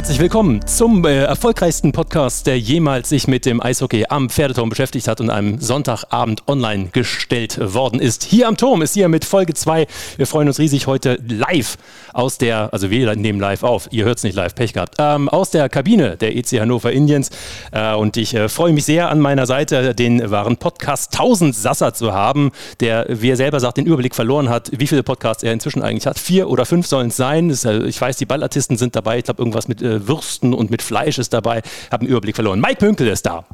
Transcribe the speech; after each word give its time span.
Herzlich 0.00 0.18
willkommen 0.18 0.66
zum 0.66 1.04
äh, 1.04 1.24
erfolgreichsten 1.24 1.92
Podcast, 1.92 2.46
der 2.46 2.58
jemals 2.58 3.10
sich 3.10 3.28
mit 3.28 3.44
dem 3.44 3.62
Eishockey 3.62 4.06
am 4.08 4.30
Pferdeturm 4.30 4.70
beschäftigt 4.70 5.06
hat 5.06 5.20
und 5.20 5.28
am 5.28 5.60
Sonntagabend 5.60 6.48
online 6.48 6.88
gestellt 6.90 7.58
worden 7.74 8.00
ist. 8.00 8.24
Hier 8.24 8.48
am 8.48 8.56
Turm 8.56 8.80
ist 8.80 8.94
hier 8.94 9.10
mit 9.10 9.26
Folge 9.26 9.52
2. 9.52 9.86
Wir 10.16 10.26
freuen 10.26 10.48
uns 10.48 10.58
riesig 10.58 10.86
heute 10.86 11.18
live 11.28 11.76
aus 12.14 12.38
der, 12.38 12.72
also 12.72 12.90
wir 12.90 13.14
nehmen 13.14 13.40
live 13.40 13.62
auf, 13.62 13.88
ihr 13.90 14.06
hört 14.06 14.16
es 14.16 14.24
nicht 14.24 14.34
live, 14.34 14.54
Pech 14.54 14.72
gehabt, 14.72 14.94
ähm, 14.98 15.28
aus 15.28 15.50
der 15.50 15.68
Kabine 15.68 16.16
der 16.16 16.34
EC 16.34 16.60
Hannover 16.60 16.92
Indians. 16.92 17.28
Äh, 17.70 17.94
und 17.94 18.16
ich 18.16 18.34
äh, 18.34 18.48
freue 18.48 18.72
mich 18.72 18.86
sehr 18.86 19.10
an 19.10 19.20
meiner 19.20 19.44
Seite, 19.44 19.94
den 19.94 20.30
wahren 20.30 20.56
Podcast 20.56 21.12
1000 21.12 21.54
Sasser 21.54 21.92
zu 21.92 22.14
haben, 22.14 22.52
der, 22.80 23.04
wie 23.06 23.28
er 23.28 23.36
selber 23.36 23.60
sagt, 23.60 23.76
den 23.76 23.84
Überblick 23.84 24.14
verloren 24.14 24.48
hat, 24.48 24.70
wie 24.74 24.86
viele 24.86 25.02
Podcasts 25.02 25.42
er 25.42 25.52
inzwischen 25.52 25.82
eigentlich 25.82 26.06
hat. 26.06 26.18
Vier 26.18 26.48
oder 26.48 26.64
fünf 26.64 26.86
sollen 26.86 27.08
es 27.08 27.18
sein. 27.18 27.50
Das, 27.50 27.66
äh, 27.66 27.82
ich 27.82 28.00
weiß, 28.00 28.16
die 28.16 28.24
Ballartisten 28.24 28.78
sind 28.78 28.96
dabei, 28.96 29.18
ich 29.18 29.24
glaube 29.24 29.42
irgendwas 29.42 29.68
mit 29.68 29.89
äh, 29.90 30.08
Würsten 30.08 30.54
und 30.54 30.70
mit 30.70 30.82
Fleisch 30.82 31.18
ist 31.18 31.32
dabei. 31.32 31.62
Habe 31.90 32.02
einen 32.02 32.10
Überblick 32.10 32.36
verloren. 32.36 32.60
Mike 32.60 32.76
Pünkel 32.76 33.08
ist 33.08 33.26
da. 33.26 33.44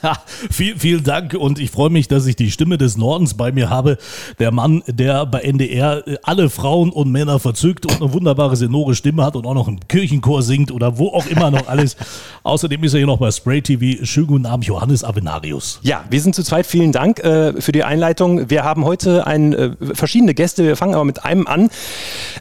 Viel, 0.50 0.78
vielen 0.78 1.04
Dank 1.04 1.34
und 1.34 1.58
ich 1.58 1.70
freue 1.70 1.90
mich, 1.90 2.08
dass 2.08 2.26
ich 2.26 2.36
die 2.36 2.50
Stimme 2.50 2.78
des 2.78 2.96
Nordens 2.96 3.34
bei 3.34 3.52
mir 3.52 3.70
habe. 3.70 3.98
Der 4.38 4.50
Mann, 4.50 4.82
der 4.86 5.26
bei 5.26 5.40
NDR 5.40 6.06
äh, 6.06 6.16
alle 6.22 6.50
Frauen 6.50 6.90
und 6.90 7.10
Männer 7.10 7.38
verzückt 7.38 7.86
und 7.86 8.00
eine 8.00 8.12
wunderbare 8.12 8.56
sonore 8.56 8.94
Stimme 8.94 9.24
hat 9.24 9.36
und 9.36 9.46
auch 9.46 9.54
noch 9.54 9.68
im 9.68 9.78
Kirchenchor 9.88 10.42
singt 10.42 10.70
oder 10.72 10.98
wo 10.98 11.08
auch 11.08 11.26
immer 11.26 11.50
noch 11.50 11.68
alles. 11.68 11.96
Außerdem 12.42 12.82
ist 12.84 12.94
er 12.94 12.98
hier 12.98 13.06
noch 13.06 13.18
bei 13.18 13.30
Spray 13.30 13.62
TV. 13.62 14.04
Schönen 14.04 14.26
guten 14.26 14.46
Abend, 14.46 14.66
Johannes 14.66 15.04
Avenarius. 15.04 15.78
Ja, 15.82 16.04
wir 16.10 16.20
sind 16.20 16.34
zu 16.34 16.42
zweit. 16.42 16.66
Vielen 16.66 16.92
Dank 16.92 17.20
äh, 17.20 17.60
für 17.60 17.72
die 17.72 17.84
Einleitung. 17.84 18.50
Wir 18.50 18.64
haben 18.64 18.84
heute 18.84 19.26
ein, 19.26 19.52
äh, 19.52 19.70
verschiedene 19.94 20.34
Gäste. 20.34 20.64
Wir 20.64 20.76
fangen 20.76 20.94
aber 20.94 21.04
mit 21.04 21.24
einem 21.24 21.46
an. 21.46 21.70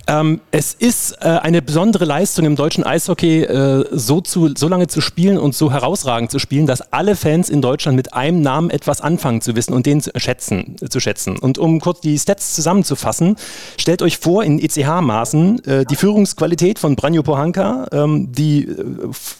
Ähm, 0.07 0.41
es 0.51 0.73
ist 0.73 1.17
äh, 1.21 1.27
eine 1.27 1.61
besondere 1.61 2.05
Leistung 2.05 2.45
im 2.45 2.55
deutschen 2.55 2.83
Eishockey, 2.83 3.30
äh, 3.39 3.85
so, 3.91 4.21
zu, 4.21 4.49
so 4.55 4.67
lange 4.67 4.87
zu 4.87 5.01
spielen 5.01 5.37
und 5.37 5.55
so 5.55 5.71
herausragend 5.71 6.31
zu 6.31 6.39
spielen, 6.39 6.67
dass 6.67 6.93
alle 6.93 7.15
Fans 7.15 7.49
in 7.49 7.61
Deutschland 7.61 7.95
mit 7.95 8.13
einem 8.13 8.41
Namen 8.41 8.69
etwas 8.69 9.01
anfangen 9.01 9.41
zu 9.41 9.55
wissen 9.55 9.73
und 9.73 9.85
den 9.85 10.01
zu 10.01 10.11
schätzen. 10.15 10.75
Zu 10.89 10.99
schätzen. 10.99 11.37
Und 11.37 11.57
um 11.57 11.79
kurz 11.79 12.01
die 12.01 12.17
Stats 12.17 12.55
zusammenzufassen, 12.55 13.35
stellt 13.77 14.01
euch 14.01 14.17
vor, 14.17 14.43
in 14.43 14.59
ECH-Maßen 14.59 15.65
äh, 15.65 15.85
die 15.85 15.95
Führungsqualität 15.95 16.79
von 16.79 16.95
Branjo 16.95 17.23
Pohanka, 17.23 17.87
ähm, 17.91 18.31
die, 18.31 18.63
äh, 18.63 18.85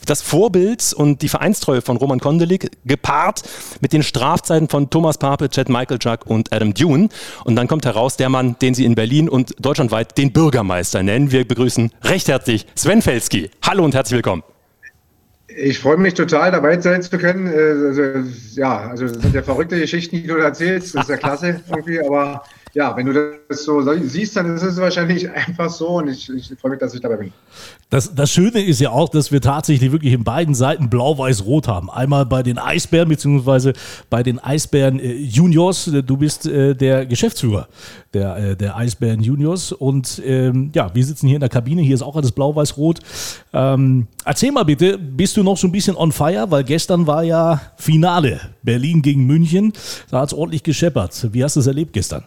das 0.06 0.22
Vorbild 0.22 0.94
und 0.94 1.22
die 1.22 1.30
Vereinstreue 1.30 1.81
von 1.81 1.97
Roman 1.97 2.19
Kondelik, 2.19 2.72
gepaart 2.86 3.44
mit 3.81 3.94
den 3.94 4.03
Strafzeiten 4.03 4.69
von 4.69 4.89
Thomas 4.89 5.17
Pape, 5.17 5.50
Chad 5.50 5.69
Michael 5.69 5.97
Juck 6.02 6.25
und 6.25 6.53
Adam 6.53 6.73
Dune. 6.73 7.09
Und 7.44 7.56
dann 7.56 7.67
kommt 7.67 7.86
heraus 7.86 8.17
der 8.17 8.30
Mann, 8.30 8.56
den 8.62 8.73
sie 8.73 8.86
in 8.86 8.95
Berlin 8.95 9.30
und 9.30 9.56
deutschlandweit 9.59 10.17
den 10.17 10.31
Bürgermeister 10.31 11.03
nennen. 11.03 11.31
Wir 11.31 11.47
begrüßen 11.47 11.92
recht 12.03 12.28
herzlich 12.28 12.66
Sven 12.75 13.02
Felski. 13.02 13.50
Hallo 13.64 13.80
und 13.83 13.93
herzlich 13.93 14.17
willkommen. 14.17 14.43
Ich 15.47 15.79
freue 15.79 15.97
mich 15.97 16.13
total, 16.13 16.51
dabei 16.51 16.79
sein 16.79 17.01
zu 17.01 17.17
können. 17.17 17.47
Äh, 17.47 17.88
also, 17.88 18.01
ja, 18.53 18.89
also 18.89 19.07
das 19.07 19.21
sind 19.21 19.35
ja 19.35 19.43
verrückte 19.43 19.79
Geschichten, 19.79 20.17
die 20.17 20.27
du 20.27 20.35
erzählst. 20.35 20.95
Das 20.95 21.03
ist 21.03 21.09
ja 21.09 21.17
klasse 21.17 21.61
irgendwie, 21.69 21.99
aber 21.99 22.43
ja, 22.73 22.95
wenn 22.95 23.05
du 23.05 23.14
das 23.50 23.66
so 23.66 23.81
siehst, 24.02 24.36
dann 24.36 24.55
ist 24.55 24.64
es 24.64 24.77
wahrscheinlich 24.77 25.30
einfach 25.47 25.69
so 25.69 25.97
und 25.97 26.08
ich, 26.08 26.30
ich 26.30 26.53
freue 26.59 26.72
mich, 26.72 26.80
dass 26.80 26.94
ich 26.94 27.02
dabei 27.02 27.17
bin. 27.17 27.33
Das, 27.89 28.16
das 28.16 28.31
Schöne 28.31 28.61
ist 28.61 28.80
ja 28.80 28.91
auch, 28.91 29.09
dass 29.09 29.31
wir 29.31 29.41
tatsächlich 29.41 29.91
wirklich 29.91 30.13
in 30.13 30.23
beiden 30.23 30.55
Seiten 30.55 30.89
blau-weiß-rot 30.89 31.67
haben. 31.67 31.89
Einmal 31.89 32.25
bei 32.25 32.44
den 32.44 32.58
Eisbären 32.58 33.09
beziehungsweise 33.09 33.73
bei 34.09 34.23
den 34.23 34.39
Eisbären 34.39 35.00
äh, 35.00 35.13
Juniors. 35.13 35.91
Du 36.05 36.17
bist 36.17 36.45
äh, 36.45 36.73
der 36.73 37.06
Geschäftsführer 37.06 37.68
der, 38.13 38.38
äh, 38.38 38.56
der 38.56 38.78
Eisbären 38.78 39.22
Juniors 39.22 39.74
und 39.74 40.22
ähm, 40.25 40.72
ja, 40.74 40.94
wir 40.94 41.06
sitzen 41.06 41.28
hier 41.28 41.35
in 41.35 41.41
der 41.41 41.50
Kabine. 41.50 41.81
Hier 41.81 41.95
ist 41.95 42.01
auch 42.01 42.16
alles 42.16 42.31
blau-weiß-rot. 42.31 43.00
Ähm, 43.53 44.07
erzähl 44.24 44.51
mal 44.51 44.63
bitte, 44.63 44.97
bist 44.97 45.35
du 45.35 45.44
noch 45.44 45.57
so 45.57 45.68
ein 45.68 45.72
bisschen 45.72 45.97
on 45.97 46.12
fire? 46.12 46.50
Weil 46.50 46.63
gestern 46.63 47.07
war 47.07 47.24
ja 47.24 47.62
Finale 47.75 48.40
Berlin 48.63 49.01
gegen 49.01 49.25
München. 49.25 49.74
Da 50.09 50.22
hat 50.22 50.29
es 50.29 50.34
ordentlich 50.34 50.63
gescheppert. 50.63 51.28
Wie 51.34 51.44
hast 51.44 51.57
du 51.57 51.59
es 51.59 51.68
erlebt 51.68 51.94
gestern? 51.94 52.24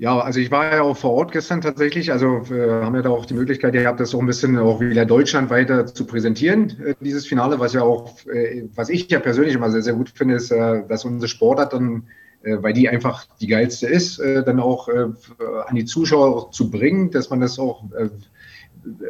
Ja, 0.00 0.20
also 0.20 0.38
ich 0.38 0.52
war 0.52 0.72
ja 0.76 0.82
auch 0.82 0.96
vor 0.96 1.12
Ort 1.12 1.32
gestern 1.32 1.60
tatsächlich. 1.60 2.12
Also 2.12 2.42
äh, 2.52 2.84
haben 2.84 2.94
ja 2.94 3.02
da 3.02 3.10
auch 3.10 3.26
die 3.26 3.34
Möglichkeit 3.34 3.72
gehabt, 3.72 3.98
das 3.98 4.14
auch 4.14 4.20
ein 4.20 4.26
bisschen 4.26 4.56
auch 4.56 4.80
wieder 4.80 5.04
Deutschland 5.04 5.50
weiter 5.50 5.86
zu 5.86 6.06
präsentieren, 6.06 6.76
äh, 6.84 6.94
dieses 7.00 7.26
Finale, 7.26 7.58
was 7.58 7.72
ja 7.72 7.82
auch, 7.82 8.14
äh, 8.26 8.68
was 8.76 8.90
ich 8.90 9.10
ja 9.10 9.18
persönlich 9.18 9.56
immer 9.56 9.72
sehr, 9.72 9.82
sehr 9.82 9.94
gut 9.94 10.10
finde, 10.14 10.36
ist, 10.36 10.52
äh, 10.52 10.86
dass 10.86 11.04
unsere 11.04 11.28
Sportart 11.28 11.72
dann, 11.72 12.04
weil 12.40 12.72
die 12.72 12.88
einfach 12.88 13.26
die 13.40 13.48
geilste 13.48 13.88
ist, 13.88 14.20
dann 14.20 14.60
auch 14.60 14.88
an 14.88 15.74
die 15.74 15.84
Zuschauer 15.84 16.52
zu 16.52 16.70
bringen, 16.70 17.10
dass 17.10 17.30
man 17.30 17.40
das 17.40 17.58
auch 17.58 17.82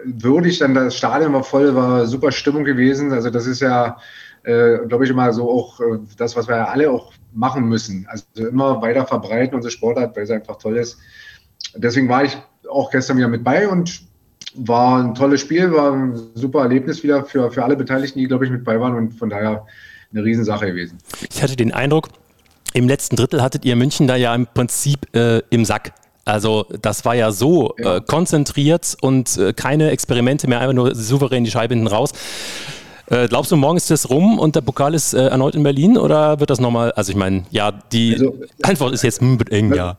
würdig, 0.07 0.61
dann 0.61 0.73
das 0.73 0.97
Stadion 0.97 1.35
war 1.35 1.45
voll, 1.45 1.75
war 1.75 2.07
super 2.07 2.33
Stimmung 2.33 2.65
gewesen. 2.65 3.13
Also 3.13 3.29
das 3.29 3.47
ist 3.47 3.61
ja, 3.61 3.99
glaube 4.43 5.05
ich, 5.05 5.11
immer 5.11 5.31
so 5.35 5.51
auch 5.51 5.79
das, 6.17 6.37
was 6.37 6.49
wir 6.49 6.57
ja 6.57 6.65
alle 6.69 6.91
auch 6.91 7.13
machen 7.39 7.69
müssen. 7.69 8.07
Also 8.09 8.25
immer 8.35 8.83
weiter 8.83 9.07
verbreiten 9.07 9.55
unsere 9.55 9.71
Sportart, 9.71 10.17
weil 10.17 10.25
es 10.25 10.31
einfach 10.31 10.59
toll 10.59 10.77
ist. 10.77 10.99
Deswegen 11.77 12.09
war 12.09 12.25
ich 12.25 12.37
auch 12.69 12.91
gestern 12.91 13.17
wieder 13.17 13.29
mit 13.29 13.45
bei 13.45 13.69
und 13.69 14.03
war 14.55 15.03
ein 15.03 15.15
tolles 15.15 15.41
Spiel, 15.41 15.73
war 15.73 15.93
ein 15.93 16.21
super 16.35 16.63
Erlebnis 16.63 17.03
wieder 17.03 17.25
für, 17.25 17.51
für 17.51 17.63
alle 17.63 17.77
Beteiligten, 17.77 18.19
die, 18.19 18.27
glaube 18.27 18.45
ich, 18.45 18.51
mit 18.51 18.65
bei 18.65 18.81
waren 18.81 18.95
und 18.95 19.13
von 19.13 19.31
daher 19.31 19.67
eine 20.13 20.25
Riesensache 20.25 20.67
gewesen. 20.67 20.99
Ich 21.31 21.43
hatte 21.43 21.55
den 21.55 21.73
Eindruck, 21.73 22.09
im 22.73 22.89
letzten 22.89 23.17
Drittel 23.17 23.41
hattet 23.41 23.65
ihr 23.65 23.77
München 23.77 24.09
da 24.09 24.17
ja 24.17 24.35
im 24.35 24.47
Prinzip 24.47 25.15
äh, 25.15 25.41
im 25.51 25.65
Sack. 25.65 25.93
Also 26.25 26.67
das 26.83 27.05
war 27.05 27.15
ja 27.15 27.31
so 27.31 27.75
ja. 27.79 27.97
Äh, 27.97 28.01
konzentriert 28.01 28.97
und 29.01 29.39
äh, 29.39 29.53
keine 29.53 29.91
Experimente 29.91 30.49
mehr, 30.49 30.61
einfach 30.61 30.75
nur 30.75 30.95
souverän 30.95 31.45
die 31.45 31.51
Scheibe 31.51 31.75
hinten 31.75 31.87
raus. 31.87 32.13
Äh, 33.11 33.29
glaubst 33.29 33.51
du, 33.51 33.57
morgen 33.57 33.77
ist 33.77 33.91
das 33.91 34.11
rum 34.11 34.39
und 34.39 34.55
der 34.55 34.61
Pokal 34.61 34.95
ist 34.95 35.15
äh, 35.15 35.29
erneut 35.29 35.55
in 35.55 35.63
Berlin 35.63 35.97
oder 35.97 36.41
wird 36.41 36.51
das 36.51 36.61
nochmal? 36.61 36.93
Also 36.93 37.11
ich 37.11 37.17
meine, 37.17 37.45
ja, 37.51 37.73
die 37.73 38.15
also, 38.15 38.39
Antwort 38.63 38.93
ist 38.93 39.03
jetzt 39.03 39.23
mit 39.23 39.51
eng, 39.51 39.73
ja. 39.73 39.97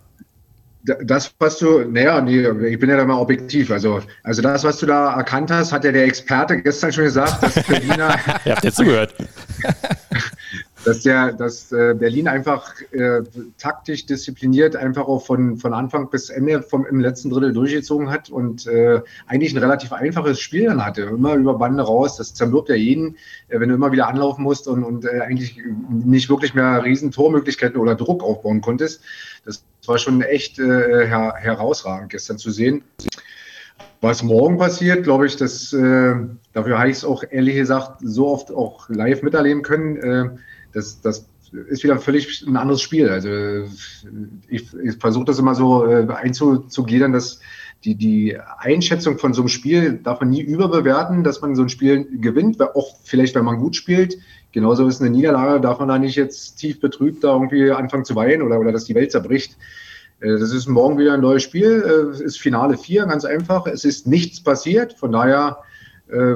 Das, 1.03 1.31
was 1.40 1.58
du, 1.58 1.80
naja, 1.80 2.22
nee, 2.22 2.47
ich 2.68 2.80
bin 2.80 2.90
ja 2.90 2.96
da 2.96 3.06
mal 3.06 3.20
objektiv. 3.20 3.70
Also, 3.70 4.02
also 4.24 4.42
das, 4.42 4.64
was 4.64 4.78
du 4.78 4.86
da 4.86 5.16
erkannt 5.16 5.52
hast, 5.52 5.72
hat 5.74 5.84
ja 5.84 5.92
der 5.92 6.06
Experte 6.06 6.62
gestern 6.62 6.94
schon 6.94 7.03
gesagt, 7.03 7.44
dass 7.44 7.64
Berliner. 7.68 8.16
Ihr 8.46 8.56
habt 8.56 8.64
ja 8.64 8.72
zugehört. 8.72 9.14
dass 10.85 11.01
der, 11.01 11.34
dass 11.34 11.72
äh, 11.72 11.94
Berlin 11.94 12.28
einfach 12.28 12.73
äh, 12.91 13.22
taktisch 13.57 14.06
diszipliniert 14.06 14.75
einfach 14.75 15.07
auch 15.07 15.25
von, 15.25 15.57
von 15.57 15.73
Anfang 15.73 16.09
bis 16.09 16.29
Ende 16.29 16.62
vom, 16.62 16.85
im 16.85 17.00
letzten 17.00 17.29
Drittel 17.29 17.53
durchgezogen 17.53 18.09
hat 18.09 18.29
und 18.29 18.66
äh, 18.67 19.01
eigentlich 19.28 19.53
ein 19.53 19.59
relativ 19.59 19.91
einfaches 19.91 20.40
Spiel 20.40 20.66
dann 20.66 20.85
hatte. 20.85 21.01
Immer 21.01 21.35
über 21.35 21.56
Bande 21.56 21.84
raus, 21.84 22.17
das 22.17 22.34
zermürbt 22.34 22.69
ja 22.69 22.75
jeden, 22.75 23.17
äh, 23.50 23.59
wenn 23.59 23.69
du 23.69 23.75
immer 23.75 23.91
wieder 23.91 24.07
anlaufen 24.07 24.44
musst 24.44 24.67
und, 24.67 24.84
und 24.84 25.06
äh, 25.06 25.19
eigentlich 25.22 25.62
nicht 25.90 26.29
wirklich 26.29 26.53
mehr 26.53 26.84
riesen 26.84 27.11
Tormöglichkeiten 27.11 27.79
oder 27.79 27.96
Druck 27.96 28.23
aufbauen 28.23 28.61
konntest. 28.61 29.01
Das 29.46 29.63
war 29.85 29.97
schon 29.97 30.22
echt 30.22 30.59
äh, 30.59 31.07
her 31.07 31.34
herausragend 31.38 32.11
gestern 32.11 32.38
zu 32.38 32.51
sehen. 32.51 32.84
Was 34.01 34.23
morgen 34.23 34.57
passiert, 34.57 35.03
glaube 35.03 35.25
ich, 35.25 35.35
das, 35.35 35.73
äh, 35.73 36.16
dafür 36.53 36.79
habe 36.79 36.90
ich 36.90 36.97
es 36.97 37.06
auch 37.06 37.23
ehrlich 37.29 37.56
gesagt 37.56 38.00
so 38.01 38.29
oft 38.29 38.50
auch 38.50 38.88
live 38.88 39.23
miterleben 39.23 39.61
können. 39.61 39.97
Äh, 39.97 40.29
das, 40.74 41.02
das 41.02 41.25
ist 41.69 41.84
wieder 41.84 41.97
völlig 42.00 42.46
ein 42.46 42.57
anderes 42.57 42.81
Spiel. 42.81 43.09
Also 43.09 43.30
ich, 44.47 44.68
ich 44.74 44.96
versuche 44.97 45.25
das 45.25 45.40
immer 45.40 45.56
so 45.56 45.85
äh, 45.85 46.07
einzugliedern, 46.07 47.13
dass 47.13 47.40
die, 47.84 47.96
die 47.96 48.38
Einschätzung 48.57 49.18
von 49.18 49.34
so 49.34 49.41
einem 49.41 49.50
Spiel 49.50 50.00
darf 50.03 50.19
man 50.19 50.29
nie 50.29 50.41
überbewerten, 50.41 51.24
dass 51.24 51.41
man 51.41 51.56
so 51.56 51.62
ein 51.62 51.69
Spiel 51.69 52.05
gewinnt, 52.20 52.61
auch 52.61 52.97
vielleicht, 53.03 53.35
wenn 53.35 53.46
man 53.46 53.59
gut 53.59 53.76
spielt. 53.76 54.17
Genauso 54.52 54.88
ist 54.88 55.02
eine 55.02 55.09
Niederlage, 55.09 55.61
darf 55.61 55.79
man 55.79 55.88
da 55.88 55.97
nicht 55.97 56.16
jetzt 56.16 56.55
tief 56.55 56.79
betrübt 56.79 57.23
da 57.23 57.34
irgendwie 57.34 57.72
anfangen 57.72 58.05
zu 58.05 58.16
weinen 58.16 58.41
oder, 58.41 58.59
oder 58.59 58.72
dass 58.72 58.85
die 58.85 58.96
Welt 58.96 59.11
zerbricht. 59.11 59.58
Äh, 60.20 60.38
das 60.38 60.52
ist 60.52 60.67
morgen 60.67 60.97
wieder 60.97 61.14
ein 61.14 61.22
neues 61.22 61.43
Spiel. 61.43 62.14
Äh, 62.20 62.23
ist 62.23 62.40
Finale 62.40 62.78
4, 62.78 63.05
ganz 63.05 63.26
einfach. 63.26 63.66
Es 63.67 63.85
ist 63.85 64.08
nichts 64.08 64.41
passiert. 64.41 64.93
Von 64.93 65.11
daher 65.11 65.59
äh, 66.09 66.35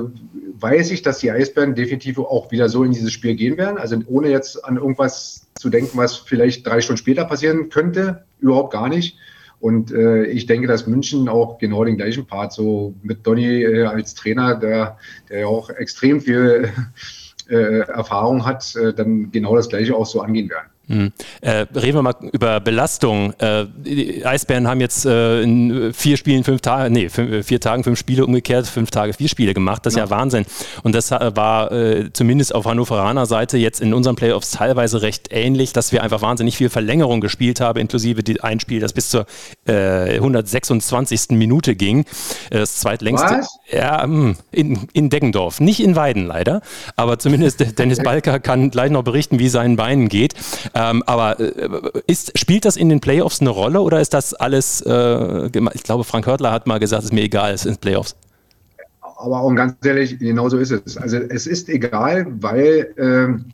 weiß 0.59 0.91
ich, 0.91 1.01
dass 1.01 1.19
die 1.19 1.31
Eisbären 1.31 1.75
definitiv 1.75 2.19
auch 2.19 2.51
wieder 2.51 2.69
so 2.69 2.83
in 2.83 2.91
dieses 2.91 3.11
Spiel 3.11 3.35
gehen 3.35 3.57
werden. 3.57 3.77
Also 3.77 3.97
ohne 4.07 4.29
jetzt 4.29 4.63
an 4.63 4.77
irgendwas 4.77 5.47
zu 5.55 5.69
denken, 5.69 5.97
was 5.97 6.15
vielleicht 6.15 6.65
drei 6.65 6.81
Stunden 6.81 6.97
später 6.97 7.25
passieren 7.25 7.69
könnte, 7.69 8.25
überhaupt 8.39 8.73
gar 8.73 8.89
nicht. 8.89 9.17
Und 9.59 9.91
äh, 9.91 10.25
ich 10.25 10.45
denke, 10.45 10.67
dass 10.67 10.87
München 10.87 11.29
auch 11.29 11.57
genau 11.57 11.85
den 11.85 11.95
gleichen 11.95 12.25
Part, 12.25 12.51
so 12.51 12.95
mit 13.01 13.25
Donny 13.25 13.63
äh, 13.63 13.85
als 13.85 14.13
Trainer, 14.13 14.55
der, 14.55 14.97
der 15.29 15.39
ja 15.39 15.47
auch 15.47 15.69
extrem 15.69 16.19
viel 16.19 16.69
äh, 17.49 17.79
Erfahrung 17.79 18.45
hat, 18.45 18.75
äh, 18.75 18.93
dann 18.93 19.31
genau 19.31 19.55
das 19.55 19.69
gleiche 19.69 19.95
auch 19.95 20.05
so 20.05 20.21
angehen 20.21 20.49
werden. 20.49 20.72
Hm. 20.87 21.13
Äh, 21.39 21.65
reden 21.73 21.95
wir 21.95 22.01
mal 22.01 22.15
über 22.33 22.59
Belastung. 22.59 23.31
Äh, 23.39 23.67
die 23.85 24.25
Eisbären 24.25 24.67
haben 24.67 24.81
jetzt 24.81 25.05
äh, 25.05 25.41
in 25.41 25.93
vier 25.93 26.17
Spielen 26.17 26.43
fünf 26.43 26.59
Tage, 26.59 26.89
nee, 26.89 27.07
fünf, 27.07 27.31
äh, 27.31 27.43
vier 27.43 27.61
Tagen 27.61 27.85
fünf 27.85 27.97
Spiele 27.97 28.25
umgekehrt, 28.25 28.67
fünf 28.67 28.91
Tage 28.91 29.13
vier 29.13 29.29
Spiele 29.29 29.53
gemacht. 29.53 29.85
Das 29.85 29.93
ist 29.93 29.97
ja, 29.97 30.03
ja 30.03 30.09
Wahnsinn. 30.09 30.45
Und 30.83 30.93
das 30.93 31.11
äh, 31.11 31.35
war 31.35 31.71
äh, 31.71 32.11
zumindest 32.11 32.53
auf 32.53 32.65
Hannoveraner 32.65 33.25
Seite 33.25 33.57
jetzt 33.57 33.79
in 33.79 33.93
unseren 33.93 34.17
Playoffs 34.17 34.51
teilweise 34.51 35.01
recht 35.01 35.29
ähnlich, 35.31 35.71
dass 35.71 35.93
wir 35.93 36.03
einfach 36.03 36.21
wahnsinnig 36.21 36.57
viel 36.57 36.69
Verlängerung 36.69 37.21
gespielt 37.21 37.61
haben, 37.61 37.79
inklusive 37.79 38.21
die, 38.21 38.41
ein 38.41 38.59
Spiel, 38.59 38.81
das 38.81 38.91
bis 38.91 39.09
zur 39.09 39.25
126. 39.65 41.29
Minute 41.29 41.75
ging. 41.75 42.05
Das 42.49 42.77
zweitlängste. 42.77 43.37
Was? 43.39 43.59
Ja, 43.71 44.03
hm, 44.03 44.35
in, 44.51 44.87
in 44.93 45.09
Deggendorf. 45.09 45.61
Nicht 45.61 45.79
in 45.81 45.95
Weiden 45.95 46.25
leider, 46.25 46.61
aber 46.95 47.19
zumindest 47.19 47.63
Dennis 47.79 47.99
Balker 47.99 48.39
kann 48.39 48.69
gleich 48.69 48.91
noch 48.91 49.03
berichten, 49.03 49.39
wie 49.39 49.49
seinen 49.49 49.77
Beinen 49.77 50.09
geht. 50.09 50.35
Ähm, 50.73 51.03
aber 51.05 51.39
äh, 51.39 52.01
ist, 52.07 52.37
spielt 52.37 52.65
das 52.65 52.77
in 52.77 52.89
den 52.89 52.99
Playoffs 52.99 53.41
eine 53.41 53.51
Rolle 53.51 53.81
oder 53.81 54.01
ist 54.01 54.13
das 54.13 54.33
alles, 54.33 54.81
äh, 54.81 55.45
ich 55.73 55.83
glaube, 55.83 56.03
Frank 56.03 56.25
Hörtler 56.25 56.51
hat 56.51 56.65
mal 56.65 56.79
gesagt, 56.79 57.01
es 57.01 57.05
ist 57.09 57.13
mir 57.13 57.23
egal, 57.23 57.53
es 57.53 57.61
sind 57.61 57.79
Playoffs. 57.79 58.15
Aber 59.17 59.41
auch 59.41 59.53
ganz 59.53 59.75
ehrlich, 59.85 60.17
genau 60.19 60.49
so 60.49 60.57
ist 60.57 60.71
es. 60.71 60.97
Also 60.97 61.17
es 61.17 61.47
ist 61.47 61.69
egal, 61.69 62.25
weil 62.41 62.93
ähm, 62.97 63.45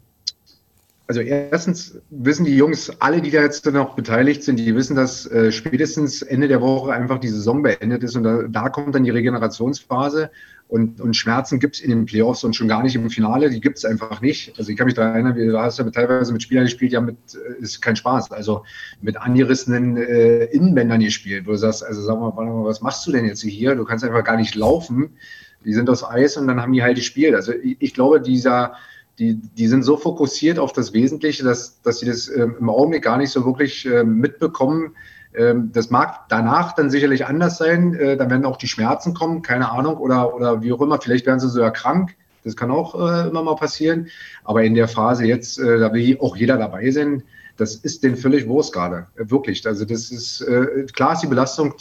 also 1.10 1.22
erstens 1.22 1.98
wissen 2.12 2.46
die 2.46 2.56
Jungs, 2.56 2.92
alle, 3.00 3.20
die 3.20 3.32
da 3.32 3.42
jetzt 3.42 3.66
noch 3.66 3.96
beteiligt 3.96 4.44
sind, 4.44 4.58
die 4.58 4.76
wissen, 4.76 4.96
dass 4.96 5.26
äh, 5.26 5.52
spätestens 5.52 6.22
Ende 6.22 6.48
der 6.48 6.62
Woche 6.62 6.94
einfach 6.94 7.18
die 7.18 7.30
Saison 7.30 7.64
beendet 7.64 8.04
ist 8.04 8.16
und 8.16 8.24
da, 8.24 8.44
da 8.48 8.70
kommt 8.70 8.94
dann 8.94 9.04
die 9.04 9.10
Regenerationsphase 9.10 10.30
und, 10.70 11.02
und 11.02 11.16
Schmerzen 11.16 11.60
gibt 11.60 11.76
es 11.76 11.82
in 11.82 11.90
den 11.90 12.06
Playoffs 12.06 12.44
und 12.44 12.56
schon 12.56 12.68
gar 12.68 12.84
nicht 12.84 12.96
im 12.96 13.10
Finale, 13.10 13.50
die 13.50 13.60
gibt 13.60 13.80
es 13.80 13.86
einfach 13.86 14.22
nicht. 14.22 14.54
Also 14.60 14.70
ich 14.70 14.78
kann 14.78 14.86
mich 14.86 14.94
daran 14.94 15.14
erinnern, 15.16 15.36
du 15.36 15.60
hast 15.60 15.80
ja 15.80 15.90
teilweise 15.90 16.32
mit 16.32 16.44
Spielern 16.44 16.66
gespielt, 16.66 16.92
ja 16.92 17.02
mit, 17.02 17.18
äh, 17.34 17.60
ist 17.60 17.82
kein 17.82 17.96
Spaß, 17.96 18.32
also 18.32 18.64
mit 19.02 19.18
angerissenen 19.18 19.98
äh, 19.98 20.46
Innenbändern 20.46 21.00
gespielt, 21.00 21.48
wo 21.48 21.52
du 21.52 21.58
sagst, 21.58 21.84
also 21.84 22.04
sag 22.04 22.20
mal, 22.20 22.32
warte 22.36 22.52
mal, 22.52 22.66
was 22.66 22.82
machst 22.82 23.06
du 23.08 23.12
denn 23.12 23.26
jetzt 23.26 23.42
hier? 23.42 23.74
Du 23.74 23.84
kannst 23.84 24.06
einfach 24.06 24.24
gar 24.24 24.38
nicht 24.38 24.54
laufen. 24.54 25.18
Die 25.66 25.74
sind 25.74 25.90
aus 25.90 26.04
Eis 26.04 26.38
und 26.38 26.48
dann 26.48 26.62
haben 26.62 26.72
die 26.72 26.84
halt 26.84 26.98
gespielt. 26.98 27.34
Also 27.34 27.52
ich, 27.52 27.78
ich 27.80 27.94
glaube, 27.96 28.22
dieser 28.22 28.76
die, 29.18 29.36
die 29.36 29.68
sind 29.68 29.84
so 29.84 29.98
fokussiert 29.98 30.60
auf 30.60 30.72
das 30.72 30.94
Wesentliche, 30.94 31.44
dass, 31.44 31.82
dass 31.82 32.00
sie 32.00 32.06
das 32.06 32.30
ähm, 32.30 32.56
im 32.60 32.70
Augenblick 32.70 33.04
gar 33.04 33.18
nicht 33.18 33.32
so 33.32 33.46
wirklich 33.46 33.86
äh, 33.86 34.04
mitbekommen. 34.04 34.96
Ähm, 35.34 35.72
das 35.74 35.90
mag 35.90 36.28
danach 36.30 36.74
dann 36.74 36.90
sicherlich 36.90 37.26
anders 37.26 37.58
sein. 37.58 37.94
Äh, 37.94 38.18
dann 38.18 38.30
werden 38.30 38.46
auch 38.46 38.58
die 38.58 38.68
Schmerzen 38.68 39.14
kommen, 39.14 39.42
keine 39.42 39.72
Ahnung, 39.72 39.98
oder, 39.98 40.34
oder 40.34 40.62
wie 40.62 40.74
auch 40.74 40.82
immer. 40.82 41.00
Vielleicht 41.00 41.26
werden 41.26 41.40
sie 41.40 41.50
sogar 41.50 41.72
krank. 41.72 42.16
Das 42.44 42.56
kann 42.56 42.72
auch 42.72 42.96
äh, 42.96 43.28
immer 43.28 43.44
mal 43.44 43.56
passieren. 43.56 44.08
Aber 44.44 44.64
in 44.64 44.74
der 44.74 44.88
Phase 44.88 45.26
jetzt, 45.26 45.60
äh, 45.60 45.80
da 45.80 45.94
will 45.94 46.18
auch 46.20 46.36
jeder 46.36 46.58
dabei 46.58 46.90
sein. 46.92 47.24
Das 47.58 47.76
ist 47.76 48.04
denen 48.04 48.16
völlig 48.16 48.48
Wurst 48.48 48.74
gerade. 48.74 49.08
Wirklich. 49.16 49.68
Also 49.68 49.84
das 49.84 50.12
ist, 50.12 50.46
klar 50.94 51.12
ist 51.12 51.24
die 51.24 51.28
Belastung 51.28 51.74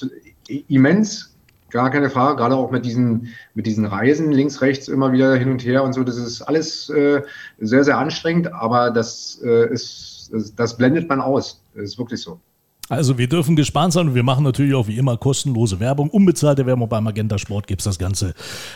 immens 0.67 1.37
Gar 1.71 1.91
keine 1.91 2.11
Frage, 2.11 2.37
gerade 2.37 2.57
auch 2.57 2.71
mit 2.71 2.85
diesen, 2.87 3.29
mit 3.55 3.67
diesen 3.67 3.85
Reisen 3.85 4.33
links, 4.33 4.63
rechts 4.63 4.89
immer 4.89 5.13
wieder 5.13 5.37
hin 5.37 5.51
und 5.51 5.63
her 5.65 5.85
und 5.85 5.93
so. 5.93 6.03
Das 6.03 6.17
ist 6.17 6.41
alles 6.41 6.87
sehr, 6.87 7.25
sehr 7.61 7.99
anstrengend, 7.99 8.53
aber 8.55 8.91
das, 8.91 9.35
ist, 9.37 10.33
das 10.57 10.77
blendet 10.79 11.09
man 11.09 11.21
aus. 11.21 11.63
Das 11.75 11.85
ist 11.85 11.99
wirklich 11.99 12.23
so. 12.23 12.41
Also 12.89 13.19
wir 13.19 13.29
dürfen 13.29 13.55
gespannt 13.55 13.93
sein 13.93 14.09
und 14.09 14.15
wir 14.15 14.23
machen 14.23 14.45
natürlich 14.45 14.75
auch 14.75 14.87
wie 14.87 14.97
immer 14.97 15.17
kostenlose 15.17 15.79
Werbung. 15.81 16.09
Unbezahlte 16.09 16.65
Werbung 16.65 16.89
beim 16.89 17.05
Magenta 17.05 17.39
Sport 17.39 17.67
gibt 17.67 17.83
es 17.83 17.85
das 17.85 17.99
Ganze 17.99 18.35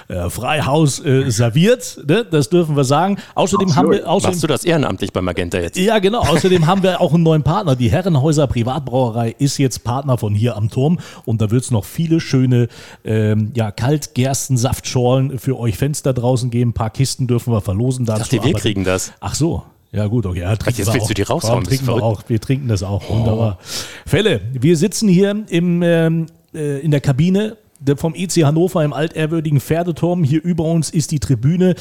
äh, 0.09 0.29
Freihaus 0.29 1.05
äh, 1.05 1.31
serviert. 1.31 1.99
Ne? 2.06 2.25
Das 2.31 2.50
dürfen 2.50 2.76
wir 2.76 2.85
sagen. 2.85 3.17
Außerdem 3.35 3.69
Absolut. 3.69 3.76
haben 3.76 3.99
wir... 3.99 4.09
Außerdem, 4.09 4.35
Machst 4.35 4.43
du 4.43 4.47
das 4.47 4.64
ehrenamtlich 4.64 5.12
bei 5.12 5.23
Magenta 5.23 5.59
jetzt? 5.59 5.79
Ja, 5.79 5.99
genau. 5.99 6.20
Außerdem 6.20 6.67
haben 6.67 6.82
wir 6.82 7.00
auch 7.00 7.14
einen 7.14 7.23
neuen 7.23 7.43
Partner. 7.43 7.75
Die 7.75 7.91
Herrenhäuser 7.91 8.47
Privatbrauerei 8.47 9.35
ist 9.38 9.59
jetzt 9.59 9.82
Partner 9.85 10.19
von 10.19 10.35
hier 10.35 10.56
am 10.56 10.69
Turm 10.69 10.99
und 11.25 11.41
da 11.41 11.50
wird 11.50 11.65
es 11.65 11.70
noch 11.70 11.85
viele 11.85 12.20
schöne 12.20 12.69
ähm, 13.05 13.53
ja, 13.55 13.70
Kaltgerstensaftschorlen 13.70 15.38
für 15.38 15.58
euch 15.58 15.79
Fenster 15.79 16.12
draußen 16.12 16.50
geben. 16.50 16.70
Ein 16.70 16.75
paar 16.75 16.91
Kisten 16.91 17.26
dürfen 17.26 17.53
wir 17.53 17.61
verlosen. 17.61 18.05
Dazu. 18.05 18.23
Ich 18.23 18.29
dachte, 18.29 18.44
wir 18.44 18.55
kriegen 18.55 18.85
das. 18.85 19.12
Ach 19.20 19.35
so. 19.35 19.62
Ja, 19.93 20.06
gut, 20.06 20.25
okay. 20.25 20.41
Ja, 20.41 20.53
jetzt 20.53 20.67
willst 20.67 20.89
auch. 20.89 21.06
du 21.09 21.15
die 21.15 21.23
raushauen. 21.23 21.65
Trinken 21.65 21.87
wir, 21.87 22.03
auch. 22.03 22.23
wir 22.27 22.41
trinken 22.41 22.69
das 22.69 22.83
auch. 22.83 23.03
Oh. 23.09 23.19
Wunderbar. 23.19 23.59
Fälle, 24.06 24.41
wir 24.53 24.77
sitzen 24.77 25.06
hier 25.09 25.44
im, 25.49 25.83
ähm, 25.83 26.27
äh, 26.55 26.81
in 26.81 26.91
der 26.91 27.00
Kabine 27.00 27.59
vom 27.97 28.15
EC 28.15 28.44
Hannover 28.44 28.85
im 28.85 28.93
altehrwürdigen 28.93 29.61
Pferdeturm. 29.61 30.25
Hier 30.25 30.43
über 30.43 30.65
uns 30.65 30.89
ist 30.89 31.11
die 31.11 31.21
Tribüne. 31.21 31.75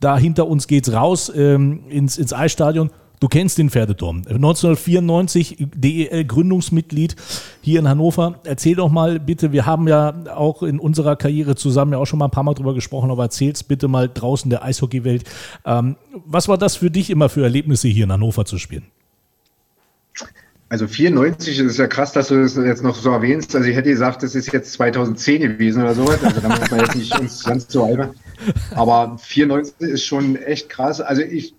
Da 0.00 0.16
hinter 0.16 0.46
uns 0.46 0.66
geht's 0.66 0.92
raus 0.92 1.30
ähm, 1.34 1.80
ins, 1.88 2.16
ins 2.16 2.32
Eisstadion. 2.32 2.90
Du 3.20 3.28
kennst 3.28 3.58
den 3.58 3.70
Pferdeturm. 3.70 4.18
1994 4.18 5.68
DEL-Gründungsmitglied 5.74 7.16
hier 7.60 7.80
in 7.80 7.88
Hannover. 7.88 8.40
Erzähl 8.44 8.76
doch 8.76 8.90
mal 8.90 9.18
bitte, 9.18 9.52
wir 9.52 9.66
haben 9.66 9.88
ja 9.88 10.14
auch 10.34 10.62
in 10.62 10.78
unserer 10.78 11.16
Karriere 11.16 11.56
zusammen 11.56 11.92
ja 11.92 11.98
auch 11.98 12.06
schon 12.06 12.18
mal 12.18 12.26
ein 12.26 12.30
paar 12.30 12.44
Mal 12.44 12.54
drüber 12.54 12.74
gesprochen, 12.74 13.10
aber 13.10 13.24
erzähl's 13.24 13.64
bitte 13.64 13.88
mal 13.88 14.08
draußen 14.08 14.50
der 14.50 14.62
Eishockeywelt. 14.62 15.24
Ähm, 15.64 15.96
was 16.24 16.48
war 16.48 16.58
das 16.58 16.76
für 16.76 16.90
dich 16.90 17.10
immer 17.10 17.28
für 17.28 17.42
Erlebnisse 17.42 17.88
hier 17.88 18.04
in 18.04 18.12
Hannover 18.12 18.44
zu 18.44 18.58
spielen? 18.58 18.84
Also 20.70 20.86
94 20.86 21.60
ist 21.60 21.78
ja 21.78 21.86
krass, 21.86 22.12
dass 22.12 22.28
du 22.28 22.42
das 22.42 22.54
jetzt 22.56 22.82
noch 22.82 22.94
so 22.94 23.10
erwähnst. 23.10 23.56
Also 23.56 23.66
ich 23.68 23.74
hätte 23.74 23.88
gesagt, 23.88 24.22
das 24.22 24.34
ist 24.34 24.52
jetzt 24.52 24.74
2010 24.74 25.40
gewesen 25.40 25.82
oder 25.82 25.94
sowas. 25.94 26.22
Also 26.22 26.40
da 26.40 26.48
muss 26.50 26.70
man 26.70 26.80
jetzt 26.80 26.94
nicht 26.94 27.18
uns 27.18 27.42
ganz 27.42 27.72
so 27.72 27.84
albern. 27.84 28.10
Aber 28.74 29.16
94 29.18 29.88
ist 29.88 30.04
schon 30.04 30.36
echt 30.36 30.68
krass. 30.68 31.00
Also 31.00 31.22
ich 31.22 31.54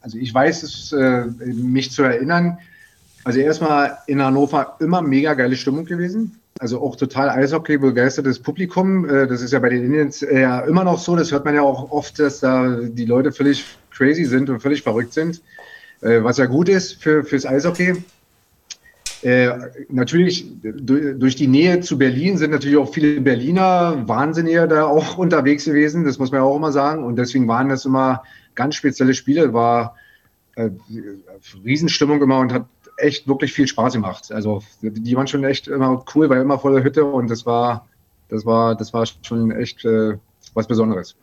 also 0.00 0.18
ich 0.18 0.32
weiß 0.32 0.62
es, 0.62 0.92
äh, 0.92 1.24
mich 1.44 1.90
zu 1.90 2.02
erinnern. 2.02 2.58
Also 3.24 3.40
erstmal 3.40 3.98
in 4.06 4.22
Hannover 4.22 4.76
immer 4.80 5.02
mega 5.02 5.34
geile 5.34 5.56
Stimmung 5.56 5.84
gewesen. 5.84 6.40
Also 6.60 6.80
auch 6.80 6.96
total 6.96 7.30
Eishockey 7.30 7.78
begeistertes 7.78 8.40
Publikum. 8.40 9.08
Äh, 9.08 9.26
das 9.26 9.42
ist 9.42 9.52
ja 9.52 9.58
bei 9.58 9.68
den 9.68 9.84
Indians 9.84 10.22
äh, 10.22 10.40
ja 10.40 10.60
immer 10.60 10.82
noch 10.82 10.98
so. 10.98 11.14
Das 11.14 11.30
hört 11.30 11.44
man 11.44 11.54
ja 11.54 11.62
auch 11.62 11.90
oft, 11.90 12.18
dass 12.18 12.40
da 12.40 12.78
die 12.80 13.04
Leute 13.04 13.30
völlig 13.30 13.64
crazy 13.90 14.24
sind 14.24 14.50
und 14.50 14.60
völlig 14.60 14.82
verrückt 14.82 15.12
sind. 15.12 15.40
Äh, 16.00 16.22
was 16.22 16.38
ja 16.38 16.46
gut 16.46 16.68
ist 16.68 17.02
für, 17.02 17.24
fürs 17.24 17.46
Eishockey. 17.46 17.94
Natürlich 19.88 20.46
durch 20.62 21.34
die 21.34 21.48
Nähe 21.48 21.80
zu 21.80 21.98
Berlin 21.98 22.38
sind 22.38 22.52
natürlich 22.52 22.76
auch 22.76 22.94
viele 22.94 23.20
Berliner 23.20 24.04
Wahnsinniger 24.06 24.68
da 24.68 24.84
auch 24.84 25.18
unterwegs 25.18 25.64
gewesen. 25.64 26.04
Das 26.04 26.20
muss 26.20 26.30
man 26.30 26.40
ja 26.40 26.44
auch 26.44 26.56
immer 26.56 26.70
sagen. 26.70 27.02
Und 27.02 27.16
deswegen 27.16 27.48
waren 27.48 27.68
das 27.68 27.84
immer 27.84 28.22
ganz 28.58 28.74
spezielle 28.74 29.14
Spiele, 29.14 29.54
war 29.54 29.94
äh, 30.56 30.70
Riesenstimmung 31.64 32.20
immer 32.20 32.40
und 32.40 32.52
hat 32.52 32.66
echt 32.96 33.28
wirklich 33.28 33.52
viel 33.52 33.68
Spaß 33.68 33.92
gemacht. 33.92 34.32
Also 34.32 34.62
die 34.82 35.16
waren 35.16 35.28
schon 35.28 35.44
echt 35.44 35.68
immer 35.68 36.04
cool, 36.14 36.28
war 36.28 36.40
immer 36.40 36.58
voller 36.58 36.82
Hütte 36.82 37.04
und 37.04 37.30
das 37.30 37.46
war, 37.46 37.86
das 38.28 38.44
war, 38.44 38.74
das 38.74 38.92
war 38.92 39.06
schon 39.22 39.52
echt 39.52 39.84
äh, 39.84 40.18
was 40.54 40.66
Besonderes. 40.66 41.14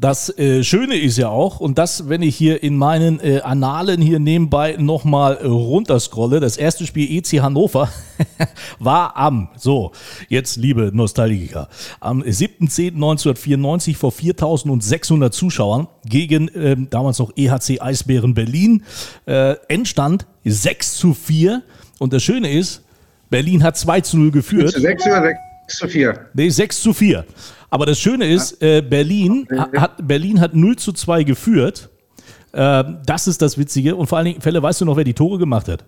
Das 0.00 0.38
äh, 0.38 0.62
Schöne 0.62 0.96
ist 0.96 1.18
ja 1.18 1.28
auch, 1.28 1.58
und 1.58 1.76
das, 1.76 2.08
wenn 2.08 2.22
ich 2.22 2.36
hier 2.36 2.62
in 2.62 2.76
meinen 2.76 3.18
äh, 3.18 3.40
Annalen 3.40 4.00
hier 4.00 4.20
nebenbei 4.20 4.76
nochmal 4.78 5.38
äh, 5.38 5.46
runterscrolle, 5.46 6.38
das 6.38 6.56
erste 6.56 6.86
Spiel 6.86 7.10
EC 7.18 7.42
Hannover 7.42 7.88
war 8.78 9.16
am, 9.16 9.48
so, 9.56 9.90
jetzt 10.28 10.54
liebe 10.54 10.92
Nostalgiker, 10.94 11.68
am 11.98 12.22
7.10.1994 12.22 13.96
vor 13.96 14.12
4600 14.12 15.34
Zuschauern 15.34 15.88
gegen 16.04 16.46
äh, 16.54 16.76
damals 16.88 17.18
noch 17.18 17.32
EHC 17.36 17.80
Eisbären 17.80 18.34
Berlin. 18.34 18.84
Äh, 19.26 19.56
Endstand 19.66 20.28
6 20.44 20.94
zu 20.94 21.12
4. 21.12 21.64
Und 21.98 22.12
das 22.12 22.22
Schöne 22.22 22.52
ist, 22.52 22.84
Berlin 23.30 23.64
hat 23.64 23.76
2 23.76 24.02
zu 24.02 24.16
0 24.16 24.30
geführt. 24.30 24.70
6 24.70 25.06
oder 25.06 25.22
6 25.22 25.47
zu 25.76 25.88
4? 25.88 26.28
Nee, 26.34 26.48
6 26.48 26.82
zu 26.82 26.92
4. 26.92 27.24
Aber 27.70 27.86
das 27.86 27.98
Schöne 27.98 28.26
ist, 28.26 28.62
äh, 28.62 28.80
Berlin, 28.80 29.46
hat, 29.76 30.06
Berlin 30.06 30.40
hat 30.40 30.54
0 30.54 30.76
zu 30.76 30.92
2 30.92 31.22
geführt. 31.24 31.90
Äh, 32.52 32.84
das 33.04 33.28
ist 33.28 33.42
das 33.42 33.58
Witzige. 33.58 33.94
Und 33.94 34.06
vor 34.06 34.18
allen 34.18 34.26
Dingen, 34.26 34.40
Fälle, 34.40 34.62
weißt 34.62 34.80
du 34.80 34.84
noch, 34.84 34.96
wer 34.96 35.04
die 35.04 35.14
Tore 35.14 35.38
gemacht 35.38 35.68
hat? 35.68 35.84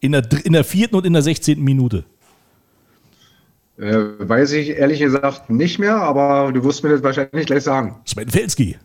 In 0.00 0.12
der, 0.12 0.22
in 0.44 0.52
der 0.52 0.64
vierten 0.64 0.96
und 0.96 1.06
in 1.06 1.12
der 1.12 1.22
sechzehnten 1.22 1.64
Minute. 1.64 2.04
Äh, 3.78 3.96
weiß 4.18 4.52
ich 4.52 4.70
ehrlich 4.70 5.00
gesagt 5.00 5.48
nicht 5.48 5.78
mehr, 5.78 5.96
aber 5.96 6.52
du 6.52 6.62
wirst 6.64 6.82
mir 6.84 6.90
das 6.90 7.02
wahrscheinlich 7.02 7.46
gleich 7.46 7.62
sagen. 7.62 7.96
Sven 8.04 8.28
Felski. 8.28 8.76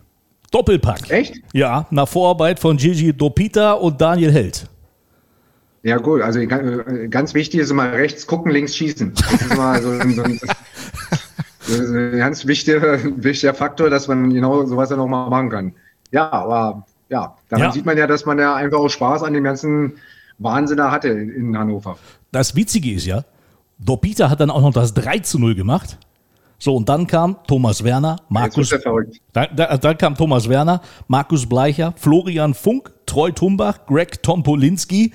Doppelpack. 0.51 1.09
Echt? 1.09 1.35
Ja, 1.53 1.85
nach 1.91 2.07
Vorarbeit 2.07 2.59
von 2.59 2.77
Gigi 2.77 3.11
Dopita 3.11 3.73
und 3.73 3.99
Daniel 3.99 4.31
Held. 4.31 4.69
Ja, 5.85 5.97
gut, 5.97 6.23
also 6.23 6.39
ganz 7.11 7.35
wichtig 7.35 7.59
ist 7.59 7.69
immer 7.69 7.91
rechts 7.91 8.25
gucken, 8.25 8.51
links 8.51 8.75
schießen. 8.75 9.13
Das 9.13 9.33
ist 9.33 9.51
immer 9.51 9.79
so, 9.79 9.91
so 9.91 10.23
ein, 10.23 10.39
Das 11.67 11.77
ist 11.77 11.91
ein 11.91 12.17
ganz 12.17 12.47
wichtiger, 12.47 12.97
wichtiger 13.23 13.53
Faktor, 13.53 13.91
dass 13.91 14.07
man 14.07 14.33
genau 14.33 14.65
sowas 14.65 14.89
dann 14.89 14.99
auch 14.99 15.07
mal 15.07 15.29
machen 15.29 15.49
kann. 15.51 15.73
Ja, 16.09 16.31
aber 16.31 16.87
ja, 17.09 17.35
daran 17.49 17.65
ja. 17.67 17.71
sieht 17.71 17.85
man 17.85 17.99
ja, 17.99 18.07
dass 18.07 18.25
man 18.25 18.39
ja 18.39 18.55
einfach 18.55 18.79
auch 18.79 18.89
Spaß 18.89 19.21
an 19.21 19.33
dem 19.33 19.43
ganzen 19.43 19.93
Wahnsinn 20.39 20.77
da 20.77 20.89
hatte 20.89 21.09
in 21.09 21.55
Hannover. 21.55 21.99
Das 22.31 22.55
Witzige 22.55 22.91
ist 22.93 23.05
ja, 23.05 23.23
Dopita 23.77 24.31
hat 24.31 24.39
dann 24.39 24.49
auch 24.49 24.61
noch 24.61 24.73
das 24.73 24.95
3 24.95 25.19
zu 25.19 25.37
0 25.37 25.53
gemacht. 25.53 25.99
So, 26.57 26.75
und 26.75 26.87
dann 26.89 27.05
kam 27.07 27.37
Thomas 27.47 27.83
Werner, 27.83 28.17
Markus. 28.29 28.69
Dann, 29.33 29.47
dann, 29.55 29.79
dann, 29.79 29.97
kam 29.97 30.15
Thomas 30.15 30.47
Werner, 30.49 30.81
Markus 31.07 31.45
Bleicher, 31.45 31.93
Florian 31.97 32.53
Funk, 32.53 32.91
Troy 33.05 33.31
Tumbach, 33.31 33.85
Greg 33.85 34.23
Tompolinski. 34.23 35.13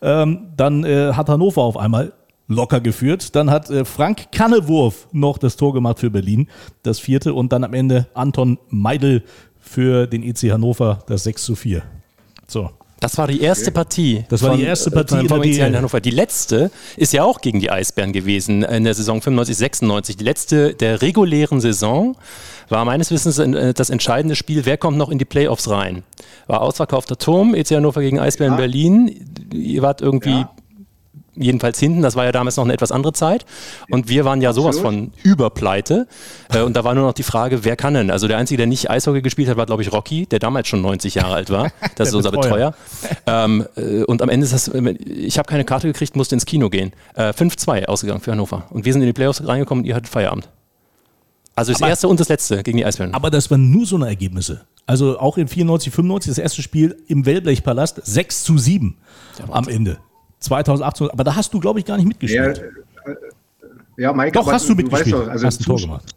Ähm, 0.00 0.48
dann 0.56 0.84
äh, 0.84 1.12
hat 1.12 1.28
Hannover 1.28 1.62
auf 1.62 1.76
einmal 1.76 2.12
locker 2.48 2.80
geführt. 2.80 3.34
Dann 3.36 3.50
hat 3.50 3.70
äh, 3.70 3.84
Frank 3.84 4.32
Kannewurf 4.32 5.08
noch 5.12 5.38
das 5.38 5.56
Tor 5.56 5.74
gemacht 5.74 6.00
für 6.00 6.10
Berlin, 6.10 6.48
das 6.82 6.98
vierte. 6.98 7.34
Und 7.34 7.52
dann 7.52 7.64
am 7.64 7.74
Ende 7.74 8.08
Anton 8.14 8.58
Meidel 8.68 9.22
für 9.60 10.06
den 10.06 10.22
EC 10.22 10.50
Hannover, 10.52 11.00
das 11.06 11.24
6 11.24 11.44
zu 11.44 11.54
4. 11.54 11.82
So. 12.46 12.70
Das 13.00 13.16
war 13.16 13.28
die 13.28 13.40
erste 13.40 13.70
Partie. 13.70 14.24
Das 14.28 14.42
war 14.42 14.50
von, 14.50 14.58
die 14.58 14.64
erste 14.64 14.90
Partie 14.90 15.28
von, 15.28 15.28
von 15.28 15.42
in, 15.44 15.52
in 15.52 15.76
Hannover. 15.76 16.00
Die 16.00 16.10
letzte 16.10 16.70
ist 16.96 17.12
ja 17.12 17.22
auch 17.22 17.40
gegen 17.40 17.60
die 17.60 17.70
Eisbären 17.70 18.12
gewesen 18.12 18.64
in 18.64 18.84
der 18.84 18.94
Saison 18.94 19.22
95, 19.22 19.56
96. 19.56 20.16
Die 20.16 20.24
letzte 20.24 20.74
der 20.74 21.00
regulären 21.00 21.60
Saison 21.60 22.16
war 22.68 22.84
meines 22.84 23.10
Wissens 23.10 23.38
äh, 23.38 23.72
das 23.72 23.90
entscheidende 23.90 24.34
Spiel. 24.34 24.66
Wer 24.66 24.78
kommt 24.78 24.98
noch 24.98 25.10
in 25.10 25.18
die 25.18 25.24
Playoffs 25.24 25.70
rein? 25.70 26.02
War 26.48 26.62
ausverkaufter 26.62 27.16
Turm, 27.16 27.54
EC 27.54 27.70
Hannover 27.72 28.00
gegen 28.00 28.18
Eisbären 28.18 28.54
ja. 28.54 28.58
Berlin. 28.58 29.32
Ihr 29.52 29.82
wart 29.82 30.00
irgendwie 30.00 30.30
ja 30.30 30.50
jedenfalls 31.40 31.78
hinten. 31.78 32.02
Das 32.02 32.16
war 32.16 32.24
ja 32.24 32.32
damals 32.32 32.56
noch 32.56 32.64
eine 32.64 32.72
etwas 32.72 32.92
andere 32.92 33.12
Zeit. 33.12 33.44
Und 33.90 34.08
wir 34.08 34.24
waren 34.24 34.40
ja 34.40 34.52
sowas 34.52 34.78
von 34.78 35.12
Überpleite. 35.22 36.06
Äh, 36.52 36.62
und 36.62 36.76
da 36.76 36.84
war 36.84 36.94
nur 36.94 37.04
noch 37.04 37.12
die 37.12 37.22
Frage, 37.22 37.64
wer 37.64 37.76
kann 37.76 37.94
denn? 37.94 38.10
Also 38.10 38.28
der 38.28 38.38
Einzige, 38.38 38.58
der 38.58 38.66
nicht 38.66 38.90
Eishockey 38.90 39.22
gespielt 39.22 39.48
hat, 39.48 39.56
war, 39.56 39.66
glaube 39.66 39.82
ich, 39.82 39.92
Rocky, 39.92 40.26
der 40.26 40.38
damals 40.38 40.68
schon 40.68 40.80
90 40.80 41.14
Jahre 41.14 41.34
alt 41.34 41.50
war. 41.50 41.70
Das 41.96 42.08
ist 42.08 42.14
unser 42.14 42.30
Betreuer. 42.30 42.74
Ähm, 43.26 43.66
äh, 43.76 44.04
und 44.04 44.22
am 44.22 44.28
Ende 44.28 44.44
ist 44.44 44.52
das, 44.52 44.68
ich 44.68 45.38
habe 45.38 45.48
keine 45.48 45.64
Karte 45.64 45.88
gekriegt, 45.88 46.14
musste 46.14 46.36
ins 46.36 46.46
Kino 46.46 46.70
gehen. 46.70 46.92
Äh, 47.14 47.30
5-2 47.30 47.86
ausgegangen 47.86 48.20
für 48.20 48.30
Hannover. 48.30 48.66
Und 48.70 48.84
wir 48.84 48.92
sind 48.92 49.02
in 49.02 49.06
die 49.06 49.12
Playoffs 49.12 49.44
reingekommen 49.44 49.82
und 49.82 49.88
ihr 49.88 49.96
hattet 49.96 50.08
Feierabend. 50.08 50.48
Also 51.58 51.72
das 51.72 51.82
aber, 51.82 51.90
erste 51.90 52.06
und 52.06 52.20
das 52.20 52.28
letzte 52.28 52.62
gegen 52.62 52.78
die 52.78 52.86
Eisbären. 52.86 53.14
Aber 53.14 53.30
das 53.30 53.50
waren 53.50 53.72
nur 53.72 53.84
so 53.84 53.96
eine 53.96 54.06
Ergebnisse. 54.06 54.60
Also 54.86 55.18
auch 55.18 55.36
in 55.38 55.48
94, 55.48 55.92
95, 55.92 56.30
das 56.30 56.38
erste 56.38 56.62
Spiel 56.62 56.96
im 57.08 57.26
Wellblechpalast, 57.26 58.00
6 58.04 58.44
zu 58.44 58.58
7 58.58 58.96
am 59.50 59.66
Ende. 59.66 59.98
2018, 60.40 61.10
aber 61.10 61.24
da 61.24 61.34
hast 61.34 61.52
du, 61.52 61.60
glaube 61.60 61.78
ich, 61.80 61.84
gar 61.84 61.96
nicht 61.96 62.06
mitgespielt. 62.06 62.58
Ja, 62.58 63.12
äh, 63.12 63.16
ja 63.96 64.12
Mike, 64.12 64.32
doch 64.32 64.50
hast 64.50 64.68
du 64.68 64.74
mitgespielt. 64.74 65.16
Weißt 65.16 65.26
doch, 65.26 65.30
also 65.30 65.46
hast 65.46 65.60
ein 65.60 65.64
Tor 65.64 65.80
gemacht. 65.80 66.14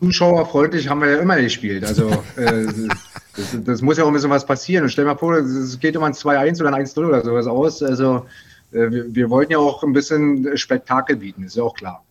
Zuschauerfreundlich 0.00 0.88
haben 0.88 1.00
wir 1.00 1.10
ja 1.10 1.18
immer 1.18 1.40
gespielt. 1.40 1.84
Also 1.84 2.10
äh, 2.36 2.66
das, 3.36 3.56
das, 3.64 3.82
muss 3.82 3.96
ja 3.96 4.04
auch 4.04 4.08
ein 4.08 4.14
bisschen 4.14 4.30
was 4.30 4.44
passieren. 4.44 4.84
Und 4.84 4.90
stell 4.90 5.04
dir 5.04 5.12
mal 5.12 5.18
vor, 5.18 5.34
es 5.34 5.80
geht 5.80 5.94
immer 5.94 6.06
ein 6.06 6.12
2-1 6.12 6.60
oder 6.60 6.74
ein 6.74 6.84
1-0 6.84 7.06
oder 7.06 7.22
sowas 7.22 7.46
aus. 7.46 7.82
Also 7.82 8.26
äh, 8.72 8.90
wir, 8.90 9.14
wir 9.14 9.30
wollten 9.30 9.52
ja 9.52 9.58
auch 9.58 9.82
ein 9.82 9.92
bisschen 9.92 10.56
Spektakel 10.58 11.16
bieten, 11.16 11.44
ist 11.44 11.56
ja 11.56 11.62
auch 11.62 11.74
klar. 11.74 12.04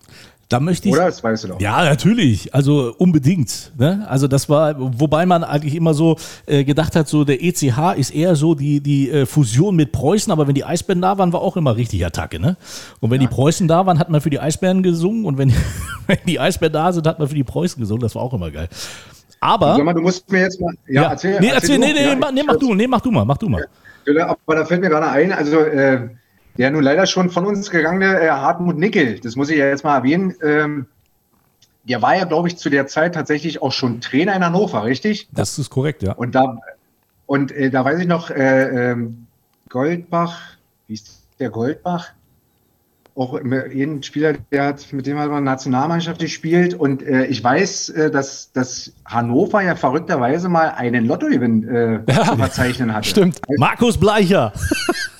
Da 0.53 0.59
möchte 0.59 0.87
ich. 0.87 0.93
Oder? 0.93 1.05
Das 1.05 1.23
weißt 1.23 1.45
du 1.45 1.47
doch. 1.47 1.59
Ja, 1.59 1.83
natürlich. 1.83 2.53
Also 2.53 2.93
unbedingt. 2.99 3.71
Ne? 3.75 4.05
Also 4.07 4.27
das 4.27 4.49
war, 4.49 4.75
wobei 4.77 5.25
man 5.25 5.43
eigentlich 5.43 5.73
immer 5.73 5.95
so 5.95 6.15
äh, 6.45 6.63
gedacht 6.63 6.95
hat, 6.95 7.07
so 7.07 7.23
der 7.23 7.43
ECH 7.43 7.97
ist 7.97 8.13
eher 8.13 8.35
so 8.35 8.53
die, 8.53 8.79
die 8.79 9.09
äh, 9.09 9.25
Fusion 9.25 9.75
mit 9.75 9.91
Preußen, 9.91 10.31
aber 10.31 10.47
wenn 10.47 10.53
die 10.53 10.63
Eisbären 10.63 11.01
da 11.01 11.17
waren, 11.17 11.33
war 11.33 11.41
auch 11.41 11.57
immer 11.57 11.75
richtig 11.75 12.05
Attacke. 12.05 12.39
Ne? 12.39 12.55
Und 12.99 13.09
wenn 13.09 13.19
ja. 13.19 13.27
die 13.27 13.33
Preußen 13.33 13.67
da 13.67 13.87
waren, 13.87 13.97
hat 13.97 14.11
man 14.11 14.21
für 14.21 14.29
die 14.29 14.39
Eisbären 14.39 14.83
gesungen 14.83 15.25
und 15.25 15.39
wenn, 15.39 15.51
wenn 16.05 16.19
die 16.27 16.39
Eisbären 16.39 16.73
da 16.73 16.93
sind, 16.93 17.07
hat 17.07 17.17
man 17.17 17.27
für 17.27 17.33
die 17.33 17.43
Preußen 17.43 17.81
gesungen. 17.81 18.03
Das 18.03 18.13
war 18.13 18.21
auch 18.21 18.33
immer 18.35 18.51
geil. 18.51 18.69
Aber. 19.39 19.75
Sag 19.75 19.83
mal, 19.83 19.93
du 19.93 20.01
musst 20.01 20.31
mir 20.31 20.41
jetzt 20.41 20.61
mal. 20.61 20.75
Ja, 20.87 21.01
ja. 21.01 21.09
erzähl. 21.09 21.39
Nee, 21.39 21.47
erzähl, 21.47 21.53
erzähl 21.55 21.79
nee, 21.79 21.93
nee, 21.93 22.21
ja, 22.21 22.31
nee, 22.31 22.43
mach 22.45 22.57
du, 22.57 22.75
nee, 22.75 22.85
mach 22.85 23.01
du 23.01 23.09
mal, 23.09 23.25
mach 23.25 23.39
du 23.39 23.49
mal. 23.49 23.65
Ja, 24.05 24.27
aber 24.27 24.55
da 24.55 24.65
fällt 24.65 24.81
mir 24.81 24.89
gerade 24.89 25.07
ein, 25.07 25.31
also 25.31 25.61
äh, 25.61 26.09
der 26.57 26.71
nun 26.71 26.83
leider 26.83 27.05
schon 27.05 27.29
von 27.29 27.45
uns 27.45 27.69
gegangene 27.69 28.19
äh, 28.19 28.29
Hartmut 28.29 28.77
Nickel, 28.77 29.19
das 29.19 29.35
muss 29.35 29.49
ich 29.49 29.57
ja 29.57 29.67
jetzt 29.67 29.83
mal 29.83 29.97
erwähnen, 29.97 30.35
ähm, 30.43 30.87
der 31.83 32.01
war 32.01 32.15
ja, 32.15 32.25
glaube 32.25 32.47
ich, 32.47 32.57
zu 32.57 32.69
der 32.69 32.87
Zeit 32.87 33.13
tatsächlich 33.15 33.61
auch 33.61 33.71
schon 33.71 33.99
Trainer 34.01 34.35
in 34.35 34.43
Hannover, 34.43 34.85
richtig? 34.85 35.27
Das 35.31 35.59
ist 35.59 35.69
korrekt, 35.69 36.01
ja. 36.01 36.13
Und 36.13 36.33
da, 36.35 36.57
und 37.25 37.51
äh, 37.51 37.69
da 37.69 37.83
weiß 37.83 37.99
ich 37.99 38.07
noch, 38.07 38.29
äh, 38.29 38.91
ähm, 38.91 39.27
Goldbach, 39.69 40.39
wie 40.87 40.93
ist 40.93 41.23
der 41.39 41.49
Goldbach? 41.49 42.11
Auch 43.15 43.39
jeden 43.71 44.01
Spieler, 44.01 44.33
der 44.51 44.65
hat, 44.65 44.91
mit 44.91 45.05
dem 45.05 45.19
hat 45.19 45.29
man 45.29 45.43
Nationalmannschaft 45.43 46.19
gespielt. 46.19 46.73
Und 46.73 47.03
äh, 47.03 47.25
ich 47.25 47.43
weiß, 47.43 47.89
äh, 47.89 48.11
dass, 48.11 48.51
dass 48.53 48.91
Hannover 49.05 49.61
ja 49.61 49.75
verrückterweise 49.75 50.49
mal 50.49 50.69
einen 50.69 51.05
Lottogewinn 51.05 51.67
äh, 51.67 52.11
ja, 52.11 52.23
zu 52.29 52.37
verzeichnen 52.37 52.93
hatte. 52.93 53.07
Stimmt. 53.07 53.39
Markus 53.57 53.99
Bleicher. 53.99 54.53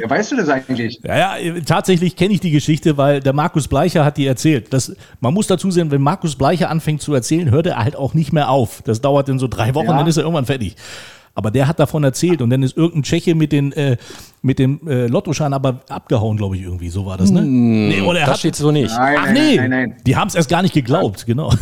Ja, 0.00 0.10
weißt 0.10 0.32
du 0.32 0.36
das 0.36 0.48
eigentlich? 0.48 1.00
Ja, 1.02 1.38
ja 1.38 1.60
tatsächlich 1.60 2.16
kenne 2.16 2.34
ich 2.34 2.40
die 2.40 2.50
Geschichte, 2.50 2.96
weil 2.96 3.20
der 3.20 3.32
Markus 3.32 3.68
Bleicher 3.68 4.04
hat 4.04 4.16
die 4.16 4.26
erzählt. 4.26 4.72
Das, 4.72 4.94
man 5.20 5.34
muss 5.34 5.46
dazu 5.46 5.70
sehen, 5.70 5.90
wenn 5.90 6.02
Markus 6.02 6.36
Bleicher 6.36 6.70
anfängt 6.70 7.02
zu 7.02 7.14
erzählen, 7.14 7.50
hört 7.50 7.66
er 7.66 7.76
halt 7.76 7.96
auch 7.96 8.14
nicht 8.14 8.32
mehr 8.32 8.50
auf. 8.50 8.82
Das 8.82 9.00
dauert 9.00 9.28
dann 9.28 9.38
so 9.38 9.48
drei 9.48 9.74
Wochen, 9.74 9.86
ja. 9.86 9.98
dann 9.98 10.06
ist 10.06 10.16
er 10.16 10.24
irgendwann 10.24 10.46
fertig. 10.46 10.76
Aber 11.36 11.50
der 11.50 11.66
hat 11.66 11.80
davon 11.80 12.04
erzählt 12.04 12.42
und 12.42 12.50
dann 12.50 12.62
ist 12.62 12.76
irgendein 12.76 13.02
Tscheche 13.02 13.34
mit, 13.34 13.50
den, 13.50 13.72
äh, 13.72 13.96
mit 14.42 14.60
dem 14.60 14.86
äh, 14.86 15.08
Lottoschein 15.08 15.52
aber 15.52 15.80
abgehauen, 15.88 16.36
glaube 16.36 16.56
ich, 16.56 16.62
irgendwie. 16.62 16.90
So 16.90 17.06
war 17.06 17.16
das, 17.16 17.30
ne? 17.30 17.40
Hm, 17.40 17.88
nee, 17.88 18.00
oder 18.02 18.20
das 18.20 18.30
hat, 18.30 18.38
steht 18.38 18.54
so 18.54 18.70
nicht. 18.70 18.96
Nein, 18.96 19.16
Ach 19.18 19.32
nee, 19.32 19.56
nein, 19.56 19.70
nein, 19.70 19.70
nein. 19.70 19.96
die 20.06 20.14
haben 20.14 20.28
es 20.28 20.36
erst 20.36 20.48
gar 20.48 20.62
nicht 20.62 20.74
geglaubt, 20.74 21.26
genau. 21.26 21.52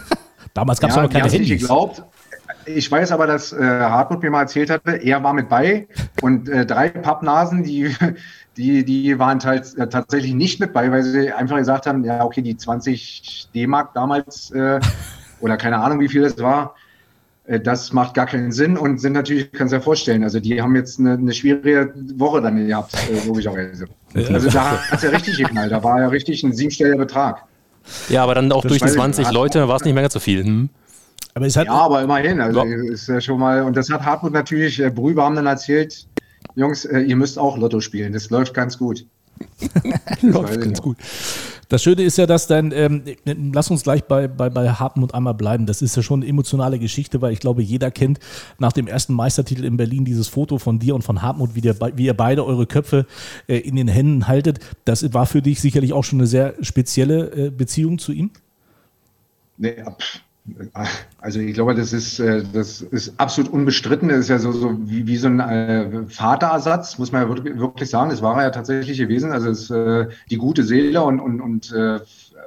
Damals 0.54 0.80
gab 0.80 0.90
es 0.90 0.96
ja, 0.96 1.02
noch 1.02 1.10
keine 1.10 1.24
Handys. 1.24 1.40
Nicht 1.40 1.60
geglaubt, 1.60 2.02
ich 2.68 2.90
weiß 2.90 3.12
aber, 3.12 3.26
dass 3.26 3.52
äh, 3.52 3.58
Hartmut 3.58 4.22
mir 4.22 4.30
mal 4.30 4.42
erzählt 4.42 4.70
hatte, 4.70 4.92
er 4.96 5.22
war 5.22 5.32
mit 5.32 5.48
bei 5.48 5.88
und 6.22 6.48
äh, 6.48 6.66
drei 6.66 6.88
Pappnasen, 6.88 7.62
die, 7.62 7.94
die, 8.56 8.84
die 8.84 9.18
waren 9.18 9.40
halt, 9.40 9.74
tatsächlich 9.90 10.34
nicht 10.34 10.60
mit 10.60 10.72
bei, 10.72 10.90
weil 10.90 11.02
sie 11.02 11.32
einfach 11.32 11.56
gesagt 11.56 11.86
haben, 11.86 12.04
ja, 12.04 12.24
okay, 12.24 12.42
die 12.42 12.56
20 12.56 13.50
D-Mark 13.54 13.94
damals 13.94 14.50
äh, 14.50 14.80
oder 15.40 15.56
keine 15.56 15.78
Ahnung, 15.78 16.00
wie 16.00 16.08
viel 16.08 16.24
es 16.24 16.38
war, 16.38 16.74
äh, 17.44 17.60
das 17.60 17.92
macht 17.92 18.14
gar 18.14 18.26
keinen 18.26 18.52
Sinn 18.52 18.76
und 18.76 19.00
sind 19.00 19.14
natürlich, 19.14 19.50
kannst 19.52 19.72
du 19.72 19.78
dir 19.78 19.82
vorstellen, 19.82 20.22
also 20.22 20.40
die 20.40 20.60
haben 20.60 20.76
jetzt 20.76 20.98
eine, 20.98 21.12
eine 21.14 21.32
schwierige 21.32 21.92
Woche 22.16 22.40
dann 22.40 22.66
gehabt, 22.66 22.94
äh, 22.94 23.26
logischerweise. 23.26 23.86
Also 24.14 24.50
da 24.50 24.72
hat 24.72 24.98
es 24.98 25.02
ja 25.02 25.10
richtig 25.10 25.38
geknallt, 25.38 25.72
da 25.72 25.82
war 25.82 26.00
ja 26.00 26.08
richtig 26.08 26.42
ein 26.42 26.52
siebenstelliger 26.52 26.98
Betrag. 26.98 27.44
Ja, 28.08 28.22
aber 28.22 28.34
dann 28.34 28.52
auch 28.52 28.62
das 28.62 28.70
durch 28.70 28.82
die 28.82 28.88
20 28.88 29.30
Leute 29.30 29.68
war 29.68 29.76
es 29.76 29.84
nicht 29.84 29.94
mehr 29.94 30.02
ganz 30.02 30.12
so 30.12 30.20
viel. 30.20 30.44
Hm? 30.44 30.68
Aber 31.38 31.46
es 31.46 31.56
hat 31.56 31.66
ja, 31.66 31.72
aber 31.72 32.02
immerhin. 32.02 32.40
Also 32.40 32.64
ja. 32.64 32.92
ist 32.92 33.06
ja 33.06 33.20
schon 33.20 33.38
mal, 33.38 33.62
und 33.62 33.76
das 33.76 33.88
hat 33.90 34.04
Hartmut 34.04 34.32
natürlich, 34.32 34.80
äh, 34.80 34.90
Brüber 34.90 35.22
haben 35.22 35.36
dann 35.36 35.46
erzählt, 35.46 36.08
Jungs, 36.56 36.84
äh, 36.84 36.98
ihr 36.98 37.14
müsst 37.14 37.38
auch 37.38 37.56
Lotto 37.56 37.80
spielen. 37.80 38.12
Das 38.12 38.28
läuft 38.28 38.54
ganz 38.54 38.76
gut. 38.76 39.06
läuft 40.22 40.60
ganz 40.60 40.82
gut. 40.82 40.96
Das 41.68 41.80
Schöne 41.80 42.02
ist 42.02 42.18
ja, 42.18 42.26
dass 42.26 42.48
dann, 42.48 42.72
ähm, 42.72 43.04
lass 43.52 43.70
uns 43.70 43.84
gleich 43.84 44.02
bei, 44.02 44.26
bei, 44.26 44.50
bei 44.50 44.68
Hartmut 44.68 45.14
einmal 45.14 45.34
bleiben. 45.34 45.66
Das 45.66 45.80
ist 45.80 45.94
ja 45.94 46.02
schon 46.02 46.22
eine 46.22 46.28
emotionale 46.28 46.80
Geschichte, 46.80 47.22
weil 47.22 47.32
ich 47.32 47.38
glaube, 47.38 47.62
jeder 47.62 47.92
kennt 47.92 48.18
nach 48.58 48.72
dem 48.72 48.88
ersten 48.88 49.14
Meistertitel 49.14 49.64
in 49.64 49.76
Berlin 49.76 50.04
dieses 50.04 50.26
Foto 50.26 50.58
von 50.58 50.80
dir 50.80 50.96
und 50.96 51.02
von 51.02 51.22
Hartmut, 51.22 51.54
wie, 51.54 51.60
der, 51.60 51.76
wie 51.94 52.06
ihr 52.06 52.14
beide 52.14 52.44
eure 52.44 52.66
Köpfe 52.66 53.06
äh, 53.46 53.58
in 53.58 53.76
den 53.76 53.86
Händen 53.86 54.26
haltet. 54.26 54.58
Das 54.84 55.14
war 55.14 55.26
für 55.26 55.40
dich 55.40 55.60
sicherlich 55.60 55.92
auch 55.92 56.02
schon 56.02 56.18
eine 56.18 56.26
sehr 56.26 56.54
spezielle 56.62 57.30
äh, 57.46 57.50
Beziehung 57.50 58.00
zu 58.00 58.10
ihm? 58.10 58.32
Nee, 59.56 59.76
also 61.20 61.40
ich 61.40 61.54
glaube, 61.54 61.74
das 61.74 61.92
ist, 61.92 62.18
äh, 62.18 62.42
das 62.52 62.80
ist 62.80 63.14
absolut 63.18 63.52
unbestritten. 63.52 64.08
Das 64.08 64.18
ist 64.18 64.28
ja 64.28 64.38
so, 64.38 64.52
so 64.52 64.76
wie, 64.88 65.06
wie 65.06 65.16
so 65.16 65.28
ein 65.28 65.40
äh, 65.40 66.04
Vaterersatz, 66.08 66.98
muss 66.98 67.12
man 67.12 67.22
ja 67.22 67.58
wirklich 67.58 67.90
sagen. 67.90 68.10
Das 68.10 68.22
war 68.22 68.36
er 68.36 68.44
ja 68.44 68.50
tatsächlich 68.50 68.98
gewesen. 68.98 69.32
Also 69.32 69.50
es 69.50 69.62
ist 69.62 69.70
äh, 69.70 70.08
die 70.30 70.36
gute 70.36 70.64
Seele 70.64 71.02
und, 71.02 71.20
und, 71.20 71.40
und 71.40 71.74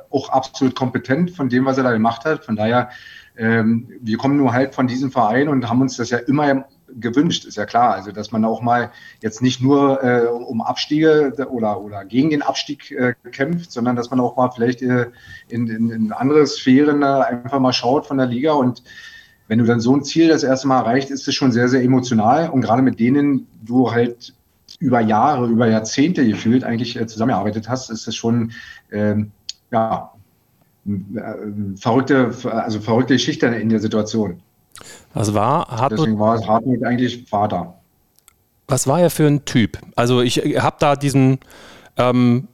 auch 0.10 0.30
absolut 0.30 0.76
kompetent 0.76 1.32
von 1.32 1.50
dem, 1.50 1.66
was 1.66 1.78
er 1.78 1.84
da 1.84 1.92
gemacht 1.92 2.26
hat. 2.26 2.46
Von 2.46 2.56
daher, 2.56 2.90
ähm, 3.38 3.88
wir 4.02 4.18
kommen 4.18 4.38
nur 4.38 4.54
halt 4.54 4.76
von 4.76 4.88
diesem 4.88 5.12
Verein 5.12 5.48
und 5.48 5.70
haben 5.70 5.82
uns 5.82 5.98
das 5.98 6.10
ja 6.10 6.18
immer 6.18 6.66
gewünscht, 7.00 7.46
ist 7.46 7.58
ja 7.58 7.66
klar. 7.66 7.94
Also, 7.94 8.12
dass 8.12 8.32
man 8.32 8.46
auch 8.46 8.62
mal 8.62 8.92
jetzt 9.22 9.42
nicht 9.42 9.62
nur 9.62 10.04
äh, 10.04 10.28
um 10.28 10.62
Abstiege 10.62 11.34
oder, 11.50 11.82
oder 11.82 12.06
gegen 12.06 12.30
den 12.30 12.42
Abstieg 12.42 12.92
äh, 12.92 13.14
kämpft, 13.32 13.72
sondern 13.72 13.96
dass 13.96 14.10
man 14.10 14.20
auch 14.20 14.36
mal 14.36 14.50
vielleicht 14.52 14.82
äh, 14.82 15.08
in, 15.48 15.68
in, 15.68 15.90
in 15.90 16.12
andere 16.12 16.46
Sphären 16.48 17.04
einfach 17.04 17.60
mal 17.60 17.74
schaut 17.74 18.08
von 18.08 18.18
der 18.18 18.28
Liga. 18.28 18.54
Und 18.54 18.84
wenn 19.48 19.60
du 19.60 19.66
dann 19.66 19.80
so 19.80 19.96
ein 19.96 20.04
Ziel 20.04 20.30
das 20.30 20.44
erste 20.44 20.68
Mal 20.68 20.80
erreicht, 20.80 21.10
ist 21.10 21.28
es 21.28 21.36
schon 21.36 21.52
sehr, 21.52 21.68
sehr 21.68 21.84
emotional. 21.84 22.50
Und 22.50 22.62
gerade 22.62 22.82
mit 22.82 23.00
denen 23.00 23.48
du 23.64 23.92
halt 23.92 24.34
über 24.80 25.00
Jahre, 25.02 25.48
über 25.48 25.68
Jahrzehnte 25.68 26.26
gefühlt 26.26 26.64
eigentlich 26.64 27.00
äh, 27.00 27.08
zusammengearbeitet 27.08 27.70
hast, 27.70 27.90
ist 27.90 28.08
es 28.08 28.16
schon, 28.16 28.52
ähm, 28.92 29.32
ja, 29.72 30.12
äh, 30.86 31.78
verrückte, 31.78 32.34
also 32.50 32.80
verrückte 32.80 33.14
Geschichte 33.14 33.48
in 33.48 33.70
der 33.70 33.80
Situation. 33.80 34.42
Was 35.14 35.34
war 35.34 35.68
Hartmut? 35.68 36.00
Deswegen 36.00 36.20
war 36.20 36.36
es 36.36 36.48
Hartmut 36.48 36.84
eigentlich 36.84 37.26
Vater. 37.30 37.76
Was 38.68 38.88
war 38.88 39.02
er 39.02 39.10
für 39.10 39.28
ein 39.28 39.44
Typ? 39.46 39.78
Also 39.96 40.22
ich 40.22 40.38
habe 40.38 40.78
da 40.80 40.96
diesen 40.96 41.40
ähm, 41.98 42.48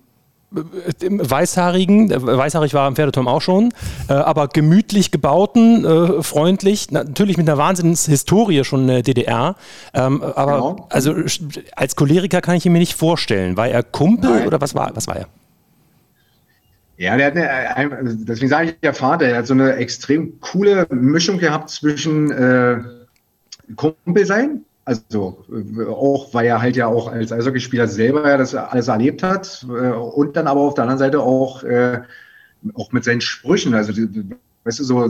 weißhaarigen, 0.49 2.09
weißhaarig 2.09 2.73
war 2.73 2.87
am 2.87 2.95
Pferdeturm 2.95 3.27
auch 3.27 3.41
schon, 3.41 3.73
äh, 4.07 4.13
aber 4.13 4.47
gemütlich 4.47 5.11
gebauten, 5.11 5.85
äh, 5.85 6.23
freundlich, 6.23 6.89
natürlich 6.91 7.37
mit 7.37 7.49
einer 7.49 7.57
Wahnsinnshistorie 7.57 8.63
schon 8.63 8.81
in 8.81 8.87
der 8.87 9.03
DDR. 9.03 9.55
Ähm, 9.93 10.23
aber 10.23 10.53
genau. 10.53 10.87
also 10.89 11.13
als 11.75 11.95
Choleriker 11.95 12.41
kann 12.41 12.55
ich 12.55 12.65
ihn 12.65 12.71
mir 12.71 12.79
nicht 12.79 12.95
vorstellen. 12.95 13.57
War 13.57 13.67
er 13.67 13.83
Kumpel 13.83 14.31
Nein. 14.31 14.47
oder 14.47 14.61
was 14.61 14.73
war, 14.73 14.91
was 14.95 15.07
war 15.07 15.17
er? 15.17 15.27
Ja, 16.97 17.15
der 17.15 17.27
hat 17.27 17.77
eine, 17.77 18.15
deswegen 18.15 18.49
sage 18.49 18.69
ich 18.69 18.79
der 18.79 18.93
Vater, 18.93 19.27
der 19.27 19.37
hat 19.37 19.47
so 19.47 19.53
eine 19.53 19.75
extrem 19.75 20.39
coole 20.39 20.87
Mischung 20.89 21.37
gehabt 21.37 21.69
zwischen 21.69 22.31
äh, 22.31 22.79
Kumpel 23.75 24.25
sein, 24.25 24.65
also 24.83 25.45
äh, 25.51 25.85
auch, 25.85 26.33
weil 26.33 26.47
er 26.47 26.59
halt 26.59 26.75
ja 26.75 26.87
auch 26.87 27.11
als 27.11 27.31
Eishockeyspieler 27.31 27.87
selber 27.87 28.37
das 28.37 28.55
alles 28.55 28.87
erlebt 28.87 29.21
hat 29.21 29.63
äh, 29.69 29.91
und 29.91 30.35
dann 30.35 30.47
aber 30.47 30.61
auf 30.61 30.73
der 30.73 30.85
anderen 30.85 30.97
Seite 30.97 31.19
auch, 31.19 31.63
äh, 31.63 32.01
auch 32.73 32.91
mit 32.91 33.03
seinen 33.03 33.21
Sprüchen, 33.21 33.75
also 33.75 33.93
weißt 34.63 34.79
du, 34.79 34.83
so 34.83 35.07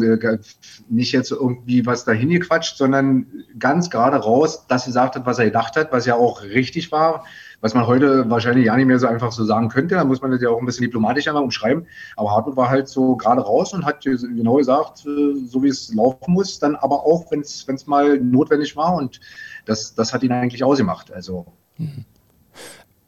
nicht 0.90 1.14
jetzt 1.14 1.32
irgendwie 1.32 1.86
was 1.86 2.04
dahin 2.04 2.30
gequatscht, 2.30 2.76
sondern 2.76 3.28
ganz 3.58 3.90
gerade 3.90 4.18
raus, 4.18 4.68
dass 4.68 4.84
sie 4.84 4.90
gesagt 4.90 5.16
hat, 5.16 5.26
was 5.26 5.40
er 5.40 5.46
gedacht 5.46 5.78
hat, 5.78 5.94
was 5.94 6.06
ja 6.06 6.16
auch 6.16 6.44
richtig 6.44 6.92
war 6.92 7.24
was 7.62 7.74
man 7.74 7.88
heute 7.88 8.30
wahrscheinlich 8.30 8.66
ja 8.66 8.76
nicht 8.76 8.86
mehr 8.86 9.00
so 9.00 9.08
einfach 9.08 9.32
so 9.32 9.44
sagen 9.44 9.70
könnte. 9.70 9.96
Da 9.96 10.04
muss 10.04 10.22
man 10.22 10.32
das 10.32 10.42
ja 10.42 10.50
auch 10.50 10.60
ein 10.60 10.66
bisschen 10.66 10.84
diplomatischer 10.84 11.34
mal 11.34 11.44
umschreiben. 11.44 11.88
Aber 12.16 12.32
Hartmut 12.32 12.56
war 12.56 12.70
halt 12.70 12.88
so 12.88 13.16
gerade 13.16 13.42
raus 13.42 13.74
und 13.74 13.86
hat 13.86 14.02
genau 14.02 14.56
gesagt, 14.56 15.06
äh, 15.06 15.34
so 15.48 15.64
wie 15.64 15.70
es 15.70 15.94
laufen 15.94 16.34
muss, 16.34 16.60
dann 16.60 16.76
aber 16.76 17.06
auch, 17.06 17.32
wenn 17.32 17.42
es 17.42 17.88
mal 17.88 18.20
notwendig 18.20 18.76
war. 18.76 18.94
Und 18.94 19.20
das, 19.66 19.96
das 19.96 20.14
hat 20.14 20.24
ihn 20.24 20.32
eigentlich 20.32 20.64
ausgemacht. 20.64 21.12
Also. 21.12 21.48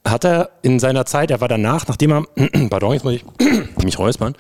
Hat 0.03 0.25
er 0.25 0.49
in 0.63 0.79
seiner 0.79 1.05
Zeit, 1.05 1.29
er 1.29 1.41
war 1.41 1.47
danach, 1.47 1.87
nachdem 1.87 2.11
er, 2.11 2.23
pardon, 2.69 2.93
jetzt 2.93 3.03
muss 3.03 3.13
ich 3.13 3.25
mich 3.83 3.99
räuspern, 3.99 4.33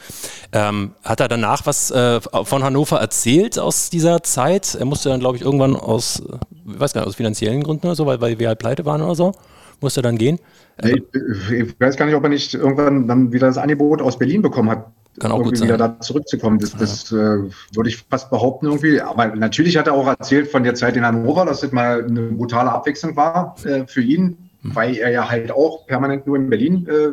ähm, 0.53 0.93
hat 1.03 1.19
er 1.19 1.27
danach 1.27 1.67
was 1.67 1.91
äh, 1.91 2.19
von 2.19 2.63
Hannover 2.63 2.99
erzählt 2.99 3.59
aus 3.59 3.91
dieser 3.91 4.23
Zeit? 4.23 4.73
Er 4.73 4.85
musste 4.85 5.09
dann, 5.09 5.19
glaube 5.19 5.37
ich, 5.37 5.43
irgendwann 5.43 5.75
aus, 5.75 6.23
ich 6.65 6.79
weiß 6.79 6.93
gar 6.93 7.01
nicht, 7.01 7.09
aus 7.09 7.15
finanziellen 7.15 7.61
Gründen 7.61 7.85
oder 7.85 7.95
so, 7.95 8.07
weil, 8.07 8.19
weil 8.21 8.39
wir 8.39 8.47
halt 8.47 8.57
pleite 8.57 8.85
waren 8.85 9.03
oder 9.03 9.13
so 9.13 9.33
musste 9.81 10.01
dann 10.01 10.17
gehen. 10.17 10.39
Ich, 10.81 11.03
ich, 11.51 11.79
weiß 11.79 11.97
gar 11.97 12.05
nicht, 12.05 12.15
ob 12.15 12.23
er 12.23 12.29
nicht 12.29 12.53
irgendwann 12.53 13.07
dann 13.07 13.33
wieder 13.33 13.47
das 13.47 13.57
Angebot 13.57 14.01
aus 14.01 14.17
Berlin 14.17 14.41
bekommen 14.41 14.69
hat, 14.69 14.87
Kann 15.19 15.31
auch 15.31 15.39
irgendwie 15.39 15.63
wieder 15.63 15.77
da 15.77 15.99
zurückzukommen. 15.99 16.59
Das, 16.59 16.71
das 16.71 17.09
ja. 17.11 17.35
äh, 17.35 17.49
würde 17.73 17.89
ich 17.89 17.97
fast 18.09 18.29
behaupten 18.29 18.67
irgendwie. 18.67 19.01
Aber 19.01 19.27
natürlich 19.27 19.77
hat 19.77 19.87
er 19.87 19.93
auch 19.93 20.07
erzählt 20.07 20.49
von 20.49 20.63
der 20.63 20.75
Zeit 20.75 20.95
in 20.95 21.05
Hannover, 21.05 21.45
dass 21.45 21.61
das 21.61 21.71
mal 21.71 22.05
eine 22.05 22.21
brutale 22.21 22.71
Abwechslung 22.71 23.15
war 23.15 23.55
äh, 23.65 23.85
für 23.87 24.01
ihn, 24.01 24.49
mhm. 24.61 24.75
weil 24.75 24.95
er 24.95 25.11
ja 25.11 25.29
halt 25.29 25.51
auch 25.51 25.85
permanent 25.85 26.25
nur 26.27 26.37
in 26.37 26.49
Berlin 26.49 26.87
äh, 26.87 27.09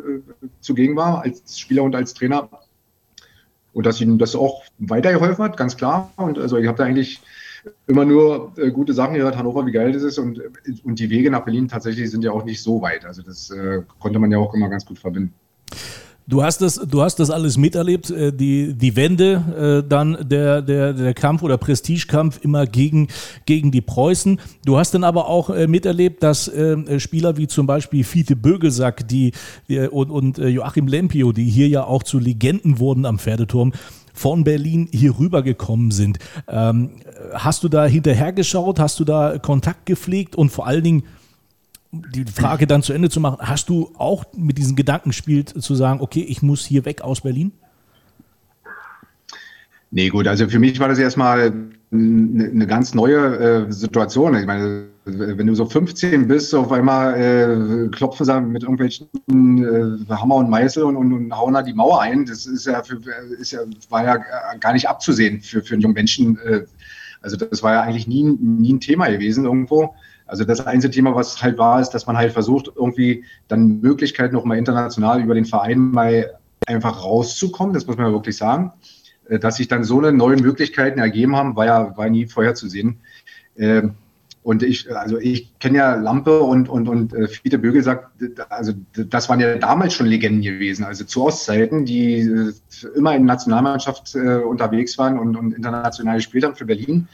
zugegen 0.61 0.95
war, 0.95 1.23
als 1.23 1.59
Spieler 1.59 1.83
und 1.83 1.95
als 1.95 2.13
Trainer. 2.13 2.49
Und 3.73 3.85
dass 3.85 4.01
ihm 4.01 4.17
das 4.17 4.35
auch 4.35 4.63
weitergeholfen 4.79 5.43
hat, 5.43 5.57
ganz 5.57 5.77
klar. 5.77 6.11
Und 6.15 6.39
also 6.39 6.57
ich 6.57 6.67
habe 6.67 6.77
da 6.77 6.85
eigentlich 6.85 7.21
immer 7.87 8.05
nur 8.05 8.53
äh, 8.57 8.71
gute 8.71 8.93
Sachen 8.93 9.15
gehört, 9.15 9.37
Hannover, 9.37 9.65
wie 9.65 9.71
geil 9.71 9.91
das 9.91 10.03
ist. 10.03 10.17
Und, 10.17 10.41
und 10.83 10.99
die 10.99 11.09
Wege 11.09 11.31
nach 11.31 11.45
Berlin 11.45 11.67
tatsächlich 11.67 12.09
sind 12.09 12.23
ja 12.23 12.31
auch 12.31 12.45
nicht 12.45 12.61
so 12.61 12.81
weit. 12.81 13.05
Also 13.05 13.21
das 13.21 13.49
äh, 13.49 13.81
konnte 13.99 14.19
man 14.19 14.31
ja 14.31 14.37
auch 14.37 14.53
immer 14.53 14.69
ganz 14.69 14.85
gut 14.85 14.99
verbinden. 14.99 15.33
Du 16.29 16.43
hast 16.43 16.61
das, 16.61 16.75
du 16.75 17.01
hast 17.01 17.21
das 17.21 17.29
alles 17.29 17.57
miterlebt, 17.57 18.09
äh, 18.09 18.33
die, 18.33 18.73
die 18.73 18.97
Wende, 18.97 19.81
äh, 19.85 19.87
dann 19.87 20.17
der, 20.27 20.61
der, 20.61 20.91
der 20.91 21.13
Kampf 21.13 21.41
oder 21.41 21.57
Prestigekampf 21.57 22.43
immer 22.43 22.65
gegen, 22.65 23.07
gegen 23.45 23.71
die 23.71 23.79
Preußen. 23.79 24.37
Du 24.65 24.77
hast 24.77 24.93
dann 24.93 25.05
aber 25.05 25.29
auch 25.29 25.49
äh, 25.49 25.67
miterlebt, 25.67 26.21
dass 26.23 26.51
Spieler 26.97 27.37
wie 27.37 27.47
zum 27.47 27.65
Beispiel 27.65 28.03
Fiete 28.03 28.35
Bögelsack 28.35 29.07
die, 29.07 29.31
und, 29.91 30.09
und 30.09 30.37
Joachim 30.37 30.87
Lempio, 30.87 31.31
die 31.31 31.45
hier 31.45 31.67
ja 31.67 31.83
auch 31.83 32.03
zu 32.03 32.19
Legenden 32.19 32.79
wurden 32.79 33.05
am 33.05 33.19
Pferdeturm, 33.19 33.73
von 34.17 34.43
Berlin 34.43 34.89
hier 34.91 35.17
rübergekommen 35.17 35.91
sind. 35.91 36.19
Ähm, 36.47 36.91
hast 37.33 37.63
du 37.63 37.69
da 37.69 37.85
hinterhergeschaut? 37.85 38.79
Hast 38.79 38.99
du 38.99 39.05
da 39.05 39.37
Kontakt 39.37 39.85
gepflegt? 39.85 40.35
Und 40.35 40.49
vor 40.49 40.67
allen 40.67 40.83
Dingen, 40.83 41.03
die 41.91 42.25
Frage 42.25 42.67
dann 42.67 42.81
zu 42.81 42.93
Ende 42.93 43.09
zu 43.09 43.19
machen, 43.19 43.37
hast 43.39 43.69
du 43.69 43.91
auch 43.97 44.25
mit 44.35 44.57
diesem 44.57 44.75
Gedanken 44.75 45.09
gespielt, 45.09 45.49
zu 45.49 45.75
sagen, 45.75 46.01
okay, 46.01 46.21
ich 46.21 46.41
muss 46.41 46.65
hier 46.65 46.85
weg 46.85 47.01
aus 47.01 47.21
Berlin? 47.21 47.51
Nee, 49.91 50.09
gut, 50.09 50.27
also 50.27 50.49
für 50.49 50.59
mich 50.59 50.79
war 50.79 50.89
das 50.89 50.99
erstmal 50.99 51.53
eine 51.91 52.67
ganz 52.67 52.93
neue 52.93 53.67
äh, 53.67 53.71
Situation. 53.71 54.35
Ich 54.35 54.45
meine, 54.45 54.87
wenn 55.07 55.47
du 55.47 55.55
so 55.55 55.65
15 55.65 56.27
bist, 56.27 56.53
auf 56.53 56.71
einmal 56.71 57.15
äh, 57.15 57.87
klopfen 57.89 58.25
sie 58.25 58.41
mit 58.41 58.63
irgendwelchen 58.63 59.07
äh, 60.09 60.13
Hammer 60.13 60.35
und 60.35 60.49
Meißel 60.49 60.83
und, 60.83 60.97
und, 60.97 61.13
und, 61.13 61.37
hauen 61.37 61.53
da 61.53 61.61
die 61.61 61.73
Mauer 61.73 62.01
ein. 62.01 62.25
Das 62.25 62.45
ist 62.45 62.65
ja, 62.65 62.83
für, 62.83 62.99
ist 63.39 63.51
ja, 63.51 63.59
war 63.89 64.03
ja 64.03 64.17
gar 64.59 64.73
nicht 64.73 64.89
abzusehen 64.89 65.41
für, 65.41 65.63
für 65.63 65.75
einen 65.75 65.81
jungen 65.81 65.95
Menschen. 65.95 66.37
Äh, 66.45 66.65
also 67.21 67.37
das 67.37 67.63
war 67.63 67.73
ja 67.73 67.81
eigentlich 67.81 68.07
nie, 68.07 68.23
nie 68.23 68.73
ein 68.73 68.79
Thema 68.79 69.09
gewesen 69.09 69.45
irgendwo. 69.45 69.95
Also 70.25 70.43
das 70.43 70.65
einzige 70.65 70.93
Thema, 70.93 71.15
was 71.15 71.41
halt 71.41 71.57
war, 71.57 71.79
ist, 71.79 71.91
dass 71.91 72.05
man 72.05 72.17
halt 72.17 72.33
versucht, 72.33 72.69
irgendwie 72.75 73.23
dann 73.47 73.79
Möglichkeiten 73.79 74.35
noch 74.35 74.43
mal 74.43 74.57
international 74.57 75.21
über 75.21 75.35
den 75.35 75.45
Verein 75.45 75.79
mal 75.91 76.37
einfach 76.65 77.03
rauszukommen. 77.03 77.73
Das 77.73 77.87
muss 77.87 77.97
man 77.97 78.07
ja 78.07 78.11
wirklich 78.11 78.35
sagen. 78.35 78.73
Äh, 79.29 79.39
dass 79.39 79.55
sich 79.55 79.67
dann 79.67 79.83
so 79.83 79.99
eine 79.99 80.11
neuen 80.11 80.41
Möglichkeiten 80.41 80.99
ergeben 80.99 81.35
haben, 81.35 81.55
war 81.55 81.65
ja 81.65 81.97
war 81.97 82.09
nie 82.09 82.27
vorherzusehen. 82.27 82.99
Ähm, 83.57 83.95
und 84.47 84.63
ich, 84.63 84.89
also 84.95 85.17
ich 85.17 85.59
kenne 85.59 85.79
ja 85.79 85.95
Lampe 85.95 86.39
und, 86.39 86.69
und, 86.69 86.87
und 86.87 87.13
äh, 87.13 87.27
Fiete 87.27 87.57
Bögel 87.57 87.83
sagt, 87.83 88.07
also 88.47 88.71
das 88.95 89.27
waren 89.27 89.41
ja 89.41 89.57
damals 89.57 89.93
schon 89.93 90.05
Legenden 90.05 90.41
gewesen, 90.41 90.85
also 90.85 91.03
zu 91.03 91.25
Ostzeiten, 91.25 91.83
die 91.83 92.19
äh, 92.21 92.53
immer 92.95 93.13
in 93.13 93.25
Nationalmannschaft 93.25 94.15
äh, 94.15 94.37
unterwegs 94.37 94.97
waren 94.97 95.19
und, 95.19 95.35
und 95.35 95.53
international 95.53 96.15
gespielt 96.15 96.45
haben 96.45 96.55
für 96.55 96.63
Berlin. 96.63 97.09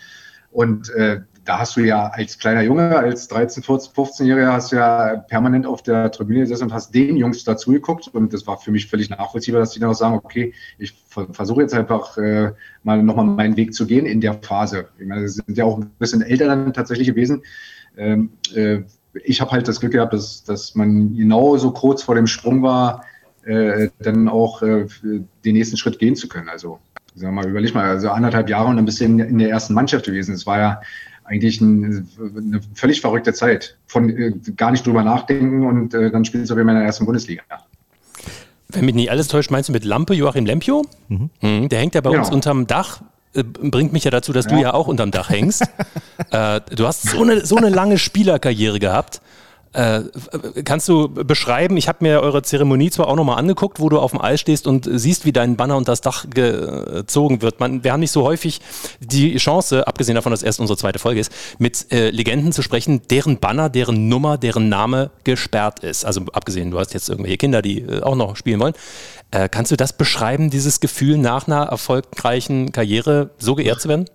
Und 0.52 0.92
äh, 0.92 1.22
da 1.46 1.60
hast 1.60 1.76
du 1.76 1.82
ja 1.82 2.08
als 2.08 2.38
kleiner 2.40 2.62
Junge, 2.62 2.98
als 2.98 3.28
13, 3.28 3.64
14, 3.64 3.94
15-Jähriger, 3.94 4.54
hast 4.54 4.72
du 4.72 4.78
ja 4.78 5.18
permanent 5.28 5.66
auf 5.66 5.82
der 5.82 6.12
Tribüne 6.12 6.42
gesessen 6.42 6.66
und 6.66 6.74
hast 6.74 6.94
den 6.94 7.18
Jungs 7.18 7.44
dazu 7.44 7.72
geguckt. 7.72 8.08
Und 8.08 8.34
das 8.34 8.48
war 8.48 8.58
für 8.58 8.72
mich 8.72 8.88
völlig 8.88 9.10
nachvollziehbar, 9.10 9.60
dass 9.60 9.72
die 9.72 9.80
dann 9.80 9.90
auch 9.90 9.96
sagen, 9.96 10.16
okay, 10.16 10.54
ich 10.78 10.94
versuche 11.08 11.62
jetzt 11.62 11.74
einfach 11.74 12.18
äh, 12.18 12.54
mal 12.84 13.04
nochmal 13.04 13.26
meinen 13.26 13.58
Weg 13.58 13.74
zu 13.74 13.86
gehen 13.86 14.06
in 14.06 14.22
der 14.22 14.36
Phase. 14.36 14.88
Ich 14.98 15.06
meine, 15.06 15.24
das 15.24 15.36
sind 15.36 15.58
ja 15.58 15.66
auch 15.66 15.78
ein 15.78 15.92
bisschen 16.00 16.22
älter 16.22 16.48
dann 16.48 16.74
tatsächlich 16.74 17.08
gewesen. 17.08 17.44
Ähm, 17.98 18.32
äh, 18.56 18.82
ich 19.24 19.42
habe 19.42 19.52
halt 19.52 19.68
das 19.68 19.80
Glück 19.80 19.92
gehabt, 19.92 20.14
dass, 20.14 20.44
dass 20.44 20.76
man 20.76 21.16
genau 21.16 21.58
so 21.58 21.72
kurz 21.72 22.04
vor 22.04 22.16
dem 22.16 22.28
Sprung 22.28 22.64
war, 22.64 23.06
äh, 23.46 23.90
dann 24.00 24.30
auch 24.30 24.62
äh, 24.62 24.86
den 25.04 25.54
nächsten 25.54 25.78
Schritt 25.78 26.00
gehen 26.00 26.16
zu 26.16 26.28
können. 26.28 26.50
Also, 26.50 26.80
sag 27.16 27.32
mal, 27.32 27.48
überleg 27.48 27.76
mal, 27.76 27.86
also 27.86 28.10
anderthalb 28.10 28.50
Jahre 28.50 28.70
und 28.70 28.78
dann 28.78 28.86
bist 28.86 29.02
du 29.02 29.06
in, 29.06 29.20
in 29.20 29.38
der 29.38 29.50
ersten 29.50 29.74
Mannschaft 29.74 30.06
gewesen. 30.06 30.34
Es 30.34 30.48
war 30.48 30.60
ja 30.60 30.82
eigentlich 31.24 31.62
ein, 31.62 32.08
eine 32.36 32.62
völlig 32.74 33.02
verrückte 33.02 33.34
Zeit. 33.34 33.78
Von 33.88 34.10
äh, 34.10 34.34
gar 34.56 34.72
nicht 34.72 34.86
drüber 34.86 35.04
nachdenken 35.04 35.66
und 35.66 35.94
äh, 35.94 36.12
dann 36.12 36.26
spielst 36.26 36.52
du 36.52 36.56
in 36.56 36.66
meiner 36.66 36.84
ersten 36.84 37.06
Bundesliga. 37.06 37.44
Wenn 38.70 38.86
mich 38.86 38.96
nicht 38.96 39.12
alles 39.12 39.28
täuscht, 39.28 39.52
meinst 39.52 39.70
du 39.70 39.74
mit 39.74 39.86
Lampe 39.86 40.14
Joachim 40.14 40.46
Lempio? 40.46 40.84
Mhm. 41.08 41.30
Mhm, 41.42 41.70
der 41.70 41.80
hängt 41.80 41.96
ja 41.96 42.02
bei 42.02 42.10
genau. 42.10 42.24
uns 42.24 42.34
unterm 42.34 42.68
Dach. 42.68 43.02
Äh, 43.34 43.44
bringt 43.44 43.94
mich 43.94 44.04
ja 44.04 44.12
dazu, 44.12 44.34
dass 44.34 44.46
ja. 44.46 44.52
du 44.52 44.62
ja 44.62 44.74
auch 44.74 44.88
unterm 44.88 45.12
Dach 45.12 45.30
hängst. 45.30 45.64
äh, 46.32 46.62
du 46.76 46.88
hast 46.88 47.04
so 47.04 47.22
eine, 47.22 47.46
so 47.46 47.56
eine 47.56 47.70
lange 47.70 47.98
Spielerkarriere 47.98 48.80
gehabt. 48.80 49.22
Äh, 49.74 50.02
kannst 50.64 50.88
du 50.88 51.10
beschreiben, 51.10 51.78
ich 51.78 51.88
habe 51.88 52.00
mir 52.02 52.22
eure 52.22 52.44
Zeremonie 52.44 52.92
zwar 52.92 53.08
auch 53.08 53.16
nochmal 53.16 53.40
angeguckt, 53.40 53.80
wo 53.80 53.90
du 53.90 54.00
auf 54.00 54.12
dem 54.12 54.22
Eis 54.22 54.40
stehst 54.40 54.68
und 54.68 54.88
siehst, 54.92 55.26
wie 55.26 55.34
dein 55.34 55.56
Banner 55.56 55.78
unter 55.78 55.92
das 55.92 56.02
Dach 56.02 56.26
gezogen 56.30 57.42
wird. 57.42 57.60
Man, 57.60 57.84
wir 57.84 57.92
haben 57.92 58.00
nicht 58.00 58.12
so 58.12 58.24
häufig 58.24 58.62
die 59.00 59.36
Chance, 59.38 59.88
abgesehen 59.88 60.16
davon, 60.16 60.32
dass 60.32 60.44
erst 60.44 60.60
unsere 60.60 60.78
zweite 60.78 61.00
Folge 61.00 61.20
ist, 61.20 61.32
mit 61.58 61.92
äh, 61.92 62.12
Legenden 62.12 62.52
zu 62.52 62.62
sprechen, 62.62 63.02
deren 63.10 63.40
Banner, 63.40 63.70
deren 63.70 64.08
Nummer, 64.08 64.38
deren 64.38 64.70
Name 64.70 65.10
gesperrt 65.24 65.80
ist. 65.80 66.06
Also 66.06 66.22
abgesehen, 66.34 66.70
du 66.70 66.80
hast 66.80 66.94
jetzt 66.94 67.10
irgendwelche 67.10 67.38
Kinder, 67.38 67.62
die 67.62 67.82
äh, 67.82 68.02
auch 68.04 68.16
noch 68.16 68.36
spielen 68.36 68.60
wollen. 68.60 68.74
Äh, 69.32 69.50
kannst 69.50 69.72
du 69.72 69.76
das 69.76 69.94
beschreiben, 69.94 70.52
dieses 70.52 70.80
Gefühl 70.80 71.18
nach 71.18 71.48
einer 71.48 71.64
erfolgreichen 71.64 72.72
Karriere 72.72 73.32
so 73.40 73.56
geehrt 73.56 73.82
zu 73.82 73.90
werden? 73.90 74.06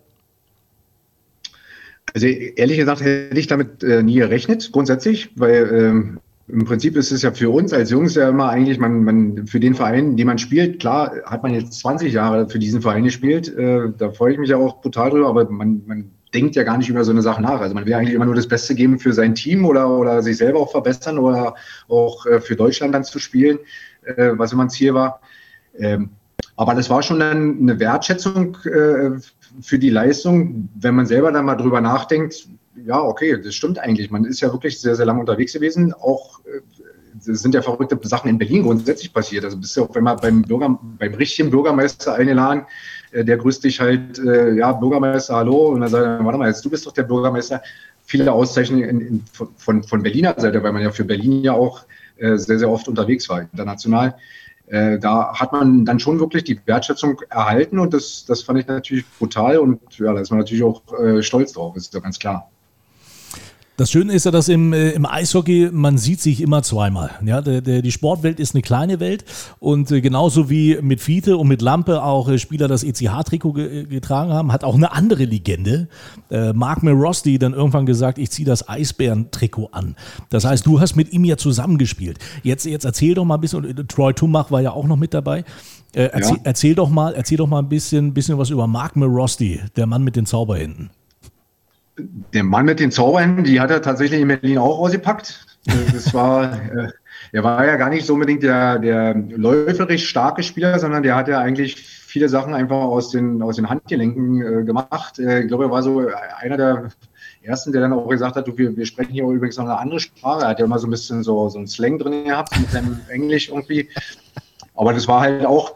Also 2.14 2.26
ehrlich 2.26 2.78
gesagt 2.78 3.02
hätte 3.02 3.38
ich 3.38 3.46
damit 3.46 3.82
äh, 3.82 4.02
nie 4.02 4.16
gerechnet, 4.16 4.70
grundsätzlich, 4.72 5.30
weil 5.36 5.70
ähm, 5.72 6.20
im 6.48 6.64
Prinzip 6.64 6.96
ist 6.96 7.12
es 7.12 7.22
ja 7.22 7.30
für 7.32 7.50
uns 7.50 7.72
als 7.72 7.90
Jungs 7.90 8.14
ja 8.14 8.28
immer 8.28 8.48
eigentlich, 8.48 8.78
man, 8.78 9.04
man 9.04 9.46
für 9.46 9.60
den 9.60 9.74
Verein, 9.74 10.16
den 10.16 10.26
man 10.26 10.38
spielt, 10.38 10.80
klar 10.80 11.12
hat 11.26 11.42
man 11.42 11.52
jetzt 11.52 11.78
20 11.80 12.12
Jahre 12.12 12.48
für 12.48 12.58
diesen 12.58 12.80
Verein 12.80 13.04
gespielt, 13.04 13.54
äh, 13.56 13.90
da 13.96 14.10
freue 14.10 14.32
ich 14.32 14.38
mich 14.38 14.50
ja 14.50 14.56
auch 14.56 14.80
brutal 14.80 15.10
drüber, 15.10 15.28
aber 15.28 15.50
man, 15.50 15.82
man 15.86 16.10
denkt 16.34 16.56
ja 16.56 16.62
gar 16.62 16.78
nicht 16.78 16.88
über 16.88 17.04
so 17.04 17.10
eine 17.10 17.22
Sache 17.22 17.42
nach. 17.42 17.60
Also 17.60 17.74
man 17.74 17.86
will 17.86 17.94
eigentlich 17.94 18.14
immer 18.14 18.26
nur 18.26 18.34
das 18.34 18.48
Beste 18.48 18.74
geben 18.74 18.98
für 18.98 19.12
sein 19.12 19.34
Team 19.34 19.64
oder, 19.64 19.88
oder 19.90 20.22
sich 20.22 20.36
selber 20.36 20.60
auch 20.60 20.70
verbessern 20.70 21.18
oder 21.18 21.54
auch 21.88 22.26
äh, 22.26 22.40
für 22.40 22.56
Deutschland 22.56 22.94
dann 22.94 23.04
zu 23.04 23.18
spielen, 23.18 23.58
äh, 24.04 24.32
was 24.36 24.52
immer 24.52 24.64
ein 24.64 24.70
Ziel 24.70 24.94
war. 24.94 25.20
Ähm, 25.78 26.10
aber 26.56 26.74
das 26.74 26.90
war 26.90 27.02
schon 27.02 27.20
dann 27.20 27.58
eine 27.60 27.78
Wertschätzung 27.78 28.56
äh, 28.64 29.10
für 29.60 29.78
die 29.78 29.90
Leistung, 29.90 30.68
wenn 30.74 30.94
man 30.94 31.06
selber 31.06 31.32
dann 31.32 31.44
mal 31.44 31.56
drüber 31.56 31.80
nachdenkt, 31.80 32.48
ja, 32.86 33.00
okay, 33.00 33.40
das 33.42 33.54
stimmt 33.54 33.78
eigentlich. 33.78 34.10
Man 34.10 34.24
ist 34.24 34.40
ja 34.40 34.52
wirklich 34.52 34.80
sehr, 34.80 34.94
sehr 34.94 35.06
lange 35.06 35.20
unterwegs 35.20 35.52
gewesen. 35.52 35.92
Auch 35.92 36.40
äh, 36.44 36.60
sind 37.20 37.54
ja 37.54 37.62
verrückte 37.62 37.98
Sachen 38.08 38.28
in 38.28 38.38
Berlin 38.38 38.62
grundsätzlich 38.62 39.12
passiert. 39.12 39.44
Also 39.44 39.56
bist 39.56 39.76
du 39.76 39.84
auch 39.84 39.96
immer 39.96 40.16
beim 40.16 40.42
Bürger, 40.42 40.78
beim 40.98 41.14
richtigen 41.14 41.50
Bürgermeister 41.50 42.14
eingeladen, 42.14 42.66
äh, 43.10 43.24
der 43.24 43.36
grüßt 43.36 43.64
dich 43.64 43.80
halt, 43.80 44.18
äh, 44.18 44.54
ja, 44.54 44.72
Bürgermeister, 44.72 45.36
hallo. 45.36 45.68
Und 45.68 45.80
dann 45.80 45.90
sagt 45.90 46.04
er, 46.04 46.24
warte 46.24 46.38
mal, 46.38 46.48
jetzt 46.48 46.64
du 46.64 46.70
bist 46.70 46.86
doch 46.86 46.92
der 46.92 47.04
Bürgermeister. 47.04 47.62
Viele 48.04 48.32
Auszeichnungen 48.32 48.88
in, 48.88 49.00
in, 49.00 49.24
von, 49.56 49.82
von 49.82 50.02
Berliner 50.02 50.34
Seite, 50.38 50.62
weil 50.62 50.72
man 50.72 50.82
ja 50.82 50.90
für 50.90 51.04
Berlin 51.04 51.42
ja 51.42 51.52
auch 51.52 51.84
sehr, 52.18 52.58
sehr 52.58 52.68
oft 52.68 52.88
unterwegs 52.88 53.28
war, 53.28 53.42
international. 53.42 54.16
Äh, 54.70 54.98
da 54.98 55.34
hat 55.34 55.52
man 55.52 55.84
dann 55.84 55.98
schon 55.98 56.20
wirklich 56.20 56.44
die 56.44 56.60
Wertschätzung 56.66 57.20
erhalten 57.30 57.78
und 57.78 57.94
das, 57.94 58.24
das 58.26 58.42
fand 58.42 58.58
ich 58.60 58.66
natürlich 58.66 59.04
brutal 59.18 59.58
und 59.58 59.80
ja, 59.98 60.12
da 60.12 60.20
ist 60.20 60.30
man 60.30 60.38
natürlich 60.38 60.62
auch 60.62 60.82
äh, 60.98 61.22
stolz 61.22 61.52
drauf, 61.52 61.76
ist 61.76 61.94
ja 61.94 62.00
ganz 62.00 62.18
klar. 62.18 62.50
Das 63.78 63.92
Schöne 63.92 64.12
ist 64.12 64.24
ja, 64.24 64.32
dass 64.32 64.48
im, 64.48 64.72
äh, 64.72 64.90
im 64.90 65.06
Eishockey, 65.06 65.70
man 65.70 65.98
sieht 65.98 66.20
sich 66.20 66.40
immer 66.40 66.64
zweimal. 66.64 67.12
Ja, 67.24 67.40
der, 67.40 67.60
der, 67.60 67.80
die 67.80 67.92
Sportwelt 67.92 68.40
ist 68.40 68.56
eine 68.56 68.62
kleine 68.62 68.98
Welt 68.98 69.24
und 69.60 69.88
äh, 69.92 70.00
genauso 70.00 70.50
wie 70.50 70.78
mit 70.82 71.00
Fiete 71.00 71.36
und 71.36 71.46
mit 71.46 71.62
Lampe 71.62 72.02
auch 72.02 72.28
äh, 72.28 72.38
Spieler 72.38 72.66
das 72.66 72.82
ECH-Trikot 72.82 73.52
ge 73.52 73.84
getragen 73.84 74.32
haben, 74.32 74.50
hat 74.50 74.64
auch 74.64 74.74
eine 74.74 74.90
andere 74.90 75.24
Legende, 75.24 75.86
äh, 76.28 76.52
Mark 76.52 76.82
Merosti, 76.82 77.38
dann 77.38 77.54
irgendwann 77.54 77.86
gesagt, 77.86 78.18
ich 78.18 78.32
ziehe 78.32 78.44
das 78.44 78.68
Eisbären-Trikot 78.68 79.68
an. 79.70 79.94
Das 80.28 80.44
heißt, 80.44 80.66
du 80.66 80.80
hast 80.80 80.96
mit 80.96 81.12
ihm 81.12 81.24
ja 81.24 81.36
zusammengespielt. 81.36 82.18
Jetzt, 82.42 82.66
jetzt 82.66 82.84
erzähl 82.84 83.14
doch 83.14 83.24
mal 83.24 83.36
ein 83.36 83.40
bisschen, 83.40 83.86
Troy 83.86 84.12
Tumach 84.12 84.50
war 84.50 84.60
ja 84.60 84.72
auch 84.72 84.88
noch 84.88 84.96
mit 84.96 85.14
dabei. 85.14 85.44
Äh, 85.94 86.10
erzähl, 86.12 86.36
ja. 86.38 86.42
erzähl, 86.42 86.74
doch 86.74 86.88
mal, 86.88 87.14
erzähl 87.14 87.36
doch 87.36 87.46
mal 87.46 87.60
ein 87.60 87.68
bisschen, 87.68 88.12
bisschen 88.12 88.38
was 88.38 88.50
über 88.50 88.66
Mark 88.66 88.96
Merosti, 88.96 89.60
der 89.76 89.86
Mann 89.86 90.02
mit 90.02 90.16
den 90.16 90.26
Zauberhänden 90.26 90.90
der 91.98 92.44
Mann 92.44 92.66
mit 92.66 92.80
den 92.80 92.90
Zaubern, 92.90 93.44
die 93.44 93.60
hat 93.60 93.70
er 93.70 93.82
tatsächlich 93.82 94.20
in 94.20 94.28
Berlin 94.28 94.58
auch 94.58 94.78
ausgepackt. 94.78 95.46
Das 95.92 96.14
war, 96.14 96.52
äh, 96.76 96.88
er 97.32 97.44
war 97.44 97.66
ja 97.66 97.76
gar 97.76 97.90
nicht 97.90 98.06
so 98.06 98.14
unbedingt 98.14 98.42
der, 98.42 98.78
der 98.78 99.14
läuferisch 99.14 100.08
starke 100.08 100.42
Spieler, 100.42 100.78
sondern 100.78 101.02
der 101.02 101.16
hat 101.16 101.28
ja 101.28 101.38
eigentlich 101.38 101.76
viele 101.76 102.28
Sachen 102.28 102.54
einfach 102.54 102.76
aus 102.76 103.10
den, 103.10 103.42
aus 103.42 103.56
den 103.56 103.68
Handgelenken 103.68 104.40
äh, 104.40 104.64
gemacht. 104.64 105.18
Äh, 105.18 105.42
ich 105.42 105.48
glaube, 105.48 105.64
er 105.64 105.70
war 105.70 105.82
so 105.82 106.06
einer 106.40 106.56
der 106.56 106.88
ersten, 107.42 107.72
der 107.72 107.82
dann 107.82 107.92
auch 107.92 108.08
gesagt 108.08 108.36
hat, 108.36 108.46
du, 108.46 108.56
wir, 108.56 108.76
wir 108.76 108.86
sprechen 108.86 109.12
hier 109.12 109.24
übrigens 109.24 109.56
noch 109.56 109.64
eine 109.64 109.78
andere 109.78 110.00
Sprache. 110.00 110.42
Er 110.42 110.48
hat 110.48 110.58
ja 110.58 110.64
immer 110.64 110.78
so 110.78 110.86
ein 110.86 110.90
bisschen 110.90 111.22
so, 111.22 111.48
so 111.48 111.58
ein 111.58 111.66
Slang 111.66 111.98
drin 111.98 112.24
gehabt 112.24 112.58
mit 112.58 112.70
seinem 112.70 113.00
Englisch 113.08 113.48
irgendwie. 113.48 113.88
Aber 114.78 114.92
das 114.92 115.08
war 115.08 115.22
halt 115.22 115.44
auch, 115.44 115.74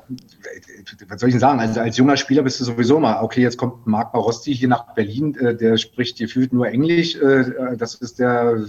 was 1.09 1.21
soll 1.21 1.29
ich 1.29 1.35
denn 1.35 1.41
sagen, 1.41 1.59
also 1.59 1.81
als 1.81 1.97
junger 1.97 2.17
Spieler 2.17 2.45
bist 2.45 2.61
du 2.61 2.65
sowieso 2.65 3.01
mal, 3.01 3.21
okay, 3.21 3.43
jetzt 3.43 3.59
kommt 3.59 3.85
Marc 3.85 4.13
Barosti 4.13 4.55
hier 4.55 4.69
nach 4.69 4.95
Berlin, 4.95 5.35
äh, 5.35 5.57
der 5.57 5.77
spricht 5.77 6.19
gefühlt 6.19 6.53
nur 6.53 6.69
Englisch. 6.69 7.17
Äh, 7.17 7.77
das 7.77 7.97
ist 7.97 8.21
der, 8.21 8.65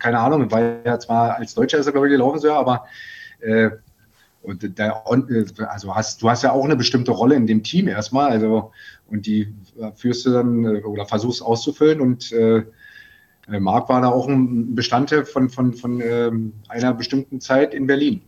keine 0.00 0.18
Ahnung, 0.18 0.50
weil 0.50 0.80
er 0.82 0.98
zwar 0.98 1.36
als 1.36 1.54
Deutscher 1.54 1.78
ist 1.78 1.86
er, 1.86 1.92
glaube 1.92 2.08
ich, 2.08 2.10
gelaufen 2.10 2.40
so, 2.40 2.50
aber 2.52 2.86
äh, 3.38 3.70
und 4.42 4.76
der, 4.76 5.04
also 5.70 5.94
hast, 5.94 6.22
du 6.22 6.28
hast 6.28 6.42
ja 6.42 6.50
auch 6.50 6.64
eine 6.64 6.74
bestimmte 6.74 7.12
Rolle 7.12 7.36
in 7.36 7.46
dem 7.46 7.62
Team 7.62 7.86
erstmal, 7.86 8.32
also 8.32 8.72
und 9.06 9.26
die 9.26 9.54
führst 9.94 10.26
du 10.26 10.30
dann 10.30 10.82
oder 10.82 11.06
versuchst 11.06 11.40
auszufüllen 11.40 12.00
und 12.00 12.32
äh, 12.32 12.64
Marc 13.46 13.88
war 13.88 14.00
da 14.00 14.08
auch 14.08 14.26
ein 14.26 14.74
Bestandteil 14.74 15.24
von, 15.24 15.48
von, 15.50 15.72
von 15.72 16.00
äh, 16.00 16.32
einer 16.68 16.94
bestimmten 16.94 17.40
Zeit 17.40 17.74
in 17.74 17.86
Berlin, 17.86 18.22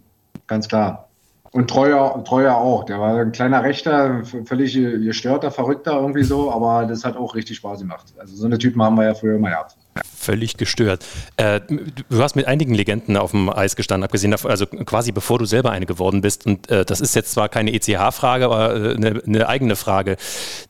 ganz 0.47 0.69
klar. 0.69 1.09
Und 1.55 1.71
Treuer, 1.71 2.25
Treuer 2.25 2.57
auch. 2.57 2.83
Der 2.83 2.99
war 2.99 3.17
ein 3.17 3.31
kleiner 3.31 3.63
Rechter, 3.63 4.25
völlig 4.45 4.75
gestörter, 4.75 5.53
verrückter 5.53 5.93
irgendwie 6.01 6.25
so, 6.25 6.51
aber 6.51 6.85
das 6.85 7.05
hat 7.05 7.17
auch 7.17 7.37
richtig 7.37 7.59
Spaß 7.59 7.79
gemacht. 7.79 8.13
Also 8.19 8.35
so 8.35 8.47
eine 8.47 8.59
Typen 8.59 8.83
haben 8.83 8.97
wir 8.97 9.05
ja 9.05 9.15
früher 9.15 9.37
immer 9.37 9.51
gehabt 9.51 9.77
völlig 10.25 10.57
gestört. 10.57 11.05
Äh, 11.37 11.61
du 12.09 12.23
hast 12.23 12.35
mit 12.35 12.47
einigen 12.47 12.75
Legenden 12.75 13.17
auf 13.17 13.31
dem 13.31 13.49
Eis 13.51 13.77
gestanden, 13.77 14.05
abgesehen 14.05 14.31
davon, 14.31 14.51
also 14.51 14.67
quasi 14.67 15.13
bevor 15.13 15.39
du 15.39 15.45
selber 15.45 15.71
eine 15.71 15.87
geworden 15.87 16.21
bist. 16.21 16.47
Und 16.47 16.71
äh, 16.71 16.85
das 16.85 17.01
ist 17.01 17.15
jetzt 17.15 17.33
zwar 17.33 17.49
keine 17.49 17.73
ECH-Frage, 17.73 18.47
aber 18.47 18.75
äh, 18.75 18.95
eine, 18.95 19.23
eine, 19.27 19.49
eigene 19.49 19.77
Frage. 19.77 20.17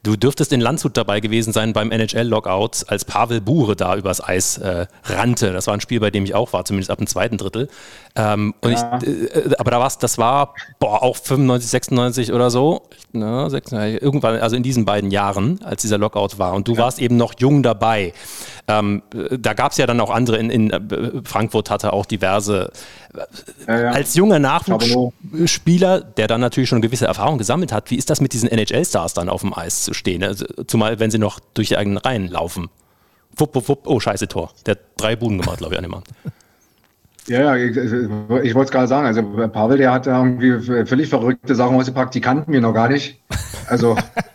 Du 0.02 0.16
dürftest 0.16 0.52
in 0.52 0.60
Landshut 0.60 0.96
dabei 0.96 1.20
gewesen 1.20 1.52
sein 1.52 1.72
beim 1.72 1.90
NHL-Lockout, 1.90 2.84
als 2.88 3.04
Pavel 3.04 3.40
Bure 3.40 3.76
da 3.76 3.96
übers 3.96 4.22
Eis 4.22 4.58
äh, 4.58 4.86
rannte. 5.04 5.52
Das 5.52 5.66
war 5.66 5.74
ein 5.74 5.80
Spiel, 5.80 6.00
bei 6.00 6.10
dem 6.10 6.24
ich 6.24 6.34
auch 6.34 6.52
war, 6.52 6.64
zumindest 6.64 6.90
ab 6.90 6.98
dem 6.98 7.06
zweiten 7.06 7.38
Drittel. 7.38 7.68
Ähm, 8.16 8.54
ja. 8.64 8.70
ich, 8.70 9.08
äh, 9.08 9.54
aber 9.58 9.70
da 9.70 9.80
war's, 9.80 9.98
das 9.98 10.18
war 10.18 10.54
boah, 10.78 11.02
auch 11.02 11.16
95, 11.16 11.70
96 11.70 12.32
oder 12.32 12.50
so. 12.50 12.82
Ne, 13.12 13.48
96, 13.48 14.02
irgendwann, 14.02 14.36
also 14.40 14.56
in 14.56 14.62
diesen 14.62 14.84
beiden 14.84 15.10
Jahren, 15.10 15.60
als 15.62 15.82
dieser 15.82 15.98
Lockout 15.98 16.38
war. 16.38 16.54
Und 16.54 16.68
du 16.68 16.74
ja. 16.74 16.78
warst 16.78 16.98
eben 16.98 17.16
noch 17.16 17.34
jung 17.38 17.62
dabei. 17.62 18.12
Ähm, 18.66 19.02
da 19.44 19.52
gab 19.52 19.72
es 19.72 19.78
ja 19.78 19.86
dann 19.86 20.00
auch 20.00 20.10
andere, 20.10 20.38
in, 20.38 20.50
in, 20.50 20.70
äh, 20.70 20.80
Frankfurt 21.24 21.70
hatte 21.70 21.92
auch 21.92 22.06
diverse. 22.06 22.72
Ja, 23.66 23.80
ja. 23.80 23.90
Als 23.90 24.14
junger 24.14 24.38
Nachwuchsspieler, 24.38 26.00
der 26.00 26.26
dann 26.26 26.40
natürlich 26.40 26.68
schon 26.68 26.78
eine 26.78 26.86
gewisse 26.86 27.06
Erfahrung 27.06 27.38
gesammelt 27.38 27.72
hat, 27.72 27.90
wie 27.90 27.96
ist 27.96 28.10
das 28.10 28.20
mit 28.20 28.32
diesen 28.32 28.48
NHL-Stars 28.48 29.14
dann 29.14 29.28
auf 29.28 29.42
dem 29.42 29.54
Eis 29.54 29.82
zu 29.82 29.94
stehen? 29.94 30.24
Also, 30.24 30.46
zumal, 30.66 30.98
wenn 30.98 31.10
sie 31.10 31.18
noch 31.18 31.40
durch 31.54 31.68
die 31.68 31.76
eigenen 31.76 31.98
Reihen 31.98 32.28
laufen. 32.28 32.70
Wupp, 33.36 33.54
wupp, 33.54 33.68
wupp. 33.68 33.86
Oh, 33.86 34.00
scheiße 34.00 34.28
Tor. 34.28 34.50
Der 34.66 34.72
hat 34.72 34.80
drei 34.96 35.16
Buden 35.16 35.38
gemacht, 35.38 35.58
glaube 35.58 35.74
ich, 35.74 35.78
an 35.78 35.84
dem 35.84 35.90
Mann. 35.90 36.04
Ja, 37.26 37.56
ja, 37.56 37.56
ich, 37.56 37.74
ich 37.74 38.54
wollte 38.54 38.66
es 38.66 38.70
gerade 38.70 38.86
sagen. 38.86 39.06
Also 39.06 39.22
Pavel, 39.48 39.78
der 39.78 39.92
hat 39.92 40.06
da 40.06 40.22
irgendwie 40.22 40.60
völlig 40.84 41.08
verrückte 41.08 41.54
Sachen 41.54 41.74
ausgepackt, 41.74 42.14
die 42.14 42.20
kannten 42.20 42.52
wir 42.52 42.60
noch 42.60 42.74
gar 42.74 42.90
nicht. 42.90 43.18
Also 43.66 43.96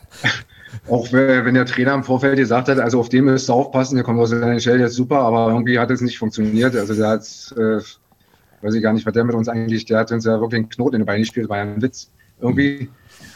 auch 0.90 1.12
wenn 1.12 1.54
der 1.54 1.66
Trainer 1.66 1.94
im 1.94 2.04
Vorfeld 2.04 2.38
gesagt 2.38 2.68
hat, 2.68 2.80
also 2.80 3.00
auf 3.00 3.10
dem 3.10 3.26
müsst 3.26 3.50
ihr 3.50 3.54
aufpassen, 3.54 3.96
der 3.96 4.04
kommt 4.04 4.20
aus 4.20 4.32
der 4.32 4.42
NHL, 4.42 4.78
der 4.78 4.88
ist 4.88 4.96
super, 4.96 5.20
aber 5.20 5.50
irgendwie 5.50 5.80
hat 5.80 5.92
es 5.92 6.02
nicht 6.02 6.18
funktioniert. 6.18 6.76
Also 6.76 6.94
der 6.94 7.08
hat, 7.08 7.54
äh, 7.58 7.80
weiß 8.62 8.74
ich 8.74 8.82
gar 8.82 8.94
nicht, 8.94 9.06
was 9.06 9.14
der 9.14 9.24
mit 9.24 9.36
uns 9.36 9.48
eigentlich, 9.48 9.86
der 9.86 10.00
hat 10.00 10.12
uns 10.12 10.26
ja 10.26 10.40
wirklich 10.40 10.60
einen 10.60 10.70
Knoten 10.70 10.96
in 10.96 11.02
den 11.02 11.06
Beinen 11.06 11.22
gespielt, 11.22 11.50
war 11.50 11.58
ja 11.58 11.64
ein 11.64 11.82
Witz 11.82 12.12
irgendwie. 12.42 12.90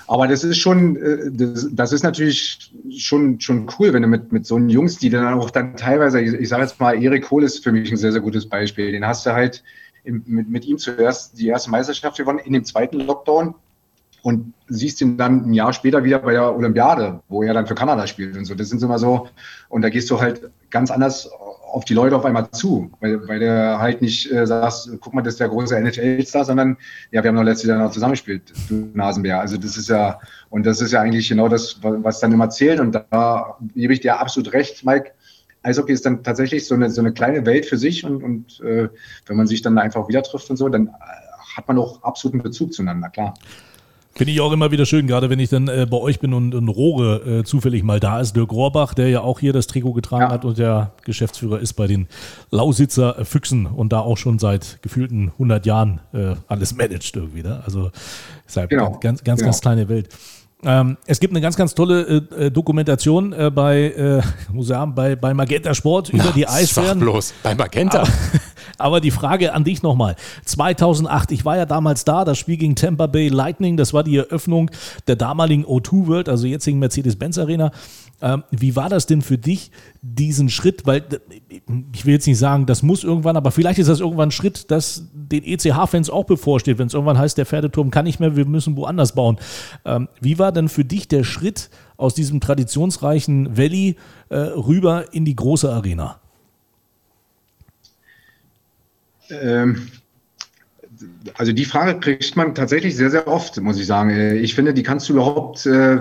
Aber 0.07 0.27
das 0.27 0.43
ist 0.43 0.57
schon, 0.57 0.95
äh, 0.97 1.31
das, 1.31 1.67
das, 1.71 1.93
ist 1.93 2.03
natürlich 2.03 2.71
schon, 2.97 3.39
schon 3.39 3.69
cool, 3.77 3.93
wenn 3.93 4.01
du 4.01 4.07
mit, 4.07 4.31
mit 4.31 4.45
so 4.45 4.55
einen 4.55 4.69
Jungs, 4.69 4.97
die 4.97 5.09
dann 5.09 5.33
auch 5.33 5.49
dann 5.49 5.75
teilweise, 5.75 6.21
ich, 6.21 6.33
ich 6.33 6.49
sage 6.49 6.63
jetzt 6.63 6.79
mal, 6.79 7.01
Erik 7.01 7.25
Kohl 7.25 7.43
ist 7.43 7.63
für 7.63 7.71
mich 7.71 7.91
ein 7.91 7.97
sehr, 7.97 8.11
sehr 8.11 8.21
gutes 8.21 8.47
Beispiel. 8.47 8.91
Den 8.91 9.05
hast 9.05 9.25
du 9.25 9.31
halt 9.31 9.63
mit, 10.03 10.49
mit 10.49 10.65
ihm 10.65 10.77
zuerst 10.77 11.39
die 11.39 11.47
erste 11.47 11.69
Meisterschaft 11.71 12.17
gewonnen, 12.17 12.39
in 12.39 12.53
dem 12.53 12.65
zweiten 12.65 12.99
Lockdown 12.99 13.55
und 14.23 14.53
siehst 14.69 15.01
ihn 15.01 15.17
dann 15.17 15.49
ein 15.49 15.53
Jahr 15.53 15.73
später 15.73 16.03
wieder 16.03 16.19
bei 16.19 16.31
der 16.31 16.55
Olympiade, 16.55 17.19
wo 17.27 17.43
er 17.43 17.53
dann 17.53 17.67
für 17.67 17.75
Kanada 17.75 18.07
spielt 18.07 18.35
und 18.37 18.45
so. 18.45 18.55
Das 18.55 18.69
sind 18.69 18.81
immer 18.81 18.97
so, 18.97 19.27
und 19.67 19.81
da 19.81 19.89
gehst 19.89 20.09
du 20.09 20.19
halt 20.19 20.49
ganz 20.69 20.89
anders 20.89 21.29
auf 21.73 21.83
die 21.85 21.93
Leute 21.93 22.15
auf 22.15 22.23
einmal 22.23 22.49
zu, 22.51 22.89
weil, 23.01 23.27
weil 23.27 23.39
der 23.39 23.79
halt 23.79 24.01
nicht 24.01 24.31
äh, 24.31 24.47
sagst, 24.47 24.89
guck 25.01 25.13
mal, 25.13 25.23
das 25.23 25.33
ist 25.33 25.39
der 25.39 25.49
große 25.49 25.75
NHL-Star, 25.75 26.45
sondern 26.45 26.77
ja, 27.11 27.21
wir 27.21 27.27
haben 27.27 27.35
noch 27.35 27.43
letztes 27.43 27.67
Jahr 27.67 27.79
noch 27.79 27.91
zusammengespielt, 27.91 28.53
du 28.69 28.91
Nasenbär. 28.93 29.41
Also 29.41 29.57
das 29.57 29.75
ist 29.75 29.89
ja, 29.89 30.19
und 30.49 30.65
das 30.65 30.79
ist 30.79 30.93
ja 30.93 31.01
eigentlich 31.01 31.27
genau 31.27 31.49
das, 31.49 31.79
was 31.81 32.19
dann 32.19 32.31
immer 32.31 32.49
zählt. 32.49 32.79
Und 32.79 32.93
da 32.93 33.57
gebe 33.75 33.91
ich 33.91 33.99
dir 33.99 34.19
absolut 34.19 34.53
recht, 34.53 34.85
Mike. 34.85 35.11
Eishockey 35.63 35.91
ist 35.91 36.05
dann 36.05 36.23
tatsächlich 36.23 36.65
so 36.65 36.75
eine, 36.75 36.89
so 36.89 37.01
eine 37.01 37.11
kleine 37.11 37.45
Welt 37.45 37.65
für 37.65 37.77
sich 37.77 38.05
und, 38.05 38.23
und 38.23 38.61
äh, 38.61 38.87
wenn 39.25 39.37
man 39.37 39.47
sich 39.47 39.61
dann 39.61 39.77
einfach 39.77 40.07
wieder 40.07 40.23
trifft 40.23 40.49
und 40.49 40.57
so, 40.57 40.69
dann 40.69 40.87
äh, 40.87 40.91
hat 41.57 41.67
man 41.67 41.77
auch 41.77 42.03
absoluten 42.03 42.41
Bezug 42.41 42.73
zueinander, 42.73 43.09
klar. 43.09 43.33
Finde 44.15 44.31
ich 44.31 44.41
auch 44.41 44.51
immer 44.51 44.69
wieder 44.69 44.85
schön, 44.85 45.07
gerade 45.07 45.31
wenn 45.31 45.39
ich 45.39 45.49
dann 45.49 45.67
äh, 45.67 45.87
bei 45.89 45.97
euch 45.97 46.19
bin 46.19 46.35
und, 46.35 46.53
und 46.53 46.69
Rohre 46.69 47.39
äh, 47.39 47.43
zufällig 47.43 47.81
mal 47.81 47.99
da 47.99 48.19
ist. 48.19 48.35
Dirk 48.35 48.51
Rohrbach, 48.51 48.93
der 48.93 49.09
ja 49.09 49.21
auch 49.21 49.39
hier 49.39 49.53
das 49.53 49.65
Trikot 49.65 49.93
getragen 49.93 50.25
ja. 50.25 50.31
hat 50.31 50.45
und 50.45 50.59
der 50.59 50.91
Geschäftsführer 51.03 51.59
ist 51.59 51.73
bei 51.73 51.87
den 51.87 52.07
Lausitzer 52.51 53.25
Füchsen 53.25 53.65
und 53.65 53.91
da 53.91 54.01
auch 54.01 54.17
schon 54.17 54.37
seit 54.37 54.83
gefühlten 54.83 55.29
100 55.33 55.65
Jahren 55.65 55.99
äh, 56.13 56.35
alles 56.47 56.75
managt 56.75 57.15
irgendwie. 57.15 57.41
Ne? 57.41 57.63
Also 57.65 57.89
ist 58.45 58.55
halt 58.55 58.69
genau. 58.69 58.99
ganz, 58.99 59.23
ganz, 59.23 59.39
genau. 59.39 59.47
ganz 59.47 59.61
kleine 59.61 59.89
Welt. 59.89 60.09
Ähm, 60.65 60.97
es 61.07 61.19
gibt 61.19 61.33
eine 61.33 61.41
ganz, 61.41 61.57
ganz 61.57 61.73
tolle 61.73 62.01
äh, 62.29 62.45
äh 62.45 62.51
Dokumentation 62.51 63.33
äh, 63.33 63.49
bei, 63.49 63.91
äh, 63.91 64.21
muss 64.53 64.67
sagen, 64.67 64.93
bei, 64.93 65.15
bei 65.15 65.33
Magenta 65.33 65.73
Sport 65.73 66.09
über 66.09 66.23
Na, 66.25 66.31
die 66.31 66.47
Eisbären. 66.47 66.99
bloß, 66.99 67.33
bei 67.41 67.55
Magenta. 67.55 68.03
Aber, 68.77 69.01
die 69.01 69.11
Frage 69.11 69.53
an 69.53 69.63
dich 69.63 69.83
nochmal. 69.83 70.15
2008, 70.45 71.31
ich 71.31 71.45
war 71.45 71.57
ja 71.57 71.65
damals 71.65 72.05
da, 72.05 72.25
das 72.25 72.37
Spiel 72.37 72.57
gegen 72.57 72.75
Tampa 72.75 73.07
Bay 73.07 73.29
Lightning, 73.29 73.77
das 73.77 73.93
war 73.93 74.03
die 74.03 74.17
Eröffnung 74.17 74.71
der 75.07 75.15
damaligen 75.15 75.65
O2 75.65 76.07
World, 76.07 76.29
also 76.29 76.47
jetzigen 76.47 76.79
Mercedes-Benz 76.79 77.37
Arena. 77.37 77.71
Ähm, 78.21 78.43
wie 78.51 78.75
war 78.75 78.87
das 78.87 79.05
denn 79.05 79.21
für 79.21 79.37
dich, 79.37 79.69
diesen 80.01 80.49
Schritt? 80.49 80.85
Weil 80.85 81.03
ich 81.93 82.05
will 82.05 82.13
jetzt 82.13 82.25
nicht 82.25 82.37
sagen, 82.37 82.65
das 82.65 82.81
muss 82.81 83.03
irgendwann, 83.03 83.35
aber 83.35 83.51
vielleicht 83.51 83.79
ist 83.79 83.89
das 83.89 83.99
irgendwann 83.99 84.29
ein 84.29 84.31
Schritt, 84.31 84.71
das 84.71 85.09
den 85.13 85.43
ECH-Fans 85.43 86.09
auch 86.09 86.23
bevorsteht, 86.23 86.77
wenn 86.77 86.87
es 86.87 86.93
irgendwann 86.93 87.17
heißt, 87.17 87.37
der 87.37 87.45
Pferdeturm 87.45 87.91
kann 87.91 88.05
nicht 88.05 88.21
mehr, 88.21 88.37
wir 88.37 88.45
müssen 88.45 88.77
woanders 88.77 89.13
bauen. 89.13 89.37
Ähm, 89.83 90.07
wie 90.21 90.39
war 90.39 90.51
denn 90.53 90.69
für 90.69 90.85
dich 90.85 91.09
der 91.09 91.23
Schritt 91.25 91.69
aus 91.97 92.13
diesem 92.13 92.39
traditionsreichen 92.39 93.57
Valley 93.57 93.97
äh, 94.29 94.37
rüber 94.37 95.13
in 95.13 95.25
die 95.25 95.35
große 95.35 95.71
Arena? 95.71 96.22
Ähm, 99.41 99.87
also 101.37 101.51
die 101.51 101.65
Frage 101.65 101.99
kriegt 101.99 102.35
man 102.35 102.55
tatsächlich 102.55 102.95
sehr, 102.95 103.09
sehr 103.09 103.27
oft, 103.27 103.59
muss 103.61 103.79
ich 103.79 103.87
sagen. 103.87 104.09
Äh, 104.09 104.35
ich 104.35 104.55
finde, 104.55 104.73
die 104.73 104.83
kannst 104.83 105.09
du 105.09 105.13
überhaupt 105.13 105.65
äh, 105.65 105.99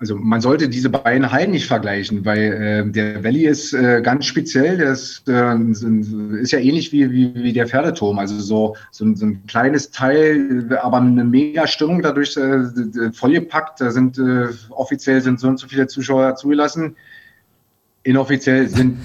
also 0.00 0.14
man 0.14 0.40
sollte 0.40 0.68
diese 0.68 0.90
beiden 0.90 1.32
Hallen 1.32 1.50
nicht 1.50 1.66
vergleichen, 1.66 2.24
weil 2.24 2.52
äh, 2.52 2.88
der 2.88 3.24
Valley 3.24 3.46
ist 3.46 3.72
ganz 3.72 4.26
speziell. 4.26 4.76
Der 4.76 4.92
ist, 4.92 5.26
ist 5.26 6.52
ja 6.52 6.60
ähnlich 6.60 6.92
wie, 6.92 7.10
wie, 7.10 7.34
wie 7.34 7.52
der 7.52 7.66
Pferdeturm. 7.66 8.20
Also 8.20 8.38
so, 8.38 8.76
so, 8.92 9.12
so 9.16 9.26
ein 9.26 9.44
kleines 9.48 9.90
Teil, 9.90 10.68
aber 10.80 10.98
eine 10.98 11.24
mega 11.24 11.66
Stimmung 11.66 12.00
dadurch 12.00 12.38
vollgepackt. 13.12 13.80
Da 13.80 13.90
sind 13.90 14.20
offiziell 14.70 15.20
sind 15.20 15.40
so 15.40 15.48
und 15.48 15.58
so 15.58 15.66
viele 15.66 15.88
Zuschauer 15.88 16.36
zugelassen. 16.36 16.94
Inoffiziell 18.04 18.68
sind 18.68 19.00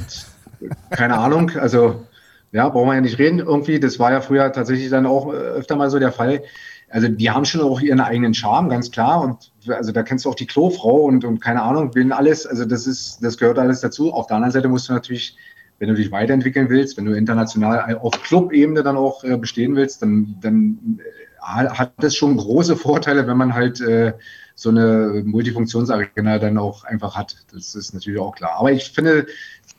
keine 0.92 1.18
Ahnung. 1.18 1.50
Also 1.58 2.06
Ja, 2.54 2.70
brauchen 2.70 2.88
wir 2.88 2.94
ja 2.94 3.02
nicht 3.02 3.18
reden. 3.18 3.40
Irgendwie, 3.40 3.80
das 3.80 3.98
war 3.98 4.12
ja 4.12 4.22
früher 4.22 4.52
tatsächlich 4.52 4.92
dann 4.92 5.08
auch 5.08 5.34
äh, 5.34 5.36
öfter 5.36 5.76
mal 5.76 5.90
so 5.90 5.98
der 5.98 6.12
Fall. 6.12 6.44
Also 6.88 7.08
die 7.08 7.32
haben 7.32 7.46
schon 7.46 7.62
auch 7.62 7.82
ihren 7.82 8.00
eigenen 8.00 8.36
Charme, 8.36 8.70
ganz 8.70 8.92
klar. 8.92 9.22
Und 9.24 9.52
also 9.68 9.92
da 9.92 10.04
kennst 10.04 10.26
du 10.26 10.30
auch 10.30 10.36
die 10.36 10.46
Klofrau 10.46 10.98
und, 10.98 11.26
und 11.26 11.42
keine 11.42 11.64
Ahnung, 11.64 11.90
bin 11.90 12.12
alles. 12.12 12.46
Also 12.46 12.66
das 12.66 12.86
ist, 12.86 13.24
das 13.24 13.40
gehört 13.40 13.58
alles 13.58 13.82
dazu. 13.82 14.14
Auf 14.14 14.28
der 14.28 14.36
anderen 14.36 14.52
Seite 14.52 14.70
musst 14.70 14.88
du 14.88 14.94
natürlich, 14.94 15.36
wenn 15.80 15.90
du 15.90 15.96
dich 15.96 16.12
weiterentwickeln 16.12 16.70
willst, 16.70 16.96
wenn 16.96 17.06
du 17.06 17.14
international 17.14 17.98
auf 17.98 18.22
Clubebene 18.22 18.84
dann 18.84 18.98
auch 18.98 19.24
äh, 19.24 19.36
bestehen 19.36 19.76
willst, 19.76 20.04
dann, 20.04 20.36
dann 20.42 21.00
äh, 21.00 21.70
hat 21.70 21.94
das 21.98 22.16
schon 22.16 22.38
große 22.38 22.76
Vorteile, 22.76 23.26
wenn 23.26 23.38
man 23.38 23.56
halt 23.56 23.82
äh, 23.82 24.14
so 24.54 24.70
eine 24.70 25.24
Multifunktionsarena 25.26 26.38
dann 26.38 26.60
auch 26.60 26.84
einfach 26.84 27.16
hat. 27.16 27.38
Das 27.52 27.74
ist 27.74 27.96
natürlich 27.96 28.20
auch 28.20 28.36
klar. 28.36 28.58
Aber 28.60 28.72
ich 28.72 28.92
finde, 28.92 29.26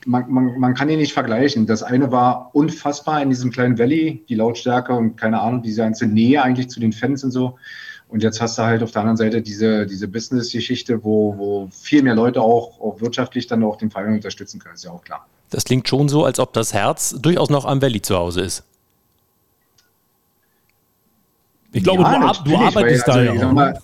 man, 0.07 0.31
man, 0.31 0.59
man 0.59 0.75
kann 0.75 0.89
die 0.89 0.97
nicht 0.97 1.13
vergleichen. 1.13 1.67
Das 1.67 1.83
eine 1.83 2.11
war 2.13 2.51
unfassbar 2.55 3.23
in 3.23 3.31
diesem 3.31 3.51
kleinen 3.51 3.79
Valley, 3.79 4.25
die 4.29 4.35
Lautstärke 4.35 4.93
und 4.95 5.17
keine 5.17 5.41
Ahnung, 5.41 5.63
diese 5.63 5.83
ganze 5.83 6.07
Nähe 6.07 6.43
eigentlich 6.43 6.69
zu 6.69 6.81
den 6.81 6.93
Fans 6.93 7.25
und 7.25 7.31
so. 7.31 7.57
Und 8.09 8.23
jetzt 8.23 8.41
hast 8.41 8.59
du 8.59 8.63
halt 8.63 8.83
auf 8.83 8.93
der 8.93 9.01
anderen 9.01 9.17
Seite 9.17 9.43
diese, 9.43 9.87
diese 9.87 10.07
Business-Geschichte, 10.07 11.03
wo, 11.03 11.37
wo 11.37 11.69
viel 11.73 12.03
mehr 12.03 12.15
Leute 12.15 12.41
auch, 12.41 12.81
auch 12.81 13.01
wirtschaftlich 13.01 13.47
dann 13.47 13.65
auch 13.65 13.77
den 13.77 13.91
Verein 13.91 14.15
unterstützen 14.15 14.61
können, 14.61 14.75
ist 14.75 14.85
ja 14.85 14.91
auch 14.91 15.03
klar. 15.03 15.27
Das 15.51 15.65
klingt 15.65 15.89
schon 15.89 16.09
so, 16.09 16.25
als 16.25 16.39
ob 16.39 16.53
das 16.53 16.73
Herz 16.73 17.17
durchaus 17.19 17.51
noch 17.51 17.65
am 17.65 17.81
Valley 17.81 18.03
zu 18.03 18.17
Hause 18.17 18.43
ist. 18.43 18.65
Ich 21.73 21.83
glaube, 21.83 22.03
ja, 22.03 22.33
du, 22.45 22.51
du, 22.51 22.57
arbeitest 22.57 23.09
weil, 23.09 23.29
also, 23.29 23.33
da 23.33 23.35
ja 23.35 23.49
auch. 23.49 23.53
Mal, 23.53 23.81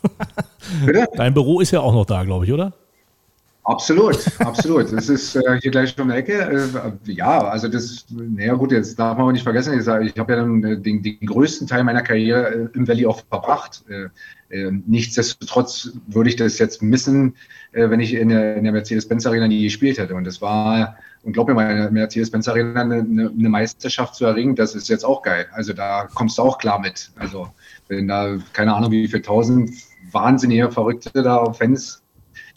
Dein 1.17 1.35
Büro 1.35 1.61
ist 1.61 1.73
ja 1.73 1.81
auch 1.81 1.93
noch 1.93 2.07
da, 2.07 2.23
glaube 2.23 2.45
ich, 2.45 2.53
oder? 2.53 2.73
Absolut, 3.65 4.19
absolut. 4.41 4.91
Das 4.93 5.09
ist 5.09 5.37
äh, 5.37 5.61
hier 5.61 5.71
gleich 5.71 5.99
um 5.99 6.09
die 6.09 6.15
Ecke. 6.15 6.33
Äh, 6.33 7.13
ja, 7.13 7.41
also 7.41 7.69
das, 7.69 8.07
naja 8.11 8.55
gut, 8.55 8.73
jetzt 8.73 8.99
darf 8.99 9.19
man 9.19 9.27
auch 9.27 9.33
nicht 9.33 9.43
vergessen, 9.43 9.75
ich, 9.75 9.81
ich 9.81 10.19
habe 10.19 10.33
ja 10.33 10.39
dann 10.39 10.65
äh, 10.65 10.79
den, 10.79 11.03
den, 11.03 11.21
größten 11.21 11.67
Teil 11.67 11.85
meiner 11.85 12.03
Karriere 12.03 12.49
äh, 12.49 12.69
im 12.73 12.89
Valley 12.89 13.07
auch 13.07 13.23
verbracht. 13.29 13.85
Äh, 13.89 14.09
äh, 14.49 14.73
nichtsdestotrotz 14.87 15.91
würde 16.07 16.31
ich 16.31 16.37
das 16.37 16.59
jetzt 16.59 16.83
missen, 16.83 17.37
wenn 17.73 18.01
ich 18.01 18.15
in 18.15 18.31
der, 18.31 18.61
der 18.61 18.73
Mercedes-Benz 18.73 19.25
Arena 19.27 19.47
nie 19.47 19.63
gespielt 19.63 19.99
hätte. 19.99 20.17
Und 20.17 20.25
das 20.25 20.43
war, 20.43 20.97
und 21.23 21.35
glaub 21.35 21.47
mir 21.47 21.55
mal, 21.55 21.71
in 21.71 21.77
der 21.77 21.91
Mercedes-Benz 21.93 22.49
Arena 22.49 22.81
eine, 22.81 22.97
eine, 22.97 23.49
Meisterschaft 23.49 24.17
zu 24.17 24.25
erringen, 24.25 24.57
das 24.57 24.75
ist 24.75 24.89
jetzt 24.89 25.05
auch 25.05 25.23
geil. 25.23 25.47
Also 25.53 25.73
da 25.73 26.09
kommst 26.13 26.39
du 26.39 26.43
auch 26.43 26.59
klar 26.59 26.81
mit. 26.81 27.13
Also 27.15 27.49
wenn 27.87 28.09
da, 28.09 28.39
keine 28.53 28.75
Ahnung, 28.75 28.91
wie 28.91 29.07
viele 29.07 29.23
tausend 29.23 29.71
wahnsinnige 30.11 30.73
Verrückte 30.73 31.23
da 31.23 31.53
Fans 31.53 32.03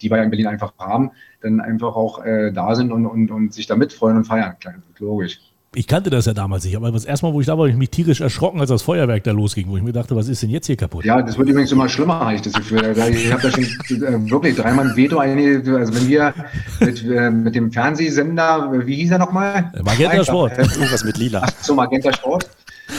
die 0.03 0.11
wir 0.11 0.21
in 0.21 0.29
Berlin 0.29 0.47
einfach 0.47 0.73
haben, 0.77 1.11
dann 1.41 1.59
einfach 1.59 1.95
auch 1.95 2.23
äh, 2.23 2.51
da 2.51 2.75
sind 2.75 2.91
und, 2.91 3.05
und, 3.05 3.31
und 3.31 3.53
sich 3.53 3.65
da 3.67 3.75
mitfreuen 3.75 4.17
und 4.17 4.25
feiern. 4.25 4.55
Logisch. 4.99 5.39
Ich 5.75 5.87
kannte 5.87 6.11
das 6.11 6.27
ja 6.27 6.33
damals 6.33 6.65
nicht, 6.65 6.75
aber 6.75 6.91
das 6.91 7.03
erste 7.03 7.25
Mal, 7.25 7.33
wo 7.33 7.41
ich 7.41 7.47
da 7.47 7.53
war, 7.53 7.61
habe 7.61 7.71
ich 7.71 7.75
mich 7.75 7.89
tierisch 7.89 8.21
erschrocken, 8.21 8.59
als 8.59 8.69
das 8.69 8.83
Feuerwerk 8.83 9.23
da 9.23 9.31
losging, 9.31 9.69
wo 9.69 9.77
ich 9.77 9.81
mir 9.81 9.91
dachte, 9.91 10.15
was 10.15 10.27
ist 10.27 10.43
denn 10.43 10.51
jetzt 10.51 10.67
hier 10.67 10.75
kaputt? 10.75 11.03
Ja, 11.03 11.19
das 11.19 11.35
wird 11.35 11.49
übrigens 11.49 11.71
immer 11.71 11.89
schlimmer, 11.89 12.19
habe 12.19 12.35
ich 12.35 12.43
das 12.43 12.53
Gefühl. 12.53 12.95
Ich 12.95 13.31
habe 13.31 13.41
da 13.41 13.49
schon 13.49 13.63
äh, 13.63 14.29
wirklich 14.29 14.55
dreimal 14.55 14.89
ein 14.89 14.95
Veto. 14.95 15.17
Also 15.17 15.95
wenn 15.95 16.07
wir 16.07 16.33
mit, 16.79 17.03
äh, 17.03 17.31
mit 17.31 17.55
dem 17.55 17.71
Fernsehsender, 17.71 18.85
wie 18.85 18.97
hieß 18.97 19.11
er 19.11 19.17
nochmal? 19.17 19.71
Magenta 19.83 20.23
Sport. 20.23 20.59
Irgendwas 20.59 21.03
mit 21.03 21.17
Lila. 21.17 21.41
Ach 21.43 21.51
so, 21.61 21.73
Magenta 21.73 22.13
Sport. 22.13 22.47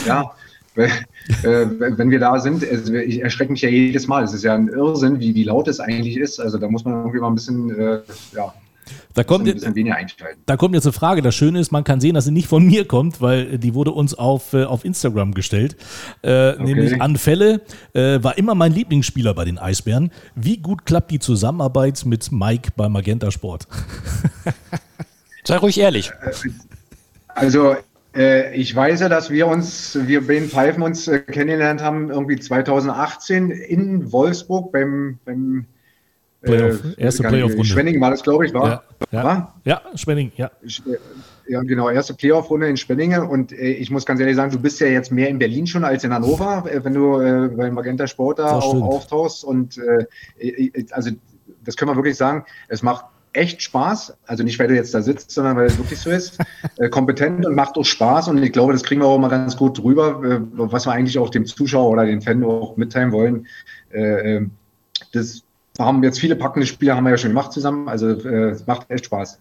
Ja, 0.05 0.31
äh, 1.43 1.65
wenn 1.79 2.09
wir 2.09 2.19
da 2.19 2.39
sind, 2.39 2.67
also 2.69 2.93
ich 2.93 3.21
erschrecke 3.21 3.51
mich 3.51 3.61
ja 3.61 3.69
jedes 3.69 4.07
Mal. 4.07 4.23
Es 4.23 4.33
ist 4.33 4.43
ja 4.43 4.53
ein 4.53 4.67
Irrsinn, 4.67 5.19
wie, 5.19 5.33
wie 5.35 5.43
laut 5.43 5.67
es 5.67 5.79
eigentlich 5.79 6.17
ist. 6.17 6.39
Also 6.39 6.57
da 6.57 6.67
muss 6.69 6.85
man 6.85 6.95
irgendwie 6.95 7.19
mal 7.19 7.27
ein 7.27 7.35
bisschen, 7.35 7.69
äh, 7.77 7.99
ja, 8.35 8.53
da 9.13 9.23
kommt, 9.23 9.47
jetzt, 9.47 9.65
da 10.45 10.57
kommt 10.57 10.75
jetzt 10.75 10.85
eine 10.85 10.93
Frage. 10.93 11.21
Das 11.21 11.33
Schöne 11.33 11.59
ist, 11.59 11.71
man 11.71 11.83
kann 11.83 11.99
sehen, 12.01 12.13
dass 12.13 12.25
sie 12.25 12.31
nicht 12.31 12.47
von 12.47 12.65
mir 12.65 12.85
kommt, 12.85 13.21
weil 13.21 13.57
die 13.57 13.73
wurde 13.73 13.91
uns 13.91 14.13
auf, 14.13 14.53
äh, 14.53 14.65
auf 14.65 14.85
Instagram 14.85 15.33
gestellt. 15.33 15.75
Äh, 16.21 16.49
okay. 16.51 16.63
Nämlich 16.63 17.01
Anfälle 17.01 17.61
äh, 17.93 18.21
war 18.21 18.37
immer 18.37 18.55
mein 18.55 18.73
Lieblingsspieler 18.73 19.33
bei 19.33 19.45
den 19.45 19.57
Eisbären. 19.57 20.11
Wie 20.35 20.57
gut 20.57 20.85
klappt 20.85 21.11
die 21.11 21.19
Zusammenarbeit 21.19 22.03
mit 22.05 22.31
Mike 22.31 22.73
bei 22.75 22.89
Magenta 22.89 23.31
Sport? 23.31 23.67
Sei 25.45 25.57
ruhig 25.57 25.79
ehrlich. 25.79 26.11
Also 27.29 27.71
äh, 27.71 27.77
ich 28.15 28.73
weiß 28.73 29.01
ja, 29.01 29.09
dass 29.09 29.29
wir 29.29 29.47
uns, 29.47 29.97
wir 30.07 30.25
Ben 30.25 30.45
Pfeifen 30.45 30.83
uns 30.83 31.07
äh, 31.07 31.19
kennengelernt 31.19 31.81
haben, 31.81 32.09
irgendwie 32.09 32.37
2018 32.37 33.51
in 33.51 34.11
Wolfsburg 34.11 34.71
beim, 34.71 35.19
beim 35.25 35.65
Playoff, 36.45 36.79
äh, 36.97 37.01
erste 37.01 37.23
Playoff-Runde. 37.23 37.65
Schwenning 37.65 37.99
war 37.99 38.11
das, 38.11 38.23
glaube 38.23 38.45
ich, 38.45 38.53
war? 38.53 38.83
Ja, 39.11 39.23
ja. 39.23 39.55
ja 39.65 39.81
Schwenning, 39.95 40.31
ja. 40.35 40.51
Ja, 41.47 41.61
genau, 41.61 41.89
erste 41.89 42.13
Playoff-Runde 42.13 42.69
in 42.69 42.77
Spenningen 42.77 43.23
und 43.23 43.51
äh, 43.51 43.71
ich 43.71 43.91
muss 43.91 44.05
ganz 44.05 44.19
ehrlich 44.19 44.35
sagen, 44.35 44.51
du 44.51 44.59
bist 44.59 44.79
ja 44.79 44.87
jetzt 44.87 45.11
mehr 45.11 45.29
in 45.29 45.37
Berlin 45.37 45.67
schon 45.67 45.83
als 45.83 46.03
in 46.03 46.13
Hannover, 46.13 46.65
äh, 46.71 46.83
wenn 46.83 46.93
du 46.93 47.19
äh, 47.19 47.49
beim 47.49 47.73
Magenta 47.73 48.07
Sport 48.07 48.39
da 48.39 48.57
auch 48.57 48.81
auftauchst 48.81 49.43
und 49.43 49.79
also 50.91 51.11
das 51.63 51.75
können 51.75 51.91
wir 51.91 51.95
wirklich 51.95 52.17
sagen, 52.17 52.45
es 52.67 52.81
macht 52.81 53.05
echt 53.35 53.61
Spaß. 53.61 54.17
Also 54.25 54.43
nicht, 54.43 54.59
weil 54.59 54.67
du 54.67 54.75
jetzt 54.75 54.93
da 54.93 55.01
sitzt, 55.01 55.31
sondern 55.31 55.55
weil 55.57 55.65
es 55.65 55.77
wirklich 55.77 55.99
so 55.99 56.09
ist. 56.09 56.37
Äh, 56.77 56.89
kompetent 56.89 57.45
und 57.45 57.55
macht 57.55 57.77
auch 57.77 57.85
Spaß. 57.85 58.27
Und 58.27 58.43
ich 58.43 58.51
glaube, 58.51 58.73
das 58.73 58.83
kriegen 58.83 58.99
wir 58.99 59.07
auch 59.07 59.17
mal 59.17 59.29
ganz 59.29 59.55
gut 59.55 59.77
drüber, 59.77 60.21
äh, 60.25 60.41
was 60.55 60.85
wir 60.85 60.91
eigentlich 60.91 61.17
auch 61.17 61.29
dem 61.29 61.45
Zuschauer 61.45 61.89
oder 61.89 62.05
den 62.05 62.21
Fan 62.21 62.43
auch 62.43 62.75
mitteilen 62.75 63.13
wollen. 63.13 63.47
Äh, 63.91 64.41
das 65.13 65.44
haben 65.79 66.03
jetzt 66.03 66.19
viele 66.19 66.35
packende 66.35 66.65
Spiele, 66.65 66.95
haben 66.95 67.03
wir 67.03 67.11
ja 67.11 67.17
schon 67.17 67.31
gemacht 67.31 67.51
zusammen. 67.51 67.89
Also 67.89 68.09
äh, 68.09 68.51
es 68.51 68.65
macht 68.65 68.89
echt 68.89 69.05
Spaß. 69.05 69.39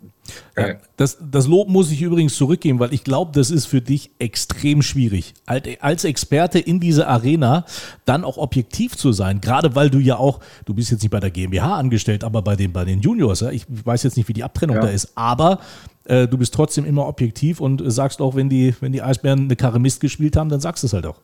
Ja, 0.57 0.75
das, 0.97 1.19
das 1.21 1.47
Lob 1.47 1.69
muss 1.69 1.91
ich 1.91 2.03
übrigens 2.03 2.35
zurückgeben, 2.35 2.79
weil 2.79 2.93
ich 2.93 3.05
glaube, 3.05 3.31
das 3.35 3.51
ist 3.51 3.67
für 3.67 3.81
dich 3.81 4.11
extrem 4.19 4.83
schwierig. 4.83 5.35
Als 5.81 6.05
Experte 6.05 6.59
in 6.59 6.81
dieser 6.81 7.09
Arena 7.09 7.65
dann 8.05 8.25
auch 8.25 8.37
objektiv 8.37 8.97
zu 8.97 9.13
sein, 9.13 9.41
gerade 9.41 9.75
weil 9.75 9.91
du 9.91 9.99
ja 9.99 10.17
auch, 10.17 10.41
du 10.65 10.75
bist 10.75 10.91
jetzt 10.91 11.03
nicht 11.03 11.11
bei 11.11 11.21
der 11.21 11.31
GmbH 11.31 11.77
angestellt, 11.77 12.25
aber 12.25 12.43
bei 12.43 12.57
den, 12.57 12.73
bei 12.73 12.85
den 12.85 13.01
Juniors, 13.01 13.41
ja? 13.41 13.51
ich 13.51 13.67
weiß 13.69 14.03
jetzt 14.03 14.17
nicht, 14.17 14.29
wie 14.29 14.33
die 14.33 14.45
Abtrennung 14.45 14.77
ja. 14.77 14.83
da 14.83 14.89
ist, 14.89 15.13
aber 15.15 15.61
äh, 16.05 16.27
du 16.27 16.39
bist 16.39 16.55
trotzdem 16.55 16.85
immer 16.85 17.07
objektiv 17.07 17.61
und 17.61 17.83
sagst 17.87 18.21
auch, 18.21 18.35
wenn 18.35 18.49
die, 18.49 18.75
wenn 18.81 18.93
die 18.93 19.03
Eisbären 19.03 19.45
eine 19.45 19.57
Karre 19.57 19.79
Mist 19.79 20.01
gespielt 20.01 20.37
haben, 20.37 20.49
dann 20.49 20.61
sagst 20.61 20.83
du 20.83 20.87
es 20.87 20.93
halt 20.93 21.07
auch. 21.07 21.21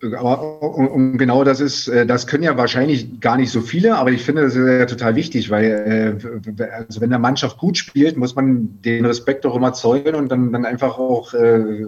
Aber 0.00 0.62
und 0.62 1.18
genau 1.18 1.42
das 1.42 1.58
ist, 1.58 1.88
äh, 1.88 2.06
das 2.06 2.28
können 2.28 2.44
ja 2.44 2.56
wahrscheinlich 2.56 3.20
gar 3.20 3.36
nicht 3.36 3.50
so 3.50 3.60
viele, 3.60 3.96
aber 3.96 4.12
ich 4.12 4.22
finde 4.22 4.42
das 4.42 4.54
ist 4.54 4.64
ja 4.64 4.86
total 4.86 5.16
wichtig, 5.16 5.50
weil 5.50 6.18
äh, 6.20 6.68
also 6.70 7.00
wenn 7.00 7.10
der 7.10 7.18
Mannschaft 7.18 7.58
gut 7.58 7.76
spielt, 7.76 8.16
muss 8.16 8.36
man 8.36 8.80
den 8.82 9.04
Respekt 9.04 9.44
auch 9.44 9.56
immer 9.56 9.72
zollen 9.72 10.14
und 10.14 10.30
dann, 10.30 10.52
dann 10.52 10.64
einfach 10.64 10.98
auch 10.98 11.34
äh, 11.34 11.86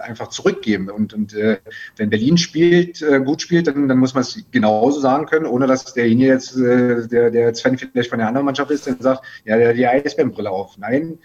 einfach 0.00 0.28
zurückgeben. 0.28 0.90
Und, 0.90 1.14
und 1.14 1.32
äh, 1.32 1.58
wenn 1.96 2.10
Berlin 2.10 2.36
spielt, 2.36 3.00
äh, 3.00 3.20
gut 3.20 3.40
spielt, 3.40 3.66
dann, 3.68 3.88
dann 3.88 3.98
muss 3.98 4.12
man 4.12 4.20
es 4.20 4.44
genauso 4.50 5.00
sagen 5.00 5.24
können, 5.24 5.46
ohne 5.46 5.66
dass 5.66 5.94
derjenige 5.94 6.28
jetzt, 6.28 6.56
äh, 6.58 7.08
der, 7.08 7.30
der 7.30 7.46
jetzt 7.46 7.62
vielleicht 7.62 8.10
von 8.10 8.18
der 8.18 8.28
anderen 8.28 8.44
Mannschaft 8.44 8.70
ist, 8.70 8.86
dann 8.86 9.00
sagt, 9.00 9.24
ja, 9.46 9.56
der 9.56 9.70
hat 9.70 9.76
die 9.76 9.86
Eisbärenbrille 9.86 10.50
auf. 10.50 10.76
Nein, 10.76 11.18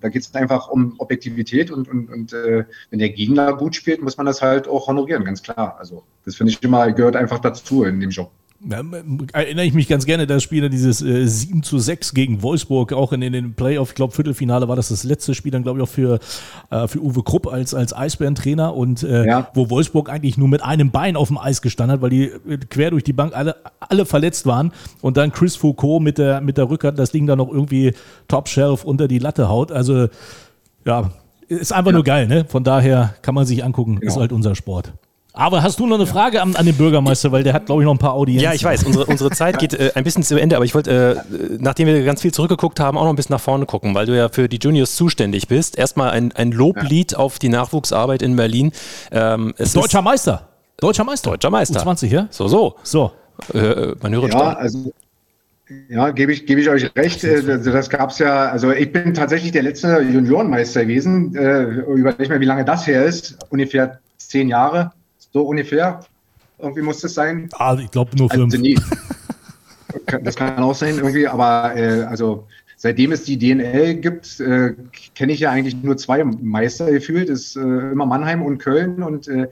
da 0.00 0.08
geht 0.08 0.22
es 0.22 0.34
einfach 0.34 0.68
um 0.68 0.94
Objektivität 0.98 1.70
und, 1.70 1.88
und, 1.88 2.10
und 2.10 2.32
äh, 2.32 2.64
wenn 2.90 2.98
der 2.98 3.10
Gegner 3.10 3.54
gut 3.56 3.74
spielt, 3.74 4.02
muss 4.02 4.16
man 4.16 4.26
das 4.26 4.42
halt 4.42 4.68
auch 4.68 4.86
honorieren, 4.86 5.24
ganz 5.24 5.42
klar. 5.42 5.76
Also 5.78 6.04
das 6.24 6.36
finde 6.36 6.52
ich 6.52 6.62
immer, 6.62 6.92
gehört 6.92 7.16
einfach 7.16 7.38
dazu 7.38 7.84
in 7.84 8.00
dem 8.00 8.10
Job. 8.10 8.30
Ja, 8.60 8.82
erinnere 9.34 9.66
ich 9.66 9.72
mich 9.72 9.86
ganz 9.86 10.04
gerne, 10.04 10.26
das 10.26 10.42
Spiel 10.42 10.68
dieses 10.68 11.00
äh, 11.00 11.26
7 11.28 11.62
zu 11.62 11.78
6 11.78 12.12
gegen 12.12 12.42
Wolfsburg, 12.42 12.92
auch 12.92 13.12
in, 13.12 13.22
in 13.22 13.32
den 13.32 13.54
Playoff, 13.54 13.90
ich 13.90 13.94
glaube 13.94 14.12
Viertelfinale 14.12 14.66
war 14.66 14.74
das 14.74 14.88
das 14.88 15.04
letzte 15.04 15.36
Spiel, 15.36 15.52
dann 15.52 15.62
glaube 15.62 15.78
ich 15.78 15.84
auch 15.84 15.88
für, 15.88 16.18
äh, 16.70 16.88
für 16.88 17.00
Uwe 17.00 17.22
Krupp 17.22 17.46
als, 17.46 17.72
als 17.72 17.94
Eisbären-Trainer 17.96 18.74
und 18.74 19.04
äh, 19.04 19.26
ja. 19.26 19.48
wo 19.54 19.70
Wolfsburg 19.70 20.10
eigentlich 20.10 20.38
nur 20.38 20.48
mit 20.48 20.64
einem 20.64 20.90
Bein 20.90 21.14
auf 21.14 21.28
dem 21.28 21.38
Eis 21.38 21.62
gestanden 21.62 21.94
hat, 21.94 22.02
weil 22.02 22.10
die 22.10 22.24
äh, 22.24 22.58
quer 22.68 22.90
durch 22.90 23.04
die 23.04 23.12
Bank 23.12 23.32
alle, 23.36 23.54
alle 23.78 24.04
verletzt 24.04 24.44
waren 24.44 24.72
und 25.02 25.16
dann 25.16 25.30
Chris 25.30 25.54
Foucault 25.54 26.02
mit 26.02 26.18
der, 26.18 26.40
mit 26.40 26.58
der 26.58 26.68
Rückhand 26.68 26.98
das 26.98 27.12
Ding 27.12 27.28
dann 27.28 27.38
noch 27.38 27.52
irgendwie 27.52 27.92
Top-Shelf 28.26 28.82
unter 28.82 29.06
die 29.06 29.20
Latte 29.20 29.48
haut. 29.48 29.70
Also 29.70 30.08
ja, 30.84 31.12
ist 31.46 31.72
einfach 31.72 31.92
ja. 31.92 31.94
nur 31.94 32.04
geil, 32.04 32.26
ne? 32.26 32.44
Von 32.48 32.64
daher 32.64 33.14
kann 33.22 33.36
man 33.36 33.46
sich 33.46 33.62
angucken, 33.62 33.98
ist 34.02 34.16
halt 34.16 34.32
unser 34.32 34.56
Sport. 34.56 34.94
Aber 35.32 35.62
hast 35.62 35.78
du 35.78 35.86
noch 35.86 35.96
eine 35.96 36.06
Frage 36.06 36.42
an, 36.42 36.56
an 36.56 36.66
den 36.66 36.74
Bürgermeister, 36.74 37.30
weil 37.30 37.44
der 37.44 37.52
hat, 37.52 37.66
glaube 37.66 37.82
ich, 37.82 37.86
noch 37.86 37.94
ein 37.94 37.98
paar 37.98 38.14
Audienzen. 38.14 38.44
Ja, 38.44 38.54
ich 38.54 38.64
weiß, 38.64 38.84
unsere, 38.84 39.06
unsere 39.06 39.30
Zeit 39.30 39.58
geht 39.58 39.74
äh, 39.74 39.92
ein 39.94 40.02
bisschen 40.02 40.22
zu 40.22 40.40
Ende, 40.40 40.56
aber 40.56 40.64
ich 40.64 40.74
wollte, 40.74 41.22
äh, 41.30 41.56
nachdem 41.60 41.86
wir 41.86 42.02
ganz 42.04 42.22
viel 42.22 42.32
zurückgeguckt 42.32 42.80
haben, 42.80 42.98
auch 42.98 43.04
noch 43.04 43.10
ein 43.10 43.16
bisschen 43.16 43.34
nach 43.34 43.40
vorne 43.40 43.66
gucken, 43.66 43.94
weil 43.94 44.06
du 44.06 44.16
ja 44.16 44.30
für 44.30 44.48
die 44.48 44.58
Juniors 44.60 44.96
zuständig 44.96 45.46
bist. 45.46 45.78
Erstmal 45.78 46.10
ein, 46.10 46.32
ein 46.32 46.50
Loblied 46.50 47.12
ja. 47.12 47.18
auf 47.18 47.38
die 47.38 47.50
Nachwuchsarbeit 47.50 48.22
in 48.22 48.36
Berlin. 48.36 48.72
Ähm, 49.12 49.54
Deutscher 49.74 50.02
Meister. 50.02 50.48
Deutscher 50.78 51.04
Meister. 51.04 51.30
Deutscher 51.30 51.50
Meister. 51.50 51.80
U20, 51.82 52.06
ja? 52.06 52.28
So, 52.30 52.48
so. 52.48 52.76
So. 52.82 53.12
Äh, 53.54 53.94
man 54.02 54.12
höre 54.12 54.28
ja, 54.28 54.54
also 54.54 54.92
ja, 55.88 56.10
gebe 56.10 56.32
ich, 56.32 56.46
gebe 56.46 56.60
ich 56.60 56.68
euch 56.68 56.90
recht. 56.96 57.22
Äh, 57.24 57.60
das 57.62 57.90
gab 57.90 58.10
es 58.10 58.18
ja, 58.18 58.48
also 58.48 58.72
ich 58.72 58.92
bin 58.92 59.12
tatsächlich 59.14 59.52
der 59.52 59.62
letzte 59.62 60.00
Juniorenmeister 60.00 60.82
gewesen. 60.82 61.34
Äh, 61.36 61.62
überleg 61.62 62.28
mal, 62.28 62.40
wie 62.40 62.46
lange 62.46 62.64
das 62.64 62.86
her 62.86 63.04
ist. 63.04 63.38
Ungefähr 63.50 64.00
zehn 64.16 64.48
Jahre. 64.48 64.92
So 65.32 65.42
ungefähr. 65.42 66.00
Irgendwie 66.58 66.82
muss 66.82 67.04
es 67.04 67.14
sein. 67.14 67.48
Ah, 67.52 67.76
ich 67.78 67.90
glaube 67.90 68.16
nur 68.16 68.28
fünf. 68.30 68.54
Also 68.54 70.22
das 70.22 70.36
kann 70.36 70.58
auch 70.58 70.74
sein, 70.74 70.96
irgendwie, 70.96 71.26
aber 71.26 71.74
äh, 71.76 72.02
also 72.02 72.46
seitdem 72.76 73.12
es 73.12 73.24
die 73.24 73.38
DNL 73.38 73.94
gibt, 73.96 74.40
äh, 74.40 74.74
kenne 75.14 75.32
ich 75.32 75.40
ja 75.40 75.50
eigentlich 75.50 75.76
nur 75.82 75.96
zwei 75.96 76.24
Meister 76.24 76.90
gefühlt, 76.90 77.28
ist 77.28 77.56
äh, 77.56 77.60
immer 77.60 78.06
Mannheim 78.06 78.42
und 78.42 78.58
Köln 78.58 79.02
und 79.02 79.28
äh, 79.28 79.48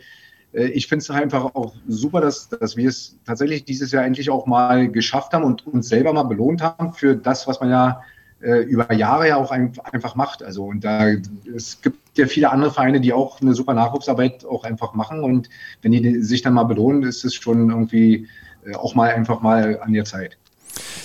äh 0.52 0.66
ich 0.68 0.88
finde 0.88 1.02
es 1.02 1.10
einfach 1.10 1.54
auch 1.54 1.74
super, 1.88 2.20
dass, 2.20 2.48
dass 2.48 2.76
wir 2.76 2.88
es 2.88 3.16
tatsächlich 3.24 3.64
dieses 3.64 3.92
Jahr 3.92 4.04
endlich 4.04 4.30
auch 4.30 4.46
mal 4.46 4.88
geschafft 4.88 5.32
haben 5.32 5.44
und 5.44 5.66
uns 5.66 5.88
selber 5.88 6.12
mal 6.12 6.24
belohnt 6.24 6.62
haben 6.62 6.92
für 6.92 7.16
das, 7.16 7.46
was 7.46 7.60
man 7.60 7.70
ja 7.70 8.02
äh, 8.40 8.62
über 8.62 8.92
Jahre 8.92 9.28
ja 9.28 9.36
auch 9.36 9.50
ein, 9.50 9.72
einfach 9.92 10.14
macht. 10.14 10.42
Also 10.42 10.64
und 10.64 10.84
da 10.84 11.08
es 11.54 11.80
gibt 11.80 12.18
ja 12.18 12.26
viele 12.26 12.50
andere 12.50 12.70
Vereine, 12.70 13.00
die 13.00 13.12
auch 13.12 13.40
eine 13.40 13.54
super 13.54 13.74
Nachwuchsarbeit 13.74 14.44
auch 14.44 14.64
einfach 14.64 14.94
machen 14.94 15.22
und 15.22 15.48
wenn 15.82 15.92
die 15.92 16.22
sich 16.22 16.42
dann 16.42 16.54
mal 16.54 16.64
belohnen, 16.64 17.02
ist 17.02 17.24
es 17.24 17.34
schon 17.34 17.70
irgendwie 17.70 18.28
äh, 18.66 18.74
auch 18.74 18.94
mal 18.94 19.10
einfach 19.10 19.40
mal 19.40 19.80
an 19.80 19.92
der 19.92 20.04
Zeit. 20.04 20.36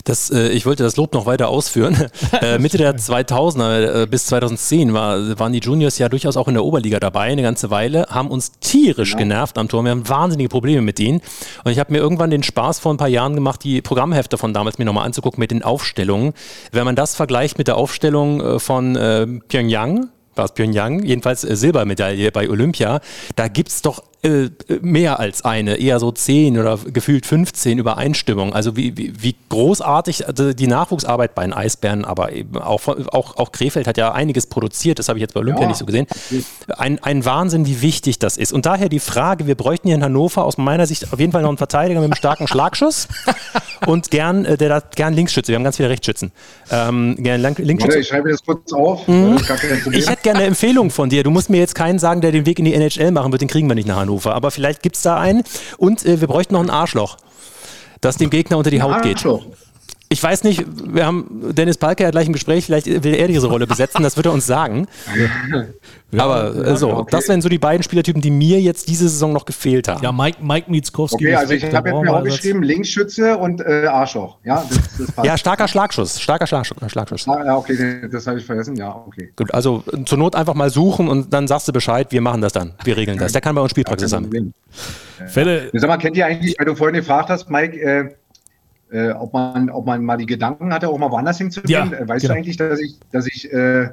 Das, 0.03 0.29
äh, 0.29 0.49
ich 0.49 0.65
wollte 0.65 0.83
das 0.83 0.95
Lob 0.97 1.13
noch 1.13 1.25
weiter 1.25 1.49
ausführen. 1.49 2.09
äh, 2.41 2.59
Mitte 2.59 2.77
der 2.77 2.97
2000er 2.97 4.03
äh, 4.03 4.07
bis 4.07 4.25
2010 4.27 4.93
war, 4.93 5.39
waren 5.39 5.53
die 5.53 5.59
Juniors 5.59 5.97
ja 5.97 6.09
durchaus 6.09 6.37
auch 6.37 6.47
in 6.47 6.53
der 6.53 6.63
Oberliga 6.63 6.99
dabei, 6.99 7.23
eine 7.23 7.41
ganze 7.41 7.69
Weile, 7.69 8.05
haben 8.09 8.29
uns 8.29 8.53
tierisch 8.59 9.11
ja. 9.11 9.17
genervt 9.17 9.57
am 9.57 9.67
Tor. 9.67 9.83
Wir 9.83 9.91
haben 9.91 10.07
wahnsinnige 10.07 10.49
Probleme 10.49 10.81
mit 10.81 10.99
denen. 10.99 11.21
Und 11.63 11.71
ich 11.71 11.79
habe 11.79 11.91
mir 11.91 11.99
irgendwann 11.99 12.29
den 12.29 12.43
Spaß 12.43 12.79
vor 12.79 12.93
ein 12.93 12.97
paar 12.97 13.07
Jahren 13.07 13.35
gemacht, 13.35 13.63
die 13.63 13.81
Programmhefte 13.81 14.37
von 14.37 14.53
damals 14.53 14.77
mir 14.77 14.85
nochmal 14.85 15.05
anzugucken 15.05 15.39
mit 15.39 15.51
den 15.51 15.63
Aufstellungen. 15.63 16.33
Wenn 16.71 16.85
man 16.85 16.95
das 16.95 17.15
vergleicht 17.15 17.57
mit 17.57 17.67
der 17.67 17.77
Aufstellung 17.77 18.41
äh, 18.41 18.59
von 18.59 18.95
äh, 18.95 19.27
Pyongyang, 19.47 20.09
war 20.35 20.45
es 20.45 20.53
Pyongyang, 20.53 21.03
jedenfalls 21.03 21.43
äh, 21.43 21.55
Silbermedaille 21.55 22.31
bei 22.31 22.49
Olympia, 22.49 23.01
da 23.35 23.47
gibt 23.47 23.69
es 23.69 23.81
doch 23.81 24.03
äh, 24.23 24.51
mehr 24.81 25.19
als 25.19 25.43
eine, 25.43 25.77
eher 25.77 25.99
so 25.99 26.11
zehn 26.11 26.59
oder 26.59 26.77
gefühlt 26.77 27.25
15 27.25 27.79
Übereinstimmungen. 27.79 28.53
Also 28.53 28.75
wie, 28.77 28.95
wie, 28.95 29.13
wie 29.19 29.35
großartig 29.49 30.27
also 30.27 30.53
die 30.53 30.67
Nachwuchsarbeit 30.67 31.33
bei 31.33 31.41
den 31.41 31.53
Eisbären, 31.53 32.05
aber 32.05 32.31
eben 32.31 32.55
auch, 32.59 32.87
auch, 32.87 33.37
auch 33.37 33.51
Krefeld 33.51 33.87
hat 33.87 33.97
ja 33.97 34.11
einiges 34.11 34.45
produziert, 34.45 34.99
das 34.99 35.09
habe 35.09 35.17
ich 35.17 35.21
jetzt 35.21 35.33
bei 35.33 35.39
Olympia 35.39 35.63
ja. 35.63 35.69
nicht 35.69 35.77
so 35.77 35.85
gesehen. 35.85 36.05
Ein, 36.77 36.99
ein 36.99 37.25
Wahnsinn, 37.25 37.65
wie 37.65 37.81
wichtig 37.81 38.19
das 38.19 38.37
ist. 38.37 38.53
Und 38.53 38.67
daher 38.67 38.89
die 38.89 38.99
Frage, 38.99 39.47
wir 39.47 39.55
bräuchten 39.55 39.87
hier 39.87 39.95
in 39.95 40.03
Hannover 40.03 40.45
aus 40.45 40.59
meiner 40.59 40.85
Sicht 40.85 41.11
auf 41.11 41.19
jeden 41.19 41.31
Fall 41.31 41.41
noch 41.41 41.49
einen 41.49 41.57
Verteidiger 41.57 41.99
mit 41.99 42.11
einem 42.11 42.15
starken 42.15 42.47
Schlagschuss 42.51 43.07
und 43.87 44.11
gern, 44.11 44.45
äh, 44.45 44.55
der 44.55 44.69
da 44.69 44.83
gern 44.95 45.15
Linksschütze, 45.15 45.47
wir 45.47 45.55
haben 45.55 45.63
ganz 45.63 45.77
viele 45.77 45.89
Rechtsschützen. 45.89 46.31
Ähm, 46.69 47.15
gern 47.17 47.41
Linksschütze. 47.41 47.97
Ich 47.97 48.07
schreibe 48.07 48.29
das 48.29 48.45
kurz 48.45 48.71
auf. 48.71 49.07
Mhm. 49.07 49.39
Ich 49.93 50.07
hätte 50.07 50.21
gerne 50.21 50.39
eine 50.41 50.47
Empfehlung 50.47 50.91
von 50.91 51.09
dir. 51.09 51.23
Du 51.23 51.31
musst 51.31 51.49
mir 51.49 51.57
jetzt 51.57 51.73
keinen 51.73 51.97
sagen, 51.97 52.21
der 52.21 52.31
den 52.31 52.45
Weg 52.45 52.59
in 52.59 52.65
die 52.65 52.75
NHL 52.75 53.09
machen 53.09 53.31
wird, 53.31 53.41
den 53.41 53.49
kriegen 53.49 53.67
wir 53.67 53.73
nicht 53.73 53.87
nach 53.87 53.97
Hannover. 53.97 54.10
Hannover. 54.11 54.35
Aber 54.35 54.51
vielleicht 54.51 54.81
gibt 54.83 54.97
es 54.97 55.01
da 55.01 55.17
einen. 55.17 55.43
Und 55.77 56.05
äh, 56.05 56.19
wir 56.19 56.27
bräuchten 56.27 56.53
noch 56.53 56.61
ein 56.61 56.69
Arschloch, 56.69 57.17
das 58.01 58.17
dem 58.17 58.29
Gegner 58.29 58.57
unter 58.57 58.69
die 58.69 58.81
Haut 58.81 59.01
geht. 59.01 59.25
Ich 60.11 60.21
weiß 60.21 60.43
nicht, 60.43 60.65
wir 60.93 61.05
haben 61.05 61.53
Dennis 61.55 61.77
Palke 61.77 62.03
ja 62.03 62.11
gleich 62.11 62.27
im 62.27 62.33
Gespräch, 62.33 62.65
vielleicht 62.65 62.85
will 62.85 63.15
er 63.15 63.29
diese 63.29 63.47
Rolle 63.47 63.65
besetzen, 63.65 64.03
das 64.03 64.17
wird 64.17 64.25
er 64.25 64.33
uns 64.33 64.45
sagen. 64.45 64.87
Ja, 66.13 66.25
Aber 66.25 66.53
ja, 66.53 66.75
so, 66.75 66.89
okay. 66.89 67.09
das 67.11 67.29
wären 67.29 67.41
so 67.41 67.47
die 67.47 67.57
beiden 67.57 67.83
Spielertypen, 67.83 68.21
die 68.21 68.31
mir 68.31 68.59
jetzt 68.59 68.89
diese 68.89 69.07
Saison 69.07 69.31
noch 69.31 69.45
gefehlt 69.45 69.87
haben. 69.87 70.03
Ja, 70.03 70.11
Mike, 70.11 70.39
Mike 70.43 70.69
Mietzkowski. 70.69 71.25
Okay, 71.25 71.35
also 71.35 71.53
ich 71.53 71.63
habe 71.73 71.89
jetzt 71.89 72.01
mir 72.01 72.13
auch 72.13 72.23
geschrieben, 72.23 72.63
Linksschütze 72.63 73.37
und 73.37 73.61
äh, 73.61 73.85
Arschloch. 73.85 74.37
Ja, 74.43 74.65
das, 74.67 75.07
das 75.15 75.15
ja, 75.25 75.37
starker 75.37 75.69
Schlagschuss, 75.69 76.19
starker 76.19 76.47
Schlagschuss. 76.47 77.29
Ah, 77.29 77.45
ja, 77.45 77.55
okay, 77.55 78.09
das 78.11 78.27
habe 78.27 78.39
ich 78.39 78.45
vergessen, 78.45 78.75
ja, 78.75 78.93
okay. 78.93 79.31
Gut, 79.37 79.53
also 79.53 79.85
zur 80.05 80.17
Not 80.17 80.35
einfach 80.35 80.53
mal 80.53 80.69
suchen 80.69 81.07
und 81.07 81.31
dann 81.31 81.47
sagst 81.47 81.69
du 81.69 81.71
Bescheid, 81.71 82.11
wir 82.11 82.19
machen 82.19 82.41
das 82.41 82.51
dann, 82.51 82.73
wir 82.83 82.97
regeln 82.97 83.17
das. 83.17 83.31
Der 83.31 83.39
kann 83.39 83.55
bei 83.55 83.61
uns 83.61 83.71
Spielpraxis 83.71 84.11
haben. 84.11 84.53
Fälle. 85.27 85.69
Sag 85.71 85.87
mal, 85.87 85.95
kennt 85.95 86.17
ihr 86.17 86.25
eigentlich, 86.25 86.55
weil 86.59 86.65
du 86.65 86.75
vorhin 86.75 86.95
gefragt 86.95 87.29
hast, 87.29 87.49
Mike, 87.49 87.79
äh, 87.79 88.09
äh, 88.91 89.11
ob, 89.11 89.33
man, 89.33 89.69
ob 89.69 89.85
man 89.85 90.03
mal 90.03 90.17
die 90.17 90.25
Gedanken 90.25 90.73
hatte, 90.73 90.89
auch 90.89 90.97
mal 90.97 91.11
woanders 91.11 91.37
hinzugehen. 91.37 91.91
Ja, 91.91 91.97
äh, 91.97 92.07
weißt 92.07 92.21
genau. 92.21 92.33
du 92.33 92.37
eigentlich, 92.37 92.57
dass 92.57 92.79
ich, 92.79 92.99
dass 93.11 93.27
ich 93.27 93.51
äh, 93.51 93.89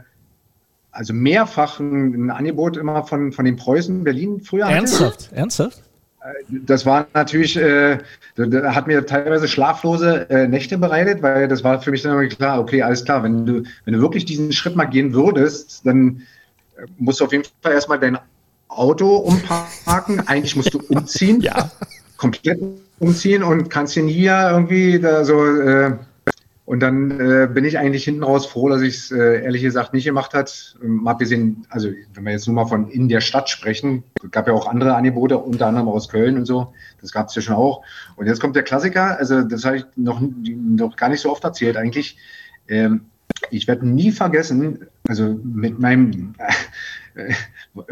also 0.91 1.13
mehrfach 1.13 1.79
ein, 1.79 2.27
ein, 2.27 2.31
Angebot 2.31 2.77
immer 2.77 3.05
von, 3.05 3.33
von 3.33 3.45
den 3.45 3.57
Preußen 3.57 4.05
Berlin 4.05 4.41
früher 4.41 4.67
Ernsthaft? 4.67 5.27
hatte? 5.27 5.37
Ernsthaft? 5.37 5.83
Äh, 6.21 6.33
das 6.67 6.85
war 6.85 7.07
natürlich, 7.15 7.57
äh, 7.57 7.99
da 8.37 8.75
hat 8.75 8.87
mir 8.87 9.07
teilweise 9.07 9.47
schlaflose 9.47 10.29
äh, 10.31 10.49
Nächte 10.49 10.79
bereitet, 10.79 11.23
weil 11.23 11.49
das 11.49 11.63
war 11.63 11.81
für 11.81 11.91
mich 11.91 12.03
dann 12.03 12.13
immer 12.13 12.27
klar, 12.27 12.61
okay, 12.61 12.83
alles 12.83 13.05
klar, 13.05 13.23
wenn 13.23 13.47
du, 13.47 13.63
wenn 13.85 13.95
du 13.95 14.01
wirklich 14.01 14.25
diesen 14.25 14.53
Schritt 14.53 14.77
mal 14.77 14.87
gehen 14.87 15.15
würdest, 15.15 15.87
dann 15.87 16.23
äh, 16.77 16.87
musst 16.99 17.21
du 17.21 17.25
auf 17.25 17.33
jeden 17.33 17.45
Fall 17.63 17.73
erstmal 17.73 18.01
dein 18.01 18.19
Auto 18.69 19.17
umparken. 19.17 20.27
Eigentlich 20.27 20.57
musst 20.57 20.75
du 20.75 20.81
umziehen. 20.89 21.41
ja. 21.43 21.71
Komplett 22.19 22.61
umziehen 22.99 23.43
und 23.43 23.71
kannst 23.71 23.97
ihn 23.97 24.09
hier 24.09 24.51
irgendwie 24.51 25.01
da 25.01 25.25
so. 25.25 25.47
Äh, 25.47 25.97
und 26.69 26.81
dann 26.81 27.19
äh, 27.19 27.49
bin 27.51 27.65
ich 27.65 27.79
eigentlich 27.79 28.05
hinten 28.05 28.23
raus 28.23 28.45
froh, 28.45 28.69
dass 28.69 28.83
ich 28.83 28.97
es 28.97 29.11
äh, 29.11 29.43
ehrlich 29.43 29.63
gesagt 29.63 29.95
nicht 29.95 30.05
gemacht 30.05 30.35
hat. 30.35 30.77
Ähm, 30.85 30.97
mal 30.97 31.13
abgesehen, 31.13 31.65
also 31.71 31.89
wenn 32.13 32.25
wir 32.25 32.33
jetzt 32.33 32.47
nur 32.47 32.57
mal 32.57 32.67
von 32.67 32.91
in 32.91 33.09
der 33.09 33.23
Stadt 33.23 33.49
sprechen, 33.49 34.05
gab 34.33 34.47
ja 34.47 34.53
auch 34.53 34.67
andere 34.67 34.95
Angebote, 34.95 35.39
unter 35.39 35.67
anderem 35.67 35.89
aus 35.89 36.11
Köln 36.11 36.37
und 36.37 36.45
so. 36.45 36.75
Das 37.01 37.11
gab 37.11 37.29
es 37.29 37.35
ja 37.35 37.41
schon 37.41 37.55
auch. 37.55 37.83
Und 38.17 38.27
jetzt 38.27 38.39
kommt 38.39 38.55
der 38.55 38.65
Klassiker, 38.65 39.17
also 39.17 39.41
das 39.41 39.65
habe 39.65 39.79
ich 39.79 39.85
noch, 39.97 40.21
noch 40.21 40.97
gar 40.97 41.09
nicht 41.09 41.23
so 41.23 41.33
oft 41.33 41.43
erzählt 41.43 41.79
eigentlich. 41.79 42.19
Ähm, 42.69 43.07
ich 43.51 43.67
werde 43.67 43.89
nie 43.89 44.13
vergessen, 44.13 44.89
also 45.09 45.41
mit 45.43 45.79
meinem 45.79 46.35
äh, 47.15 47.33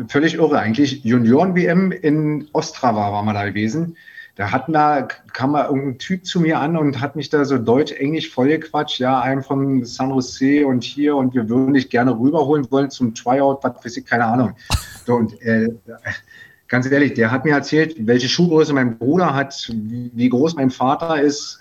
völlig 0.08 0.34
irre 0.34 0.58
eigentlich, 0.58 1.02
Junioren-WM 1.02 1.92
in 1.92 2.48
Ostrava 2.52 3.10
war 3.10 3.22
mal 3.22 3.32
da 3.32 3.46
gewesen 3.46 3.96
da 4.36 4.52
hat 4.52 4.66
da 4.68 5.08
kam 5.32 5.52
mal 5.52 5.64
irgendein 5.64 5.98
Typ 5.98 6.26
zu 6.26 6.40
mir 6.40 6.60
an 6.60 6.76
und 6.76 7.00
hat 7.00 7.16
mich 7.16 7.30
da 7.30 7.46
so 7.46 7.56
deutsch-englisch 7.56 8.30
vollgequatscht, 8.30 9.00
ja, 9.00 9.20
einem 9.20 9.42
von 9.42 9.84
San 9.86 10.10
Jose 10.10 10.66
und 10.66 10.84
hier 10.84 11.16
und 11.16 11.34
wir 11.34 11.48
würden 11.48 11.72
dich 11.72 11.88
gerne 11.88 12.18
rüberholen 12.18 12.70
wollen 12.70 12.90
zum 12.90 13.14
Tryout, 13.14 13.60
was 13.62 13.82
weiß 13.82 13.96
ich, 13.96 14.04
keine 14.04 14.26
Ahnung. 14.26 14.54
So, 15.06 15.14
und 15.14 15.40
äh, 15.40 15.68
ganz 16.68 16.90
ehrlich, 16.90 17.14
der 17.14 17.30
hat 17.30 17.46
mir 17.46 17.54
erzählt, 17.54 17.96
welche 17.98 18.28
Schuhgröße 18.28 18.74
mein 18.74 18.98
Bruder 18.98 19.34
hat, 19.34 19.70
wie, 19.72 20.10
wie 20.14 20.28
groß 20.28 20.54
mein 20.56 20.70
Vater 20.70 21.20
ist. 21.20 21.58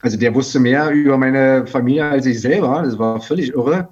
Also 0.00 0.16
der 0.16 0.32
wusste 0.32 0.60
mehr 0.60 0.90
über 0.90 1.18
meine 1.18 1.66
Familie 1.66 2.04
als 2.04 2.26
ich 2.26 2.40
selber. 2.40 2.82
Das 2.84 2.98
war 2.98 3.20
völlig 3.20 3.50
irre. 3.52 3.88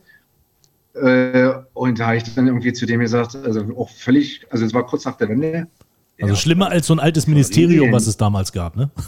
Äh, 0.94 1.50
und 1.72 1.98
da 1.98 2.06
habe 2.06 2.16
ich 2.16 2.34
dann 2.34 2.46
irgendwie 2.46 2.72
zu 2.72 2.86
dem 2.86 3.00
gesagt, 3.00 3.34
also 3.34 3.76
auch 3.76 3.90
völlig, 3.90 4.46
also 4.50 4.64
es 4.64 4.72
war 4.72 4.86
kurz 4.86 5.04
nach 5.04 5.16
der 5.16 5.28
Wende, 5.28 5.66
also 6.20 6.34
ja. 6.34 6.40
schlimmer 6.40 6.70
als 6.70 6.86
so 6.86 6.94
ein 6.94 7.00
altes 7.00 7.26
Ministerium, 7.26 7.92
was 7.92 8.06
es 8.06 8.16
damals 8.16 8.52
gab, 8.52 8.76
ne? 8.76 8.90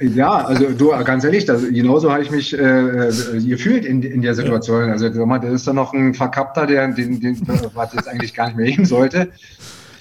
Ja, 0.00 0.44
also 0.46 0.70
du, 0.70 0.90
ganz 1.04 1.22
ehrlich, 1.24 1.44
das, 1.44 1.62
genauso 1.62 2.10
habe 2.10 2.22
ich 2.22 2.30
mich 2.30 2.56
äh, 2.56 3.08
äh, 3.08 3.12
gefühlt 3.44 3.84
in, 3.84 4.02
in 4.02 4.22
der 4.22 4.34
Situation. 4.34 4.90
Also 4.90 5.08
das 5.10 5.52
ist 5.52 5.66
dann 5.66 5.76
noch 5.76 5.92
ein 5.92 6.14
Verkappter, 6.14 6.66
der 6.66 6.88
den, 6.88 7.20
den, 7.20 7.38
was 7.74 7.92
jetzt 7.92 8.08
eigentlich 8.08 8.32
gar 8.32 8.46
nicht 8.46 8.56
mehr 8.56 8.70
hin 8.70 8.86
sollte. 8.86 9.30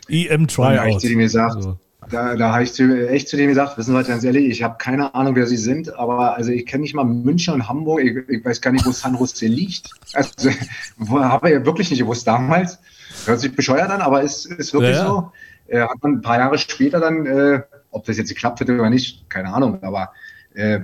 EM 0.08 0.48
Tryout. 0.48 0.76
Da 0.76 0.80
habe 0.80 0.90
ich 0.92 0.98
zu 1.00 1.08
dem 1.10 1.20
gesagt, 1.20 1.56
also. 1.58 1.78
da, 2.10 2.36
da 2.36 2.54
habe 2.54 2.64
ich 2.64 2.72
zu, 2.72 3.10
echt 3.10 3.28
zu 3.28 3.36
dem 3.36 3.50
gesagt, 3.50 3.78
wissen 3.78 3.96
Sie, 3.96 4.04
ganz 4.04 4.24
ehrlich, 4.24 4.46
ich 4.46 4.64
habe 4.64 4.78
keine 4.78 5.14
Ahnung, 5.14 5.36
wer 5.36 5.46
Sie 5.46 5.58
sind, 5.58 5.94
aber 5.94 6.38
also 6.38 6.52
ich 6.52 6.66
kenne 6.66 6.84
nicht 6.84 6.96
mal 6.96 7.04
München 7.04 7.54
und 7.54 7.68
Hamburg, 7.68 8.02
ich, 8.02 8.16
ich 8.30 8.46
weiß 8.46 8.62
gar 8.62 8.72
nicht, 8.72 8.86
wo 8.86 8.92
San 8.92 9.18
Jose 9.18 9.46
liegt. 9.46 9.92
Also 10.14 10.52
habe 11.10 11.50
ich 11.50 11.56
ja 11.56 11.66
wirklich 11.66 11.90
nicht 11.90 12.00
gewusst 12.00 12.26
damals. 12.26 12.80
Hört 13.26 13.42
sich 13.42 13.54
bescheuert 13.54 13.90
an, 13.90 14.00
aber 14.02 14.22
ist, 14.22 14.46
ist 14.46 14.74
wirklich 14.74 14.96
ja, 14.96 15.04
ja. 15.04 15.08
so 15.08 15.32
äh, 15.70 15.82
hat 15.82 16.02
man 16.02 16.14
ein 16.14 16.22
paar 16.22 16.38
Jahre 16.38 16.58
später 16.58 17.00
dann, 17.00 17.26
äh, 17.26 17.62
ob 17.92 18.06
das 18.06 18.18
jetzt 18.18 18.30
geklappt 18.30 18.60
hätte 18.60 18.74
oder 18.74 18.90
nicht, 18.90 19.30
keine 19.30 19.54
Ahnung, 19.54 19.82
aber 19.82 20.12
äh, 20.54 20.80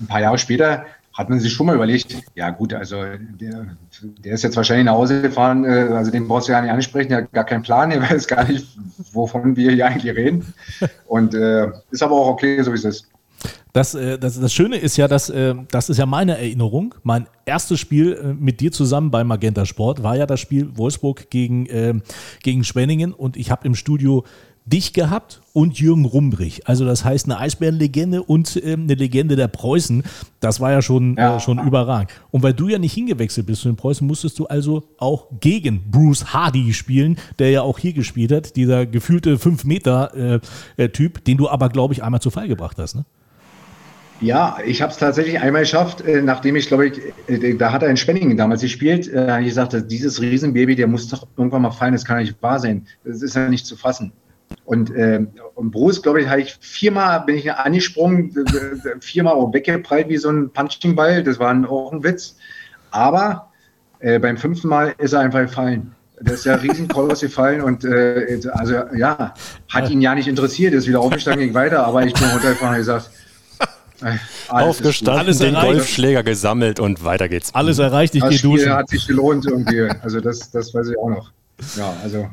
ein 0.00 0.06
paar 0.06 0.20
Jahre 0.20 0.38
später 0.38 0.86
hat 1.16 1.30
man 1.30 1.40
sich 1.40 1.52
schon 1.52 1.66
mal 1.66 1.74
überlegt, 1.74 2.14
ja 2.34 2.50
gut, 2.50 2.74
also 2.74 3.02
der, 3.40 3.66
der 4.02 4.34
ist 4.34 4.42
jetzt 4.42 4.56
wahrscheinlich 4.56 4.84
nach 4.84 4.92
Hause 4.92 5.22
gefahren, 5.22 5.64
äh, 5.64 5.88
also 5.92 6.10
den 6.10 6.28
brauchst 6.28 6.48
du 6.48 6.52
ja 6.52 6.60
nicht 6.60 6.70
ansprechen, 6.70 7.08
der 7.08 7.18
hat 7.22 7.32
gar 7.32 7.44
keinen 7.44 7.62
Plan, 7.62 7.88
der 7.88 8.02
weiß 8.10 8.26
gar 8.26 8.44
nicht, 8.44 8.76
wovon 9.12 9.56
wir 9.56 9.72
hier 9.72 9.86
eigentlich 9.86 10.14
reden. 10.14 10.52
Und 11.06 11.34
äh, 11.34 11.68
ist 11.90 12.02
aber 12.02 12.16
auch 12.16 12.28
okay, 12.28 12.62
so 12.62 12.70
wie 12.72 12.76
es 12.76 12.84
ist. 12.84 13.08
Das, 13.76 13.94
äh, 13.94 14.18
das, 14.18 14.40
das 14.40 14.54
Schöne 14.54 14.78
ist 14.78 14.96
ja, 14.96 15.06
dass 15.06 15.28
äh, 15.28 15.54
das 15.70 15.90
ist 15.90 15.98
ja 15.98 16.06
meine 16.06 16.38
Erinnerung. 16.38 16.94
Mein 17.02 17.26
erstes 17.44 17.78
Spiel 17.78 18.14
äh, 18.14 18.32
mit 18.32 18.60
dir 18.60 18.72
zusammen 18.72 19.10
bei 19.10 19.22
Magenta 19.22 19.66
Sport 19.66 20.02
war 20.02 20.16
ja 20.16 20.24
das 20.24 20.40
Spiel 20.40 20.78
Wolfsburg 20.78 21.28
gegen, 21.28 21.66
äh, 21.66 21.92
gegen 22.42 22.64
Schwenningen 22.64 23.12
und 23.12 23.36
ich 23.36 23.50
habe 23.50 23.66
im 23.66 23.74
Studio 23.74 24.24
dich 24.64 24.94
gehabt 24.94 25.42
und 25.52 25.78
Jürgen 25.78 26.06
Rumbrich. 26.06 26.66
Also 26.66 26.86
das 26.86 27.04
heißt 27.04 27.26
eine 27.26 27.38
Eisbärenlegende 27.38 28.22
und 28.22 28.58
ähm, 28.64 28.84
eine 28.84 28.94
Legende 28.94 29.36
der 29.36 29.48
Preußen. 29.48 30.04
Das 30.40 30.58
war 30.58 30.72
ja 30.72 30.80
schon, 30.80 31.14
ja. 31.18 31.36
Äh, 31.36 31.40
schon 31.40 31.58
überragend. 31.58 32.10
Und 32.30 32.42
weil 32.42 32.54
du 32.54 32.68
ja 32.68 32.78
nicht 32.78 32.94
hingewechselt 32.94 33.46
bist 33.46 33.60
zu 33.60 33.68
den 33.68 33.76
Preußen, 33.76 34.06
musstest 34.06 34.38
du 34.38 34.46
also 34.46 34.84
auch 34.96 35.26
gegen 35.40 35.90
Bruce 35.90 36.32
Hardy 36.32 36.72
spielen, 36.72 37.18
der 37.38 37.50
ja 37.50 37.60
auch 37.60 37.78
hier 37.78 37.92
gespielt 37.92 38.32
hat. 38.32 38.56
Dieser 38.56 38.86
gefühlte 38.86 39.36
5-Meter-Typ, 39.36 41.18
äh, 41.18 41.20
den 41.20 41.36
du 41.36 41.50
aber, 41.50 41.68
glaube 41.68 41.92
ich, 41.92 42.02
einmal 42.02 42.22
zu 42.22 42.30
Fall 42.30 42.48
gebracht 42.48 42.78
hast. 42.78 42.94
Ne? 42.94 43.04
Ja, 44.20 44.58
ich 44.64 44.80
habe 44.80 44.92
es 44.92 44.98
tatsächlich 44.98 45.40
einmal 45.40 45.62
geschafft, 45.62 46.00
äh, 46.00 46.22
nachdem 46.22 46.56
ich, 46.56 46.68
glaube 46.68 46.86
ich, 46.86 47.00
äh, 47.28 47.54
da 47.54 47.72
hat 47.72 47.82
er 47.82 47.90
in 47.90 47.98
Spenningen 47.98 48.36
damals 48.36 48.62
gespielt, 48.62 49.12
äh, 49.12 49.40
ich 49.42 49.52
sagte, 49.52 49.82
dieses 49.82 50.22
Riesenbaby, 50.22 50.74
der 50.74 50.86
muss 50.86 51.08
doch 51.08 51.26
irgendwann 51.36 51.62
mal 51.62 51.70
fallen, 51.70 51.92
das 51.92 52.04
kann 52.04 52.18
nicht 52.18 52.42
wahr 52.42 52.58
sein. 52.58 52.86
Das 53.04 53.20
ist 53.20 53.36
ja 53.36 53.48
nicht 53.48 53.66
zu 53.66 53.76
fassen. 53.76 54.12
Und, 54.64 54.90
äh, 54.90 55.26
und 55.54 55.70
Bruce, 55.70 56.02
glaube 56.02 56.22
ich, 56.22 56.28
habe 56.28 56.40
ich 56.40 56.56
viermal 56.60 57.20
bin 57.26 57.36
ich 57.36 57.52
angesprungen, 57.52 58.32
viermal 59.00 59.34
auch 59.34 59.52
weggeprallt 59.52 60.08
wie 60.08 60.16
so 60.16 60.30
ein 60.30 60.50
Punchingball. 60.50 61.22
Das 61.22 61.38
war 61.38 61.54
auch 61.68 61.92
ein 61.92 62.02
Witz. 62.02 62.36
Aber 62.90 63.50
äh, 63.98 64.18
beim 64.18 64.36
fünften 64.36 64.68
Mal 64.68 64.94
ist 64.98 65.12
er 65.12 65.20
einfach 65.20 65.40
gefallen. 65.40 65.94
Der 66.20 66.34
ist 66.34 66.46
ja 66.46 66.54
riesenkoloss 66.54 67.20
gefallen 67.22 67.60
und 67.60 67.84
äh, 67.84 68.40
also 68.52 68.74
ja, 68.96 69.34
hat 69.68 69.90
ihn 69.90 70.00
ja 70.00 70.14
nicht 70.14 70.28
interessiert, 70.28 70.72
ist 70.72 70.88
wieder 70.88 71.00
aufgestanden, 71.00 71.44
ging 71.44 71.54
weiter, 71.54 71.86
aber 71.86 72.04
ich 72.06 72.14
bin 72.14 72.24
runtergefahren 72.24 72.74
und 72.74 72.78
gesagt, 72.78 73.10
Aufgestanden, 74.48 75.20
alles 75.20 75.38
den 75.38 75.54
erreicht. 75.54 75.72
Golfschläger 75.72 76.22
gesammelt 76.22 76.80
und 76.80 77.04
weiter 77.04 77.28
geht's. 77.28 77.54
Alles 77.54 77.78
erreicht, 77.78 78.14
ich 78.14 78.26
gehe 78.28 78.38
duschen. 78.38 78.72
hat 78.72 78.88
sich 78.88 79.06
gelohnt 79.06 79.46
irgendwie. 79.46 79.88
Also 80.02 80.20
das, 80.20 80.50
das 80.50 80.74
weiß 80.74 80.90
ich 80.90 80.98
auch 80.98 81.10
noch. 81.10 81.32
Ja, 81.76 81.94
also 82.02 82.28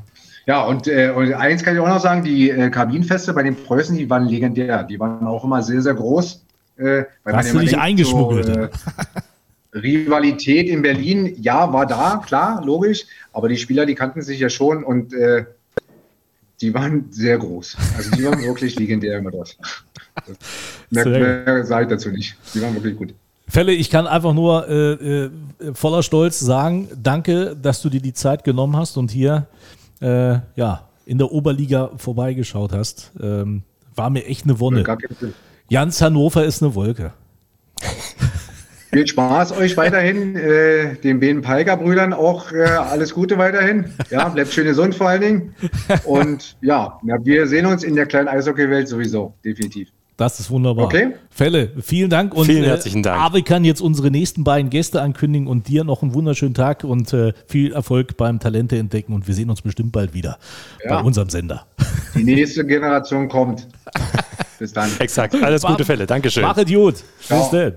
ja, 0.45 0.63
und, 0.63 0.87
äh, 0.87 1.09
und 1.11 1.33
eins 1.33 1.63
kann 1.63 1.75
ich 1.75 1.79
auch 1.79 1.87
noch 1.87 2.01
sagen, 2.01 2.23
die 2.23 2.49
äh, 2.49 2.69
Kabinenfeste 2.69 3.33
bei 3.33 3.43
den 3.43 3.55
Preußen, 3.55 3.97
die 3.97 4.09
waren 4.09 4.27
legendär. 4.27 4.83
Die 4.83 4.99
waren 4.99 5.25
auch 5.25 5.43
immer 5.45 5.63
sehr, 5.63 5.81
sehr 5.81 5.93
groß. 5.93 6.43
Äh, 6.77 7.03
weil 7.23 7.35
Hast 7.35 7.53
du 7.53 7.59
dich 7.59 7.77
eingeschmuggelt? 7.77 8.47
So, 8.47 8.51
äh, 8.53 8.69
Rivalität 9.73 10.67
in 10.67 10.81
Berlin, 10.81 11.35
ja, 11.39 11.71
war 11.71 11.85
da, 11.85 12.21
klar, 12.25 12.63
logisch. 12.63 13.05
Aber 13.31 13.47
die 13.47 13.57
Spieler, 13.57 13.85
die 13.85 13.95
kannten 13.95 14.21
sich 14.21 14.39
ja 14.39 14.49
schon 14.49 14.83
und 14.83 15.13
äh, 15.13 15.45
die 16.63 16.73
waren 16.73 17.05
sehr 17.11 17.37
groß. 17.37 17.75
Also 17.97 18.11
die 18.11 18.23
waren 18.23 18.41
wirklich 18.41 18.79
legendär 18.79 19.17
immer 19.17 19.31
dort. 19.37 19.57
Mehr, 20.89 21.05
mehr 21.05 21.65
sage 21.65 21.83
ich 21.83 21.89
dazu 21.89 22.09
nicht. 22.09 22.37
Die 22.53 22.61
waren 22.61 22.73
wirklich 22.73 22.95
gut. 22.95 23.13
Fälle, 23.49 23.73
ich 23.73 23.89
kann 23.89 24.07
einfach 24.07 24.33
nur 24.33 24.67
äh, 24.69 24.93
äh, 24.93 25.29
voller 25.73 26.01
Stolz 26.01 26.39
sagen, 26.39 26.87
danke, 26.95 27.57
dass 27.61 27.81
du 27.81 27.89
dir 27.89 28.01
die 28.01 28.13
Zeit 28.13 28.45
genommen 28.45 28.77
hast 28.77 28.95
und 28.95 29.11
hier 29.11 29.47
äh, 29.99 30.39
ja, 30.55 30.87
in 31.05 31.17
der 31.17 31.31
Oberliga 31.31 31.91
vorbeigeschaut 31.97 32.71
hast. 32.71 33.11
Ähm, 33.21 33.63
war 33.93 34.09
mir 34.09 34.25
echt 34.25 34.45
eine 34.45 34.59
Wonne. 34.61 34.85
Jans 35.67 36.01
Hannover 36.01 36.45
ist 36.45 36.63
eine 36.63 36.73
Wolke. 36.75 37.11
Viel 38.93 39.07
Spaß 39.07 39.57
euch 39.57 39.75
weiterhin, 39.75 40.35
äh, 40.35 40.95
den 40.95 41.19
beiden 41.19 41.41
Palger-Brüdern 41.41 42.13
auch 42.13 42.51
äh, 42.51 42.63
alles 42.63 43.13
Gute 43.13 43.37
weiterhin. 43.37 43.85
Ja, 44.09 44.29
bleibt 44.29 44.53
schön 44.53 44.65
gesund 44.65 44.95
vor 44.95 45.09
allen 45.09 45.21
Dingen. 45.21 45.55
Und 46.05 46.55
ja, 46.61 46.99
wir 47.23 47.47
sehen 47.47 47.65
uns 47.65 47.83
in 47.83 47.95
der 47.95 48.05
kleinen 48.05 48.27
Eishockey-Welt 48.27 48.87
sowieso, 48.87 49.33
definitiv. 49.43 49.89
Das 50.17 50.39
ist 50.39 50.51
wunderbar. 50.51 50.85
Okay. 50.85 51.13
Fälle, 51.31 51.71
vielen 51.81 52.09
Dank 52.09 52.35
und 52.35 52.45
vielen 52.45 52.63
äh, 52.63 52.67
herzlichen 52.67 53.01
Dank. 53.01 53.19
Avi 53.19 53.41
kann 53.41 53.65
jetzt 53.65 53.81
unsere 53.81 54.11
nächsten 54.11 54.43
beiden 54.43 54.69
Gäste 54.69 55.01
ankündigen 55.01 55.47
und 55.47 55.67
dir 55.67 55.83
noch 55.83 56.03
einen 56.03 56.13
wunderschönen 56.13 56.53
Tag 56.53 56.83
und 56.83 57.11
äh, 57.13 57.33
viel 57.47 57.73
Erfolg 57.73 58.15
beim 58.15 58.39
Talente 58.39 58.77
entdecken 58.77 59.13
und 59.13 59.27
wir 59.27 59.33
sehen 59.33 59.49
uns 59.49 59.63
bestimmt 59.63 59.91
bald 59.91 60.13
wieder 60.13 60.37
ja. 60.83 60.97
bei 60.97 61.03
unserem 61.03 61.29
Sender. 61.29 61.65
Die 62.15 62.23
nächste 62.23 62.63
Generation 62.63 63.27
kommt. 63.27 63.67
Bis 64.59 64.71
dann. 64.71 64.89
Exakt. 64.99 65.35
Alles 65.41 65.63
gute 65.63 65.83
Fälle. 65.83 66.05
Dankeschön. 66.05 66.43
Mach 66.43 66.57
Idiot. 66.57 67.03
Bis 67.27 67.49
dann. 67.49 67.73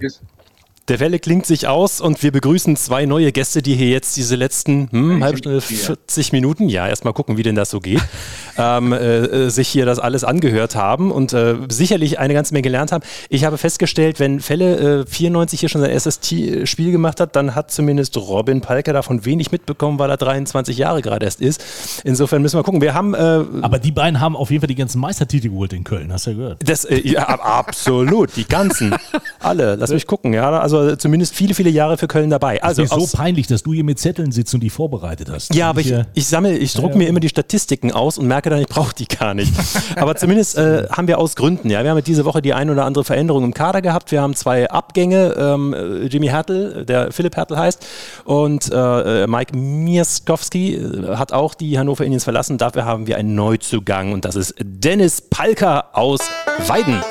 Der 0.89 1.01
Welle 1.01 1.19
klingt 1.19 1.47
sich 1.47 1.67
aus 1.67 2.01
und 2.01 2.23
wir 2.23 2.31
begrüßen 2.31 2.77
zwei 2.77 3.07
neue 3.07 3.33
Gäste, 3.33 3.61
die 3.61 3.75
hier 3.75 3.89
jetzt 3.89 4.17
diese 4.17 4.37
letzten 4.37 4.89
hm, 4.93 5.25
halbe 5.25 5.39
Stunde, 5.39 5.61
40 5.61 6.31
Minuten, 6.31 6.69
ja, 6.69 6.87
erstmal 6.87 7.13
gucken, 7.13 7.37
wie 7.37 7.43
denn 7.43 7.57
das 7.57 7.71
so 7.71 7.81
geht, 7.81 8.03
ähm, 8.59 8.93
äh, 8.93 9.51
sich 9.51 9.67
hier 9.67 9.85
das 9.85 9.99
alles 9.99 10.23
angehört 10.23 10.77
haben 10.77 11.11
und 11.11 11.33
äh, 11.33 11.57
sicherlich 11.69 12.21
eine 12.21 12.35
ganze 12.35 12.55
Menge 12.55 12.63
gelernt 12.63 12.93
haben. 12.93 13.03
Ich 13.31 13.45
habe 13.45 13.59
festgestellt, 13.59 14.21
wenn 14.21 14.39
Fälle 14.39 15.01
äh, 15.01 15.07
94 15.07 15.59
hier 15.59 15.69
schon 15.69 15.81
sein 15.81 15.91
erstes 15.91 16.21
T 16.21 16.67
Spiel 16.67 16.93
gemacht 16.93 17.19
hat, 17.19 17.35
dann 17.35 17.57
hat 17.57 17.73
zumindest 17.73 18.17
Robin 18.17 18.61
Palker 18.61 18.93
davon 18.93 19.25
wenig 19.25 19.51
mitbekommen, 19.51 19.99
weil 19.99 20.11
er 20.11 20.17
23 20.17 20.79
Jahre 20.79 21.03
gerade 21.03 21.27
erst 21.27 21.41
ist. 21.41 21.65
Insofern 22.05 22.43
müssen 22.43 22.61
wir 22.61 22.63
gucken. 22.63 22.81
Wir 22.81 22.95
haben. 22.95 23.15
Äh, 23.15 23.45
Aber 23.63 23.81
die 23.81 23.91
beiden 23.91 24.21
haben 24.21 24.37
auf 24.37 24.51
jeden 24.53 24.61
Fall 24.61 24.69
die 24.69 24.77
ganzen 24.77 25.01
Meistertitel 25.01 25.49
geholt 25.49 25.73
in 25.73 25.83
Köln, 25.83 26.13
hast 26.13 26.27
du 26.27 26.31
ja 26.31 26.37
gehört. 26.37 26.59
Das, 26.65 26.85
äh, 26.85 27.01
ja, 27.03 27.23
absolut, 27.41 28.37
die 28.37 28.47
ganzen. 28.47 28.95
Alle. 29.41 29.75
Lass 29.75 29.91
mich 29.91 30.07
gucken, 30.07 30.33
ja. 30.33 30.51
Also 30.61 30.76
also 30.77 30.97
zumindest 30.97 31.35
viele, 31.35 31.55
viele 31.55 31.71
Jahre 31.71 31.99
für 31.99 32.09
Köln 32.09 32.31
dabei. 32.31 32.63
Also 32.63 32.83
ist 32.83 32.93
so 32.93 33.07
peinlich, 33.17 33.47
dass 33.47 33.63
du 33.63 33.73
hier 33.73 33.85
mit 33.85 33.99
Zetteln 33.99 34.33
sitzt 34.33 34.55
und 34.55 34.61
die 34.61 34.71
vorbereitet 34.71 35.31
hast. 35.31 35.55
Ja, 35.55 35.71
aber 35.71 35.81
ich, 35.81 35.93
ich 36.15 36.27
sammle, 36.27 36.57
ich 36.57 36.73
drucke 36.73 36.89
ja, 36.89 36.93
ja. 36.93 36.99
mir 36.99 37.09
immer 37.09 37.21
die 37.21 37.29
Statistiken 37.29 37.93
aus 37.93 38.19
und 38.19 38.27
merke 38.27 38.51
dann, 38.51 38.61
ich 38.61 38.69
brauche 38.69 38.95
die 38.95 39.07
gar 39.07 39.35
nicht. 39.35 39.53
aber 39.97 40.17
zumindest 40.17 40.57
äh, 40.57 40.87
haben 40.91 41.09
wir 41.09 41.19
aus 41.19 41.37
Gründen, 41.37 41.71
ja, 41.71 41.83
wir 41.83 41.91
haben 41.91 42.03
diese 42.05 42.25
Woche 42.25 42.43
die 42.43 42.55
ein 42.55 42.71
oder 42.71 42.85
andere 42.85 43.05
Veränderung 43.05 43.45
im 43.45 43.55
Kader 43.55 43.83
gehabt. 43.83 44.13
Wir 44.13 44.21
haben 44.21 44.35
zwei 44.35 44.71
Abgänge, 44.71 45.35
ähm, 45.39 46.07
Jimmy 46.09 46.29
Hertel, 46.29 46.85
der 46.85 47.13
Philipp 47.13 47.37
Hertel 47.37 47.59
heißt, 47.59 47.87
und 48.25 48.73
äh, 48.73 49.23
äh 49.23 49.27
Mike 49.27 49.57
Mierskowski 49.57 50.75
äh, 50.75 51.17
hat 51.17 51.33
auch 51.33 51.55
die 51.55 51.79
Hannover 51.79 52.05
Indians 52.05 52.25
verlassen. 52.25 52.59
Dafür 52.59 52.85
haben 52.85 53.07
wir 53.07 53.17
einen 53.17 53.35
Neuzugang 53.35 54.13
und 54.13 54.25
das 54.25 54.37
ist 54.37 54.55
Dennis 54.59 55.21
Palker 55.21 55.87
aus 55.93 56.21
Weiden. 56.67 57.03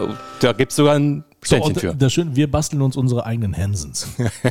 Oh, 0.00 0.08
da 0.40 0.52
gibt 0.52 0.72
es 0.72 0.76
sogar 0.76 0.96
ein 0.96 1.24
Ständchen 1.46 1.74
so, 1.74 1.80
für. 1.80 1.94
Das 1.94 2.12
schön, 2.12 2.36
wir 2.36 2.50
basteln 2.50 2.82
uns 2.82 2.96
unsere 2.96 3.26
eigenen 3.26 3.56
Hansens. 3.56 4.08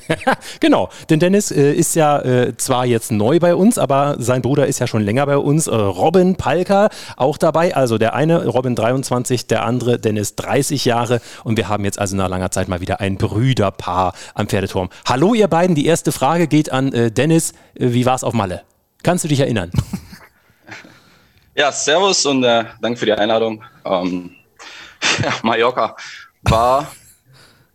genau, 0.60 0.90
denn 1.10 1.20
Dennis 1.20 1.52
äh, 1.52 1.74
ist 1.74 1.96
ja 1.96 2.20
äh, 2.20 2.56
zwar 2.58 2.86
jetzt 2.86 3.12
neu 3.12 3.40
bei 3.40 3.56
uns, 3.56 3.78
aber 3.78 4.16
sein 4.20 4.42
Bruder 4.42 4.68
ist 4.68 4.80
ja 4.80 4.88
schon 4.88 5.02
länger 5.02 5.26
bei 5.26 5.38
uns. 5.38 5.68
Äh, 5.68 5.76
Robin 5.76 6.36
Palka 6.36 6.90
auch 7.18 7.38
dabei. 7.38 7.76
Also 7.76 7.98
der 7.98 8.14
eine 8.14 8.46
Robin 8.48 8.76
23, 8.76 9.48
der 9.48 9.66
andere 9.66 10.00
Dennis 10.00 10.36
30 10.36 10.86
Jahre. 10.86 11.22
Und 11.44 11.58
wir 11.58 11.70
haben 11.70 11.86
jetzt 11.86 12.00
also 12.00 12.16
nach 12.16 12.30
langer 12.30 12.52
Zeit 12.52 12.68
mal 12.68 12.82
wieder 12.82 13.00
ein 13.00 13.18
Brüderpaar 13.18 14.14
am 14.34 14.48
Pferdeturm. 14.48 14.90
Hallo 15.08 15.34
ihr 15.34 15.48
beiden, 15.48 15.76
die 15.76 15.86
erste 15.86 16.12
Frage 16.12 16.48
geht 16.48 16.72
an 16.72 16.92
äh, 16.94 17.12
Dennis. 17.12 17.54
Äh, 17.76 17.94
wie 17.94 18.06
war 18.06 18.16
es 18.16 18.24
auf 18.24 18.34
Malle? 18.34 18.62
Kannst 19.04 19.24
du 19.24 19.28
dich 19.28 19.40
erinnern? 19.40 19.72
Ja, 21.56 21.72
servus 21.72 22.26
und 22.26 22.44
äh, 22.44 22.66
danke 22.82 22.98
für 22.98 23.06
die 23.06 23.14
Einladung. 23.14 23.64
Ähm, 23.86 24.32
ja, 25.24 25.34
Mallorca 25.44 25.96
war 26.44 26.92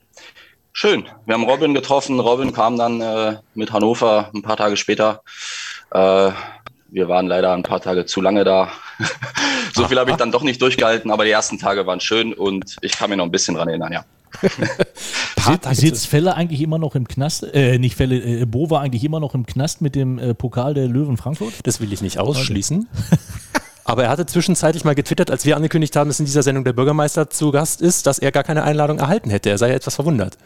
schön. 0.72 1.06
Wir 1.26 1.34
haben 1.34 1.44
Robin 1.44 1.74
getroffen. 1.74 2.20
Robin 2.20 2.52
kam 2.52 2.76
dann 2.76 3.00
äh, 3.00 3.36
mit 3.54 3.72
Hannover 3.72 4.30
ein 4.34 4.42
paar 4.42 4.56
Tage 4.56 4.76
später. 4.76 5.22
Äh, 5.90 6.30
wir 6.90 7.08
waren 7.08 7.26
leider 7.26 7.52
ein 7.52 7.62
paar 7.62 7.80
Tage 7.80 8.06
zu 8.06 8.20
lange 8.20 8.44
da. 8.44 8.70
so 9.74 9.86
viel 9.88 9.98
habe 9.98 10.10
ich 10.10 10.16
dann 10.16 10.32
doch 10.32 10.42
nicht 10.42 10.60
durchgehalten, 10.60 11.10
aber 11.10 11.24
die 11.24 11.30
ersten 11.30 11.58
Tage 11.58 11.86
waren 11.86 12.00
schön 12.00 12.32
und 12.32 12.76
ich 12.80 12.92
kann 12.92 13.10
mich 13.10 13.18
noch 13.18 13.24
ein 13.24 13.30
bisschen 13.30 13.54
dran 13.54 13.68
erinnern, 13.68 13.92
ja. 13.92 14.04
Sitzt 15.72 16.06
Fälle 16.06 16.34
eigentlich 16.34 16.60
immer 16.60 16.78
noch 16.78 16.94
im 16.94 17.08
Knast? 17.08 17.42
Äh, 17.54 17.78
nicht 17.78 17.96
Fälle, 17.96 18.16
äh, 18.16 18.44
Bo 18.44 18.70
war 18.70 18.82
eigentlich 18.82 19.04
immer 19.04 19.20
noch 19.20 19.34
im 19.34 19.46
Knast 19.46 19.80
mit 19.80 19.94
dem 19.94 20.18
äh, 20.18 20.34
Pokal 20.34 20.74
der 20.74 20.86
Löwen 20.86 21.16
Frankfurt? 21.16 21.54
Das 21.64 21.80
will 21.80 21.92
ich 21.92 22.02
nicht 22.02 22.18
ausschließen. 22.18 22.88
Aber 23.88 24.04
er 24.04 24.10
hatte 24.10 24.26
zwischenzeitlich 24.26 24.84
mal 24.84 24.94
getwittert, 24.94 25.30
als 25.30 25.46
wir 25.46 25.56
angekündigt 25.56 25.96
haben, 25.96 26.10
dass 26.10 26.20
in 26.20 26.26
dieser 26.26 26.42
Sendung 26.42 26.62
der 26.62 26.74
Bürgermeister 26.74 27.30
zu 27.30 27.50
Gast 27.50 27.80
ist, 27.80 28.06
dass 28.06 28.18
er 28.18 28.32
gar 28.32 28.44
keine 28.44 28.62
Einladung 28.62 28.98
erhalten 28.98 29.30
hätte. 29.30 29.48
Er 29.48 29.56
sei 29.56 29.72
etwas 29.72 29.94
verwundert. 29.94 30.36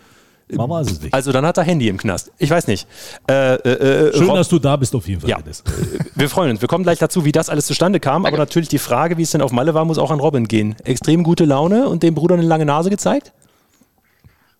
Man 0.48 0.70
weiß 0.70 0.92
es 0.92 1.02
nicht. 1.02 1.12
Also 1.12 1.32
dann 1.32 1.44
hat 1.44 1.56
er 1.56 1.64
Handy 1.64 1.88
im 1.88 1.96
Knast. 1.96 2.30
Ich 2.38 2.50
weiß 2.50 2.68
nicht. 2.68 2.86
Äh, 3.28 3.54
äh, 3.54 3.68
äh 3.68 4.16
Schön, 4.16 4.28
Rob, 4.28 4.36
dass 4.36 4.48
du 4.48 4.60
da 4.60 4.76
bist 4.76 4.94
auf 4.94 5.08
jeden 5.08 5.22
Fall. 5.22 5.30
Ja. 5.30 5.38
Wir 6.14 6.28
freuen 6.28 6.52
uns. 6.52 6.60
Wir 6.60 6.68
kommen 6.68 6.84
gleich 6.84 7.00
dazu, 7.00 7.24
wie 7.24 7.32
das 7.32 7.48
alles 7.48 7.66
zustande 7.66 7.98
kam. 7.98 8.26
Aber 8.26 8.38
natürlich 8.38 8.68
die 8.68 8.78
Frage, 8.78 9.18
wie 9.18 9.22
es 9.22 9.32
denn 9.32 9.42
auf 9.42 9.50
Malle 9.50 9.74
war, 9.74 9.84
muss 9.84 9.98
auch 9.98 10.12
an 10.12 10.20
Robin 10.20 10.46
gehen. 10.46 10.76
Extrem 10.84 11.24
gute 11.24 11.44
Laune 11.44 11.88
und 11.88 12.04
dem 12.04 12.14
Bruder 12.14 12.36
eine 12.36 12.44
lange 12.44 12.64
Nase 12.64 12.90
gezeigt? 12.90 13.32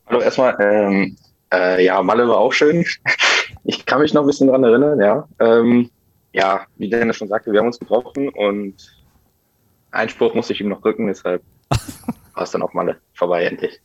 Hallo 0.09 0.23
erstmal. 0.23 0.57
Ähm, 0.61 1.17
äh, 1.55 1.85
ja, 1.85 2.03
Malle 2.03 2.27
war 2.27 2.39
auch 2.39 2.53
schön. 2.53 2.85
Ich 3.65 3.87
kann 3.87 4.01
mich 4.01 4.13
noch 4.13 4.23
ein 4.23 4.27
bisschen 4.27 4.49
dran 4.49 4.65
erinnern, 4.65 4.99
ja. 4.99 5.29
Ähm, 5.39 5.89
ja, 6.33 6.67
wie 6.77 6.89
Dennis 6.89 7.17
schon 7.17 7.29
sagte, 7.29 7.53
wir 7.53 7.61
haben 7.61 7.67
uns 7.67 7.79
getroffen 7.79 8.29
und 8.29 8.75
Einspruch 9.91 10.35
musste 10.35 10.53
ich 10.53 10.61
ihm 10.61 10.69
noch 10.69 10.81
drücken, 10.81 11.07
deshalb 11.07 11.43
war 12.35 12.43
es 12.43 12.51
dann 12.51 12.63
auch 12.63 12.73
mal 12.73 12.99
vorbei, 13.15 13.45
endlich. 13.45 13.81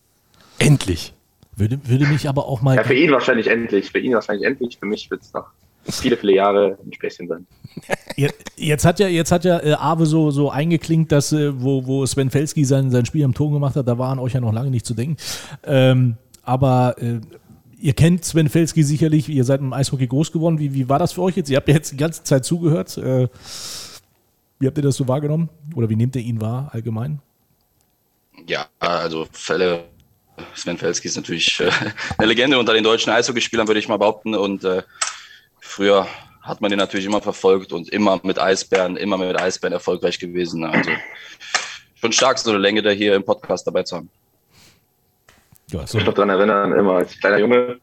Endlich. 0.59 1.13
Würde, 1.55 1.79
würde 1.85 2.05
mich 2.05 2.29
aber 2.29 2.45
auch 2.45 2.61
mal. 2.61 2.75
Ja, 2.75 2.83
für 2.83 2.93
ihn 2.93 3.11
wahrscheinlich 3.11 3.47
endlich. 3.47 3.91
Für 3.91 3.99
ihn 3.99 4.13
wahrscheinlich 4.13 4.45
endlich. 4.45 4.77
Für 4.77 4.85
mich 4.85 5.09
wird 5.09 5.23
es 5.23 5.33
noch 5.33 5.47
viele, 5.89 6.15
viele 6.15 6.35
Jahre 6.35 6.77
ein 6.85 6.93
Späßchen 6.93 7.27
sein. 7.27 7.47
Jetzt 8.55 8.85
hat 8.85 8.99
ja, 8.99 9.07
jetzt 9.07 9.31
hat 9.31 9.45
ja 9.45 9.59
äh, 9.59 9.73
Ave 9.73 10.07
so, 10.07 10.31
so 10.31 10.49
eingeklingt, 10.49 11.11
dass, 11.11 11.31
äh, 11.31 11.61
wo, 11.61 11.85
wo 11.85 12.03
Sven 12.07 12.31
Felski 12.31 12.65
sein, 12.65 12.89
sein 12.89 13.05
Spiel 13.05 13.23
am 13.23 13.35
Ton 13.35 13.53
gemacht 13.53 13.75
hat, 13.75 13.87
da 13.87 13.99
war 13.99 14.11
an 14.11 14.17
euch 14.17 14.33
ja 14.33 14.39
noch 14.39 14.51
lange 14.51 14.71
nicht 14.71 14.87
zu 14.87 14.95
denken. 14.95 15.17
Ähm, 15.63 16.17
aber 16.41 16.95
äh, 16.97 17.19
ihr 17.79 17.93
kennt 17.93 18.25
Sven 18.25 18.49
Felski 18.49 18.83
sicherlich, 18.83 19.29
ihr 19.29 19.43
seid 19.43 19.61
im 19.61 19.73
Eishockey 19.73 20.07
groß 20.07 20.31
geworden. 20.31 20.59
Wie, 20.59 20.73
wie 20.73 20.89
war 20.89 20.99
das 20.99 21.13
für 21.13 21.21
euch 21.21 21.37
jetzt? 21.37 21.49
Ihr 21.49 21.57
habt 21.57 21.67
ja 21.67 21.75
jetzt 21.75 21.91
die 21.91 21.97
ganze 21.97 22.23
Zeit 22.23 22.45
zugehört. 22.45 22.97
Äh, 22.97 23.27
wie 24.59 24.67
habt 24.67 24.77
ihr 24.77 24.83
das 24.83 24.95
so 24.95 25.07
wahrgenommen? 25.07 25.49
Oder 25.75 25.89
wie 25.89 25.95
nehmt 25.95 26.15
ihr 26.15 26.21
ihn 26.21 26.41
wahr 26.41 26.69
allgemein? 26.71 27.19
Ja, 28.47 28.67
also 28.79 29.27
Fälle, 29.31 29.85
Sven 30.55 30.77
Felski 30.77 31.07
ist 31.07 31.17
natürlich 31.17 31.59
äh, 31.59 31.71
eine 32.17 32.27
Legende 32.27 32.57
unter 32.57 32.73
den 32.73 32.83
deutschen 32.83 33.11
Eishockeyspielern, 33.11 33.67
würde 33.67 33.79
ich 33.79 33.87
mal 33.87 33.97
behaupten. 33.97 34.35
Und 34.35 34.63
äh, 34.63 34.83
früher 35.59 36.07
hat 36.41 36.61
man 36.61 36.69
den 36.69 36.79
natürlich 36.79 37.05
immer 37.05 37.21
verfolgt 37.21 37.73
und 37.73 37.89
immer 37.89 38.19
mit 38.23 38.39
Eisbären, 38.39 38.97
immer 38.97 39.17
mit 39.17 39.39
Eisbären 39.39 39.73
erfolgreich 39.73 40.17
gewesen. 40.17 40.63
Also 40.63 40.91
schon 41.95 42.13
stark, 42.13 42.39
so 42.39 42.51
eine 42.51 42.59
Länge 42.59 42.81
da 42.81 42.89
hier 42.89 43.15
im 43.15 43.23
Podcast 43.23 43.67
dabei 43.67 43.83
zu 43.83 43.97
haben. 43.97 44.09
Ja, 45.71 45.79
so. 45.79 45.85
Ich 45.85 45.93
mich 45.95 46.05
noch 46.05 46.13
daran 46.13 46.29
erinnern, 46.29 46.71
immer 46.73 46.93
als 46.93 47.19
kleiner 47.19 47.39
Junge, 47.39 47.79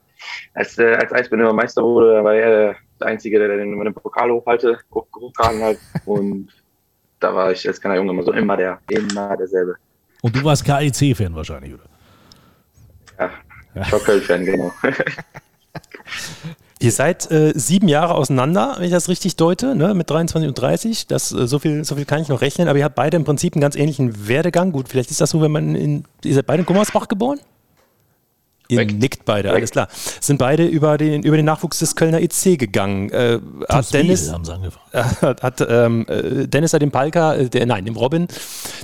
als, 0.55 0.79
äh, 0.79 0.95
als 0.95 1.13
Eisbär 1.13 1.39
immer 1.39 1.53
Meister 1.53 1.83
wurde, 1.83 2.25
war 2.25 2.35
er 2.35 2.77
der 3.01 3.07
Einzige, 3.07 3.39
der 3.39 3.49
den, 3.57 3.79
den 3.79 3.95
Pokal 3.95 4.31
hochhalte, 4.31 4.79
hoch, 4.93 5.07
hochgehalten 5.15 5.63
hat. 5.63 5.77
Und 6.07 6.49
da 7.21 7.35
war 7.35 7.53
ich 7.53 7.67
als 7.69 7.81
kleiner 7.81 7.97
Junge 7.97 8.13
immer 8.13 8.23
so 8.23 8.33
immer 8.33 8.57
der, 8.57 8.79
immer 8.89 9.37
derselbe. 9.37 9.77
Und 10.23 10.35
du 10.35 10.43
warst 10.45 10.65
KIC-Fan 10.65 11.35
wahrscheinlich, 11.35 11.75
oder? 11.75 11.85
Ja. 13.19 13.31
Köln-Fan, 13.99 14.45
genau. 14.45 14.73
Ihr 16.81 16.93
seid 16.93 17.31
äh, 17.31 17.53
sieben 17.55 17.89
Jahre 17.89 18.15
auseinander, 18.15 18.75
wenn 18.77 18.85
ich 18.85 18.91
das 18.91 19.09
richtig 19.09 19.37
deute, 19.37 19.75
ne? 19.75 19.95
mit 19.95 20.11
23 20.11 20.49
und 20.49 20.55
30. 20.55 21.07
Das, 21.07 21.33
äh, 21.33 21.47
so, 21.47 21.59
viel, 21.59 21.85
so 21.85 21.97
viel 21.97 22.05
kann 22.05 22.21
ich 22.21 22.29
noch 22.29 22.41
rechnen, 22.41 22.69
aber 22.69 22.79
ihr 22.79 22.85
habt 22.85 22.95
beide 22.95 23.17
im 23.17 23.25
Prinzip 23.25 23.55
einen 23.55 23.63
ganz 23.63 23.75
ähnlichen 23.77 24.29
Werdegang. 24.29 24.73
Gut, 24.73 24.89
vielleicht 24.89 25.11
ist 25.11 25.21
das 25.21 25.31
so, 25.31 25.41
wenn 25.41 25.51
man 25.53 25.75
in. 25.75 26.05
Ihr 26.25 26.35
seid 26.35 26.47
beide 26.47 26.61
in 26.61 26.67
Gummersbach 26.67 27.09
geboren? 27.09 27.41
Ihr 28.69 28.79
Weg. 28.79 28.95
nickt 28.95 29.25
beide, 29.27 29.51
Weg. 29.51 29.57
alles 29.57 29.71
klar. 29.71 29.89
Sind 30.21 30.39
beide 30.39 30.65
über 30.65 30.97
den, 30.97 31.23
über 31.23 31.37
den 31.37 31.45
Nachwuchs 31.45 31.81
des 31.81 31.97
Kölner 31.97 32.21
EC 32.21 32.59
gegangen. 32.59 33.11
Äh, 33.11 33.39
hat 33.69 33.93
Dennis, 33.93 34.33
haben 34.33 34.45
sie 34.45 34.55
angefangen. 34.55 34.85
Äh, 34.95 35.35
hat 35.43 35.61
ähm, 35.69 36.07
äh, 36.09 36.47
Dennis 36.47 36.73
hat 36.73 36.81
dem 36.81 36.93
Palka, 36.93 37.35
äh, 37.35 37.51
der, 37.51 37.67
nein, 37.67 37.85
dem 37.85 37.97
Robin, 37.97 38.29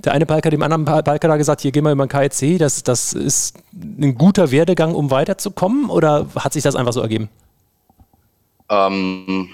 der 0.05 0.13
eine 0.13 0.27
Palka 0.27 0.51
dem 0.51 0.61
anderen 0.61 0.85
Palka 0.85 1.29
da 1.29 1.37
gesagt, 1.37 1.61
hier 1.61 1.71
gehen 1.71 1.85
wir 1.85 1.93
über 1.93 2.05
den 2.05 2.11
KEC, 2.11 2.59
das, 2.59 2.83
das 2.83 3.13
ist 3.13 3.57
ein 3.73 4.17
guter 4.17 4.51
Werdegang, 4.51 4.95
um 4.95 5.13
weiterzukommen 5.13 5.89
oder 5.89 6.27
hat 6.35 6.53
sich 6.53 6.65
das 6.65 6.75
einfach 6.75 6.93
so 6.93 7.01
ergeben? 7.01 7.29
Ähm, 8.69 9.49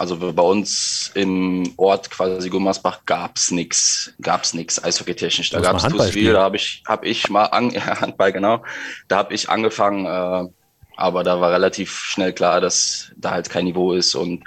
also 0.00 0.16
bei 0.16 0.42
uns 0.42 1.10
im 1.12 1.74
Ort 1.76 2.10
quasi 2.10 2.48
Gummersbach 2.48 3.04
gab 3.04 3.36
es 3.36 3.50
nichts, 3.50 4.14
gab 4.22 4.44
es 4.44 4.54
nichts 4.54 4.82
eishockeytechnisch. 4.82 5.50
Da 5.50 5.60
gab 5.60 5.76
es 5.76 5.82
zu 5.82 5.98
viel, 6.04 6.32
da 6.32 6.40
habe 6.40 6.56
ich, 6.56 6.82
hab 6.86 7.04
ich 7.04 7.28
mal, 7.28 7.44
an, 7.44 7.68
ja, 7.74 8.00
Handball 8.00 8.32
genau, 8.32 8.64
da 9.08 9.18
habe 9.18 9.34
ich 9.34 9.50
angefangen, 9.50 10.06
äh, 10.06 10.48
aber 10.96 11.22
da 11.22 11.42
war 11.42 11.52
relativ 11.52 11.98
schnell 11.98 12.32
klar, 12.32 12.62
dass 12.62 13.12
da 13.14 13.32
halt 13.32 13.50
kein 13.50 13.66
Niveau 13.66 13.92
ist. 13.92 14.14
Und 14.14 14.42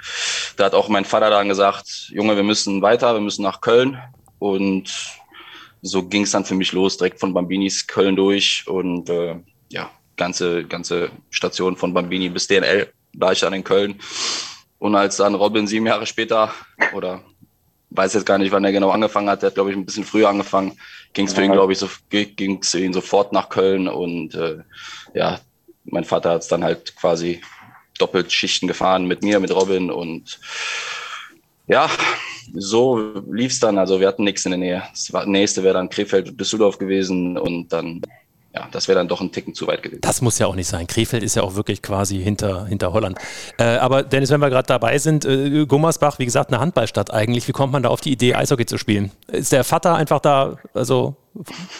da 0.56 0.64
hat 0.64 0.74
auch 0.74 0.88
mein 0.88 1.04
Vater 1.04 1.30
dann 1.30 1.48
gesagt, 1.48 2.08
Junge, 2.08 2.34
wir 2.34 2.42
müssen 2.42 2.82
weiter, 2.82 3.14
wir 3.14 3.20
müssen 3.20 3.44
nach 3.44 3.60
Köln. 3.60 3.96
Und 4.40 4.92
so 5.82 6.02
ging 6.02 6.22
es 6.22 6.32
dann 6.32 6.44
für 6.44 6.56
mich 6.56 6.72
los, 6.72 6.96
direkt 6.96 7.20
von 7.20 7.32
Bambinis 7.32 7.86
Köln 7.86 8.16
durch. 8.16 8.64
Und 8.66 9.08
äh, 9.08 9.36
ja, 9.68 9.88
ganze, 10.16 10.64
ganze 10.64 11.12
Station 11.30 11.76
von 11.76 11.94
Bambini 11.94 12.28
bis 12.28 12.48
DNL 12.48 12.92
war 13.12 13.30
ich 13.30 13.40
dann 13.40 13.52
in 13.52 13.62
Köln 13.62 14.00
und 14.84 14.94
als 14.96 15.16
dann 15.16 15.34
Robin 15.34 15.66
sieben 15.66 15.86
Jahre 15.86 16.04
später 16.04 16.52
oder 16.94 17.22
weiß 17.88 18.12
jetzt 18.12 18.26
gar 18.26 18.36
nicht, 18.36 18.52
wann 18.52 18.64
er 18.64 18.72
genau 18.72 18.90
angefangen 18.90 19.30
hat, 19.30 19.40
der 19.40 19.46
hat, 19.46 19.54
glaube 19.54 19.70
ich, 19.70 19.76
ein 19.76 19.86
bisschen 19.86 20.04
früher 20.04 20.28
angefangen, 20.28 20.78
ging 21.14 21.26
es 21.26 21.32
für 21.32 21.42
ihn, 21.42 21.52
glaube 21.52 21.72
ich, 21.72 21.78
so, 21.78 21.88
ging 22.10 22.58
es 22.60 22.72
für 22.72 22.80
ihn 22.80 22.92
sofort 22.92 23.32
nach 23.32 23.48
Köln 23.48 23.88
und 23.88 24.34
äh, 24.34 24.58
ja, 25.14 25.40
mein 25.84 26.04
Vater 26.04 26.32
hat 26.32 26.42
es 26.42 26.48
dann 26.48 26.62
halt 26.62 26.94
quasi 26.96 27.40
doppelt 27.98 28.30
Schichten 28.30 28.68
gefahren 28.68 29.06
mit 29.06 29.22
mir, 29.22 29.40
mit 29.40 29.54
Robin 29.54 29.90
und 29.90 30.38
ja, 31.66 31.88
so 32.52 33.22
lief 33.32 33.52
es 33.52 33.60
dann. 33.60 33.78
Also 33.78 34.00
wir 34.00 34.06
hatten 34.06 34.24
nichts 34.24 34.44
in 34.44 34.50
der 34.50 34.58
Nähe. 34.58 34.82
Das 34.90 35.24
nächste 35.24 35.62
wäre 35.62 35.74
dann 35.74 35.88
Krefeld, 35.88 36.38
Düsseldorf 36.38 36.76
gewesen 36.76 37.38
und 37.38 37.72
dann 37.72 38.02
ja, 38.54 38.68
das 38.70 38.86
wäre 38.86 38.96
dann 38.96 39.08
doch 39.08 39.20
ein 39.20 39.32
Ticken 39.32 39.52
zu 39.52 39.66
weit 39.66 39.82
gewesen. 39.82 40.00
Das 40.00 40.22
muss 40.22 40.38
ja 40.38 40.46
auch 40.46 40.54
nicht 40.54 40.68
sein. 40.68 40.86
Krefeld 40.86 41.24
ist 41.24 41.34
ja 41.34 41.42
auch 41.42 41.56
wirklich 41.56 41.82
quasi 41.82 42.22
hinter, 42.22 42.66
hinter 42.66 42.92
Holland. 42.92 43.18
Äh, 43.58 43.64
aber 43.64 44.04
Dennis, 44.04 44.30
wenn 44.30 44.40
wir 44.40 44.48
gerade 44.48 44.68
dabei 44.68 44.98
sind, 44.98 45.24
äh, 45.24 45.66
Gummersbach, 45.66 46.20
wie 46.20 46.24
gesagt, 46.24 46.52
eine 46.52 46.60
Handballstadt 46.60 47.12
eigentlich. 47.12 47.48
Wie 47.48 47.52
kommt 47.52 47.72
man 47.72 47.82
da 47.82 47.88
auf 47.88 48.00
die 48.00 48.12
Idee, 48.12 48.34
Eishockey 48.34 48.64
zu 48.64 48.78
spielen? 48.78 49.10
Ist 49.26 49.50
der 49.50 49.64
Vater 49.64 49.96
einfach 49.96 50.20
da 50.20 50.56
also 50.72 51.16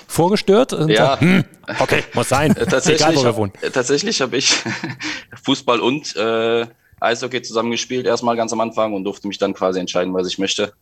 vorgestört? 0.09 0.73
ja. 0.89 0.97
Sagt, 0.97 1.21
hm, 1.21 1.45
okay, 1.79 2.03
muss 2.13 2.29
sein. 2.29 2.55
tatsächlich 2.69 3.03
Egal, 3.03 3.17
wo 3.17 3.23
wir 3.23 3.37
wohnen. 3.37 3.53
Tatsächlich 3.73 4.21
habe 4.21 4.37
ich 4.37 4.53
Fußball 5.45 5.79
und 5.79 6.17
äh, 6.17 6.67
Eishockey 6.99 7.43
zusammengespielt, 7.43 8.05
erstmal 8.07 8.35
ganz 8.35 8.53
am 8.53 8.61
Anfang 8.61 8.95
und 8.95 9.05
durfte 9.05 9.29
mich 9.29 9.39
dann 9.39 9.55
quasi 9.55 9.79
entscheiden, 9.79 10.13
was 10.13 10.27
ich 10.27 10.39
möchte 10.39 10.73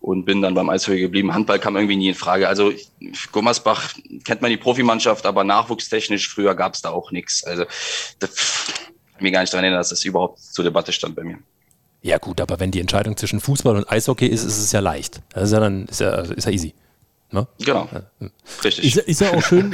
und 0.00 0.24
bin 0.24 0.42
dann 0.42 0.54
beim 0.54 0.68
Eishockey 0.70 1.00
geblieben. 1.00 1.34
Handball 1.34 1.58
kam 1.58 1.76
irgendwie 1.76 1.96
nie 1.96 2.08
in 2.08 2.14
Frage. 2.14 2.48
Also 2.48 2.72
Gummersbach 3.32 3.94
kennt 4.24 4.40
man 4.40 4.50
die 4.50 4.56
Profimannschaft, 4.56 5.26
aber 5.26 5.44
nachwuchstechnisch 5.44 6.28
früher 6.28 6.54
gab 6.54 6.74
es 6.74 6.82
da 6.82 6.90
auch 6.90 7.12
nichts. 7.12 7.44
Also 7.44 7.64
das, 8.18 8.30
ich 9.16 9.22
mir 9.22 9.30
gar 9.30 9.42
nicht 9.42 9.52
daran 9.52 9.64
erinnern, 9.64 9.80
dass 9.80 9.90
das 9.90 10.04
überhaupt 10.04 10.40
zur 10.40 10.64
Debatte 10.64 10.92
stand 10.92 11.16
bei 11.16 11.24
mir. 11.24 11.38
Ja 12.02 12.16
gut, 12.16 12.40
aber 12.40 12.58
wenn 12.60 12.70
die 12.70 12.80
Entscheidung 12.80 13.16
zwischen 13.16 13.40
Fußball 13.40 13.76
und 13.76 13.90
Eishockey 13.90 14.26
ist, 14.26 14.44
ist 14.44 14.58
es 14.58 14.72
ja 14.72 14.80
leicht. 14.80 15.20
Das 15.34 15.44
ist 15.44 15.52
ja 15.52 15.60
dann 15.60 15.84
ist 15.86 16.00
ja, 16.00 16.14
ist 16.20 16.46
ja 16.46 16.52
easy. 16.52 16.74
Ne? 17.32 17.46
Genau, 17.64 17.88
richtig. 18.64 18.96
Ist, 18.96 19.06
ist, 19.06 19.20
ja 19.20 19.32
auch 19.32 19.42
schön 19.42 19.72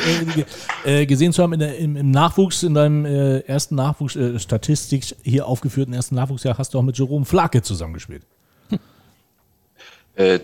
äh, 0.85 1.03
äh, 1.03 1.07
gesehen 1.07 1.33
zu 1.33 1.43
haben 1.43 1.55
in 1.55 1.61
der, 1.61 1.79
im, 1.79 1.97
im, 1.97 2.11
Nachwuchs, 2.11 2.63
in 2.63 2.75
deinem 2.75 3.07
äh, 3.07 3.39
ersten 3.41 3.77
Nachwuchs, 3.77 4.15
äh, 4.15 4.39
Statistik 4.39 5.17
hier 5.23 5.47
aufgeführten 5.47 5.95
ersten 5.95 6.17
Nachwuchsjahr 6.17 6.59
hast 6.59 6.75
du 6.75 6.79
auch 6.79 6.83
mit 6.83 6.99
Jerome 6.99 7.25
Flake 7.25 7.63
zusammengespielt. 7.63 8.27
Äh, 10.17 10.41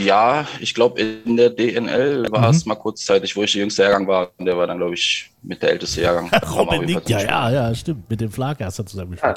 ja, 0.00 0.46
ich 0.60 0.72
glaube, 0.72 1.00
in 1.00 1.36
der 1.36 1.50
DNL 1.50 2.26
war 2.30 2.50
es 2.50 2.64
mhm. 2.64 2.70
mal 2.70 2.74
kurzzeitig, 2.76 3.34
wo 3.34 3.42
ich 3.42 3.52
der 3.52 3.62
jüngste 3.62 3.82
Jahrgang 3.82 4.06
war. 4.06 4.30
Und 4.38 4.46
der 4.46 4.56
war 4.56 4.68
dann, 4.68 4.78
glaube 4.78 4.94
ich, 4.94 5.32
mit 5.42 5.60
der 5.62 5.70
älteste 5.70 6.00
Jahrgang. 6.02 6.30
Robin 6.54 6.84
Nick, 6.84 7.08
ja, 7.08 7.20
ja, 7.20 7.50
ja, 7.50 7.74
stimmt. 7.74 8.08
Mit 8.08 8.20
dem 8.20 8.30
Flake 8.30 8.64
hast 8.64 8.78
du 8.78 8.84
zusammengespielt. 8.84 9.36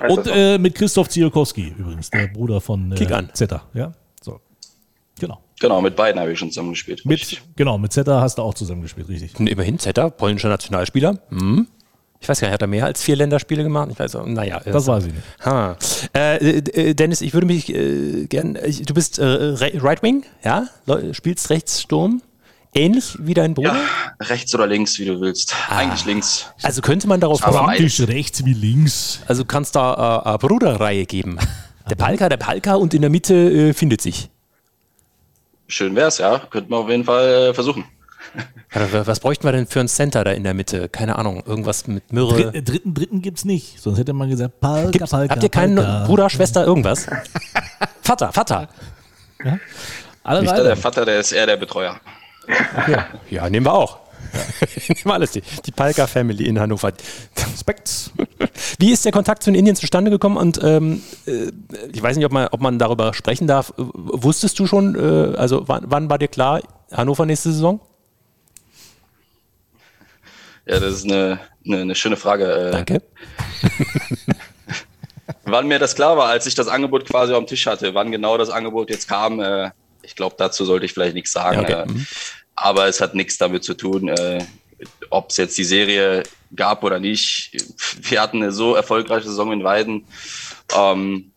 Ja, 0.00 0.08
und 0.08 0.26
äh, 0.26 0.58
mit 0.58 0.74
Christoph 0.74 1.08
Zielkowski 1.08 1.74
übrigens, 1.78 2.10
der 2.10 2.26
Bruder 2.26 2.60
von 2.60 2.92
äh, 2.92 2.96
Kick 2.96 3.12
an. 3.12 3.30
Zeta. 3.32 3.62
Ja, 3.72 3.92
so. 4.20 4.40
Genau. 5.18 5.40
Genau, 5.58 5.80
mit 5.80 5.96
beiden 5.96 6.20
habe 6.20 6.32
ich 6.32 6.38
schon 6.38 6.50
zusammengespielt. 6.50 7.06
Mit, 7.06 7.40
genau, 7.56 7.78
mit 7.78 7.92
Zeta 7.92 8.20
hast 8.20 8.36
du 8.36 8.42
auch 8.42 8.52
zusammengespielt, 8.52 9.08
richtig. 9.08 9.38
Und 9.38 9.46
immerhin 9.46 9.78
Zeta, 9.78 10.10
polnischer 10.10 10.50
Nationalspieler. 10.50 11.18
Mhm. 11.30 11.68
Ich 12.24 12.28
weiß 12.30 12.40
gar 12.40 12.48
nicht, 12.48 12.54
hat 12.54 12.62
er 12.62 12.68
mehr 12.68 12.86
als 12.86 13.02
vier 13.02 13.16
Länderspiele 13.16 13.62
gemacht? 13.62 13.90
Ich 13.92 13.98
weiß 13.98 14.16
auch, 14.16 14.24
naja. 14.24 14.58
Das, 14.64 14.72
das 14.72 14.86
weiß 14.86 15.04
ich 15.04 15.12
nicht. 15.12 15.26
Ha. 15.44 15.76
Äh, 16.16 16.56
äh, 16.56 16.94
Dennis, 16.94 17.20
ich 17.20 17.34
würde 17.34 17.46
mich 17.46 17.68
äh, 17.68 18.24
gern, 18.24 18.54
du 18.54 18.94
bist 18.94 19.18
äh, 19.18 19.24
Right 19.26 20.02
Wing, 20.02 20.24
ja? 20.42 20.66
Spielst 21.12 21.50
rechts 21.50 21.82
Sturm? 21.82 22.22
Ähnlich 22.72 23.18
wie 23.20 23.34
dein 23.34 23.52
Bruder? 23.52 23.74
Ja, 23.74 24.26
rechts 24.26 24.54
oder 24.54 24.66
links, 24.66 24.98
wie 24.98 25.04
du 25.04 25.20
willst. 25.20 25.54
Ah. 25.68 25.76
Eigentlich 25.76 26.06
links. 26.06 26.46
Also 26.62 26.80
könnte 26.80 27.08
man 27.08 27.20
darauf 27.20 27.42
Praktisch 27.42 28.00
rechts 28.00 28.42
wie 28.46 28.54
links. 28.54 29.20
Also 29.26 29.44
kannst 29.44 29.76
da 29.76 30.22
äh, 30.24 30.28
eine 30.30 30.38
Bruderreihe 30.38 31.04
geben. 31.04 31.38
Der 31.90 31.96
Palka, 31.96 32.30
der 32.30 32.38
Palka 32.38 32.76
und 32.76 32.94
in 32.94 33.02
der 33.02 33.10
Mitte 33.10 33.34
äh, 33.34 33.74
findet 33.74 34.00
sich. 34.00 34.30
Schön 35.68 35.94
wär's, 35.94 36.16
ja. 36.16 36.38
Könnten 36.38 36.70
wir 36.70 36.78
auf 36.78 36.88
jeden 36.88 37.04
Fall 37.04 37.52
versuchen. 37.52 37.84
Was 39.04 39.20
bräuchten 39.20 39.44
wir 39.44 39.52
denn 39.52 39.66
für 39.66 39.80
ein 39.80 39.88
Center 39.88 40.24
da 40.24 40.32
in 40.32 40.42
der 40.42 40.54
Mitte? 40.54 40.88
Keine 40.88 41.16
Ahnung, 41.16 41.42
irgendwas 41.46 41.86
mit 41.86 42.12
Myrrhe. 42.12 42.44
Dr 42.44 42.62
dritten, 42.62 42.94
dritten 42.94 43.22
gibt's 43.22 43.44
nicht. 43.44 43.80
Sonst 43.80 43.98
hätte 43.98 44.12
man 44.12 44.28
gesagt, 44.28 44.60
Palka, 44.60 44.90
Gibt's, 44.90 45.10
Palka, 45.10 45.34
Habt 45.34 45.42
ihr 45.42 45.48
keinen 45.48 45.76
Palka. 45.76 46.04
Bruder, 46.06 46.30
Schwester, 46.30 46.64
irgendwas? 46.64 47.06
Vater, 48.02 48.32
Vater. 48.32 48.68
Ja? 49.44 49.58
Alle 50.24 50.42
nicht 50.42 50.56
der 50.56 50.76
Vater, 50.76 51.04
der 51.04 51.20
ist 51.20 51.32
eher 51.32 51.46
der 51.46 51.56
Betreuer. 51.56 52.00
Okay. 52.76 52.98
Ja, 53.30 53.48
nehmen 53.48 53.66
wir 53.66 53.74
auch. 53.74 54.00
nehmen 54.88 55.04
wir 55.04 55.14
alles, 55.14 55.30
die, 55.32 55.42
die 55.64 55.70
Palka 55.70 56.06
Family 56.06 56.44
in 56.44 56.58
Hannover. 56.58 56.92
Respekt. 57.52 58.10
Wie 58.78 58.90
ist 58.90 59.04
der 59.04 59.12
Kontakt 59.12 59.42
zu 59.42 59.50
den 59.50 59.58
Indiens 59.58 59.80
zustande 59.80 60.10
gekommen? 60.10 60.36
Und 60.36 60.60
ähm, 60.62 61.02
äh, 61.26 61.52
ich 61.92 62.02
weiß 62.02 62.16
nicht, 62.16 62.26
ob 62.26 62.32
man, 62.32 62.48
ob 62.48 62.60
man 62.60 62.78
darüber 62.78 63.14
sprechen 63.14 63.46
darf. 63.46 63.72
Wusstest 63.76 64.58
du 64.58 64.66
schon, 64.66 64.96
äh, 64.96 65.36
also 65.36 65.68
wann, 65.68 65.84
wann 65.86 66.10
war 66.10 66.18
dir 66.18 66.28
klar, 66.28 66.60
Hannover 66.90 67.26
nächste 67.26 67.52
Saison? 67.52 67.80
Ja, 70.66 70.80
das 70.80 70.94
ist 70.94 71.04
eine, 71.04 71.40
eine, 71.66 71.82
eine 71.82 71.94
schöne 71.94 72.16
Frage. 72.16 72.52
Äh. 72.52 72.70
Danke. 72.70 73.02
wann 75.44 75.68
mir 75.68 75.78
das 75.78 75.94
klar 75.94 76.16
war, 76.16 76.28
als 76.28 76.46
ich 76.46 76.54
das 76.54 76.68
Angebot 76.68 77.06
quasi 77.06 77.32
auf 77.32 77.44
dem 77.44 77.46
Tisch 77.46 77.66
hatte, 77.66 77.94
wann 77.94 78.10
genau 78.10 78.38
das 78.38 78.50
Angebot 78.50 78.90
jetzt 78.90 79.08
kam, 79.08 79.40
äh, 79.40 79.70
ich 80.02 80.16
glaube, 80.16 80.36
dazu 80.38 80.64
sollte 80.64 80.86
ich 80.86 80.92
vielleicht 80.92 81.14
nichts 81.14 81.32
sagen. 81.32 81.66
Ja, 81.68 81.82
okay. 81.82 81.92
mhm. 81.92 82.06
Aber 82.56 82.86
es 82.86 83.00
hat 83.00 83.14
nichts 83.14 83.38
damit 83.38 83.64
zu 83.64 83.74
tun, 83.74 84.14
ob 85.10 85.30
es 85.30 85.36
jetzt 85.36 85.58
die 85.58 85.64
Serie 85.64 86.22
gab 86.54 86.84
oder 86.84 87.00
nicht. 87.00 87.52
Wir 88.00 88.20
hatten 88.20 88.42
eine 88.42 88.52
so 88.52 88.74
erfolgreiche 88.74 89.28
Saison 89.28 89.52
in 89.52 89.64
Weiden, 89.64 90.06
ähm, 90.76 91.32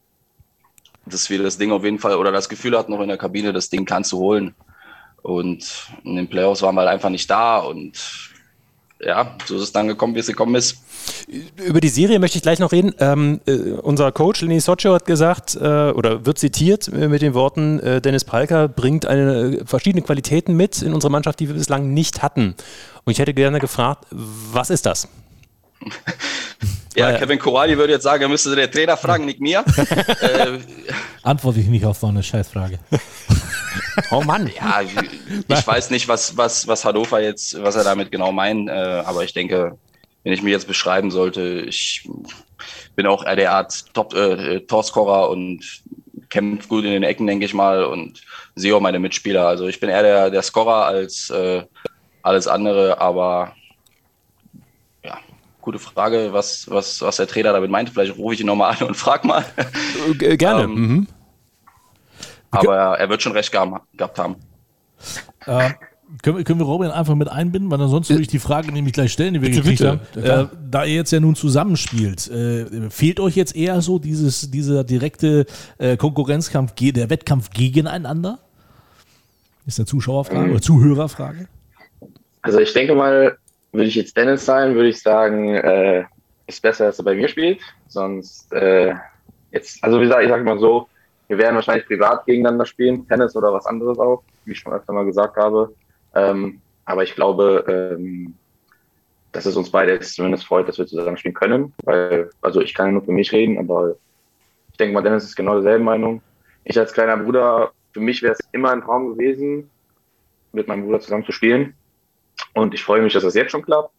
dass 1.06 1.30
wir 1.30 1.42
das 1.42 1.58
Ding 1.58 1.72
auf 1.72 1.84
jeden 1.84 2.00
Fall 2.00 2.16
oder 2.16 2.32
das 2.32 2.50
Gefühl 2.50 2.78
hatten 2.78 2.92
noch 2.92 3.02
in 3.02 3.08
der 3.08 3.18
Kabine, 3.18 3.54
das 3.54 3.70
Ding 3.70 3.86
kannst 3.86 4.12
du 4.12 4.18
holen. 4.18 4.54
Und 5.24 5.88
in 6.04 6.16
den 6.16 6.30
Playoffs 6.30 6.62
waren 6.62 6.76
wir 6.76 6.82
halt 6.82 6.90
einfach 6.90 7.10
nicht 7.10 7.30
da 7.30 7.58
und 7.58 7.98
ja, 9.00 9.36
so 9.46 9.56
ist 9.56 9.62
es 9.62 9.72
dann 9.72 9.88
gekommen, 9.88 10.16
wie 10.16 10.20
es 10.20 10.28
gekommen 10.28 10.56
ist. 10.56 10.78
Über 11.64 11.80
die 11.80 11.90
Serie 11.90 12.20
möchte 12.20 12.38
ich 12.38 12.42
gleich 12.42 12.60
noch 12.60 12.72
reden. 12.72 12.96
Ähm, 13.00 13.42
äh, 13.46 13.52
unser 13.82 14.12
Coach 14.12 14.42
Lenny 14.42 14.60
Socho 14.60 14.94
hat 14.94 15.06
gesagt 15.06 15.56
äh, 15.56 15.60
oder 15.60 16.26
wird 16.26 16.40
zitiert 16.40 16.88
äh, 16.88 17.08
mit 17.08 17.22
den 17.22 17.34
Worten, 17.34 17.80
äh, 17.80 18.02
Dennis 18.02 18.26
Palker 18.26 18.68
bringt 18.68 19.06
eine, 19.06 19.58
äh, 19.60 19.66
verschiedene 19.66 20.02
Qualitäten 20.02 20.56
mit 20.56 20.82
in 20.82 20.94
unserer 20.94 21.12
Mannschaft, 21.12 21.40
die 21.40 21.48
wir 21.48 21.56
bislang 21.56 21.94
nicht 21.94 22.24
hatten. 22.24 22.56
Und 23.06 23.12
ich 23.12 23.20
hätte 23.20 23.34
gerne 23.34 23.60
gefragt, 23.60 24.06
was 24.10 24.70
ist 24.70 24.86
das? 24.86 25.08
ja, 26.96 27.14
Kevin 27.14 27.38
Coralli 27.38 27.78
würde 27.78 27.94
jetzt 27.94 28.04
sagen, 28.04 28.24
er 28.24 28.30
müsste 28.30 28.56
den 28.56 28.72
Trainer 28.72 28.98
fragen, 28.98 29.26
nicht 29.26 29.40
mir. 29.40 29.64
Äh, 30.20 30.60
Antworte 31.22 31.60
ich 31.60 31.68
nicht 31.68 31.86
auf 31.86 31.98
so 31.98 32.08
eine 32.08 32.24
Scheißfrage. 32.24 32.80
Oh 34.12 34.22
Mann. 34.22 34.50
Ja, 34.56 34.82
ich, 34.82 35.68
weiß 35.68 35.90
nicht, 35.90 36.08
was, 36.08 36.38
was, 36.38 36.68
was 36.68 36.86
Hannover 36.86 37.22
jetzt, 37.22 37.62
was 37.62 37.76
er 37.76 37.84
damit 37.84 38.12
genau 38.12 38.32
meint, 38.32 38.70
äh, 38.70 38.72
aber 38.72 39.24
ich 39.24 39.34
denke, 39.34 39.78
wenn 40.24 40.34
ich 40.34 40.44
mir 40.44 40.52
jetzt 40.52 40.68
beschreiben 40.68 41.12
sollte, 41.12 41.62
ich 41.68 42.08
bin 42.96 43.08
auch 43.08 43.24
der 43.24 43.52
Art 43.52 43.94
Top 43.94 44.14
äh, 44.14 44.62
Torscorer 44.62 45.30
und 45.30 45.64
kämpft 46.30 46.70
gut 46.70 46.84
in 46.84 46.92
den 46.92 47.04
Ecken, 47.04 47.28
denke 47.28 47.46
ich 47.46 47.54
mal, 47.54 47.86
und 47.86 48.22
sehe 48.56 48.76
auch 48.76 48.82
meine 48.82 49.00
Mitspieler. 49.00 49.48
Also 49.48 49.68
ich 49.68 49.80
bin 49.80 49.90
eher 49.90 50.04
der, 50.04 50.30
der 50.30 50.42
Scorer 50.42 50.86
als 50.86 51.30
äh, 51.30 51.64
alles 52.24 52.48
andere, 52.48 53.00
aber 53.00 53.54
ja, 55.04 55.18
gute 55.62 55.80
Frage, 55.80 56.34
was, 56.34 56.70
was, 56.70 57.02
was 57.02 57.18
der 57.18 57.28
Trainer 57.28 57.54
damit 57.54 57.72
meint. 57.72 57.90
Vielleicht 57.90 58.18
rufe 58.18 58.34
ich 58.34 58.42
ihn 58.42 58.48
nochmal 58.48 58.76
an 58.76 58.88
und 58.88 58.96
frage 58.96 59.28
mal. 59.28 59.46
Äh, 60.20 60.38
gerne. 60.38 60.64
ähm, 60.66 60.74
mhm. 60.74 61.08
Aber 62.52 62.98
er 62.98 63.10
wird 63.10 63.22
schon 63.22 63.34
recht 63.34 63.52
gehabt 63.52 64.20
haben. 64.20 64.36
Äh, 65.46 65.72
können, 66.24 66.38
wir, 66.38 66.44
können 66.44 66.60
wir 66.60 66.66
Robin 66.66 66.90
einfach 66.90 67.16
mit 67.16 67.30
einbinden, 67.30 67.70
weil 67.70 67.82
ansonsten 67.82 68.14
würde 68.14 68.22
ich 68.22 68.30
die 68.30 68.40
Frage 68.40 68.72
nämlich 68.72 68.94
gleich 68.94 69.12
stellen, 69.12 69.34
die 69.34 69.42
wir 69.42 69.50
bitte, 69.50 69.62
gekriegt 69.62 69.84
bitte. 70.14 70.38
haben. 70.38 70.50
Äh, 70.50 70.58
da 70.70 70.86
ihr 70.86 70.96
jetzt 70.96 71.12
ja 71.12 71.20
nun 71.20 71.36
zusammenspielt, 71.36 72.30
äh, 72.30 72.90
fehlt 72.90 73.20
euch 73.20 73.36
jetzt 73.36 73.56
eher 73.56 73.82
so 73.82 74.00
dieses, 74.00 74.50
dieser 74.50 74.84
direkte 74.84 75.46
äh, 75.78 75.98
Konkurrenzkampf, 75.98 76.74
der 76.76 77.10
Wettkampf 77.10 77.50
gegeneinander? 77.50 78.40
Ist 79.66 79.80
eine 79.80 79.86
Zuschauerfrage 79.86 80.46
mhm. 80.46 80.52
oder 80.52 80.62
Zuhörerfrage? 80.62 81.48
Also 82.42 82.60
ich 82.60 82.72
denke 82.72 82.96
mal, 82.96 83.38
würde 83.74 83.88
ich 83.88 83.96
jetzt 83.96 84.16
Dennis 84.16 84.46
sein, 84.46 84.76
würde 84.76 84.90
ich 84.90 85.02
sagen, 85.02 85.56
äh, 85.56 86.06
ist 86.48 86.62
besser, 86.62 86.86
dass 86.86 87.00
er 87.00 87.06
bei 87.06 87.16
mir 87.16 87.28
spielt. 87.28 87.60
Sonst 87.90 88.52
äh, 88.54 88.94
jetzt, 89.52 89.84
also 89.84 90.00
wie 90.00 90.04
gesagt, 90.06 90.24
ich 90.24 90.30
sage 90.30 90.44
mal 90.46 90.58
so, 90.58 90.88
wir 91.28 91.38
werden 91.38 91.56
wahrscheinlich 91.56 91.86
privat 91.86 92.26
gegeneinander 92.26 92.66
spielen, 92.66 93.08
Tennis 93.08 93.36
oder 93.36 93.54
was 93.54 93.66
anderes 93.66 94.00
auch, 94.00 94.24
wie 94.46 94.52
ich 94.52 94.60
schon 94.60 94.74
öfter 94.74 94.94
mal 94.94 95.06
gesagt 95.06 95.36
habe. 95.36 95.74
Ähm, 96.16 96.62
aber 96.86 97.04
ich 97.04 97.16
glaube, 97.16 97.66
ähm, 97.68 98.34
dass 99.32 99.46
es 99.46 99.56
uns 99.56 99.70
beide 99.70 100.00
zumindest 100.00 100.46
freut, 100.46 100.68
dass 100.68 100.78
wir 100.78 100.88
zusammen 100.88 101.18
spielen 101.18 101.34
können. 101.34 101.74
Weil, 101.84 102.30
also 102.42 102.62
ich 102.62 102.74
kann 102.74 102.94
nur 102.94 103.04
für 103.04 103.12
mich 103.12 103.32
reden, 103.32 103.58
aber 103.58 103.96
ich 104.72 104.78
denke 104.78 104.94
mal, 104.94 105.04
Dennis 105.04 105.26
ist 105.26 105.36
genau 105.36 105.54
derselben 105.56 105.86
Meinung. 105.86 106.22
Ich 106.64 106.80
als 106.80 106.94
kleiner 106.94 107.18
Bruder, 107.18 107.72
für 107.94 108.00
mich 108.00 108.22
wäre 108.22 108.34
es 108.34 108.40
immer 108.52 108.72
ein 108.72 108.82
Traum 108.82 109.14
gewesen, 109.14 109.70
mit 110.54 110.68
meinem 110.68 110.86
Bruder 110.86 111.00
zusammen 111.02 111.26
zu 111.26 111.32
spielen. 111.32 111.74
Und 112.54 112.74
ich 112.74 112.84
freue 112.84 113.02
mich, 113.02 113.14
dass 113.14 113.24
das 113.24 113.36
jetzt 113.36 113.52
schon 113.52 113.64
klappt. 113.64 113.92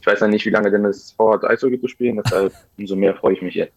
Ich 0.00 0.06
weiß 0.06 0.20
ja 0.20 0.28
nicht, 0.28 0.44
wie 0.44 0.50
lange 0.50 0.70
Dennis 0.70 1.12
vorhat, 1.12 1.44
Eishockey 1.44 1.80
zu 1.80 1.88
spielen, 1.88 2.20
deshalb 2.22 2.52
umso 2.76 2.94
mehr 2.94 3.14
freue 3.14 3.32
ich 3.32 3.42
mich 3.42 3.54
jetzt. 3.54 3.74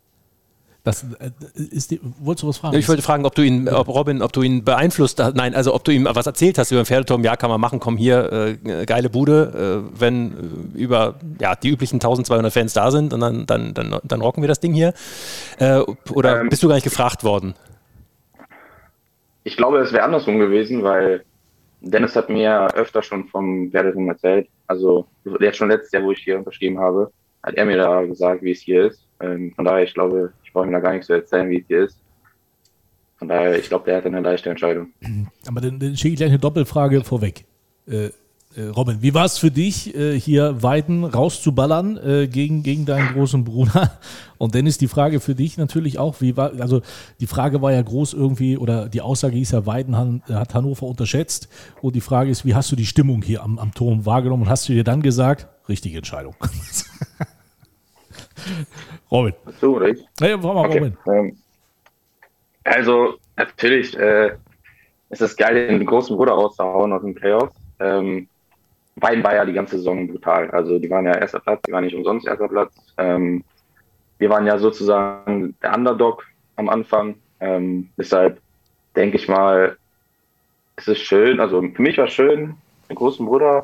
Das 0.87 1.03
äh, 1.03 1.31
ist 1.57 1.91
die, 1.91 1.99
wolltest 2.01 2.43
du 2.43 2.47
was 2.47 2.59
fragen? 2.59 2.77
Ich 2.77 2.87
wollte 2.87 3.01
fragen, 3.01 3.25
ob 3.25 3.35
du 3.35 3.41
ihn, 3.41 3.67
ob 3.67 3.89
Robin, 3.89 4.21
ob 4.21 4.31
du 4.31 4.41
ihn 4.41 4.63
beeinflusst 4.63 5.21
hast. 5.21 5.35
Nein, 5.35 5.53
also 5.53 5.75
ob 5.75 5.83
du 5.83 5.91
ihm 5.91 6.07
was 6.09 6.25
erzählt 6.25 6.57
hast 6.57 6.71
über 6.71 6.81
den 6.81 6.85
Pferdeturm. 6.85 7.25
Ja, 7.25 7.35
kann 7.35 7.49
man 7.49 7.59
machen. 7.59 7.81
Komm 7.81 7.97
hier, 7.97 8.57
äh, 8.63 8.85
geile 8.85 9.09
Bude. 9.09 9.83
Äh, 9.93 9.99
wenn 9.99 10.71
äh, 10.75 10.77
über 10.77 11.15
ja, 11.41 11.55
die 11.55 11.71
üblichen 11.71 11.97
1200 11.97 12.53
Fans 12.53 12.71
da 12.71 12.89
sind, 12.89 13.13
und 13.13 13.19
dann, 13.19 13.45
dann, 13.45 13.73
dann, 13.73 13.99
dann 14.01 14.21
rocken 14.21 14.41
wir 14.41 14.47
das 14.47 14.61
Ding 14.61 14.71
hier. 14.71 14.93
Äh, 15.59 15.81
oder 16.13 16.39
ähm, 16.39 16.47
bist 16.47 16.63
du 16.63 16.69
gar 16.69 16.75
nicht 16.75 16.85
gefragt 16.85 17.25
worden? 17.25 17.53
Ich 19.43 19.57
glaube, 19.57 19.79
es 19.79 19.91
wäre 19.91 20.03
andersrum 20.03 20.39
gewesen, 20.39 20.83
weil 20.83 21.25
Dennis 21.81 22.15
hat 22.15 22.29
mir 22.29 22.73
öfter 22.75 23.03
schon 23.03 23.27
vom 23.27 23.71
Pferdeturm 23.71 24.07
erzählt. 24.07 24.47
Also 24.67 25.05
jetzt 25.41 25.57
schon 25.57 25.67
letztes 25.67 25.91
Jahr, 25.91 26.03
wo 26.03 26.13
ich 26.13 26.19
hier 26.19 26.37
unterschrieben 26.37 26.79
habe, 26.79 27.11
hat 27.43 27.55
er 27.55 27.65
mir 27.65 27.75
da 27.75 28.03
gesagt, 28.03 28.41
wie 28.41 28.51
es 28.51 28.61
hier 28.61 28.85
ist. 28.85 29.06
Ähm, 29.19 29.53
von 29.55 29.65
daher, 29.65 29.83
ich 29.83 29.93
glaube, 29.93 30.33
ich 30.43 30.53
brauche 30.53 30.65
ihm 30.65 30.71
da 30.71 30.79
gar 30.79 30.91
nichts 30.91 31.07
zu 31.07 31.13
erzählen, 31.13 31.49
wie 31.49 31.59
es 31.59 31.67
hier 31.67 31.83
ist. 31.85 31.97
Von 33.17 33.27
daher, 33.27 33.57
ich 33.57 33.67
glaube, 33.67 33.85
der 33.85 33.97
hat 33.97 34.05
eine 34.05 34.21
leichte 34.21 34.49
Entscheidung. 34.49 34.91
Aber 35.47 35.61
dann, 35.61 35.79
dann 35.79 35.97
schicke 35.97 36.13
ich 36.13 36.17
gleich 36.17 36.29
eine 36.29 36.39
Doppelfrage 36.39 37.03
vorweg. 37.03 37.45
Äh, 37.87 38.09
äh, 38.57 38.69
Robin, 38.69 39.01
wie 39.01 39.13
war 39.13 39.25
es 39.25 39.37
für 39.37 39.51
dich, 39.51 39.95
äh, 39.95 40.19
hier 40.19 40.63
Weiden 40.63 41.03
rauszuballern 41.03 41.97
äh, 41.97 42.27
gegen, 42.27 42.63
gegen 42.63 42.85
deinen 42.85 43.13
großen 43.13 43.43
Bruder? 43.43 43.99
Und 44.39 44.55
dann 44.55 44.65
ist 44.65 44.81
die 44.81 44.87
Frage 44.87 45.19
für 45.19 45.35
dich 45.35 45.57
natürlich 45.57 45.99
auch, 45.99 46.21
wie 46.21 46.37
war, 46.37 46.51
also 46.59 46.81
die 47.19 47.27
Frage 47.27 47.61
war 47.61 47.71
ja 47.71 47.81
groß 47.81 48.13
irgendwie, 48.13 48.57
oder 48.57 48.89
die 48.89 49.01
Aussage 49.01 49.35
hieß 49.35 49.51
ja, 49.51 49.65
Weiden 49.65 49.95
hat 49.97 50.53
Hannover 50.53 50.87
unterschätzt. 50.87 51.49
Und 51.81 51.95
die 51.95 52.01
Frage 52.01 52.31
ist, 52.31 52.45
wie 52.45 52.55
hast 52.55 52.71
du 52.71 52.75
die 52.75 52.85
Stimmung 52.85 53.21
hier 53.21 53.43
am, 53.43 53.59
am 53.59 53.73
Turm 53.73 54.05
wahrgenommen? 54.05 54.43
Und 54.43 54.49
hast 54.49 54.67
du 54.69 54.73
dir 54.73 54.83
dann 54.83 55.01
gesagt, 55.01 55.47
richtige 55.69 55.97
Entscheidung? 55.97 56.35
Robin. 59.11 59.33
So, 59.59 59.75
oder 59.75 59.89
ich? 59.89 60.05
Nee, 60.19 60.35
mal 60.37 60.65
okay. 60.65 60.79
Robin. 60.79 60.97
Ähm, 61.07 61.37
also, 62.63 63.15
natürlich 63.37 63.97
äh, 63.97 64.31
ist 65.09 65.21
es 65.21 65.35
geil, 65.37 65.67
den 65.67 65.85
großen 65.85 66.15
Bruder 66.15 66.33
rauszuhauen 66.33 66.91
aus 66.91 67.01
den 67.01 67.15
Playoffs. 67.15 67.55
Ähm, 67.79 68.27
Wein 68.97 69.23
war 69.23 69.35
ja 69.35 69.45
die 69.45 69.53
ganze 69.53 69.77
Saison 69.77 70.07
brutal. 70.07 70.49
Also, 70.51 70.79
die 70.79 70.89
waren 70.89 71.05
ja 71.05 71.17
erster 71.17 71.39
Platz, 71.39 71.61
die 71.67 71.71
waren 71.71 71.85
nicht 71.85 71.95
umsonst 71.95 72.27
erster 72.27 72.47
Platz. 72.47 72.73
Ähm, 72.97 73.43
wir 74.17 74.29
waren 74.29 74.45
ja 74.45 74.57
sozusagen 74.57 75.55
der 75.61 75.75
Underdog 75.75 76.25
am 76.55 76.67
Anfang. 76.67 77.15
Ähm, 77.39 77.89
deshalb 77.97 78.41
denke 78.95 79.17
ich 79.17 79.27
mal, 79.27 79.77
es 80.75 80.87
ist 80.87 81.01
schön. 81.01 81.39
Also, 81.39 81.61
für 81.61 81.81
mich 81.81 81.97
war 81.97 82.05
es 82.05 82.13
schön, 82.13 82.55
den 82.89 82.95
großen 82.95 83.25
Bruder 83.25 83.63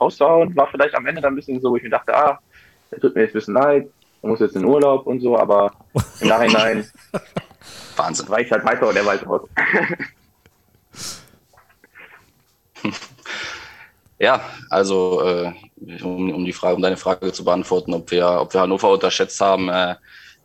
rauszuhauen. 0.00 0.54
War 0.54 0.68
vielleicht 0.68 0.94
am 0.94 1.06
Ende 1.06 1.22
dann 1.22 1.32
ein 1.32 1.36
bisschen 1.36 1.60
so, 1.60 1.70
wo 1.70 1.76
ich 1.76 1.82
mir 1.82 1.90
dachte, 1.90 2.14
ah, 2.14 2.38
tut 3.00 3.14
mir 3.16 3.22
jetzt 3.22 3.30
ein 3.30 3.38
bisschen 3.38 3.54
leid 3.54 3.88
er 4.24 4.28
muss 4.28 4.40
jetzt 4.40 4.56
in 4.56 4.64
Urlaub 4.64 5.06
und 5.06 5.20
so, 5.20 5.38
aber 5.38 5.70
im 6.20 6.28
Nachhinein 6.28 6.90
Wahnsinn. 7.96 8.28
war 8.30 8.40
ich 8.40 8.50
halt 8.50 8.64
weiter 8.64 8.88
und 8.88 8.96
er 8.96 9.04
weiß 9.04 9.26
raus. 9.26 9.42
ja, 14.18 14.40
also 14.70 15.22
äh, 15.22 15.52
um, 16.02 16.32
um, 16.32 16.44
die 16.44 16.54
Frage, 16.54 16.76
um 16.76 16.82
deine 16.82 16.96
Frage 16.96 17.32
zu 17.34 17.44
beantworten, 17.44 17.92
ob 17.92 18.10
wir, 18.10 18.26
ob 18.40 18.54
wir 18.54 18.62
Hannover 18.62 18.90
unterschätzt 18.92 19.38
haben, 19.42 19.68
äh, 19.68 19.94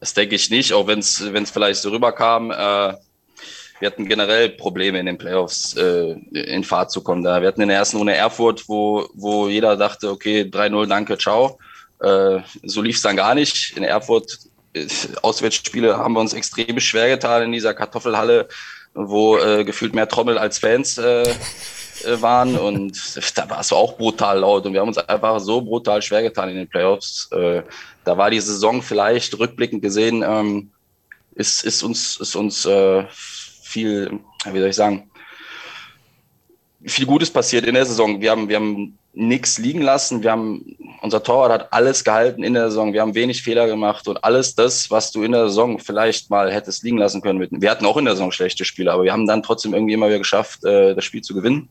das 0.01 0.13
denke 0.13 0.35
ich 0.35 0.49
nicht, 0.49 0.73
auch 0.73 0.87
wenn 0.87 0.99
es 0.99 1.51
vielleicht 1.51 1.81
so 1.81 1.89
rüberkam. 1.89 2.51
Äh, 2.51 2.55
wir 2.55 3.85
hatten 3.85 4.09
generell 4.09 4.49
Probleme 4.49 4.99
in 4.99 5.05
den 5.05 5.17
Playoffs 5.17 5.73
äh, 5.77 6.11
in 6.33 6.65
Fahrt 6.65 6.91
zu 6.91 7.01
kommen. 7.01 7.23
Da 7.23 7.39
wir 7.39 7.47
hatten 7.47 7.61
in 7.61 7.69
der 7.69 7.77
ersten 7.77 7.95
Runde 7.95 8.13
Erfurt, 8.13 8.67
wo, 8.67 9.07
wo 9.13 9.47
jeder 9.47 9.77
dachte, 9.77 10.09
okay, 10.09 10.41
3-0, 10.41 10.85
danke, 10.87 11.17
ciao. 11.17 11.57
Äh, 12.01 12.39
so 12.63 12.81
lief 12.81 12.97
es 12.97 13.01
dann 13.01 13.17
gar 13.17 13.35
nicht. 13.35 13.75
In 13.75 13.83
Erfurt, 13.83 14.39
äh, 14.73 14.87
Auswärtsspiele 15.21 15.97
haben 15.97 16.13
wir 16.13 16.21
uns 16.21 16.33
extrem 16.33 16.79
schwer 16.79 17.09
getan 17.09 17.43
in 17.43 17.51
dieser 17.51 17.73
Kartoffelhalle, 17.73 18.47
wo 18.93 19.37
äh, 19.37 19.63
gefühlt 19.63 19.93
mehr 19.93 20.07
Trommel 20.07 20.37
als 20.37 20.59
Fans 20.59 20.97
äh, 20.97 21.25
waren. 22.21 22.57
Und 22.57 22.97
da 23.35 23.49
war 23.49 23.59
es 23.59 23.73
auch 23.73 23.97
brutal 23.97 24.39
laut. 24.39 24.65
Und 24.65 24.73
wir 24.73 24.81
haben 24.81 24.87
uns 24.87 24.97
einfach 24.97 25.39
so 25.39 25.61
brutal 25.61 26.01
schwer 26.01 26.23
getan 26.23 26.49
in 26.49 26.55
den 26.55 26.69
Playoffs. 26.69 27.29
Da 27.29 28.17
war 28.17 28.31
die 28.31 28.39
Saison 28.39 28.81
vielleicht 28.81 29.37
rückblickend 29.37 29.81
gesehen, 29.81 30.23
ähm, 30.25 30.71
ist, 31.35 31.65
ist 31.65 31.83
uns, 31.83 32.15
ist 32.15 32.37
uns 32.37 32.65
viel, 33.63 34.19
wie 34.45 34.59
soll 34.59 34.69
ich 34.69 34.75
sagen, 34.77 35.11
viel 36.85 37.05
Gutes 37.05 37.29
passiert 37.29 37.65
in 37.65 37.73
der 37.73 37.85
Saison. 37.85 38.21
Wir 38.21 38.31
haben, 38.31 38.47
wir 38.49 38.55
haben 38.55 38.97
nichts 39.13 39.57
liegen 39.57 39.81
lassen. 39.81 40.23
Wir 40.23 40.31
haben, 40.31 40.77
unser 41.01 41.23
Torwart 41.23 41.51
hat 41.51 41.73
alles 41.73 42.03
gehalten 42.03 42.43
in 42.43 42.53
der 42.53 42.69
Saison. 42.69 42.93
Wir 42.93 43.01
haben 43.01 43.15
wenig 43.15 43.41
Fehler 43.41 43.67
gemacht 43.67 44.07
und 44.07 44.23
alles 44.23 44.55
das, 44.55 44.89
was 44.89 45.11
du 45.11 45.23
in 45.23 45.31
der 45.31 45.49
Saison 45.49 45.79
vielleicht 45.79 46.29
mal 46.29 46.51
hättest 46.51 46.83
liegen 46.83 46.97
lassen 46.97 47.21
können. 47.21 47.45
Wir 47.51 47.71
hatten 47.71 47.85
auch 47.85 47.97
in 47.97 48.05
der 48.05 48.15
Saison 48.15 48.31
schlechte 48.31 48.65
Spiele, 48.65 48.91
aber 48.91 49.03
wir 49.03 49.11
haben 49.11 49.27
dann 49.27 49.43
trotzdem 49.43 49.73
irgendwie 49.73 49.93
immer 49.93 50.07
wieder 50.07 50.19
geschafft, 50.19 50.63
äh, 50.63 50.95
das 50.95 51.03
Spiel 51.03 51.21
zu 51.21 51.33
gewinnen. 51.33 51.69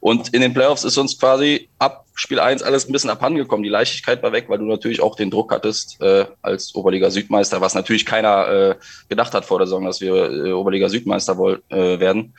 Und 0.00 0.32
in 0.32 0.40
den 0.40 0.54
Playoffs 0.54 0.84
ist 0.84 0.96
uns 0.96 1.18
quasi 1.18 1.68
ab 1.78 2.06
Spiel 2.14 2.40
1 2.40 2.62
alles 2.62 2.88
ein 2.88 2.92
bisschen 2.92 3.10
abhandengekommen. 3.10 3.62
Die 3.62 3.68
Leichtigkeit 3.68 4.22
war 4.22 4.32
weg, 4.32 4.46
weil 4.48 4.58
du 4.58 4.64
natürlich 4.64 5.02
auch 5.02 5.14
den 5.14 5.30
Druck 5.30 5.52
hattest 5.52 6.00
äh, 6.00 6.24
als 6.40 6.74
Oberliga 6.74 7.10
Südmeister, 7.10 7.60
was 7.60 7.74
natürlich 7.74 8.06
keiner 8.06 8.48
äh, 8.48 8.74
gedacht 9.08 9.34
hat 9.34 9.44
vor 9.44 9.58
der 9.58 9.66
Saison, 9.66 9.84
dass 9.84 10.00
wir 10.00 10.14
äh, 10.14 10.52
Oberliga 10.52 10.88
Südmeister 10.88 11.36
woll, 11.36 11.62
äh, 11.68 12.00
werden. 12.00 12.34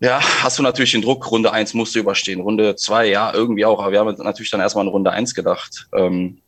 Ja, 0.00 0.18
hast 0.42 0.58
du 0.58 0.62
natürlich 0.62 0.92
den 0.92 1.02
Druck, 1.02 1.30
Runde 1.30 1.52
eins 1.52 1.74
musst 1.74 1.94
du 1.94 1.98
überstehen. 1.98 2.40
Runde 2.40 2.74
zwei, 2.76 3.06
ja, 3.06 3.32
irgendwie 3.34 3.66
auch. 3.66 3.80
Aber 3.80 3.92
wir 3.92 4.00
haben 4.00 4.14
natürlich 4.16 4.50
dann 4.50 4.60
erstmal 4.60 4.86
an 4.86 4.90
Runde 4.90 5.10
eins 5.10 5.34
gedacht. 5.34 5.88
Ähm, 5.94 6.38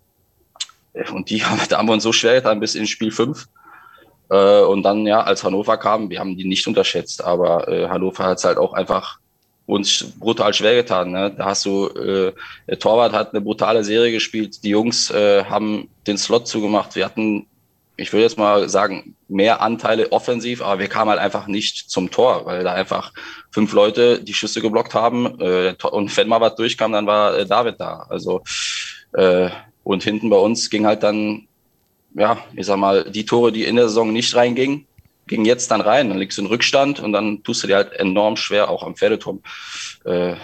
und 1.12 1.28
die 1.28 1.44
haben, 1.44 1.60
da 1.68 1.78
haben 1.78 1.86
wir 1.86 1.92
uns 1.92 2.02
so 2.02 2.12
schwer 2.12 2.34
getan 2.34 2.60
bis 2.60 2.74
in 2.74 2.86
Spiel 2.86 3.10
fünf. 3.10 3.48
Äh, 4.30 4.62
und 4.62 4.82
dann, 4.82 5.06
ja, 5.06 5.22
als 5.22 5.44
Hannover 5.44 5.76
kam, 5.76 6.08
wir 6.08 6.18
haben 6.18 6.36
die 6.36 6.46
nicht 6.46 6.66
unterschätzt, 6.66 7.22
aber 7.22 7.68
äh, 7.68 7.88
Hannover 7.88 8.24
hat 8.24 8.38
es 8.38 8.44
halt 8.44 8.56
auch 8.56 8.72
einfach 8.72 9.18
uns 9.66 10.12
brutal 10.18 10.54
schwer 10.54 10.74
getan. 10.74 11.10
Ne? 11.10 11.34
Da 11.36 11.44
hast 11.44 11.66
du, 11.66 11.88
äh, 11.88 12.32
der 12.66 12.78
Torwart 12.78 13.12
hat 13.12 13.32
eine 13.32 13.42
brutale 13.42 13.84
Serie 13.84 14.12
gespielt, 14.12 14.64
die 14.64 14.70
Jungs 14.70 15.10
äh, 15.10 15.44
haben 15.44 15.88
den 16.06 16.16
Slot 16.16 16.48
zugemacht. 16.48 16.96
Wir 16.96 17.04
hatten 17.04 17.46
ich 17.96 18.12
würde 18.12 18.24
jetzt 18.24 18.38
mal 18.38 18.68
sagen, 18.68 19.16
mehr 19.28 19.60
Anteile 19.60 20.12
offensiv, 20.12 20.62
aber 20.62 20.78
wir 20.78 20.88
kamen 20.88 21.10
halt 21.10 21.20
einfach 21.20 21.46
nicht 21.46 21.90
zum 21.90 22.10
Tor, 22.10 22.46
weil 22.46 22.64
da 22.64 22.72
einfach 22.72 23.12
fünf 23.50 23.72
Leute 23.72 24.22
die 24.22 24.34
Schüsse 24.34 24.60
geblockt 24.60 24.94
haben 24.94 25.40
äh, 25.40 25.74
und 25.90 26.16
wenn 26.16 26.28
mal 26.28 26.40
was 26.40 26.54
durchkam, 26.54 26.92
dann 26.92 27.06
war 27.06 27.36
äh, 27.36 27.46
David 27.46 27.80
da. 27.80 28.06
Also 28.08 28.42
äh, 29.12 29.50
und 29.84 30.02
hinten 30.02 30.30
bei 30.30 30.36
uns 30.36 30.70
ging 30.70 30.86
halt 30.86 31.02
dann, 31.02 31.48
ja, 32.14 32.38
ich 32.54 32.66
sag 32.66 32.76
mal, 32.78 33.10
die 33.10 33.24
Tore, 33.24 33.52
die 33.52 33.64
in 33.64 33.76
der 33.76 33.88
Saison 33.88 34.12
nicht 34.12 34.34
reingingen, 34.34 34.86
gingen 35.26 35.44
jetzt 35.44 35.70
dann 35.70 35.80
rein. 35.80 36.08
Dann 36.08 36.18
liegst 36.18 36.38
du 36.38 36.42
in 36.42 36.48
Rückstand 36.48 37.00
und 37.00 37.12
dann 37.12 37.42
tust 37.42 37.62
du 37.62 37.66
dir 37.66 37.76
halt 37.76 37.92
enorm 37.92 38.36
schwer, 38.36 38.70
auch 38.70 38.82
am 38.82 38.96
Pferdeturm, 38.96 39.42
äh, 40.04 40.32
äh, 40.32 40.36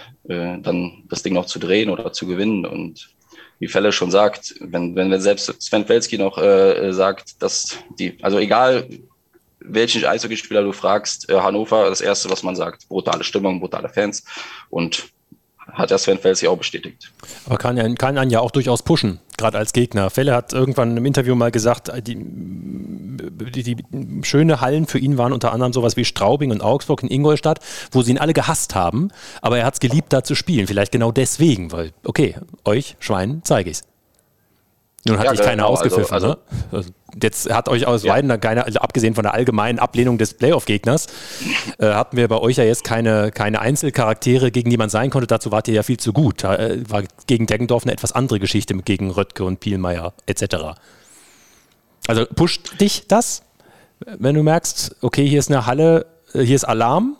dann 0.60 1.04
das 1.08 1.22
Ding 1.22 1.34
noch 1.34 1.46
zu 1.46 1.58
drehen 1.58 1.90
oder 1.90 2.12
zu 2.12 2.26
gewinnen. 2.26 2.66
Und 2.66 3.10
wie 3.58 3.68
Felle 3.68 3.92
schon 3.92 4.10
sagt, 4.10 4.54
wenn, 4.60 4.94
wenn, 4.94 5.10
wenn 5.10 5.20
selbst 5.20 5.60
Sven 5.60 5.86
Felski 5.86 6.18
noch 6.18 6.38
äh, 6.38 6.92
sagt, 6.92 7.42
dass 7.42 7.78
die, 7.98 8.16
also 8.22 8.38
egal 8.38 8.88
welchen 9.60 10.04
Eishockeyspieler 10.04 10.62
du 10.62 10.72
fragst, 10.72 11.28
äh, 11.28 11.40
Hannover, 11.40 11.88
das 11.88 12.00
erste, 12.00 12.30
was 12.30 12.42
man 12.42 12.56
sagt, 12.56 12.88
brutale 12.88 13.24
Stimmung, 13.24 13.60
brutale 13.60 13.88
Fans 13.88 14.24
und 14.70 15.08
hat 15.72 15.90
der 15.90 15.98
Sven 15.98 16.18
Fels 16.18 16.40
ja 16.40 16.50
auch 16.50 16.58
bestätigt. 16.58 17.12
Aber 17.46 17.58
kann, 17.58 17.76
ja, 17.76 17.88
kann 17.94 18.18
einen 18.18 18.30
ja 18.30 18.40
auch 18.40 18.50
durchaus 18.50 18.82
pushen, 18.82 19.20
gerade 19.36 19.58
als 19.58 19.72
Gegner. 19.72 20.10
Felle 20.10 20.34
hat 20.34 20.52
irgendwann 20.52 20.96
im 20.96 21.06
Interview 21.06 21.34
mal 21.34 21.50
gesagt, 21.50 21.90
die, 22.06 22.16
die, 22.16 23.62
die, 23.62 23.76
schöne 24.22 24.60
Hallen 24.60 24.86
für 24.86 24.98
ihn 24.98 25.18
waren 25.18 25.32
unter 25.32 25.52
anderem 25.52 25.72
sowas 25.72 25.96
wie 25.96 26.04
Straubing 26.04 26.50
und 26.50 26.62
Augsburg 26.62 27.02
in 27.02 27.10
Ingolstadt, 27.10 27.60
wo 27.90 28.02
sie 28.02 28.12
ihn 28.12 28.18
alle 28.18 28.32
gehasst 28.32 28.74
haben, 28.74 29.10
aber 29.42 29.58
er 29.58 29.66
hat 29.66 29.74
es 29.74 29.80
geliebt, 29.80 30.12
da 30.12 30.24
zu 30.24 30.34
spielen. 30.34 30.66
Vielleicht 30.66 30.92
genau 30.92 31.12
deswegen, 31.12 31.70
weil, 31.72 31.92
okay, 32.04 32.36
euch, 32.64 32.96
Schwein, 32.98 33.42
zeige 33.44 33.70
ich's. 33.70 33.82
Nun 35.06 35.18
hat 35.18 35.26
ja, 35.26 35.30
dich 35.32 35.40
keiner 35.40 35.62
genau, 35.62 35.68
ausgepfiffen, 35.68 36.12
also, 36.12 36.28
also, 36.28 36.38
ne? 36.38 36.38
Also, 36.72 36.90
jetzt 37.22 37.52
hat 37.52 37.68
euch 37.68 37.86
aus 37.86 38.02
ja. 38.02 38.12
Weiden 38.12 38.40
keine, 38.40 38.64
also 38.64 38.80
abgesehen 38.80 39.14
von 39.14 39.22
der 39.22 39.34
allgemeinen 39.34 39.78
Ablehnung 39.78 40.18
des 40.18 40.34
Playoff-Gegners, 40.34 41.06
äh, 41.78 41.86
hatten 41.86 42.16
wir 42.16 42.28
bei 42.28 42.38
euch 42.38 42.56
ja 42.56 42.64
jetzt 42.64 42.84
keine, 42.84 43.30
keine 43.30 43.60
Einzelcharaktere, 43.60 44.50
gegen 44.50 44.70
die 44.70 44.76
man 44.76 44.90
sein 44.90 45.10
konnte. 45.10 45.26
Dazu 45.26 45.50
wart 45.52 45.68
ihr 45.68 45.74
ja 45.74 45.82
viel 45.82 45.98
zu 45.98 46.12
gut. 46.12 46.44
Äh, 46.44 46.88
war 46.88 47.02
gegen 47.26 47.46
Deggendorf 47.46 47.84
eine 47.84 47.92
etwas 47.92 48.12
andere 48.12 48.40
Geschichte 48.40 48.74
gegen 48.74 49.10
Röttke 49.10 49.44
und 49.44 49.60
Pielmeier 49.60 50.12
etc. 50.26 50.78
Also 52.06 52.26
pusht 52.26 52.80
dich 52.80 53.06
das, 53.08 53.42
wenn 54.00 54.34
du 54.34 54.42
merkst, 54.42 54.96
okay, 55.02 55.26
hier 55.26 55.38
ist 55.38 55.50
eine 55.50 55.66
Halle, 55.66 56.06
äh, 56.32 56.42
hier 56.42 56.56
ist 56.56 56.64
Alarm 56.64 57.16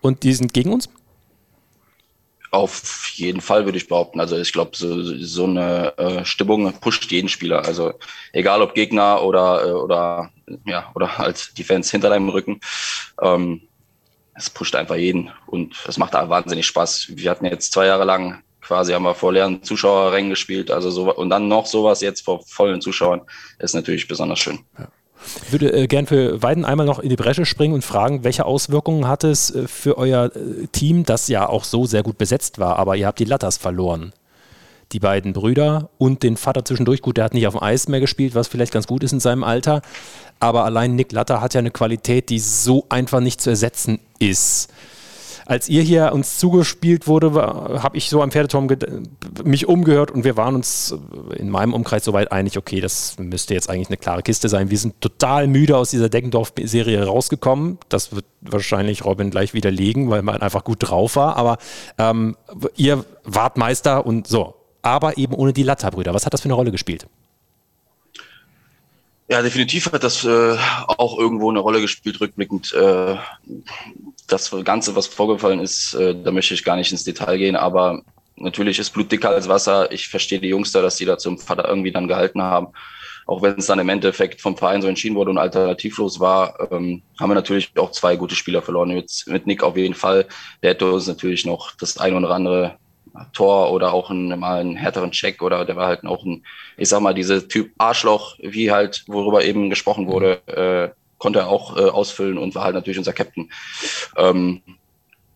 und 0.00 0.22
die 0.22 0.34
sind 0.34 0.52
gegen 0.52 0.72
uns? 0.72 0.88
Auf 2.54 3.10
jeden 3.14 3.40
Fall 3.40 3.64
würde 3.64 3.78
ich 3.78 3.88
behaupten. 3.88 4.20
Also 4.20 4.38
ich 4.38 4.52
glaube, 4.52 4.76
so, 4.76 5.02
so 5.02 5.44
eine 5.44 5.98
äh, 5.98 6.24
Stimmung 6.24 6.72
pusht 6.74 7.10
jeden 7.10 7.28
Spieler. 7.28 7.64
Also 7.64 7.94
egal 8.32 8.62
ob 8.62 8.74
Gegner 8.74 9.24
oder, 9.24 9.66
äh, 9.66 9.72
oder 9.72 10.30
ja, 10.64 10.88
oder 10.94 11.18
halt 11.18 11.58
die 11.58 11.64
Fans 11.64 11.90
hinter 11.90 12.10
deinem 12.10 12.28
Rücken. 12.28 12.60
Ähm, 13.20 13.62
es 14.36 14.50
pusht 14.50 14.76
einfach 14.76 14.94
jeden 14.94 15.32
und 15.48 15.74
es 15.88 15.98
macht 15.98 16.14
da 16.14 16.28
wahnsinnig 16.28 16.64
Spaß. 16.66 17.08
Wir 17.16 17.28
hatten 17.32 17.44
jetzt 17.44 17.72
zwei 17.72 17.86
Jahre 17.86 18.04
lang 18.04 18.44
quasi 18.60 18.92
haben 18.92 19.02
wir 19.02 19.16
vor 19.16 19.32
leeren 19.32 19.62
Zuschauerrängen 19.64 20.30
gespielt, 20.30 20.70
also 20.70 20.90
so 20.90 21.14
und 21.14 21.30
dann 21.30 21.48
noch 21.48 21.66
sowas 21.66 22.00
jetzt 22.00 22.24
vor 22.24 22.40
vollen 22.46 22.80
Zuschauern 22.80 23.22
ist 23.58 23.74
natürlich 23.74 24.08
besonders 24.08 24.38
schön. 24.38 24.60
Ja. 24.78 24.88
Ich 25.46 25.52
würde 25.52 25.72
äh, 25.72 25.86
gern 25.86 26.06
für 26.06 26.42
Weiden 26.42 26.64
einmal 26.64 26.86
noch 26.86 26.98
in 26.98 27.08
die 27.08 27.16
Bresche 27.16 27.44
springen 27.44 27.74
und 27.74 27.84
fragen, 27.84 28.24
welche 28.24 28.44
Auswirkungen 28.44 29.08
hat 29.08 29.24
es 29.24 29.54
äh, 29.54 29.66
für 29.66 29.98
euer 29.98 30.26
äh, 30.26 30.66
Team, 30.72 31.04
das 31.04 31.28
ja 31.28 31.48
auch 31.48 31.64
so 31.64 31.86
sehr 31.86 32.02
gut 32.02 32.18
besetzt 32.18 32.58
war, 32.58 32.78
aber 32.78 32.96
ihr 32.96 33.06
habt 33.06 33.18
die 33.18 33.24
Latters 33.24 33.56
verloren. 33.56 34.12
Die 34.92 35.00
beiden 35.00 35.32
Brüder 35.32 35.88
und 35.98 36.22
den 36.22 36.36
Vater 36.36 36.64
zwischendurch. 36.64 37.00
Gut, 37.02 37.16
der 37.16 37.24
hat 37.24 37.34
nicht 37.34 37.46
auf 37.46 37.54
dem 37.54 37.62
Eis 37.62 37.88
mehr 37.88 38.00
gespielt, 38.00 38.34
was 38.34 38.48
vielleicht 38.48 38.72
ganz 38.72 38.86
gut 38.86 39.02
ist 39.02 39.12
in 39.12 39.18
seinem 39.18 39.42
Alter. 39.42 39.82
Aber 40.40 40.64
allein 40.64 40.94
Nick 40.94 41.10
Latter 41.10 41.40
hat 41.40 41.54
ja 41.54 41.58
eine 41.58 41.70
Qualität, 41.70 42.28
die 42.28 42.38
so 42.38 42.84
einfach 42.90 43.20
nicht 43.20 43.40
zu 43.40 43.50
ersetzen 43.50 43.98
ist 44.18 44.70
als 45.46 45.68
ihr 45.68 45.82
hier 45.82 46.12
uns 46.12 46.38
zugespielt 46.38 47.06
wurde, 47.06 47.34
habe 47.34 47.96
ich 47.96 48.08
so 48.08 48.22
am 48.22 48.30
Pferdeturm 48.30 48.68
mich 49.44 49.66
umgehört 49.66 50.10
und 50.10 50.24
wir 50.24 50.36
waren 50.36 50.54
uns 50.54 50.94
in 51.36 51.50
meinem 51.50 51.74
Umkreis 51.74 52.04
soweit 52.04 52.32
einig, 52.32 52.56
okay, 52.56 52.80
das 52.80 53.16
müsste 53.18 53.54
jetzt 53.54 53.68
eigentlich 53.68 53.88
eine 53.88 53.96
klare 53.96 54.22
Kiste 54.22 54.48
sein. 54.48 54.70
Wir 54.70 54.78
sind 54.78 55.00
total 55.00 55.46
müde 55.46 55.76
aus 55.76 55.90
dieser 55.90 56.08
Deckendorf-Serie 56.08 57.04
rausgekommen. 57.04 57.78
Das 57.88 58.14
wird 58.14 58.24
wahrscheinlich 58.40 59.04
Robin 59.04 59.30
gleich 59.30 59.54
widerlegen, 59.54 60.10
weil 60.10 60.22
man 60.22 60.40
einfach 60.40 60.64
gut 60.64 60.78
drauf 60.80 61.16
war. 61.16 61.36
Aber 61.36 61.58
ähm, 61.98 62.36
ihr 62.76 63.04
wart 63.24 63.56
Meister 63.56 64.06
und 64.06 64.26
so. 64.26 64.54
Aber 64.82 65.18
eben 65.18 65.34
ohne 65.34 65.52
die 65.52 65.62
Latta-Brüder. 65.62 66.14
Was 66.14 66.26
hat 66.26 66.34
das 66.34 66.42
für 66.42 66.46
eine 66.46 66.54
Rolle 66.54 66.70
gespielt? 66.70 67.06
Ja, 69.28 69.40
definitiv 69.40 69.90
hat 69.90 70.04
das 70.04 70.24
äh, 70.24 70.56
auch 70.86 71.18
irgendwo 71.18 71.50
eine 71.50 71.60
Rolle 71.60 71.80
gespielt, 71.80 72.20
rückblickend. 72.20 72.74
Äh, 72.74 73.16
das 74.26 74.50
Ganze, 74.64 74.96
was 74.96 75.06
vorgefallen 75.06 75.60
ist, 75.60 75.94
äh, 75.94 76.14
da 76.14 76.30
möchte 76.30 76.54
ich 76.54 76.64
gar 76.64 76.76
nicht 76.76 76.92
ins 76.92 77.04
Detail 77.04 77.38
gehen, 77.38 77.56
aber 77.56 78.02
natürlich 78.36 78.78
ist 78.78 78.90
Blut 78.90 79.10
dicker 79.12 79.30
als 79.30 79.48
Wasser. 79.48 79.90
Ich 79.92 80.08
verstehe 80.08 80.40
die 80.40 80.48
Jungs 80.48 80.72
da, 80.72 80.82
dass 80.82 80.96
die 80.96 81.04
da 81.04 81.18
zum 81.18 81.38
Vater 81.38 81.68
irgendwie 81.68 81.92
dann 81.92 82.08
gehalten 82.08 82.42
haben. 82.42 82.68
Auch 83.26 83.40
wenn 83.40 83.56
es 83.56 83.66
dann 83.66 83.78
im 83.78 83.88
Endeffekt 83.88 84.40
vom 84.42 84.56
Verein 84.56 84.82
so 84.82 84.88
entschieden 84.88 85.16
wurde 85.16 85.30
und 85.30 85.38
alternativlos 85.38 86.20
war, 86.20 86.70
ähm, 86.70 87.02
haben 87.18 87.30
wir 87.30 87.34
natürlich 87.34 87.70
auch 87.78 87.90
zwei 87.90 88.16
gute 88.16 88.34
Spieler 88.34 88.60
verloren. 88.60 88.90
Mit, 88.90 89.24
mit 89.26 89.46
Nick 89.46 89.62
auf 89.62 89.76
jeden 89.76 89.94
Fall. 89.94 90.26
Der 90.62 90.70
hätte 90.70 90.90
uns 90.90 91.06
natürlich 91.06 91.46
noch 91.46 91.74
das 91.76 91.96
ein 91.96 92.14
oder 92.14 92.30
andere 92.30 92.76
Tor 93.32 93.72
oder 93.72 93.94
auch 93.94 94.10
ein, 94.10 94.38
mal 94.38 94.60
einen 94.60 94.76
härteren 94.76 95.12
Check 95.12 95.40
oder 95.40 95.64
der 95.64 95.76
war 95.76 95.86
halt 95.86 96.04
auch 96.04 96.24
ein, 96.24 96.44
ich 96.76 96.88
sag 96.88 97.00
mal, 97.00 97.14
diese 97.14 97.46
Typ 97.48 97.72
Arschloch, 97.78 98.36
wie 98.40 98.72
halt, 98.72 99.04
worüber 99.06 99.44
eben 99.44 99.70
gesprochen 99.70 100.08
wurde, 100.08 100.42
äh, 100.46 101.03
konnte 101.24 101.38
er 101.38 101.48
auch 101.48 101.74
äh, 101.78 101.88
ausfüllen 101.88 102.36
und 102.36 102.54
war 102.54 102.64
halt 102.64 102.74
natürlich 102.74 102.98
unser 102.98 103.14
Captain. 103.14 103.50
Ähm, 104.18 104.60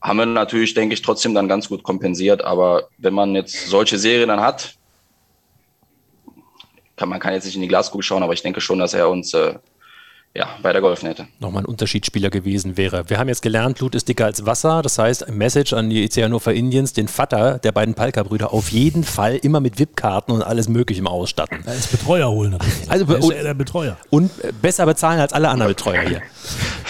haben 0.02 0.18
wir 0.18 0.26
natürlich, 0.26 0.74
denke 0.74 0.92
ich, 0.92 1.00
trotzdem 1.00 1.34
dann 1.34 1.48
ganz 1.48 1.70
gut 1.70 1.82
kompensiert, 1.82 2.44
aber 2.44 2.90
wenn 2.98 3.14
man 3.14 3.34
jetzt 3.34 3.68
solche 3.68 3.96
Serien 3.98 4.28
dann 4.28 4.42
hat, 4.42 4.74
kann 6.96 7.08
man 7.08 7.20
kann 7.20 7.32
jetzt 7.32 7.46
nicht 7.46 7.54
in 7.54 7.62
die 7.62 7.68
Glaskugel 7.68 8.02
schauen, 8.02 8.22
aber 8.22 8.34
ich 8.34 8.42
denke 8.42 8.60
schon, 8.60 8.78
dass 8.78 8.92
er 8.92 9.08
uns 9.08 9.32
äh, 9.32 9.54
ja, 10.34 10.48
weitergeholfen 10.62 11.08
hätte. 11.08 11.26
Nochmal 11.40 11.62
ein 11.62 11.66
Unterschiedsspieler 11.66 12.30
gewesen 12.30 12.76
wäre. 12.76 13.08
Wir 13.10 13.18
haben 13.18 13.28
jetzt 13.28 13.42
gelernt, 13.42 13.78
Blut 13.78 13.94
ist 13.94 14.08
dicker 14.08 14.26
als 14.26 14.46
Wasser. 14.46 14.82
Das 14.82 14.98
heißt, 14.98 15.26
ein 15.26 15.36
Message 15.36 15.72
an 15.72 15.90
die 15.90 16.04
EC 16.04 16.22
Hannover 16.22 16.52
Indians, 16.52 16.92
den 16.92 17.08
Vater 17.08 17.58
der 17.58 17.72
beiden 17.72 17.94
Palka-Brüder 17.94 18.52
auf 18.52 18.70
jeden 18.70 19.04
Fall 19.04 19.36
immer 19.36 19.60
mit 19.60 19.78
VIP-Karten 19.78 20.32
und 20.32 20.42
alles 20.42 20.68
Mögliche 20.68 21.04
ausstatten. 21.04 21.64
Als 21.66 21.88
Betreuer 21.88 22.30
holen 22.30 22.52
natürlich. 22.52 22.90
Also, 22.90 23.04
ist 23.12 23.24
und, 23.24 23.34
der 23.34 23.54
Betreuer. 23.54 23.96
Und 24.10 24.30
besser 24.60 24.86
bezahlen 24.86 25.20
als 25.20 25.32
alle 25.32 25.48
anderen 25.48 25.72
Betreuer 25.72 26.02
hier. 26.02 26.22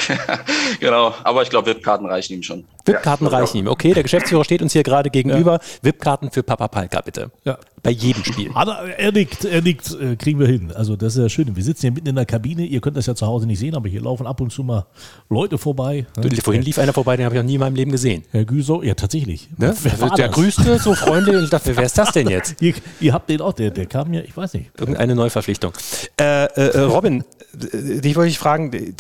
genau, 0.81 1.15
aber 1.25 1.43
ich 1.43 1.51
glaube, 1.51 1.71
VIP-Karten 1.71 2.07
reichen 2.07 2.35
ihm 2.35 2.43
schon. 2.43 2.65
VIP-Karten 2.89 3.27
ja, 3.27 3.31
reichen 3.31 3.59
ihm. 3.59 3.67
Okay, 3.69 3.95
der 3.95 4.03
Geschäftsführer 4.03 4.45
steht 4.45 4.63
uns 4.63 4.73
hier 4.73 4.83
gerade 4.83 5.11
gegenüber. 5.11 5.53
Ja. 5.53 5.61
VIP-Karten 5.83 6.31
für 6.31 6.43
Papa 6.43 6.69
Palka, 6.69 7.01
bitte. 7.01 7.31
Ja. 7.45 7.59
Bei 7.83 7.91
jedem 7.91 8.25
Spiel. 8.25 8.51
Aber 8.55 8.89
er 8.99 9.13
nickt, 9.13 9.45
er 9.45 9.63
nickt, 9.63 9.93
äh, 9.93 10.17
kriegen 10.17 10.41
wir 10.41 10.47
hin. 10.47 10.73
Also 10.75 10.97
das 10.97 11.17
ist 11.17 11.23
ja 11.23 11.29
schön. 11.29 11.55
Wir 11.55 11.63
sitzen 11.63 11.83
hier 11.83 11.93
mitten 11.93 12.09
in 12.09 12.17
der 12.17 12.27
Kabine. 12.27 12.65
Ihr 12.65 12.81
könnt 12.81 12.97
das 12.97 13.07
ja 13.07 13.15
zu 13.15 13.27
Hause 13.27 13.47
nicht 13.47 13.59
sehen, 13.59 13.75
aber 13.75 13.89
hier 13.89 14.03
laufen 14.03 14.27
ab 14.27 14.41
und 14.41 14.53
zu 14.53 14.63
mal 14.63 14.87
Leute 15.29 15.59
vorbei. 15.59 16.07
Du, 16.17 16.29
vorhin 16.43 16.63
lief 16.63 16.79
einer 16.79 16.93
vorbei, 16.93 17.17
den 17.17 17.25
habe 17.25 17.37
ich 17.37 17.41
noch 17.41 17.47
nie 17.47 17.55
in 17.55 17.61
meinem 17.61 17.77
Leben 17.77 17.93
gesehen. 17.93 18.25
Herr 18.31 18.45
Güso, 18.45 18.83
ja 18.83 18.95
tatsächlich. 18.95 19.49
Ne? 19.57 19.69
Also 19.69 20.09
der 20.09 20.29
grüßte 20.29 20.79
so 20.79 20.95
freundlich 20.95 21.37
und 21.37 21.45
ich 21.45 21.51
dachte, 21.51 21.77
wer 21.77 21.85
ist 21.85 21.97
das 21.97 22.13
denn 22.13 22.29
jetzt? 22.29 22.61
ihr, 22.61 22.75
ihr, 23.01 23.13
habt 23.13 23.31
den 23.31 23.41
auch, 23.41 23.53
der, 23.53 23.71
der 23.71 23.87
kam 23.87 24.11
mir, 24.11 24.25
ich 24.25 24.37
weiß 24.37 24.55
nicht. 24.55 24.71
Irgendeine 24.79 25.15
Neuverpflichtung. 25.15 25.73
Äh, 26.21 26.45
äh, 26.45 26.69
äh 26.71 26.81
Robin, 26.81 27.25
dich 27.53 28.17
wollte 28.17 28.31
ich 28.31 28.39
fragen, 28.39 28.95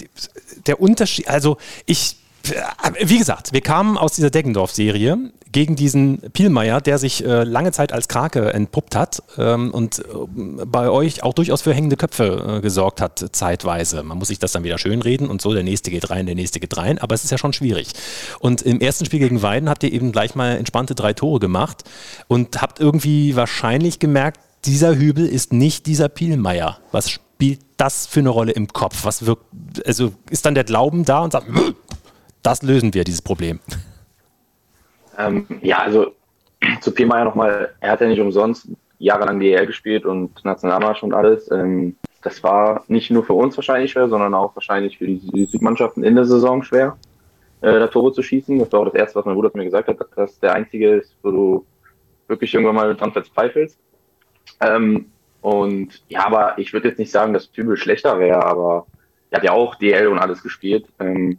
der 0.66 0.80
Unterschied, 0.80 1.28
also 1.28 1.58
ich 1.86 2.16
wie 3.00 3.18
gesagt, 3.18 3.52
wir 3.52 3.60
kamen 3.60 3.98
aus 3.98 4.14
dieser 4.14 4.30
Deggendorf-Serie 4.30 5.32
gegen 5.52 5.76
diesen 5.76 6.20
Pielmeier, 6.32 6.80
der 6.80 6.98
sich 6.98 7.24
äh, 7.24 7.44
lange 7.44 7.72
Zeit 7.72 7.92
als 7.92 8.08
Krake 8.08 8.52
entpuppt 8.52 8.94
hat 8.94 9.22
ähm, 9.38 9.72
und 9.72 10.00
äh, 10.00 10.02
bei 10.66 10.90
euch 10.90 11.22
auch 11.22 11.34
durchaus 11.34 11.62
für 11.62 11.72
hängende 11.72 11.96
Köpfe 11.96 12.56
äh, 12.58 12.60
gesorgt 12.60 13.00
hat, 13.00 13.24
zeitweise. 13.32 14.02
Man 14.02 14.18
muss 14.18 14.28
sich 14.28 14.38
das 14.38 14.52
dann 14.52 14.64
wieder 14.64 14.78
schönreden 14.78 15.28
und 15.28 15.40
so, 15.40 15.54
der 15.54 15.62
nächste 15.62 15.90
geht 15.90 16.10
rein, 16.10 16.26
der 16.26 16.34
nächste 16.34 16.60
geht 16.60 16.76
rein, 16.76 16.98
aber 16.98 17.14
es 17.14 17.24
ist 17.24 17.30
ja 17.30 17.38
schon 17.38 17.52
schwierig. 17.52 17.88
Und 18.40 18.62
im 18.62 18.80
ersten 18.80 19.04
Spiel 19.04 19.20
gegen 19.20 19.42
Weiden 19.42 19.68
habt 19.68 19.82
ihr 19.82 19.92
eben 19.92 20.12
gleich 20.12 20.34
mal 20.34 20.56
entspannte 20.56 20.94
drei 20.94 21.12
Tore 21.14 21.40
gemacht 21.40 21.84
und 22.28 22.60
habt 22.60 22.80
irgendwie 22.80 23.36
wahrscheinlich 23.36 23.98
gemerkt, 23.98 24.40
dieser 24.64 24.96
Hübel 24.96 25.26
ist 25.26 25.52
nicht 25.52 25.86
dieser 25.86 26.08
Pielmeier. 26.08 26.78
Was 26.92 27.10
spielt 27.10 27.60
das 27.76 28.06
für 28.06 28.20
eine 28.20 28.30
Rolle 28.30 28.52
im 28.52 28.68
Kopf? 28.68 29.04
Was 29.04 29.24
wirkt, 29.24 29.44
also 29.86 30.12
ist 30.30 30.44
dann 30.44 30.54
der 30.54 30.64
Glauben 30.64 31.04
da 31.04 31.20
und 31.20 31.32
sagt, 31.32 31.46
das 32.48 32.62
lösen 32.62 32.94
wir, 32.94 33.04
dieses 33.04 33.20
Problem. 33.20 33.60
Ähm, 35.18 35.46
ja, 35.60 35.78
also 35.78 36.12
zu 36.80 36.92
Pielmeier 36.92 37.24
nochmal, 37.24 37.74
er 37.80 37.92
hat 37.92 38.00
ja 38.00 38.08
nicht 38.08 38.20
umsonst 38.20 38.68
jahrelang 38.98 39.38
DL 39.38 39.66
gespielt 39.66 40.06
und 40.06 40.44
Nationalmarsch 40.44 41.02
und 41.02 41.12
alles. 41.12 41.50
Ähm, 41.50 41.96
das 42.22 42.42
war 42.42 42.84
nicht 42.88 43.10
nur 43.10 43.24
für 43.24 43.34
uns 43.34 43.56
wahrscheinlich 43.56 43.92
schwer, 43.92 44.08
sondern 44.08 44.34
auch 44.34 44.56
wahrscheinlich 44.56 44.96
für 44.96 45.06
die 45.06 45.46
Südmannschaften 45.46 46.02
in 46.02 46.14
der 46.14 46.24
Saison 46.24 46.62
schwer, 46.62 46.96
äh, 47.60 47.78
da 47.78 47.86
Tore 47.86 48.12
zu 48.12 48.22
schießen. 48.22 48.58
Das 48.58 48.72
war 48.72 48.80
auch 48.80 48.86
das 48.86 48.94
Erste, 48.94 49.16
was 49.16 49.26
mein 49.26 49.34
Bruder 49.34 49.50
mir 49.52 49.64
gesagt 49.64 49.88
hat, 49.88 50.00
dass 50.00 50.10
das 50.16 50.40
der 50.40 50.54
einzige 50.54 50.96
ist, 50.96 51.14
wo 51.22 51.30
du 51.30 51.66
wirklich 52.28 52.52
irgendwann 52.54 52.76
mal 52.76 52.96
dran 52.96 53.12
verzweifelst. 53.12 53.78
Ähm, 54.60 55.12
und 55.42 56.02
ja, 56.08 56.24
aber 56.26 56.58
ich 56.58 56.72
würde 56.72 56.88
jetzt 56.88 56.98
nicht 56.98 57.12
sagen, 57.12 57.34
dass 57.34 57.52
Tübel 57.52 57.76
schlechter 57.76 58.18
wäre, 58.18 58.42
aber 58.42 58.86
er 59.30 59.38
hat 59.38 59.44
ja 59.44 59.52
auch 59.52 59.74
DL 59.74 60.08
und 60.08 60.18
alles 60.18 60.42
gespielt. 60.42 60.86
Ähm, 60.98 61.38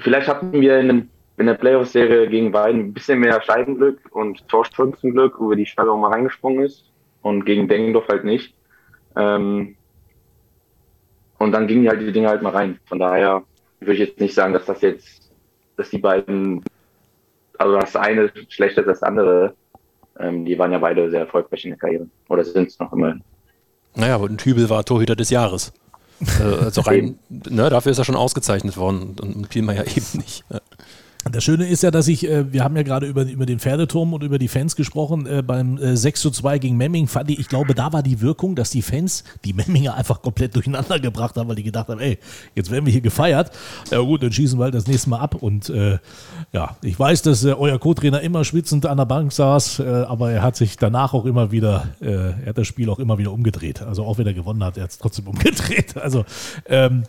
vielleicht 0.00 0.28
hatten 0.28 0.52
wir 0.52 0.78
in, 0.78 1.08
in 1.38 1.46
der 1.46 1.54
Playoff-Serie 1.54 2.28
gegen 2.28 2.52
Weiden 2.52 2.80
ein 2.80 2.92
bisschen 2.92 3.20
mehr 3.20 3.40
Scheibenglück 3.42 4.00
und 4.10 4.46
Torstürzenglück, 4.48 5.38
wo 5.38 5.54
die 5.54 5.66
Steigerung 5.66 6.00
mal 6.00 6.12
reingesprungen 6.12 6.64
ist 6.64 6.90
und 7.22 7.44
gegen 7.44 7.68
Dengendorf 7.68 8.08
halt 8.08 8.24
nicht. 8.24 8.54
Ähm, 9.16 9.76
und 11.38 11.52
dann 11.52 11.66
gingen 11.66 11.88
halt 11.88 12.00
die 12.00 12.12
Dinge 12.12 12.28
halt 12.28 12.42
mal 12.42 12.50
rein. 12.50 12.78
Von 12.84 12.98
daher 12.98 13.42
würde 13.80 13.94
ich 13.94 14.00
jetzt 14.00 14.20
nicht 14.20 14.34
sagen, 14.34 14.52
dass 14.52 14.66
das 14.66 14.82
jetzt, 14.82 15.32
dass 15.76 15.88
die 15.90 15.98
beiden, 15.98 16.62
also 17.58 17.78
das 17.78 17.96
eine 17.96 18.30
schlechter 18.48 18.82
als 18.86 19.00
das 19.00 19.02
andere. 19.02 19.54
Ähm, 20.18 20.44
die 20.44 20.58
waren 20.58 20.72
ja 20.72 20.78
beide 20.78 21.10
sehr 21.10 21.20
erfolgreich 21.20 21.64
in 21.64 21.70
der 21.70 21.78
Karriere. 21.78 22.06
Oder 22.28 22.44
sind 22.44 22.68
es 22.68 22.78
noch 22.78 22.92
immer. 22.92 23.16
Naja, 23.94 24.18
ein 24.18 24.36
Tübel 24.36 24.68
war 24.68 24.84
Torhüter 24.84 25.16
des 25.16 25.30
Jahres. 25.30 25.72
Äh, 26.20 26.64
also 26.64 26.82
rein, 26.82 27.18
ne, 27.28 27.70
dafür 27.70 27.92
ist 27.92 27.98
er 27.98 28.04
schon 28.04 28.16
ausgezeichnet 28.16 28.76
worden 28.76 29.16
und 29.20 29.48
Pielmeier 29.48 29.86
eben 29.96 30.06
nicht. 30.14 30.44
Das 31.30 31.44
Schöne 31.44 31.68
ist 31.68 31.82
ja, 31.82 31.90
dass 31.90 32.08
ich, 32.08 32.26
äh, 32.26 32.50
wir 32.50 32.64
haben 32.64 32.74
ja 32.76 32.82
gerade 32.82 33.06
über, 33.06 33.24
über 33.24 33.44
den 33.44 33.58
Pferdeturm 33.58 34.14
und 34.14 34.22
über 34.22 34.38
die 34.38 34.48
Fans 34.48 34.74
gesprochen, 34.74 35.26
äh, 35.26 35.42
beim 35.42 35.76
äh, 35.76 35.94
6 35.94 36.18
zu 36.18 36.30
2 36.30 36.58
gegen 36.58 36.78
Memming 36.78 37.08
fand 37.08 37.30
ich, 37.30 37.38
ich 37.38 37.48
glaube, 37.48 37.74
da 37.74 37.92
war 37.92 38.02
die 38.02 38.22
Wirkung, 38.22 38.56
dass 38.56 38.70
die 38.70 38.80
Fans 38.80 39.24
die 39.44 39.52
Memminger 39.52 39.94
einfach 39.94 40.22
komplett 40.22 40.54
durcheinander 40.56 40.98
gebracht 40.98 41.36
haben, 41.36 41.46
weil 41.48 41.56
die 41.56 41.62
gedacht 41.62 41.88
haben, 41.88 42.00
ey, 42.00 42.18
jetzt 42.54 42.70
werden 42.70 42.86
wir 42.86 42.92
hier 42.92 43.02
gefeiert. 43.02 43.50
Ja 43.90 44.00
gut, 44.00 44.22
dann 44.22 44.32
schießen 44.32 44.58
wir 44.58 44.64
halt 44.64 44.74
das 44.74 44.86
nächste 44.86 45.10
Mal 45.10 45.18
ab 45.18 45.34
und 45.34 45.68
äh, 45.68 45.98
ja, 46.52 46.76
ich 46.82 46.98
weiß, 46.98 47.20
dass 47.20 47.44
äh, 47.44 47.52
euer 47.52 47.78
Co-Trainer 47.78 48.22
immer 48.22 48.42
schwitzend 48.44 48.86
an 48.86 48.96
der 48.96 49.04
Bank 49.04 49.30
saß, 49.32 49.80
äh, 49.80 49.84
aber 49.84 50.32
er 50.32 50.40
hat 50.42 50.56
sich 50.56 50.78
danach 50.78 51.12
auch 51.12 51.26
immer 51.26 51.52
wieder, 51.52 51.88
er 52.00 52.36
hat 52.46 52.58
das 52.58 52.66
Spiel 52.66 52.88
auch 52.88 52.98
immer 52.98 53.18
wieder 53.18 53.32
umgedreht. 53.32 53.82
Also 53.82 54.04
auch 54.04 54.16
wenn 54.18 54.26
er 54.26 54.34
gewonnen 54.34 54.64
hat, 54.64 54.76
er 54.78 54.84
hat 54.84 54.90
es 54.90 54.98
trotzdem 54.98 55.26
umgedreht. 55.26 55.96
Also 55.96 56.24
ähm, 56.66 57.04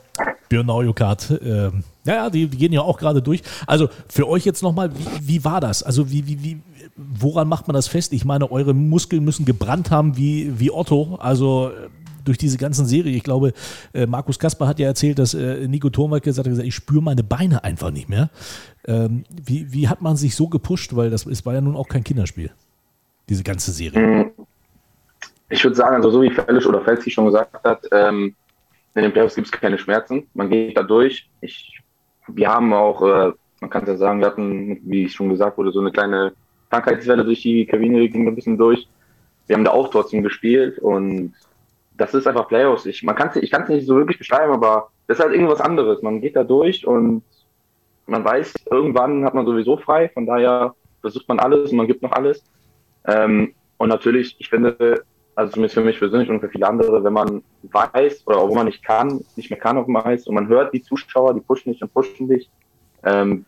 Björn 0.52 0.66
Naujokart, 0.66 1.40
ähm, 1.42 1.86
ja, 2.04 2.16
ja, 2.16 2.30
die, 2.30 2.46
die, 2.48 2.58
gehen 2.58 2.74
ja 2.74 2.82
auch 2.82 2.98
gerade 2.98 3.22
durch. 3.22 3.42
Also 3.68 3.88
für 4.10 4.28
euch 4.28 4.44
jetzt 4.44 4.62
nochmal, 4.62 4.92
wie, 4.94 5.28
wie 5.28 5.46
war 5.46 5.62
das? 5.62 5.82
Also 5.82 6.12
wie, 6.12 6.28
wie, 6.28 6.44
wie, 6.44 6.62
woran 6.98 7.48
macht 7.48 7.68
man 7.68 7.74
das 7.74 7.88
fest? 7.88 8.12
Ich 8.12 8.26
meine, 8.26 8.52
eure 8.52 8.74
Muskeln 8.74 9.24
müssen 9.24 9.46
gebrannt 9.46 9.92
haben 9.92 10.18
wie, 10.18 10.60
wie 10.60 10.70
Otto. 10.70 11.16
Also 11.22 11.70
äh, 11.70 11.88
durch 12.26 12.38
diese 12.38 12.58
ganzen 12.58 12.86
Serie. 12.86 13.16
Ich 13.16 13.24
glaube, 13.24 13.54
äh, 13.94 14.06
Markus 14.06 14.40
Kasper 14.40 14.68
hat 14.68 14.78
ja 14.78 14.88
erzählt, 14.88 15.20
dass 15.20 15.34
äh, 15.34 15.68
Nico 15.70 15.90
Thormacke 15.90 16.26
gesagt 16.26 16.50
hat, 16.50 16.58
ich 16.58 16.76
spüre 16.76 17.02
meine 17.02 17.24
Beine 17.24 17.64
einfach 17.64 17.92
nicht 17.92 18.10
mehr. 18.10 18.30
Ähm, 18.86 19.24
wie, 19.42 19.72
wie 19.72 19.88
hat 19.88 20.02
man 20.02 20.18
sich 20.18 20.36
so 20.36 20.50
gepusht? 20.50 20.98
Weil 20.98 21.10
das 21.10 21.26
es 21.26 21.46
war 21.46 21.54
ja 21.54 21.62
nun 21.62 21.78
auch 21.78 21.88
kein 21.88 22.04
Kinderspiel, 22.04 22.52
diese 23.30 23.44
ganze 23.44 23.72
Serie. 23.72 24.32
Ich 25.50 25.64
würde 25.64 25.78
sagen, 25.78 25.96
also 25.96 26.12
so 26.12 26.22
wie 26.22 26.30
Felix 26.30 26.66
oder 26.66 26.82
Felsi 26.82 27.10
schon 27.10 27.26
gesagt 27.26 27.64
hat, 27.64 27.88
ähm, 27.94 28.36
in 28.96 29.04
den 29.04 29.14
Playoffs 29.14 29.36
gibt 29.36 29.48
es 29.48 29.52
keine 29.52 29.78
Schmerzen. 29.78 30.28
Man 30.34 30.50
geht 30.50 30.78
da 30.78 30.84
durch. 30.84 31.30
Ich 31.42 31.82
wir 32.28 32.50
haben 32.50 32.74
auch, 32.74 33.02
äh, 33.02 33.32
man 33.60 33.70
kann 33.70 33.84
es 33.84 33.90
ja 33.90 33.98
sagen, 33.98 34.20
wir 34.20 34.28
hatten, 34.28 34.80
wie 34.84 35.08
schon 35.10 35.30
gesagt 35.30 35.58
wurde, 35.58 35.72
so 35.72 35.80
eine 35.80 35.92
kleine 35.92 36.34
Krankheitswelle 36.70 37.26
durch 37.26 37.42
die 37.42 37.66
Kabine, 37.66 38.08
ging 38.10 38.28
ein 38.28 38.36
bisschen 38.36 38.58
durch. 38.58 38.88
Wir 39.48 39.56
haben 39.56 39.64
da 39.64 39.72
auch 39.72 39.90
trotzdem 39.90 40.24
gespielt 40.24 40.80
und 40.80 41.34
das 41.98 42.14
ist 42.14 42.28
einfach 42.28 42.48
Playoffs. 42.48 42.86
Ich, 42.86 43.04
man 43.04 43.16
kann's, 43.16 43.36
ich 43.36 43.52
kann 43.52 43.64
es 43.64 43.70
nicht 43.70 43.86
so 43.86 43.96
wirklich 43.96 44.18
beschreiben, 44.18 44.54
aber 44.54 44.90
das 45.08 45.18
ist 45.18 45.24
halt 45.24 45.34
irgendwas 45.34 45.62
anderes. 45.62 46.02
Man 46.02 46.22
geht 46.22 46.36
da 46.36 46.44
durch 46.44 46.88
und 46.88 47.24
man 48.08 48.24
weiß, 48.24 48.54
irgendwann 48.70 49.26
hat 49.26 49.34
man 49.34 49.46
sowieso 49.46 49.78
frei. 49.78 50.10
Von 50.10 50.26
daher 50.26 50.74
versucht 51.02 51.28
man 51.28 51.40
alles 51.40 51.72
und 51.72 51.78
man 51.78 51.88
gibt 51.88 52.02
noch 52.02 52.14
alles. 52.14 52.44
Ähm, 53.06 53.54
und 53.78 53.90
natürlich, 53.90 54.36
ich 54.40 54.50
finde, 54.50 55.04
also 55.36 55.54
zumindest 55.54 55.76
für 55.76 55.82
mich 55.82 56.00
persönlich 56.00 56.30
und 56.30 56.40
für 56.40 56.50
viele 56.50 56.68
andere, 56.68 57.04
wenn 57.04 57.14
man 57.14 57.44
weiß 57.64 58.28
oder 58.28 58.48
wo 58.48 58.56
man 58.56 58.66
nicht 58.66 58.84
kann, 58.84 59.24
nicht 59.36 59.50
mehr 59.50 59.60
kann 59.60 59.78
auf 59.78 59.86
dem 59.86 59.96
Eis 59.96 60.28
und 60.28 60.36
man 60.36 60.48
hört 60.48 60.74
die 60.74 60.82
Zuschauer, 60.82 61.34
die 61.34 61.42
pushen 61.42 61.72
dich 61.72 61.82
und 61.82 61.94
pushen 61.94 62.28
dich, 62.28 62.50
ähm, 63.04 63.46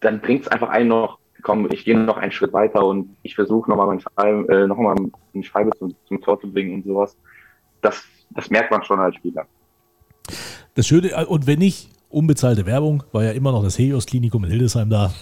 dann 0.00 0.20
bringt 0.20 0.42
es 0.42 0.48
einfach 0.48 0.68
einen 0.68 0.88
noch, 0.88 1.18
komm, 1.42 1.70
ich 1.70 1.84
gehe 1.84 1.98
noch 1.98 2.16
einen 2.16 2.32
Schritt 2.32 2.52
weiter 2.52 2.84
und 2.84 3.16
ich 3.22 3.34
versuche 3.34 3.70
nochmal 3.70 3.86
meinen 3.86 4.00
Scheibe, 4.00 4.52
äh, 4.52 4.66
noch 4.66 4.78
mal 4.78 4.96
eine 5.34 5.44
Scheibe 5.44 5.70
zum, 5.78 5.94
zum 6.06 6.20
Tor 6.20 6.40
zu 6.40 6.52
bringen 6.52 6.74
und 6.74 6.84
sowas. 6.84 7.16
Das, 7.80 8.04
das 8.30 8.50
merkt 8.50 8.70
man 8.70 8.82
schon 8.82 8.98
als 8.98 9.14
Spieler. 9.16 9.46
Das 10.74 10.86
Schöne, 10.86 11.12
äh, 11.12 11.24
und 11.24 11.46
wenn 11.46 11.60
ich 11.60 11.88
unbezahlte 12.08 12.66
Werbung, 12.66 13.02
war 13.12 13.24
ja 13.24 13.32
immer 13.32 13.52
noch 13.52 13.62
das 13.62 13.78
Helios 13.78 14.06
Klinikum 14.06 14.44
in 14.44 14.50
Hildesheim 14.50 14.88
da, 14.88 15.12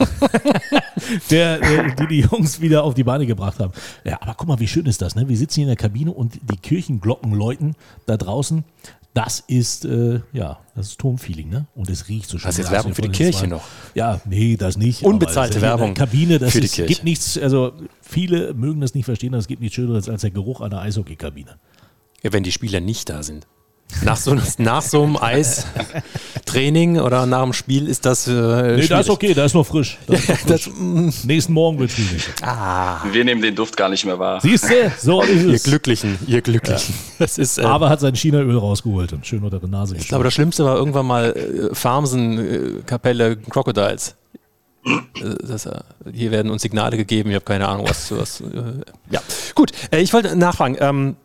der, 1.31 1.59
der, 1.59 1.95
die 1.95 2.07
die 2.07 2.21
Jungs 2.21 2.61
wieder 2.61 2.85
auf 2.85 2.95
die 2.95 3.05
Beine 3.05 3.27
gebracht 3.27 3.59
haben. 3.59 3.73
Ja, 4.05 4.21
aber 4.21 4.35
guck 4.35 4.49
mal, 4.49 4.61
wie 4.61 4.69
schön 4.69 4.87
ist 4.87 5.03
das, 5.03 5.15
ne? 5.15 5.29
Wir 5.29 5.37
sitzen 5.37 5.57
hier 5.57 5.65
in 5.65 5.69
der 5.69 5.77
Kabine 5.77 6.13
und 6.13 6.35
die 6.35 6.57
Kirchenglocken 6.57 7.33
läuten 7.33 7.75
da 8.07 8.17
draußen. 8.17 8.65
Das 9.15 9.45
ist, 9.47 9.85
äh, 9.85 10.21
ja, 10.33 10.59
das 10.75 10.89
ist 10.89 10.99
Turmfeeling, 10.99 11.49
ne? 11.49 11.67
Und 11.77 11.89
es 11.89 12.09
riecht 12.09 12.29
so 12.29 12.37
schön. 12.37 12.49
Das 12.49 12.57
ist 12.57 12.65
jetzt 12.65 12.73
Werbung 12.73 12.95
für 12.95 13.03
die 13.03 13.11
Kirche 13.11 13.47
noch. 13.47 13.63
Ja, 13.95 14.21
nee, 14.25 14.57
das 14.57 14.77
nicht. 14.77 15.05
Unbezahlte 15.05 15.61
Werbung. 15.61 15.95
Kabine, 15.95 16.41
das 16.41 16.53
für 16.53 16.61
die 16.61 16.67
ist, 16.67 16.75
Kirche. 16.75 16.93
gibt 16.93 17.05
nichts, 17.05 17.39
also 17.39 17.73
viele 18.03 18.55
mögen 18.55 18.81
das 18.81 18.95
nicht 18.95 19.05
verstehen, 19.05 19.33
aber 19.35 19.39
es 19.39 19.47
gibt 19.47 19.63
nichts 19.63 19.77
Schöneres 19.77 20.09
als 20.09 20.23
der 20.23 20.33
Geruch 20.33 20.61
einer 20.61 20.81
Eishockeykabine. 20.81 21.59
Ja, 22.25 22.33
wenn 22.33 22.43
die 22.43 22.51
Spieler 22.53 22.81
nicht 22.81 23.09
da 23.09 23.23
sind. 23.23 23.47
Nach 24.03 24.17
so, 24.17 24.37
nach 24.59 24.83
so 24.83 25.03
einem 25.03 25.17
Eistraining 25.17 26.99
oder 26.99 27.27
nach 27.27 27.43
dem 27.43 27.53
Spiel 27.53 27.89
ist 27.89 28.05
das. 28.05 28.27
Äh, 28.27 28.77
nee, 28.77 28.87
da 28.87 29.01
ist 29.01 29.11
okay, 29.11 29.35
da 29.35 29.45
ist 29.45 29.55
noch 29.55 29.67
frisch. 29.67 29.99
Ist 30.09 30.29
noch 30.29 30.37
frisch. 30.39 30.65
das, 30.67 31.25
Nächsten 31.25 31.53
Morgen 31.53 31.79
wird 31.79 31.93
schwierig. 31.93 32.29
Ah. 32.43 32.99
Wir 33.11 33.25
nehmen 33.25 33.43
den 33.43 33.55
Duft 33.55 33.77
gar 33.77 33.89
nicht 33.89 34.05
mehr 34.05 34.19
wahr. 34.19 34.41
Siehst 34.41 34.69
du? 34.71 34.93
So 34.99 35.23
ist 35.23 35.45
es. 35.45 35.65
Ihr 35.65 35.71
Glücklichen, 35.71 36.19
ihr 36.27 36.43
Glücklichen. 36.43 36.95
Ja. 36.95 37.01
Das 37.25 37.39
ist, 37.39 37.59
äh, 37.59 37.63
Aber 37.63 37.89
hat 37.91 38.01
sein 38.01 38.15
Chinaöl 38.15 38.59
rausgeholt 38.59 39.13
und 39.13 39.25
schön 39.25 39.43
unter 39.43 39.61
der 39.61 39.69
Nase 39.69 39.97
Ich 39.97 40.09
glaube, 40.09 40.25
das 40.25 40.35
Schlimmste 40.35 40.65
war 40.65 40.77
irgendwann 40.77 41.07
mal 41.07 41.33
äh, 41.33 41.75
Farmsen, 41.75 42.39
äh, 42.39 42.83
Kapelle, 42.85 43.37
Crocodiles. 43.37 44.17
Äh, 44.85 45.01
das, 45.47 45.67
äh, 45.67 45.81
hier 46.13 46.31
werden 46.31 46.51
uns 46.51 46.63
Signale 46.63 46.97
gegeben, 46.97 47.31
ich 47.31 47.37
habe 47.37 47.45
keine 47.45 47.69
Ahnung, 47.69 47.87
was. 47.89 48.11
was 48.13 48.41
äh, 48.41 48.45
ja, 49.11 49.23
gut. 49.55 49.73
ich 49.93 50.13
wollte 50.13 50.37
nachfragen. 50.37 50.77
Ähm, 50.81 51.11
äh, 51.11 51.24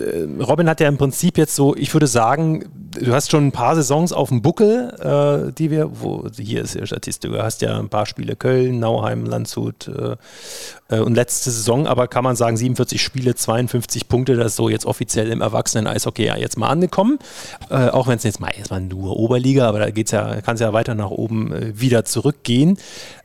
Robin 0.00 0.68
hat 0.68 0.80
ja 0.80 0.88
im 0.88 0.96
Prinzip 0.96 1.38
jetzt 1.38 1.54
so, 1.54 1.74
ich 1.74 1.92
würde 1.92 2.06
sagen, 2.06 2.64
du 2.98 3.12
hast 3.12 3.30
schon 3.30 3.48
ein 3.48 3.52
paar 3.52 3.74
Saisons 3.74 4.12
auf 4.12 4.28
dem 4.28 4.42
Buckel, 4.42 4.94
äh, 5.00 5.52
die 5.52 5.70
wir, 5.70 6.00
wo 6.00 6.26
hier 6.36 6.62
ist 6.62 6.74
ja 6.74 6.86
Statistik, 6.86 7.32
du 7.32 7.42
hast 7.42 7.62
ja 7.62 7.78
ein 7.78 7.88
paar 7.88 8.06
Spiele 8.06 8.36
Köln, 8.36 8.78
Nauheim, 8.78 9.24
Landshut 9.24 9.88
äh, 9.88 10.16
äh 10.94 11.00
und 11.00 11.14
letzte 11.14 11.50
Saison, 11.50 11.86
aber 11.86 12.08
kann 12.08 12.24
man 12.24 12.36
sagen, 12.36 12.56
47 12.56 13.02
Spiele, 13.02 13.34
52 13.34 14.08
Punkte, 14.08 14.36
das 14.36 14.48
ist 14.48 14.56
so 14.56 14.68
jetzt 14.68 14.86
offiziell 14.86 15.30
im 15.30 15.40
Erwachsenen-Eishockey 15.40 16.24
ja 16.24 16.36
jetzt 16.36 16.56
mal 16.56 16.68
angekommen. 16.68 17.18
Äh, 17.70 17.88
auch 17.88 18.06
wenn 18.06 18.16
es 18.16 18.24
jetzt 18.24 18.40
mal 18.40 18.50
erstmal 18.56 18.80
nur 18.80 19.16
Oberliga, 19.16 19.68
aber 19.68 19.80
da 19.80 19.90
geht's 19.90 20.12
ja, 20.12 20.40
kann 20.40 20.54
es 20.54 20.60
ja 20.60 20.72
weiter 20.72 20.94
nach 20.94 21.10
oben 21.10 21.52
äh, 21.52 21.80
wieder 21.80 22.04
zurückgehen. 22.04 22.78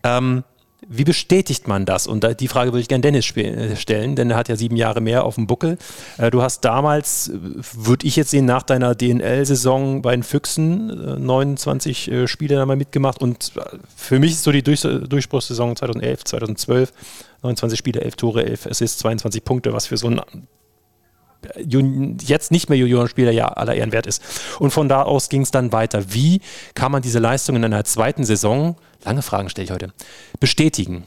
Ähm, 0.04 0.44
wie 0.88 1.04
bestätigt 1.04 1.68
man 1.68 1.86
das? 1.86 2.08
Und 2.08 2.26
die 2.40 2.48
Frage 2.48 2.72
würde 2.72 2.82
ich 2.82 2.88
gerne 2.88 3.02
Dennis 3.02 3.36
äh, 3.36 3.76
stellen, 3.76 4.16
denn 4.16 4.32
er 4.32 4.38
hat 4.38 4.50
ja 4.50 4.56
sieben 4.56 4.76
Jahre 4.76 5.02
mehr 5.02 5.24
auf 5.24 5.36
dem 5.36 5.48
Buckel. 5.48 5.78
Äh, 6.18 6.32
du 6.32 6.42
hast 6.42 6.62
damals, 6.62 7.30
äh, 7.30 7.34
würde 7.74 8.06
ich 8.08 8.16
jetzt 8.16 8.32
sehen, 8.32 8.46
nach 8.46 8.64
deiner 8.64 8.96
DNL-Saison 8.96 10.02
bei 10.02 10.16
den 10.16 10.24
Füchsen 10.24 11.26
29 11.26 12.12
Spiele 12.26 12.62
einmal 12.62 12.78
mitgemacht 12.78 13.22
und 13.22 13.54
für 13.96 14.20
mich 14.20 14.32
ist 14.32 14.44
so 14.44 14.52
die 14.52 14.64
Durchbruchssaison 14.64 15.76
2011, 15.76 16.24
2012, 16.24 16.94
29 17.42 17.78
Spiele, 17.78 18.02
11 18.02 18.16
Tore, 18.16 18.46
11 18.46 18.68
Assists, 18.68 19.00
22 19.00 19.44
Punkte, 19.44 19.74
was 19.74 19.88
für 19.88 19.98
so 19.98 20.08
ein 20.08 20.22
jetzt 22.22 22.52
nicht 22.52 22.70
mehr 22.70 22.78
Juniorenspieler 22.78 23.32
ja 23.32 23.48
aller 23.48 23.76
Ehren 23.76 23.92
wert 23.92 24.08
ist. 24.08 24.22
Und 24.60 24.72
von 24.72 24.90
da 24.90 25.04
aus 25.04 25.30
ging 25.30 25.42
es 25.42 25.52
dann 25.52 25.72
weiter. 25.72 26.14
Wie 26.14 26.42
kann 26.76 26.92
man 26.92 27.02
diese 27.02 27.20
Leistung 27.20 27.56
in 27.56 27.66
einer 27.66 27.84
zweiten 27.84 28.24
Saison, 28.24 28.76
lange 29.04 29.22
Fragen 29.22 29.50
stelle 29.50 29.66
ich 29.66 29.72
heute, 29.72 29.94
bestätigen? 30.40 31.06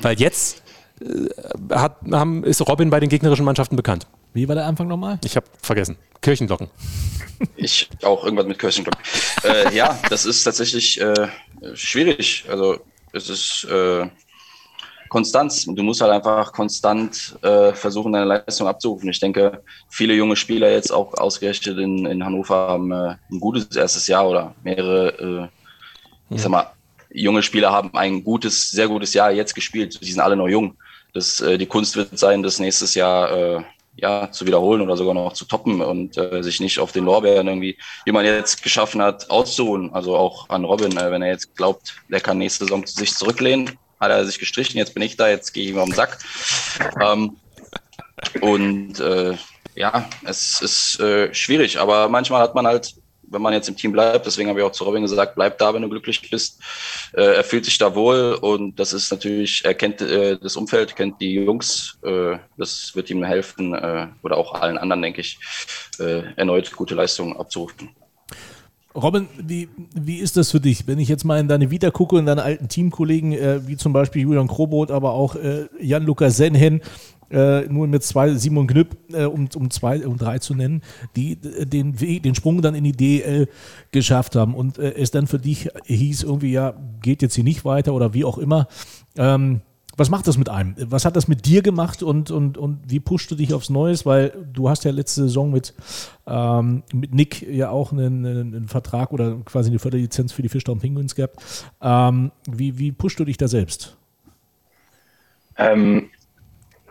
Weil 0.00 0.18
jetzt 0.18 0.62
äh, 1.00 1.74
hat, 1.74 1.98
haben, 2.10 2.44
ist 2.44 2.66
Robin 2.66 2.90
bei 2.90 3.00
den 3.00 3.08
gegnerischen 3.08 3.44
Mannschaften 3.44 3.76
bekannt. 3.76 4.06
Wie 4.32 4.48
war 4.48 4.54
der 4.54 4.66
Anfang 4.66 4.88
nochmal? 4.88 5.18
Ich 5.24 5.36
habe 5.36 5.46
vergessen. 5.62 5.96
Kirchenglocken. 6.20 6.68
Ich 7.56 7.88
auch 8.02 8.24
irgendwas 8.24 8.46
mit 8.46 8.58
Kirchenglocken. 8.58 9.00
äh, 9.44 9.74
ja, 9.74 9.98
das 10.08 10.24
ist 10.24 10.44
tatsächlich 10.44 11.00
äh, 11.00 11.28
schwierig. 11.74 12.44
Also 12.48 12.78
es 13.12 13.28
ist 13.28 13.64
äh, 13.70 14.06
Konstanz. 15.14 15.64
Du 15.64 15.82
musst 15.84 16.00
halt 16.00 16.10
einfach 16.10 16.52
konstant 16.52 17.38
äh, 17.42 17.72
versuchen, 17.72 18.12
deine 18.12 18.24
Leistung 18.24 18.66
abzurufen. 18.66 19.08
Ich 19.10 19.20
denke, 19.20 19.62
viele 19.88 20.12
junge 20.12 20.34
Spieler 20.34 20.72
jetzt 20.72 20.92
auch 20.92 21.14
ausgerechnet 21.14 21.78
in, 21.78 22.04
in 22.04 22.24
Hannover 22.24 22.56
haben 22.56 22.90
äh, 22.90 23.14
ein 23.30 23.38
gutes 23.38 23.76
erstes 23.76 24.08
Jahr 24.08 24.28
oder 24.28 24.56
mehrere, 24.64 25.50
äh, 26.30 26.34
ich 26.34 26.42
sag 26.42 26.50
mal, 26.50 26.66
junge 27.10 27.44
Spieler 27.44 27.70
haben 27.70 27.94
ein 27.94 28.24
gutes, 28.24 28.72
sehr 28.72 28.88
gutes 28.88 29.14
Jahr 29.14 29.30
jetzt 29.30 29.54
gespielt. 29.54 30.00
Die 30.00 30.10
sind 30.10 30.20
alle 30.20 30.34
noch 30.34 30.48
jung. 30.48 30.74
Das, 31.12 31.40
äh, 31.40 31.58
die 31.58 31.66
Kunst 31.66 31.94
wird 31.94 32.18
sein, 32.18 32.42
das 32.42 32.58
nächstes 32.58 32.96
Jahr 32.96 33.30
äh, 33.30 33.62
ja, 33.94 34.32
zu 34.32 34.44
wiederholen 34.48 34.82
oder 34.82 34.96
sogar 34.96 35.14
noch 35.14 35.34
zu 35.34 35.44
toppen 35.44 35.80
und 35.80 36.16
äh, 36.16 36.42
sich 36.42 36.58
nicht 36.58 36.80
auf 36.80 36.90
den 36.90 37.04
Lorbeeren 37.04 37.46
irgendwie, 37.46 37.78
wie 38.04 38.10
man 38.10 38.24
jetzt 38.24 38.64
geschaffen 38.64 39.00
hat, 39.00 39.30
auszuruhen. 39.30 39.94
Also 39.94 40.16
auch 40.16 40.48
an 40.48 40.64
Robin, 40.64 40.96
äh, 40.96 41.12
wenn 41.12 41.22
er 41.22 41.28
jetzt 41.28 41.54
glaubt, 41.54 41.94
der 42.08 42.18
kann 42.18 42.38
nächste 42.38 42.64
Saison 42.64 42.84
sich 42.84 43.14
zurücklehnen, 43.14 43.78
hat 44.04 44.18
er 44.18 44.26
sich 44.26 44.38
gestrichen, 44.38 44.78
jetzt 44.78 44.94
bin 44.94 45.02
ich 45.02 45.16
da, 45.16 45.28
jetzt 45.28 45.52
gehe 45.52 45.64
ich 45.64 45.70
ihm 45.70 45.78
auf 45.78 45.86
den 45.86 45.94
Sack. 45.94 46.18
Ähm, 47.00 47.36
und 48.40 49.00
äh, 49.00 49.34
ja, 49.74 50.08
es 50.24 50.60
ist 50.60 51.00
äh, 51.00 51.32
schwierig, 51.34 51.78
aber 51.78 52.08
manchmal 52.08 52.40
hat 52.40 52.54
man 52.54 52.66
halt, 52.66 52.94
wenn 53.22 53.42
man 53.42 53.52
jetzt 53.52 53.68
im 53.68 53.76
Team 53.76 53.92
bleibt, 53.92 54.26
deswegen 54.26 54.48
habe 54.48 54.60
ich 54.60 54.64
auch 54.64 54.72
zu 54.72 54.84
Robin 54.84 55.02
gesagt, 55.02 55.34
bleib 55.34 55.58
da, 55.58 55.74
wenn 55.74 55.82
du 55.82 55.88
glücklich 55.88 56.30
bist. 56.30 56.60
Äh, 57.12 57.36
er 57.36 57.44
fühlt 57.44 57.64
sich 57.64 57.78
da 57.78 57.94
wohl 57.94 58.38
und 58.40 58.78
das 58.78 58.92
ist 58.92 59.10
natürlich, 59.10 59.64
er 59.64 59.74
kennt 59.74 60.00
äh, 60.00 60.38
das 60.38 60.56
Umfeld, 60.56 60.94
kennt 60.94 61.20
die 61.20 61.34
Jungs, 61.34 61.98
äh, 62.04 62.36
das 62.56 62.94
wird 62.94 63.10
ihm 63.10 63.24
helfen 63.24 63.74
äh, 63.74 64.08
oder 64.22 64.36
auch 64.36 64.54
allen 64.54 64.78
anderen, 64.78 65.02
denke 65.02 65.20
ich, 65.20 65.38
erneut 66.36 66.72
gute 66.72 66.96
Leistungen 66.96 67.36
abzurufen. 67.36 67.90
Robin, 68.94 69.26
wie, 69.38 69.68
wie 69.94 70.18
ist 70.18 70.36
das 70.36 70.52
für 70.52 70.60
dich, 70.60 70.86
wenn 70.86 71.00
ich 71.00 71.08
jetzt 71.08 71.24
mal 71.24 71.40
in 71.40 71.48
deine 71.48 71.70
Vita 71.70 71.90
gucke, 71.90 72.16
in 72.18 72.26
deine 72.26 72.44
alten 72.44 72.68
Teamkollegen, 72.68 73.32
äh, 73.32 73.66
wie 73.66 73.76
zum 73.76 73.92
Beispiel 73.92 74.22
Julian 74.22 74.46
Krobot, 74.46 74.92
aber 74.92 75.14
auch 75.14 75.34
äh, 75.34 75.66
Jan-Lukas 75.80 76.36
Senhen, 76.36 76.80
äh, 77.30 77.62
nur 77.62 77.88
mit 77.88 78.04
zwei, 78.04 78.34
Simon 78.34 78.68
Knüpp, 78.68 78.96
äh, 79.12 79.24
um, 79.24 79.48
um 79.56 79.70
zwei, 79.70 80.06
um 80.06 80.16
drei 80.16 80.38
zu 80.38 80.54
nennen, 80.54 80.82
die 81.16 81.32
äh, 81.32 81.66
den 81.66 81.96
den 81.96 82.34
Sprung 82.36 82.62
dann 82.62 82.76
in 82.76 82.84
die 82.84 82.92
DL 82.92 83.48
geschafft 83.90 84.36
haben 84.36 84.54
und 84.54 84.78
äh, 84.78 84.94
es 84.94 85.10
dann 85.10 85.26
für 85.26 85.38
dich 85.38 85.70
hieß 85.86 86.22
irgendwie, 86.22 86.52
ja, 86.52 86.74
geht 87.02 87.22
jetzt 87.22 87.34
hier 87.34 87.44
nicht 87.44 87.64
weiter 87.64 87.94
oder 87.94 88.14
wie 88.14 88.24
auch 88.24 88.38
immer. 88.38 88.68
Ähm, 89.16 89.62
was 89.96 90.10
macht 90.10 90.26
das 90.26 90.38
mit 90.38 90.48
einem? 90.48 90.74
Was 90.78 91.04
hat 91.04 91.16
das 91.16 91.28
mit 91.28 91.46
dir 91.46 91.62
gemacht 91.62 92.02
und, 92.02 92.30
und, 92.30 92.58
und 92.58 92.80
wie 92.88 93.00
pusht 93.00 93.30
du 93.30 93.34
dich 93.34 93.54
aufs 93.54 93.70
Neues? 93.70 94.04
Weil 94.04 94.32
du 94.52 94.68
hast 94.68 94.84
ja 94.84 94.90
letzte 94.90 95.22
Saison 95.22 95.50
mit, 95.50 95.74
ähm, 96.26 96.82
mit 96.92 97.14
Nick 97.14 97.42
ja 97.42 97.70
auch 97.70 97.92
einen, 97.92 98.26
einen, 98.26 98.68
Vertrag 98.68 99.12
oder 99.12 99.36
quasi 99.44 99.70
eine 99.70 99.78
Förderlizenz 99.78 100.32
für 100.32 100.42
die 100.42 100.48
Fischtown 100.48 100.80
Penguins 100.80 101.14
gehabt. 101.14 101.36
Ähm, 101.80 102.32
wie, 102.50 102.78
wie 102.78 102.92
pusht 102.92 103.20
du 103.20 103.24
dich 103.24 103.36
da 103.36 103.48
selbst? 103.48 103.96
Ähm, 105.56 106.10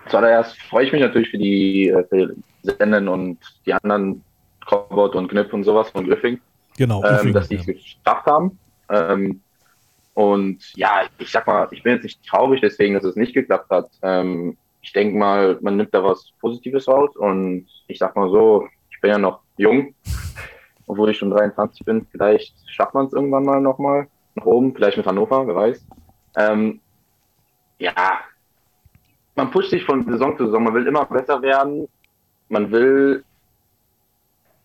zuallererst 0.09 0.57
freue 0.69 0.85
ich 0.85 0.91
mich 0.91 1.01
natürlich 1.01 1.29
für 1.29 1.37
die, 1.37 1.93
für 2.09 2.35
Senden 2.63 3.07
und 3.07 3.37
die 3.65 3.73
anderen 3.73 4.23
Cobbot 4.65 5.15
und 5.15 5.27
Knip 5.27 5.51
und 5.53 5.63
sowas 5.63 5.89
von 5.89 6.07
Griffing. 6.07 6.39
Genau, 6.77 7.03
ähm, 7.03 7.33
dass 7.33 7.49
die 7.49 7.55
es 7.55 7.65
ja. 7.65 7.73
geschafft 7.73 8.25
haben. 8.25 8.57
Ähm, 8.89 9.41
und 10.13 10.75
ja, 10.75 11.03
ich 11.17 11.31
sag 11.31 11.47
mal, 11.47 11.67
ich 11.71 11.81
bin 11.83 11.93
jetzt 11.93 12.03
nicht 12.03 12.25
traurig 12.25 12.61
deswegen, 12.61 12.93
dass 12.93 13.03
es 13.03 13.15
nicht 13.15 13.33
geklappt 13.33 13.69
hat. 13.69 13.89
Ähm, 14.01 14.57
ich 14.81 14.93
denke 14.93 15.17
mal, 15.17 15.57
man 15.61 15.77
nimmt 15.77 15.93
da 15.93 16.03
was 16.03 16.31
Positives 16.39 16.87
raus 16.87 17.15
und 17.15 17.67
ich 17.87 17.97
sag 17.97 18.15
mal 18.15 18.29
so, 18.29 18.67
ich 18.91 18.99
bin 19.01 19.11
ja 19.11 19.17
noch 19.17 19.39
jung, 19.57 19.95
obwohl 20.87 21.09
ich 21.09 21.17
schon 21.17 21.31
23 21.31 21.85
bin. 21.85 22.05
Vielleicht 22.11 22.53
schafft 22.67 22.93
man 22.93 23.07
es 23.07 23.13
irgendwann 23.13 23.45
mal 23.45 23.61
nochmal 23.61 24.07
nach 24.35 24.45
oben, 24.45 24.73
vielleicht 24.75 24.97
mit 24.97 25.05
Hannover, 25.05 25.47
wer 25.47 25.55
weiß. 25.55 25.85
Ähm, 26.35 26.79
ja, 27.79 28.19
man 29.35 29.51
pusht 29.51 29.71
sich 29.71 29.83
von 29.83 30.05
Saison 30.05 30.37
zu 30.37 30.45
Saison, 30.45 30.63
man 30.63 30.73
will 30.73 30.87
immer 30.87 31.05
besser 31.05 31.41
werden, 31.41 31.87
man 32.49 32.71
will 32.71 33.23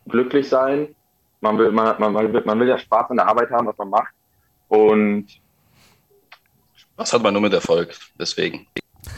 glücklich 0.07 0.47
sein, 0.47 0.95
man 1.41 1.57
will, 1.57 1.71
man, 1.71 1.99
man, 1.99 2.13
man, 2.13 2.33
will, 2.33 2.43
man 2.45 2.59
will 2.59 2.67
ja 2.67 2.77
Spaß 2.77 3.09
an 3.09 3.17
der 3.17 3.27
Arbeit 3.27 3.49
haben, 3.51 3.67
was 3.67 3.77
man 3.77 3.89
macht. 3.89 4.13
Und 4.69 5.27
was 6.95 7.11
hat 7.13 7.21
man 7.21 7.33
nur 7.33 7.41
mit 7.41 7.53
Erfolg, 7.53 7.95
deswegen. 8.17 8.67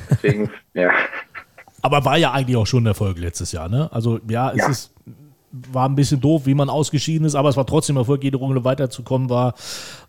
Deswegen, 0.10 0.50
ja. 0.74 0.90
Aber 1.82 2.04
war 2.06 2.18
ja 2.18 2.32
eigentlich 2.32 2.58
auch 2.58 2.68
schon 2.68 2.84
ein 2.84 2.88
Erfolg 2.88 3.18
letztes 3.18 3.52
Jahr, 3.52 3.70
ne? 3.70 3.92
Also 3.92 4.20
ja, 4.28 4.52
es 4.52 4.58
ja. 4.58 4.70
ist 4.70 4.94
war 5.52 5.88
ein 5.88 5.96
bisschen 5.96 6.22
doof, 6.22 6.46
wie 6.46 6.54
man 6.54 6.70
ausgeschieden 6.70 7.26
ist, 7.26 7.36
aber 7.36 7.50
es 7.50 7.58
war 7.58 7.66
trotzdem 7.66 7.98
Erfolg. 7.98 8.24
Jede 8.24 8.38
Runde 8.38 8.64
weiterzukommen 8.64 9.30
war, 9.30 9.54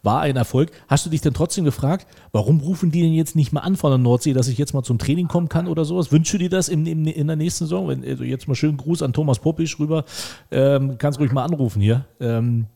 war 0.02 0.20
ein 0.20 0.36
Erfolg. 0.36 0.70
Hast 0.88 1.04
du 1.04 1.10
dich 1.10 1.20
denn 1.20 1.34
trotzdem 1.34 1.64
gefragt, 1.64 2.06
warum 2.30 2.60
rufen 2.60 2.90
die 2.90 3.02
denn 3.02 3.12
jetzt 3.12 3.34
nicht 3.34 3.52
mal 3.52 3.60
an 3.60 3.76
von 3.76 3.90
der 3.90 3.98
Nordsee, 3.98 4.32
dass 4.32 4.48
ich 4.48 4.58
jetzt 4.58 4.72
mal 4.72 4.82
zum 4.82 4.98
Training 4.98 5.28
kommen 5.28 5.48
kann 5.48 5.66
oder 5.66 5.84
sowas? 5.84 6.12
Wünschst 6.12 6.34
du 6.34 6.38
dir 6.38 6.50
das 6.50 6.68
in, 6.68 6.86
in, 6.86 7.06
in 7.06 7.26
der 7.26 7.36
nächsten 7.36 7.64
Saison? 7.64 7.88
Wenn, 7.88 8.04
also 8.04 8.24
jetzt 8.24 8.46
mal 8.46 8.54
schönen 8.54 8.76
Gruß 8.76 9.02
an 9.02 9.12
Thomas 9.12 9.40
Poppisch 9.40 9.78
rüber. 9.78 10.04
Ähm, 10.50 10.96
kannst 10.98 11.18
ruhig 11.18 11.32
mal 11.32 11.44
anrufen 11.44 11.82
hier. 11.82 12.06
Ähm, 12.20 12.66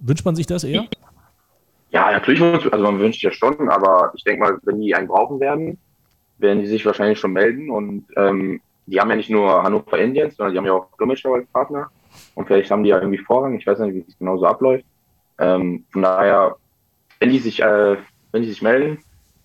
wünscht 0.00 0.24
man 0.24 0.36
sich 0.36 0.46
das 0.46 0.64
eher? 0.64 0.86
Ja, 1.96 2.10
natürlich, 2.10 2.42
also 2.42 2.84
man 2.84 2.98
wünscht 2.98 3.22
ja 3.22 3.32
schon, 3.32 3.70
aber 3.70 4.12
ich 4.14 4.22
denke 4.22 4.40
mal, 4.42 4.58
wenn 4.64 4.82
die 4.82 4.94
einen 4.94 5.08
brauchen 5.08 5.40
werden, 5.40 5.78
werden 6.36 6.60
die 6.60 6.66
sich 6.66 6.84
wahrscheinlich 6.84 7.18
schon 7.18 7.32
melden 7.32 7.70
und 7.70 8.04
ähm, 8.18 8.60
die 8.84 9.00
haben 9.00 9.08
ja 9.08 9.16
nicht 9.16 9.30
nur 9.30 9.62
Hannover 9.62 9.96
Indians, 9.96 10.36
sondern 10.36 10.52
die 10.52 10.58
haben 10.58 10.66
ja 10.66 10.74
auch 10.74 10.94
Grimmitschau 10.98 11.32
als 11.32 11.46
Partner. 11.46 11.88
Und 12.34 12.48
vielleicht 12.48 12.70
haben 12.70 12.84
die 12.84 12.90
ja 12.90 12.98
irgendwie 12.98 13.16
Vorrang. 13.16 13.56
Ich 13.56 13.66
weiß 13.66 13.78
nicht, 13.78 13.94
wie 13.94 14.04
es 14.06 14.18
genau 14.18 14.36
so 14.36 14.44
abläuft. 14.44 14.84
Ähm, 15.38 15.86
von 15.90 16.02
daher, 16.02 16.56
wenn 17.18 17.30
die 17.30 17.38
sich, 17.38 17.62
äh, 17.62 17.96
wenn 18.30 18.42
die 18.42 18.50
sich 18.50 18.60
melden, 18.60 18.98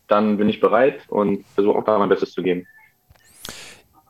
dann 0.10 0.36
bin 0.36 0.49
ich 0.49 0.60
bereit 0.60 1.06
und 1.08 1.47
versuche 1.56 1.78
auch 1.78 1.86
da 1.86 1.97
mein 1.97 2.10
Bestes 2.10 2.34
zu 2.34 2.43
geben. 2.43 2.68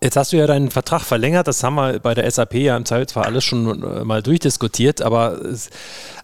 Jetzt 0.04 0.16
hast 0.16 0.34
du 0.34 0.38
ja 0.38 0.47
deinen 0.47 0.72
Vertrag 0.72 1.04
verlängert, 1.04 1.47
das 1.47 1.64
haben 1.64 1.76
wir 1.76 1.99
bei 1.99 2.16
der 2.16 2.30
SAP 2.30 2.56
ja 2.56 2.76
im 2.76 2.86
Zweifelsfall 2.86 3.24
alles 3.24 3.43
schon 3.43 3.84
äh, 3.84 4.04
mal 4.04 4.24
durchdiskutiert, 4.24 4.99
aber 4.99 5.34
es, 5.45 5.70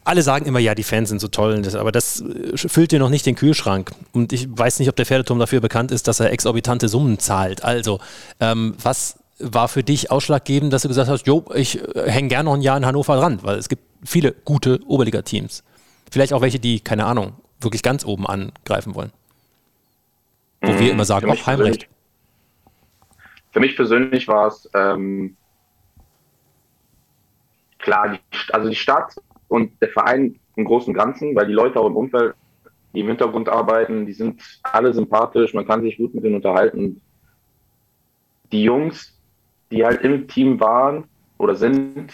alle 0.03 0.23
sagen 0.23 0.47
immer, 0.47 0.57
ja, 0.57 0.73
die 0.73 0.83
Fans 0.83 1.09
sind 1.09 1.21
so 1.21 1.27
toll, 1.27 1.61
aber 1.75 1.91
das 1.91 2.21
äh, 2.21 2.57
füllt 2.57 2.91
dir 2.91 2.97
noch 2.97 3.09
nicht 3.09 3.27
den 3.27 3.35
Kühlschrank. 3.35 3.91
Und 4.13 4.33
ich 4.33 4.47
weiß 4.49 4.79
nicht, 4.79 4.89
ob 4.89 4.95
der 4.95 5.05
Pferdeturm 5.05 5.37
dafür 5.37 5.61
bekannt 5.61 5.91
ist, 5.91 6.07
dass 6.07 6.19
er 6.19 6.31
exorbitante 6.31 6.89
Summen 6.89 7.19
zahlt. 7.19 7.63
Also, 7.63 7.99
ähm, 8.39 8.73
was 8.81 9.19
war 9.37 9.67
für 9.67 9.83
dich 9.83 10.09
ausschlaggebend, 10.09 10.73
dass 10.73 10.81
du 10.81 10.87
gesagt 10.87 11.07
hast, 11.07 11.27
jo, 11.27 11.45
ich 11.53 11.79
äh, 11.95 12.09
hänge 12.09 12.29
gerne 12.29 12.45
noch 12.45 12.55
ein 12.55 12.61
Jahr 12.61 12.77
in 12.77 12.85
Hannover 12.85 13.15
dran, 13.15 13.39
weil 13.43 13.59
es 13.59 13.69
gibt 13.69 13.83
viele 14.03 14.31
gute 14.31 14.79
Oberliga-Teams. 14.87 15.63
Vielleicht 16.09 16.33
auch 16.33 16.41
welche, 16.41 16.57
die, 16.57 16.79
keine 16.79 17.05
Ahnung, 17.05 17.33
wirklich 17.61 17.83
ganz 17.83 18.05
oben 18.05 18.25
angreifen 18.25 18.95
wollen. 18.95 19.11
Wo 20.61 20.71
mmh, 20.71 20.79
wir 20.79 20.91
immer 20.91 21.05
sagen, 21.05 21.29
auch 21.29 21.45
Heimrecht. 21.45 21.87
Für 23.51 23.59
mich 23.59 23.75
persönlich 23.75 24.27
war 24.27 24.47
es 24.47 24.69
ähm, 24.73 25.35
klar, 27.79 28.09
die, 28.09 28.19
also 28.51 28.69
die 28.69 28.75
Stadt 28.75 29.15
und 29.47 29.71
der 29.81 29.89
Verein 29.89 30.39
im 30.55 30.65
Großen 30.65 30.93
und 30.93 30.97
Ganzen, 30.97 31.35
weil 31.35 31.47
die 31.47 31.53
Leute 31.53 31.79
auch 31.79 31.87
im 31.87 31.95
Umfeld, 31.95 32.35
die 32.93 32.99
im 33.01 33.07
Hintergrund 33.07 33.47
arbeiten, 33.47 34.05
die 34.05 34.13
sind 34.13 34.41
alle 34.63 34.93
sympathisch, 34.93 35.53
man 35.53 35.65
kann 35.65 35.81
sich 35.81 35.97
gut 35.97 36.13
mit 36.13 36.23
denen 36.23 36.35
unterhalten. 36.35 37.01
Die 38.51 38.63
Jungs, 38.63 39.17
die 39.71 39.85
halt 39.85 40.01
im 40.01 40.27
Team 40.27 40.59
waren 40.59 41.05
oder 41.37 41.55
sind, 41.55 42.13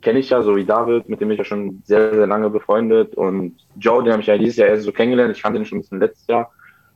kenne 0.00 0.20
ich 0.20 0.30
ja, 0.30 0.42
so 0.42 0.56
wie 0.56 0.64
David, 0.64 1.08
mit 1.08 1.20
dem 1.20 1.30
ich 1.30 1.38
ja 1.38 1.44
schon 1.44 1.82
sehr, 1.84 2.14
sehr 2.14 2.26
lange 2.26 2.50
befreundet 2.50 3.14
und 3.14 3.56
Joe, 3.76 4.02
den 4.02 4.12
habe 4.12 4.22
ich 4.22 4.28
ja 4.28 4.38
dieses 4.38 4.56
Jahr 4.56 4.68
erst 4.68 4.84
so 4.84 4.92
kennengelernt, 4.92 5.36
ich 5.36 5.42
kannte 5.42 5.58
ihn 5.58 5.64
schon 5.64 5.78
ein 5.78 5.82
bisschen 5.82 6.00
letztes 6.00 6.26
Jahr 6.28 6.50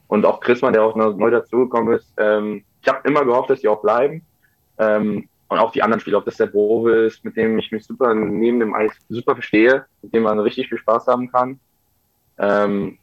und 0.07 0.25
auch 0.25 0.41
Chrisman, 0.41 0.73
der 0.73 0.85
auch 0.85 0.95
neu 0.95 1.31
dazugekommen 1.31 1.95
ist, 1.95 2.13
ähm, 2.17 2.65
ich 2.83 2.89
habe 2.89 3.09
immer 3.09 3.24
gehofft, 3.24 3.51
dass 3.51 3.61
die 3.61 3.68
auch 3.68 3.80
bleiben. 3.80 4.22
Ähm, 4.78 5.28
und 5.49 5.59
auch 5.59 5.70
die 5.70 5.83
anderen 5.83 6.01
Spieler, 6.01 6.18
ob 6.18 6.24
das 6.24 6.39
der 6.39 6.47
Bove 6.47 7.07
ist, 7.07 7.24
mit 7.24 7.37
dem 7.37 7.59
ich 7.59 7.70
mich 7.70 7.85
super 7.85 8.14
neben 8.14 8.59
dem 8.59 8.74
Eis 8.74 8.93
super 9.09 9.35
verstehe, 9.35 9.85
mit 10.01 10.14
dem 10.14 10.22
man 10.22 10.39
richtig 10.39 10.68
viel 10.68 10.78
Spaß 10.78 11.07
haben 11.09 11.30
kann. 11.30 11.61
Ähm, 12.39 12.99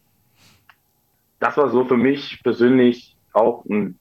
das 1.39 1.57
war 1.57 1.69
so 1.69 1.85
für 1.85 1.95
mich 1.95 2.41
persönlich 2.43 3.15
auch 3.33 3.63
ein 3.65 3.97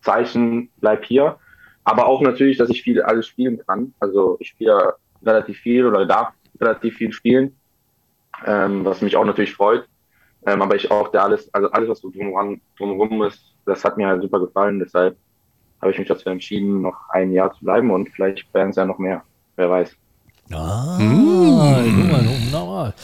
Zeichen, 0.00 0.70
bleib 0.80 1.04
hier. 1.04 1.38
Aber 1.84 2.06
auch 2.06 2.22
natürlich, 2.22 2.56
dass 2.56 2.70
ich 2.70 2.82
viel 2.82 3.02
alles 3.02 3.26
spielen 3.26 3.60
kann. 3.66 3.92
Also 3.98 4.36
ich 4.38 4.50
spiele 4.50 4.94
relativ 5.24 5.58
viel 5.58 5.84
oder 5.84 6.06
darf 6.06 6.32
relativ 6.60 6.96
viel 6.96 7.12
spielen, 7.12 7.56
ähm, 8.46 8.84
was 8.84 9.02
mich 9.02 9.16
auch 9.16 9.24
natürlich 9.24 9.54
freut. 9.54 9.88
Ähm, 10.46 10.62
aber 10.62 10.76
ich 10.76 10.90
auch 10.90 11.08
der 11.08 11.24
alles, 11.24 11.52
also 11.52 11.70
alles, 11.72 11.88
was 11.88 12.00
so 12.00 12.10
drumherum, 12.10 12.60
drumherum 12.78 13.24
ist, 13.24 13.51
das 13.66 13.84
hat 13.84 13.96
mir 13.96 14.08
halt 14.08 14.22
super 14.22 14.40
gefallen. 14.40 14.78
Deshalb 14.78 15.16
habe 15.80 15.92
ich 15.92 15.98
mich 15.98 16.08
dazu 16.08 16.28
entschieden, 16.28 16.82
noch 16.82 17.08
ein 17.10 17.32
Jahr 17.32 17.52
zu 17.52 17.64
bleiben 17.64 17.90
und 17.90 18.08
vielleicht 18.10 18.52
werden 18.54 18.70
es 18.70 18.76
ja 18.76 18.84
noch 18.84 18.98
mehr. 18.98 19.22
Wer 19.56 19.70
weiß. 19.70 19.96
Ah, 20.52 20.98
mmh. 20.98 22.10
mal, 22.10 22.24
nochmal. 22.50 22.94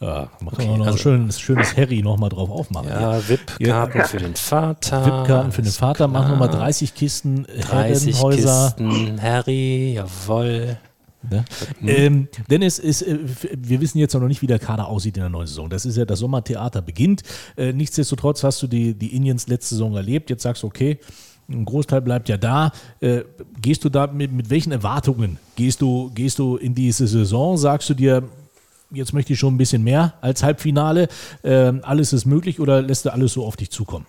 Ja, 0.00 0.28
machen 0.40 0.46
okay, 0.46 0.68
wir 0.68 0.76
noch 0.76 0.86
also, 0.86 0.90
ein 0.90 0.98
schönes, 0.98 1.40
schönes 1.40 1.76
Harry 1.76 2.02
nochmal 2.02 2.28
drauf 2.28 2.50
aufmachen. 2.50 2.88
Ja, 2.88 3.28
VIP-Karten 3.28 3.98
ja. 3.98 4.04
für 4.04 4.18
den 4.18 4.36
Vater. 4.36 5.04
VIP-Karten 5.04 5.52
für 5.52 5.62
den 5.62 5.72
Vater. 5.72 6.06
Machen 6.06 6.32
wir 6.32 6.36
mal 6.36 6.48
30 6.48 6.94
Kisten 6.94 7.44
30 7.44 8.14
Herrenhäuser. 8.14 8.74
Kisten 8.76 9.22
Harry, 9.22 9.94
jawoll. 9.94 10.78
Ne? 11.22 11.44
Mhm. 11.80 11.88
Ähm, 11.88 12.28
denn 12.50 12.62
es 12.62 12.78
ist, 12.78 13.02
äh, 13.02 13.18
wir 13.56 13.80
wissen 13.80 13.98
jetzt 13.98 14.14
noch 14.14 14.20
nicht, 14.28 14.42
wie 14.42 14.46
der 14.46 14.58
Kader 14.58 14.86
aussieht 14.88 15.16
in 15.16 15.22
der 15.22 15.30
neuen 15.30 15.46
Saison. 15.46 15.68
Das 15.68 15.84
ist 15.84 15.96
ja, 15.96 16.04
das 16.04 16.20
Sommertheater 16.20 16.82
beginnt. 16.82 17.22
Äh, 17.56 17.72
nichtsdestotrotz 17.72 18.44
hast 18.44 18.62
du 18.62 18.66
die, 18.66 18.94
die 18.94 19.14
Indians 19.14 19.48
letzte 19.48 19.74
Saison 19.74 19.94
erlebt. 19.96 20.30
Jetzt 20.30 20.42
sagst 20.42 20.62
du, 20.62 20.68
okay, 20.68 20.98
ein 21.48 21.64
Großteil 21.64 22.02
bleibt 22.02 22.28
ja 22.28 22.36
da. 22.36 22.72
Äh, 23.00 23.22
gehst 23.60 23.84
du 23.84 23.88
da 23.88 24.06
mit, 24.06 24.32
mit 24.32 24.50
welchen 24.50 24.72
Erwartungen 24.72 25.38
gehst 25.56 25.80
du, 25.80 26.10
gehst 26.14 26.38
du 26.38 26.56
in 26.56 26.74
diese 26.74 27.06
Saison? 27.08 27.56
Sagst 27.56 27.88
du 27.90 27.94
dir, 27.94 28.22
jetzt 28.90 29.12
möchte 29.12 29.32
ich 29.32 29.38
schon 29.38 29.54
ein 29.54 29.58
bisschen 29.58 29.82
mehr 29.82 30.14
als 30.20 30.42
Halbfinale? 30.42 31.08
Alles 31.42 32.12
ist 32.12 32.26
möglich 32.26 32.60
oder 32.60 32.80
lässt 32.80 33.04
du 33.04 33.12
alles 33.12 33.32
so 33.32 33.44
auf 33.44 33.56
dich 33.56 33.70
zukommen? 33.70 34.06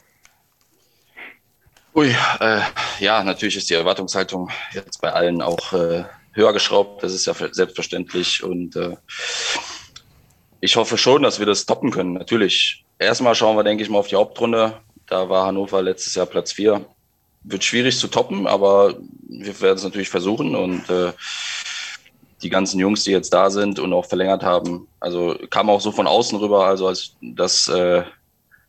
Ui, 1.95 2.15
äh, 2.39 2.61
ja, 2.99 3.23
natürlich 3.23 3.57
ist 3.57 3.69
die 3.69 3.73
Erwartungshaltung 3.73 4.49
jetzt 4.73 5.01
bei 5.01 5.11
allen 5.11 5.41
auch 5.41 5.73
äh, 5.73 6.05
höher 6.33 6.53
geschraubt. 6.53 7.03
Das 7.03 7.13
ist 7.13 7.25
ja 7.25 7.33
selbstverständlich. 7.51 8.43
Und 8.43 8.75
äh, 8.75 8.95
ich 10.61 10.75
hoffe 10.75 10.97
schon, 10.97 11.23
dass 11.23 11.39
wir 11.39 11.45
das 11.45 11.65
toppen 11.65 11.91
können. 11.91 12.13
Natürlich. 12.13 12.85
Erstmal 12.97 13.35
schauen 13.35 13.55
wir, 13.55 13.63
denke 13.63 13.83
ich 13.83 13.89
mal, 13.89 13.99
auf 13.99 14.07
die 14.07 14.15
Hauptrunde. 14.15 14.79
Da 15.07 15.29
war 15.29 15.45
Hannover 15.47 15.81
letztes 15.81 16.15
Jahr 16.15 16.25
Platz 16.25 16.51
4. 16.51 16.85
Wird 17.43 17.63
schwierig 17.63 17.97
zu 17.97 18.07
toppen, 18.07 18.45
aber 18.45 18.95
wir 19.27 19.59
werden 19.61 19.77
es 19.77 19.83
natürlich 19.83 20.09
versuchen. 20.09 20.55
Und 20.55 20.89
äh, 20.89 21.13
die 22.41 22.49
ganzen 22.49 22.79
Jungs, 22.79 23.03
die 23.03 23.11
jetzt 23.11 23.33
da 23.33 23.49
sind 23.49 23.79
und 23.79 23.93
auch 23.93 24.05
verlängert 24.05 24.43
haben, 24.43 24.87
also 24.99 25.37
kam 25.49 25.69
auch 25.69 25.81
so 25.81 25.91
von 25.91 26.07
außen 26.07 26.37
rüber, 26.39 26.65
also 26.65 26.87
als 26.87 27.15
dass, 27.21 27.67
äh, 27.67 28.03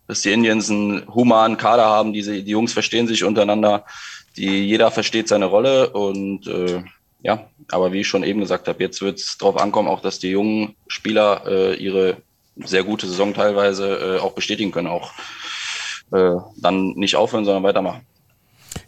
dass 0.06 0.22
die 0.22 0.32
Indians 0.32 0.70
einen 0.70 1.06
humanen 1.12 1.56
Kader 1.56 1.86
haben. 1.86 2.12
Diese, 2.12 2.42
die 2.42 2.50
Jungs 2.50 2.72
verstehen 2.72 3.06
sich 3.06 3.24
untereinander. 3.24 3.84
Die, 4.36 4.64
jeder 4.64 4.90
versteht 4.90 5.28
seine 5.28 5.46
Rolle 5.46 5.90
und 5.90 6.46
äh, 6.46 6.82
ja, 7.22 7.46
aber 7.70 7.92
wie 7.92 8.00
ich 8.00 8.08
schon 8.08 8.24
eben 8.24 8.40
gesagt 8.40 8.68
habe, 8.68 8.82
jetzt 8.82 9.02
wird 9.02 9.18
es 9.18 9.36
darauf 9.38 9.60
ankommen, 9.60 9.88
auch 9.88 10.00
dass 10.00 10.18
die 10.18 10.30
jungen 10.30 10.74
Spieler 10.88 11.42
äh, 11.46 11.74
ihre 11.74 12.16
sehr 12.56 12.84
gute 12.84 13.06
Saison 13.06 13.34
teilweise 13.34 14.16
äh, 14.16 14.18
auch 14.18 14.32
bestätigen 14.32 14.72
können, 14.72 14.88
auch 14.88 15.12
äh, 16.12 16.36
dann 16.56 16.92
nicht 16.92 17.16
aufhören, 17.16 17.44
sondern 17.44 17.62
weitermachen. 17.62 18.02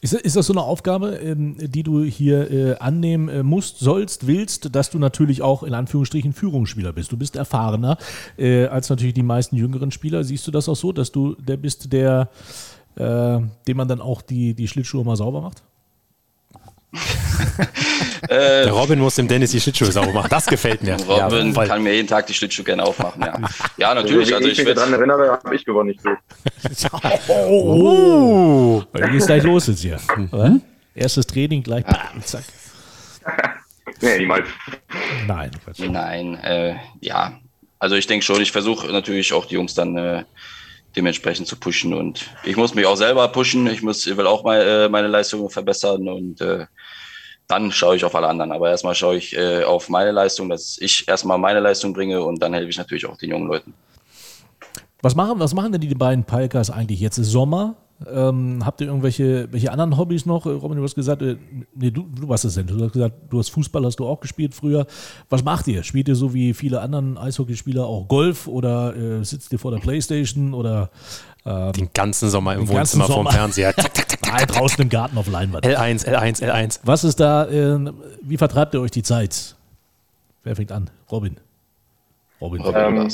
Ist, 0.01 0.14
ist 0.14 0.37
das 0.37 0.47
so 0.47 0.53
eine 0.53 0.62
Aufgabe, 0.62 1.16
ähm, 1.16 1.57
die 1.59 1.83
du 1.83 2.03
hier 2.03 2.51
äh, 2.51 2.76
annehmen 2.78 3.28
äh, 3.28 3.43
musst, 3.43 3.78
sollst, 3.78 4.26
willst, 4.26 4.74
dass 4.74 4.91
du 4.91 4.99
natürlich 4.99 5.43
auch 5.43 5.62
in 5.62 5.74
Anführungsstrichen 5.74 6.33
Führungsspieler 6.33 6.93
bist? 6.93 7.12
Du 7.12 7.16
bist 7.16 7.37
erfahrener 7.37 7.99
äh, 8.37 8.66
als 8.66 8.91
natürlich 8.91 9.14
die 9.14 9.22
meisten 9.22 9.57
jüngeren 9.57 9.91
Spieler. 9.91 10.24
Siehst 10.24 10.47
du 10.47 10.51
das 10.51 10.68
auch 10.68 10.76
so, 10.76 10.93
dass 10.93 11.12
du 11.12 11.35
der 11.37 11.57
bist, 11.57 11.93
der, 11.93 12.30
äh, 12.97 13.39
dem 13.66 13.76
man 13.76 13.89
dann 13.89 14.01
auch 14.01 14.22
die, 14.22 14.55
die 14.55 14.68
Schlittschuhe 14.68 15.05
mal 15.05 15.16
sauber 15.16 15.41
macht? 15.41 15.62
Äh, 18.22 18.64
der 18.64 18.70
Robin 18.70 19.01
muss 19.01 19.16
dem 19.16 19.26
Dennis 19.26 19.51
die 19.51 19.61
Schlittschuhe 19.61 19.90
sauber 19.90 20.12
machen. 20.12 20.28
Das 20.30 20.47
gefällt 20.47 20.82
mir. 20.82 20.97
Robin 21.09 21.53
ja, 21.53 21.66
kann 21.66 21.82
mir 21.82 21.95
jeden 21.95 22.07
Tag 22.07 22.26
die 22.28 22.34
Schlittschuhe 22.34 22.64
gerne 22.64 22.84
aufmachen. 22.84 23.20
Ja, 23.20 23.40
ja 23.76 23.95
natürlich. 23.95 24.32
Also, 24.32 24.49
ich, 24.49 24.59
ich 24.59 24.64
mich 24.64 24.74
daran 24.74 24.93
erinnere, 24.93 25.40
habe 25.43 25.57
ich 25.57 25.64
gewonnen, 25.64 25.88
nicht 25.88 26.01
so. 26.01 26.88
oh, 27.28 28.82
oh. 28.95 28.99
Geht's 29.11 29.26
gleich 29.26 29.43
los 29.43 29.66
jetzt 29.66 29.80
hier. 29.80 29.99
Oder? 30.30 30.61
Erstes 30.95 31.26
Training 31.26 31.62
gleich. 31.62 31.84
Bam, 31.84 32.22
zack. 32.24 32.45
nee, 34.01 34.18
niemals. 34.18 34.47
Nein, 35.26 35.51
Quatsch. 35.64 35.80
Nein, 35.80 36.34
äh, 36.36 36.76
ja. 37.01 37.40
Also 37.78 37.97
ich 37.97 38.07
denke 38.07 38.24
schon, 38.24 38.40
ich 38.40 38.53
versuche 38.53 38.86
natürlich 38.93 39.32
auch 39.32 39.47
die 39.47 39.55
Jungs 39.55 39.74
dann 39.74 39.97
äh, 39.97 40.24
dementsprechend 40.97 41.47
zu 41.47 41.57
pushen 41.57 41.95
und 41.95 42.30
ich 42.45 42.57
muss 42.57 42.74
mich 42.74 42.86
auch 42.86 42.97
selber 42.97 43.28
pushen. 43.28 43.66
Ich 43.66 43.82
muss, 43.82 44.07
ich 44.07 44.16
will 44.16 44.26
auch 44.26 44.45
mal, 44.45 44.61
äh, 44.61 44.88
meine 44.88 45.09
Leistungen 45.09 45.49
verbessern 45.49 46.09
und 46.09 46.40
äh, 46.40 46.66
dann 47.49 47.70
schaue 47.70 47.97
ich 47.97 48.05
auf 48.05 48.14
alle 48.14 48.28
anderen. 48.28 48.53
Aber 48.53 48.70
erstmal 48.70 48.95
schaue 48.95 49.16
ich 49.16 49.36
äh, 49.36 49.64
auf 49.64 49.88
meine 49.88 50.11
Leistung, 50.11 50.49
dass 50.49 50.78
ich 50.78 51.07
erstmal 51.09 51.38
meine 51.38 51.61
Leistung 51.61 51.93
bringe 51.93 52.22
und 52.22 52.43
dann 52.43 52.55
helfe 52.55 52.70
ich 52.70 52.78
natürlich 52.78 53.07
auch 53.07 53.16
den 53.16 53.30
jungen 53.30 53.49
Leuten. 53.49 53.74
Was 55.03 55.16
machen, 55.16 55.40
was 55.40 55.53
machen 55.53 55.72
denn 55.72 55.80
die 55.80 55.95
beiden 55.95 56.24
Palkas 56.24 56.70
eigentlich? 56.70 57.01
Jetzt 57.01 57.18
ist 57.18 57.30
Sommer. 57.30 57.76
Ähm, 58.11 58.64
habt 58.64 58.80
ihr 58.80 58.86
irgendwelche 58.86 59.48
welche 59.53 59.70
anderen 59.70 59.96
Hobbys 59.96 60.26
noch? 60.26 60.46
Robin, 60.46 60.76
du 60.76 60.82
hast 60.82 60.94
gesagt, 60.94 61.22
äh, 61.22 61.36
nee, 61.74 61.90
du, 61.90 62.03
du 62.03 62.28
warst 62.28 62.44
es 62.44 62.55
denn. 62.55 62.66
Du 62.66 62.82
hast 62.82 62.92
gesagt, 62.92 63.14
du 63.30 63.38
hast 63.38 63.50
Fußball, 63.50 63.84
hast 63.84 63.96
du 63.96 64.07
auch 64.07 64.20
gespielt 64.20 64.55
früher. 64.55 64.86
Was 65.28 65.44
macht 65.44 65.68
ihr? 65.68 65.82
Spielt 65.82 66.09
ihr 66.09 66.14
so 66.14 66.34
wie 66.34 66.55
viele 66.55 66.80
anderen 66.80 67.18
Eishockeyspieler 67.18 67.86
auch 67.86 68.09
Golf 68.09 68.46
oder 68.46 68.96
äh, 68.96 69.24
sitzt 69.24 69.53
ihr 69.53 69.59
vor 69.59 69.70
der 69.70 69.78
Playstation 69.78 70.55
oder 70.55 70.90
ähm, 71.44 71.72
Den 71.72 71.90
ganzen 71.92 72.30
Sommer 72.30 72.55
im 72.55 72.68
Wohnzimmer 72.68 73.07
vorm 73.07 73.26
Fernseher. 73.26 73.74
Nein, 74.26 74.46
draußen 74.46 74.82
im 74.82 74.88
Garten 74.88 75.18
auf 75.18 75.28
Leinwand. 75.28 75.66
L1, 75.66 76.07
L1, 76.07 76.42
L1. 76.42 76.80
Was 76.84 77.05
ist 77.05 77.20
da, 77.20 77.46
äh, 77.48 77.92
wie 78.22 78.36
vertreibt 78.36 78.74
ihr 78.74 78.80
euch 78.80 78.92
die 78.92 79.03
Zeit? 79.03 79.57
Wer 80.44 80.57
fängt 80.57 80.72
an? 80.72 80.90
Robin. 81.11 81.36
Robin. 82.40 82.62
Ähm, 82.74 83.11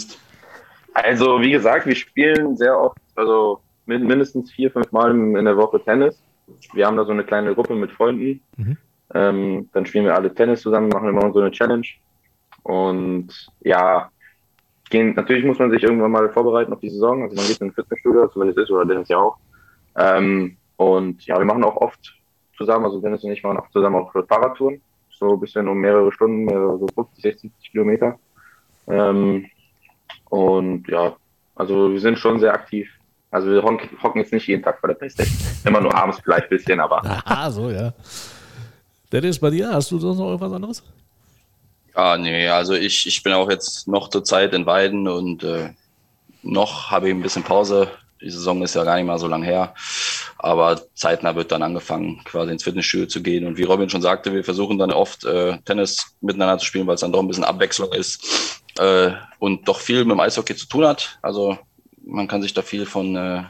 also, 0.94 1.40
wie 1.40 1.50
gesagt, 1.50 1.86
wir 1.86 1.94
spielen 1.94 2.56
sehr 2.56 2.78
oft, 2.78 2.98
also 3.14 3.60
mindestens 3.88 4.52
vier, 4.52 4.70
fünf 4.70 4.92
Mal 4.92 5.10
in 5.10 5.44
der 5.44 5.56
Woche 5.56 5.82
Tennis. 5.82 6.22
Wir 6.72 6.86
haben 6.86 6.96
da 6.96 7.04
so 7.04 7.12
eine 7.12 7.24
kleine 7.24 7.54
Gruppe 7.54 7.74
mit 7.74 7.90
Freunden. 7.90 8.40
Mhm. 8.56 8.76
Ähm, 9.14 9.68
dann 9.72 9.86
spielen 9.86 10.04
wir 10.04 10.14
alle 10.14 10.34
Tennis 10.34 10.60
zusammen, 10.60 10.88
machen 10.88 11.08
immer 11.08 11.32
so 11.32 11.40
eine 11.40 11.50
Challenge. 11.50 11.86
Und 12.62 13.28
ja, 13.60 14.10
gehen, 14.90 15.14
natürlich 15.14 15.44
muss 15.44 15.58
man 15.58 15.70
sich 15.70 15.82
irgendwann 15.82 16.10
mal 16.10 16.28
vorbereiten 16.30 16.72
auf 16.72 16.80
die 16.80 16.90
Saison. 16.90 17.22
Also 17.22 17.34
man 17.34 17.46
geht 17.46 17.60
in 17.60 17.68
ein 17.68 17.72
Fitnessstudio, 17.72 18.24
es 18.24 18.56
ist, 18.56 18.70
oder 18.70 18.84
Dennis 18.84 19.08
ja 19.08 19.18
auch. 19.18 19.38
Ähm, 19.96 20.56
und 20.76 21.24
ja, 21.26 21.38
wir 21.38 21.44
machen 21.44 21.64
auch 21.64 21.76
oft 21.76 22.14
zusammen, 22.56 22.84
also 22.84 23.00
Dennis 23.00 23.24
und 23.24 23.32
ich 23.32 23.42
machen 23.42 23.58
auch 23.58 23.70
zusammen 23.70 23.96
auch 23.96 24.12
Fahrradtouren. 24.12 24.80
So 25.10 25.34
ein 25.34 25.40
bisschen 25.40 25.66
um 25.66 25.78
mehrere 25.78 26.12
Stunden, 26.12 26.44
mehrere, 26.44 26.78
so 26.78 26.86
50, 26.94 27.22
60 27.22 27.52
Kilometer. 27.70 28.18
Ähm, 28.86 29.46
und 30.30 30.86
ja, 30.88 31.16
also 31.56 31.90
wir 31.90 32.00
sind 32.00 32.18
schon 32.18 32.38
sehr 32.38 32.54
aktiv. 32.54 32.88
Also 33.30 33.50
wir 33.50 33.62
hocken 33.62 34.20
jetzt 34.20 34.32
nicht 34.32 34.46
jeden 34.46 34.62
Tag 34.62 34.80
vor 34.80 34.88
der 34.88 34.94
Playstation. 34.94 35.36
Immer 35.64 35.80
nur 35.80 35.94
abends 35.94 36.18
vielleicht 36.22 36.44
ein 36.44 36.48
bisschen, 36.50 36.80
aber. 36.80 37.02
Ah, 37.24 37.50
so, 37.50 37.70
ja. 37.70 37.92
Dennis, 39.12 39.38
bei 39.38 39.50
dir, 39.50 39.72
hast 39.72 39.90
du 39.90 39.98
sonst 39.98 40.18
noch 40.18 40.26
irgendwas 40.26 40.52
anderes? 40.52 40.82
Ah, 41.94 42.16
nee, 42.16 42.48
also 42.48 42.74
ich, 42.74 43.06
ich 43.06 43.22
bin 43.22 43.32
auch 43.32 43.50
jetzt 43.50 43.88
noch 43.88 44.08
zur 44.08 44.24
Zeit 44.24 44.54
in 44.54 44.66
Weiden 44.66 45.08
und 45.08 45.42
äh, 45.42 45.70
noch 46.42 46.90
habe 46.90 47.08
ich 47.08 47.14
ein 47.14 47.22
bisschen 47.22 47.42
Pause. 47.42 47.90
Die 48.20 48.30
Saison 48.30 48.62
ist 48.62 48.74
ja 48.74 48.84
gar 48.84 48.96
nicht 48.96 49.06
mal 49.06 49.18
so 49.18 49.28
lang 49.28 49.42
her. 49.42 49.74
Aber 50.38 50.80
zeitnah 50.94 51.34
wird 51.34 51.52
dann 51.52 51.62
angefangen, 51.62 52.22
quasi 52.24 52.52
ins 52.52 52.64
Fitnessstudio 52.64 53.06
zu 53.06 53.22
gehen. 53.22 53.46
Und 53.46 53.58
wie 53.58 53.64
Robin 53.64 53.90
schon 53.90 54.02
sagte, 54.02 54.32
wir 54.32 54.44
versuchen 54.44 54.78
dann 54.78 54.92
oft 54.92 55.24
äh, 55.24 55.58
Tennis 55.64 56.14
miteinander 56.20 56.58
zu 56.58 56.66
spielen, 56.66 56.86
weil 56.86 56.94
es 56.94 57.00
dann 57.00 57.12
doch 57.12 57.20
ein 57.20 57.28
bisschen 57.28 57.44
Abwechslung 57.44 57.92
ist 57.92 58.62
äh, 58.78 59.10
und 59.38 59.66
doch 59.68 59.80
viel 59.80 60.04
mit 60.04 60.12
dem 60.12 60.20
Eishockey 60.20 60.54
zu 60.54 60.68
tun 60.68 60.86
hat. 60.86 61.18
Also 61.22 61.58
man 62.08 62.26
kann 62.26 62.42
sich 62.42 62.54
da 62.54 62.62
viel 62.62 62.86
von 62.86 63.14
äh, 63.14 63.44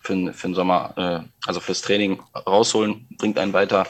für, 0.00 0.32
für 0.32 0.48
den 0.48 0.54
Sommer, 0.54 0.94
äh, 0.96 1.46
also 1.46 1.60
fürs 1.60 1.82
Training 1.82 2.20
rausholen, 2.34 3.06
bringt 3.18 3.38
einen 3.38 3.52
weiter. 3.52 3.86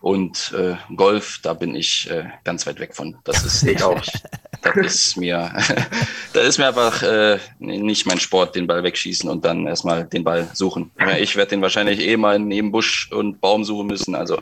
Und 0.00 0.52
äh, 0.56 0.76
Golf, 0.94 1.40
da 1.42 1.54
bin 1.54 1.74
ich 1.74 2.08
äh, 2.10 2.24
ganz 2.44 2.66
weit 2.66 2.78
weg 2.78 2.94
von. 2.94 3.16
Das 3.24 3.44
ist, 3.44 3.66
glaube 3.76 4.02
ich, 4.04 4.12
das 4.62 4.76
ist 4.76 5.16
mir, 5.16 5.52
das 6.32 6.46
ist 6.46 6.58
mir 6.58 6.68
einfach 6.68 7.02
äh, 7.02 7.38
nicht 7.58 8.06
mein 8.06 8.20
Sport, 8.20 8.54
den 8.54 8.66
Ball 8.66 8.82
wegschießen 8.82 9.28
und 9.28 9.44
dann 9.44 9.66
erstmal 9.66 10.04
den 10.04 10.24
Ball 10.24 10.48
suchen. 10.52 10.90
Ich 11.18 11.36
werde 11.36 11.50
den 11.50 11.62
wahrscheinlich 11.62 12.00
eh 12.00 12.16
mal 12.16 12.38
neben 12.38 12.70
Busch 12.70 13.10
und 13.10 13.40
Baum 13.40 13.64
suchen 13.64 13.86
müssen. 13.86 14.14
Also 14.14 14.40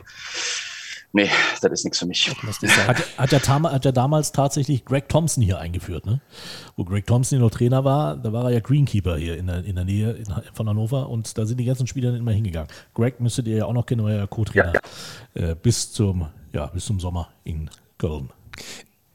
nee, 1.13 1.29
das 1.61 1.71
ist 1.71 1.83
nichts 1.83 1.99
für 1.99 2.05
mich. 2.05 2.29
Hat, 2.29 2.97
hat, 3.17 3.31
ja, 3.31 3.61
hat 3.71 3.85
ja 3.85 3.91
damals 3.91 4.31
tatsächlich 4.31 4.85
Greg 4.85 5.09
Thompson 5.09 5.43
hier 5.43 5.59
eingeführt, 5.59 6.05
ne? 6.05 6.21
Wo 6.75 6.83
Greg 6.83 7.05
Thompson 7.07 7.39
noch 7.39 7.51
Trainer 7.51 7.83
war, 7.83 8.17
da 8.17 8.33
war 8.33 8.45
er 8.45 8.51
ja 8.51 8.59
Greenkeeper 8.59 9.17
hier 9.17 9.37
in 9.37 9.47
der, 9.47 9.63
in 9.63 9.75
der 9.75 9.85
Nähe 9.85 10.11
in, 10.11 10.25
von 10.53 10.69
Hannover 10.69 11.09
und 11.09 11.37
da 11.37 11.45
sind 11.45 11.59
die 11.59 11.65
ganzen 11.65 11.87
Spieler 11.87 12.15
immer 12.15 12.31
hingegangen. 12.31 12.69
Greg 12.93 13.19
müsstet 13.19 13.47
ihr 13.47 13.57
ja 13.57 13.65
auch 13.65 13.73
noch 13.73 13.85
kennen, 13.85 14.03
war 14.03 14.11
ja 14.11 14.27
Co-Trainer 14.27 14.73
ja, 14.73 15.41
ja. 15.41 15.49
äh, 15.51 15.55
bis, 15.55 15.91
zum, 15.91 16.27
ja, 16.53 16.67
bis 16.67 16.85
zum 16.85 16.99
Sommer 16.99 17.29
in 17.43 17.69
Köln. 17.97 18.29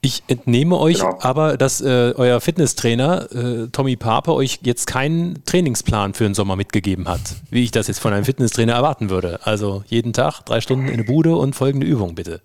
Ich 0.05 0.25
entnehme 0.27 0.79
euch 0.79 0.99
genau. 0.99 1.17
aber, 1.21 1.57
dass 1.57 1.81
äh, 1.81 2.13
euer 2.17 2.41
Fitnesstrainer 2.41 3.31
äh, 3.31 3.69
Tommy 3.69 3.95
Pape 3.95 4.35
euch 4.35 4.59
jetzt 4.63 4.87
keinen 4.87 5.45
Trainingsplan 5.45 6.15
für 6.15 6.25
den 6.25 6.35
Sommer 6.35 6.57
mitgegeben 6.57 7.09
hat, 7.09 7.21
wie 7.51 7.63
ich 7.63 7.71
das 7.71 7.87
jetzt 7.87 8.01
von 8.01 8.13
einem 8.13 8.25
Fitnesstrainer 8.25 8.73
erwarten 8.73 9.11
würde. 9.11 9.39
Also 9.45 9.85
jeden 9.87 10.13
Tag 10.13 10.43
drei 10.43 10.61
Stunden 10.61 10.89
in 10.89 10.97
der 10.97 11.05
Bude 11.05 11.37
und 11.37 11.55
folgende 11.55 11.87
Übung 11.87 12.17
bitte. 12.17 12.41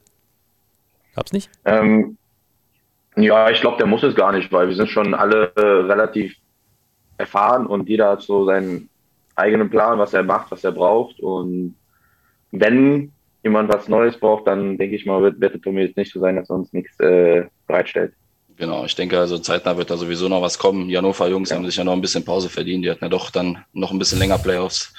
Gab's 1.15 1.33
nicht? 1.33 1.49
Ähm, 1.65 2.19
ja, 3.15 3.49
ich 3.49 3.59
glaube, 3.59 3.77
der 3.77 3.87
muss 3.87 4.03
es 4.03 4.13
gar 4.13 4.33
nicht, 4.33 4.51
weil 4.51 4.67
wir 4.67 4.75
sind 4.75 4.89
schon 4.89 5.15
alle 5.15 5.51
äh, 5.55 5.61
relativ 5.61 6.35
erfahren 7.17 7.65
und 7.65 7.89
jeder 7.89 8.11
hat 8.11 8.21
so 8.21 8.45
seinen 8.45 8.87
eigenen 9.35 9.71
Plan, 9.71 9.97
was 9.97 10.13
er 10.13 10.21
macht, 10.21 10.51
was 10.51 10.63
er 10.63 10.73
braucht. 10.73 11.19
Und 11.19 11.75
wenn 12.51 13.13
jemand 13.43 13.71
was 13.71 13.87
Neues 13.87 14.19
braucht, 14.19 14.47
dann 14.47 14.77
denke 14.77 14.95
ich 14.95 15.05
mal, 15.05 15.21
wird, 15.21 15.39
wird 15.39 15.61
Tommy 15.63 15.81
jetzt 15.81 15.97
nicht 15.97 16.11
so 16.11 16.19
sein, 16.19 16.35
dass 16.35 16.49
er 16.49 16.55
uns 16.55 16.73
nichts 16.73 16.99
äh, 16.99 17.45
bereitstellt. 17.67 18.13
Genau, 18.57 18.85
ich 18.85 18.95
denke, 18.95 19.19
also 19.19 19.37
zeitnah 19.37 19.77
wird 19.77 19.91
da 19.91 19.97
sowieso 19.97 20.27
noch 20.27 20.41
was 20.41 20.57
kommen. 20.57 20.87
Die 20.87 20.97
Hannover-Jungs 20.97 21.51
ja. 21.51 21.55
haben 21.55 21.65
sich 21.65 21.75
ja 21.75 21.83
noch 21.83 21.93
ein 21.93 22.01
bisschen 22.01 22.25
Pause 22.25 22.49
verdient. 22.49 22.83
Die 22.83 22.89
hatten 22.89 23.05
ja 23.05 23.09
doch 23.09 23.29
dann 23.29 23.63
noch 23.71 23.91
ein 23.91 23.99
bisschen 23.99 24.17
länger 24.17 24.39
Playoffs 24.39 24.93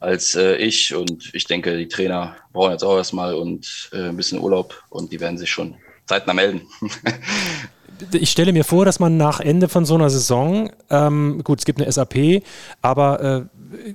als 0.00 0.34
äh, 0.34 0.56
ich. 0.56 0.92
Und 0.96 1.32
ich 1.32 1.44
denke, 1.44 1.76
die 1.76 1.86
Trainer 1.86 2.34
brauchen 2.52 2.72
jetzt 2.72 2.82
auch 2.82 2.96
erstmal 2.96 3.34
und 3.34 3.88
äh, 3.92 4.08
ein 4.08 4.16
bisschen 4.16 4.40
Urlaub 4.40 4.82
und 4.90 5.12
die 5.12 5.20
werden 5.20 5.38
sich 5.38 5.48
schon 5.48 5.76
zeitnah 6.06 6.34
melden. 6.34 6.62
ich 8.12 8.30
stelle 8.30 8.52
mir 8.52 8.64
vor, 8.64 8.84
dass 8.84 8.98
man 8.98 9.16
nach 9.16 9.38
Ende 9.38 9.68
von 9.68 9.84
so 9.84 9.94
einer 9.94 10.10
Saison, 10.10 10.72
ähm, 10.90 11.42
gut, 11.44 11.60
es 11.60 11.64
gibt 11.64 11.80
eine 11.80 11.90
SAP, 11.92 12.42
aber 12.82 13.48
äh, 13.48 13.94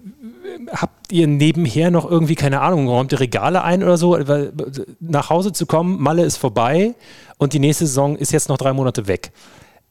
habt 0.71 1.11
ihr 1.11 1.27
nebenher 1.27 1.91
noch 1.91 2.09
irgendwie, 2.09 2.35
keine 2.35 2.61
Ahnung, 2.61 2.87
räumt 2.87 3.11
ihr 3.11 3.19
Regale 3.19 3.63
ein 3.63 3.83
oder 3.83 3.97
so? 3.97 4.11
Weil, 4.11 4.53
nach 4.99 5.29
Hause 5.29 5.53
zu 5.53 5.65
kommen, 5.65 6.01
Malle 6.01 6.24
ist 6.24 6.37
vorbei 6.37 6.95
und 7.37 7.53
die 7.53 7.59
nächste 7.59 7.86
Saison 7.86 8.15
ist 8.15 8.32
jetzt 8.32 8.49
noch 8.49 8.57
drei 8.57 8.74
Monate 8.74 9.07
weg. 9.07 9.32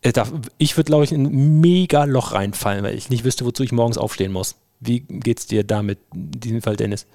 Äh, 0.02 0.12
ich 0.58 0.76
würde, 0.76 0.88
glaube 0.88 1.04
ich, 1.04 1.12
in 1.12 1.26
ein 1.26 1.60
mega 1.60 2.04
Loch 2.04 2.32
reinfallen, 2.32 2.84
weil 2.84 2.96
ich 2.96 3.10
nicht 3.10 3.24
wüsste, 3.24 3.44
wozu 3.44 3.62
ich 3.62 3.72
morgens 3.72 3.98
aufstehen 3.98 4.32
muss. 4.32 4.56
Wie 4.80 5.00
geht 5.00 5.38
es 5.38 5.46
dir 5.46 5.64
damit, 5.64 5.98
in 6.12 6.32
diesem 6.32 6.62
Fall, 6.62 6.76
Dennis? 6.76 7.06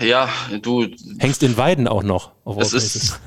Ja, 0.00 0.28
du. 0.60 0.86
Hängst 1.18 1.42
in 1.42 1.56
Weiden 1.56 1.88
auch 1.88 2.02
noch. 2.02 2.32
es 2.58 2.74
ist, 2.74 3.18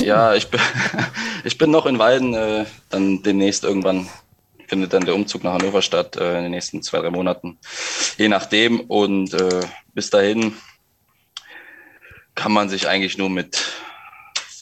ja, 0.00 0.34
ich 0.34 0.48
bin, 0.48 0.60
ich 1.44 1.58
bin 1.58 1.70
noch 1.70 1.86
in 1.86 1.98
Weiden, 1.98 2.34
äh, 2.34 2.64
dann 2.88 3.22
demnächst 3.22 3.64
irgendwann 3.64 4.08
findet 4.68 4.92
dann 4.92 5.04
der 5.04 5.14
Umzug 5.14 5.44
nach 5.44 5.54
Hannover 5.54 5.82
statt 5.82 6.16
äh, 6.16 6.36
in 6.36 6.44
den 6.44 6.52
nächsten 6.52 6.82
zwei, 6.82 7.00
drei 7.00 7.10
Monaten. 7.10 7.58
Je 8.16 8.28
nachdem. 8.28 8.80
Und 8.80 9.34
äh, 9.34 9.60
bis 9.94 10.10
dahin 10.10 10.54
kann 12.34 12.52
man 12.52 12.68
sich 12.68 12.88
eigentlich 12.88 13.18
nur 13.18 13.30
mit 13.30 13.56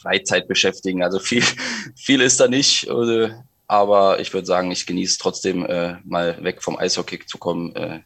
Freizeit 0.02 0.46
beschäftigen. 0.48 1.02
Also 1.02 1.18
viel, 1.18 1.44
viel 1.96 2.20
ist 2.20 2.40
da 2.40 2.48
nicht. 2.48 2.86
Äh, 2.88 3.30
aber 3.66 4.20
ich 4.20 4.32
würde 4.32 4.46
sagen, 4.46 4.70
ich 4.70 4.86
genieße 4.86 5.18
trotzdem 5.18 5.64
äh, 5.64 5.96
mal 6.04 6.42
weg 6.44 6.62
vom 6.62 6.78
Eishockey 6.78 7.24
zu 7.26 7.38
kommen. 7.38 7.74
Äh, 7.74 8.00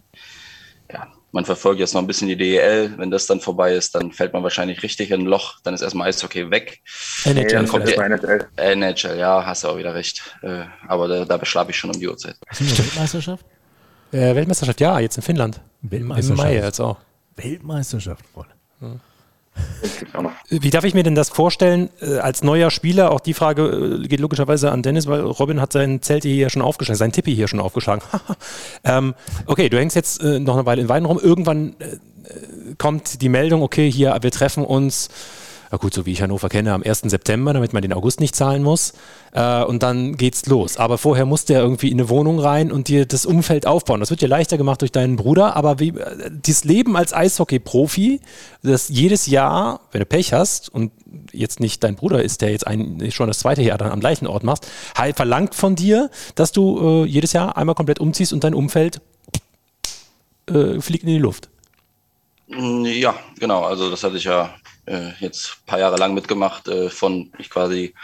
ja, 0.92 1.12
man 1.32 1.44
verfolgt 1.44 1.80
jetzt 1.80 1.94
noch 1.94 2.00
ein 2.00 2.06
bisschen 2.06 2.28
die 2.28 2.36
DEL. 2.36 2.94
Wenn 2.96 3.10
das 3.10 3.26
dann 3.26 3.40
vorbei 3.40 3.74
ist, 3.74 3.94
dann 3.94 4.12
fällt 4.12 4.32
man 4.32 4.42
wahrscheinlich 4.42 4.82
richtig 4.82 5.10
in 5.10 5.22
ein 5.22 5.26
Loch. 5.26 5.60
Dann 5.62 5.74
ist 5.74 5.82
erstmal 5.82 6.08
Eishockey 6.08 6.50
weg. 6.50 6.80
NHL, 7.24 7.48
dann 7.48 7.68
kommt 7.68 7.88
die 7.88 7.94
NHL. 7.94 8.48
NHL, 8.56 9.18
ja, 9.18 9.44
hast 9.44 9.64
du 9.64 9.68
auch 9.68 9.76
wieder 9.76 9.94
recht. 9.94 10.22
Äh, 10.42 10.64
aber 10.86 11.08
da, 11.08 11.24
da 11.24 11.36
beschlafe 11.36 11.70
ich 11.70 11.76
schon 11.76 11.90
um 11.90 11.98
die 12.00 12.08
Uhrzeit. 12.08 12.36
Weltmeisterschaft? 12.58 13.44
Äh, 14.12 14.34
Weltmeisterschaft, 14.34 14.80
ja, 14.80 14.98
jetzt 15.00 15.16
in 15.16 15.22
Finnland. 15.22 15.60
Weltmeisterschaft. 15.82 16.38
Im 16.38 16.44
Mai 16.44 16.54
jetzt 16.54 16.80
auch. 16.80 16.96
Weltmeisterschaft, 17.36 18.24
Freunde. 18.32 19.00
Wie 20.48 20.70
darf 20.70 20.84
ich 20.84 20.94
mir 20.94 21.02
denn 21.02 21.14
das 21.14 21.28
vorstellen, 21.28 21.90
äh, 22.00 22.18
als 22.18 22.42
neuer 22.42 22.70
Spieler? 22.70 23.10
Auch 23.12 23.20
die 23.20 23.34
Frage 23.34 24.00
äh, 24.02 24.08
geht 24.08 24.20
logischerweise 24.20 24.72
an 24.72 24.82
Dennis, 24.82 25.06
weil 25.06 25.20
Robin 25.20 25.60
hat 25.60 25.72
sein 25.72 26.02
Zelt 26.02 26.24
hier 26.24 26.50
schon 26.50 26.62
aufgeschlagen, 26.62 26.98
sein 26.98 27.12
Tippi 27.12 27.34
hier 27.34 27.48
schon 27.48 27.60
aufgeschlagen. 27.60 28.02
ähm, 28.84 29.14
okay, 29.46 29.68
du 29.68 29.78
hängst 29.78 29.96
jetzt 29.96 30.22
äh, 30.22 30.40
noch 30.40 30.54
eine 30.54 30.66
Weile 30.66 30.82
in 30.82 30.88
Weiden 30.88 31.06
rum. 31.06 31.18
Irgendwann 31.22 31.74
kommt 32.76 33.22
die 33.22 33.28
Meldung, 33.28 33.62
okay, 33.62 33.90
hier, 33.90 34.16
wir 34.20 34.30
treffen 34.30 34.64
uns 34.64 35.08
na 35.70 35.78
gut, 35.78 35.92
so 35.92 36.06
wie 36.06 36.12
ich 36.12 36.22
Hannover 36.22 36.48
kenne, 36.48 36.72
am 36.72 36.82
1. 36.82 37.00
September, 37.02 37.52
damit 37.52 37.72
man 37.72 37.82
den 37.82 37.92
August 37.92 38.20
nicht 38.20 38.34
zahlen 38.34 38.62
muss. 38.62 38.94
Äh, 39.32 39.62
und 39.64 39.82
dann 39.82 40.16
geht's 40.16 40.46
los. 40.46 40.76
Aber 40.76 40.98
vorher 40.98 41.26
musst 41.26 41.48
du 41.48 41.54
ja 41.54 41.60
irgendwie 41.60 41.90
in 41.90 42.00
eine 42.00 42.08
Wohnung 42.08 42.38
rein 42.38 42.72
und 42.72 42.88
dir 42.88 43.06
das 43.06 43.26
Umfeld 43.26 43.66
aufbauen. 43.66 44.00
Das 44.00 44.10
wird 44.10 44.22
dir 44.22 44.28
leichter 44.28 44.56
gemacht 44.56 44.80
durch 44.80 44.92
deinen 44.92 45.16
Bruder, 45.16 45.56
aber 45.56 45.78
wie, 45.78 45.90
äh, 45.90 46.30
dieses 46.30 46.64
Leben 46.64 46.96
als 46.96 47.12
Eishockey-Profi, 47.12 48.20
das 48.62 48.88
jedes 48.88 49.26
Jahr, 49.26 49.80
wenn 49.92 50.00
du 50.00 50.06
Pech 50.06 50.32
hast 50.32 50.68
und 50.72 50.92
jetzt 51.32 51.60
nicht 51.60 51.84
dein 51.84 51.96
Bruder 51.96 52.22
ist, 52.22 52.40
der 52.40 52.50
jetzt 52.50 52.66
ein, 52.66 53.10
schon 53.10 53.28
das 53.28 53.38
zweite 53.38 53.62
Jahr 53.62 53.78
dann 53.78 53.90
am 53.90 54.00
gleichen 54.00 54.26
Ort 54.26 54.44
machst, 54.44 54.66
halt 54.96 55.16
verlangt 55.16 55.54
von 55.54 55.74
dir, 55.74 56.10
dass 56.34 56.52
du 56.52 57.04
äh, 57.04 57.06
jedes 57.06 57.32
Jahr 57.32 57.56
einmal 57.56 57.74
komplett 57.74 57.98
umziehst 57.98 58.32
und 58.32 58.44
dein 58.44 58.54
Umfeld 58.54 59.00
äh, 60.46 60.80
fliegt 60.80 61.04
in 61.04 61.10
die 61.10 61.18
Luft. 61.18 61.50
Ja, 62.48 63.14
genau. 63.38 63.64
Also 63.64 63.90
das 63.90 64.02
hatte 64.02 64.16
ich 64.16 64.24
ja 64.24 64.54
äh, 64.86 65.10
jetzt 65.20 65.58
ein 65.60 65.66
paar 65.66 65.78
Jahre 65.78 65.96
lang 65.96 66.14
mitgemacht, 66.14 66.66
äh, 66.68 66.88
von 66.88 67.30
ich 67.38 67.50
quasi 67.50 67.94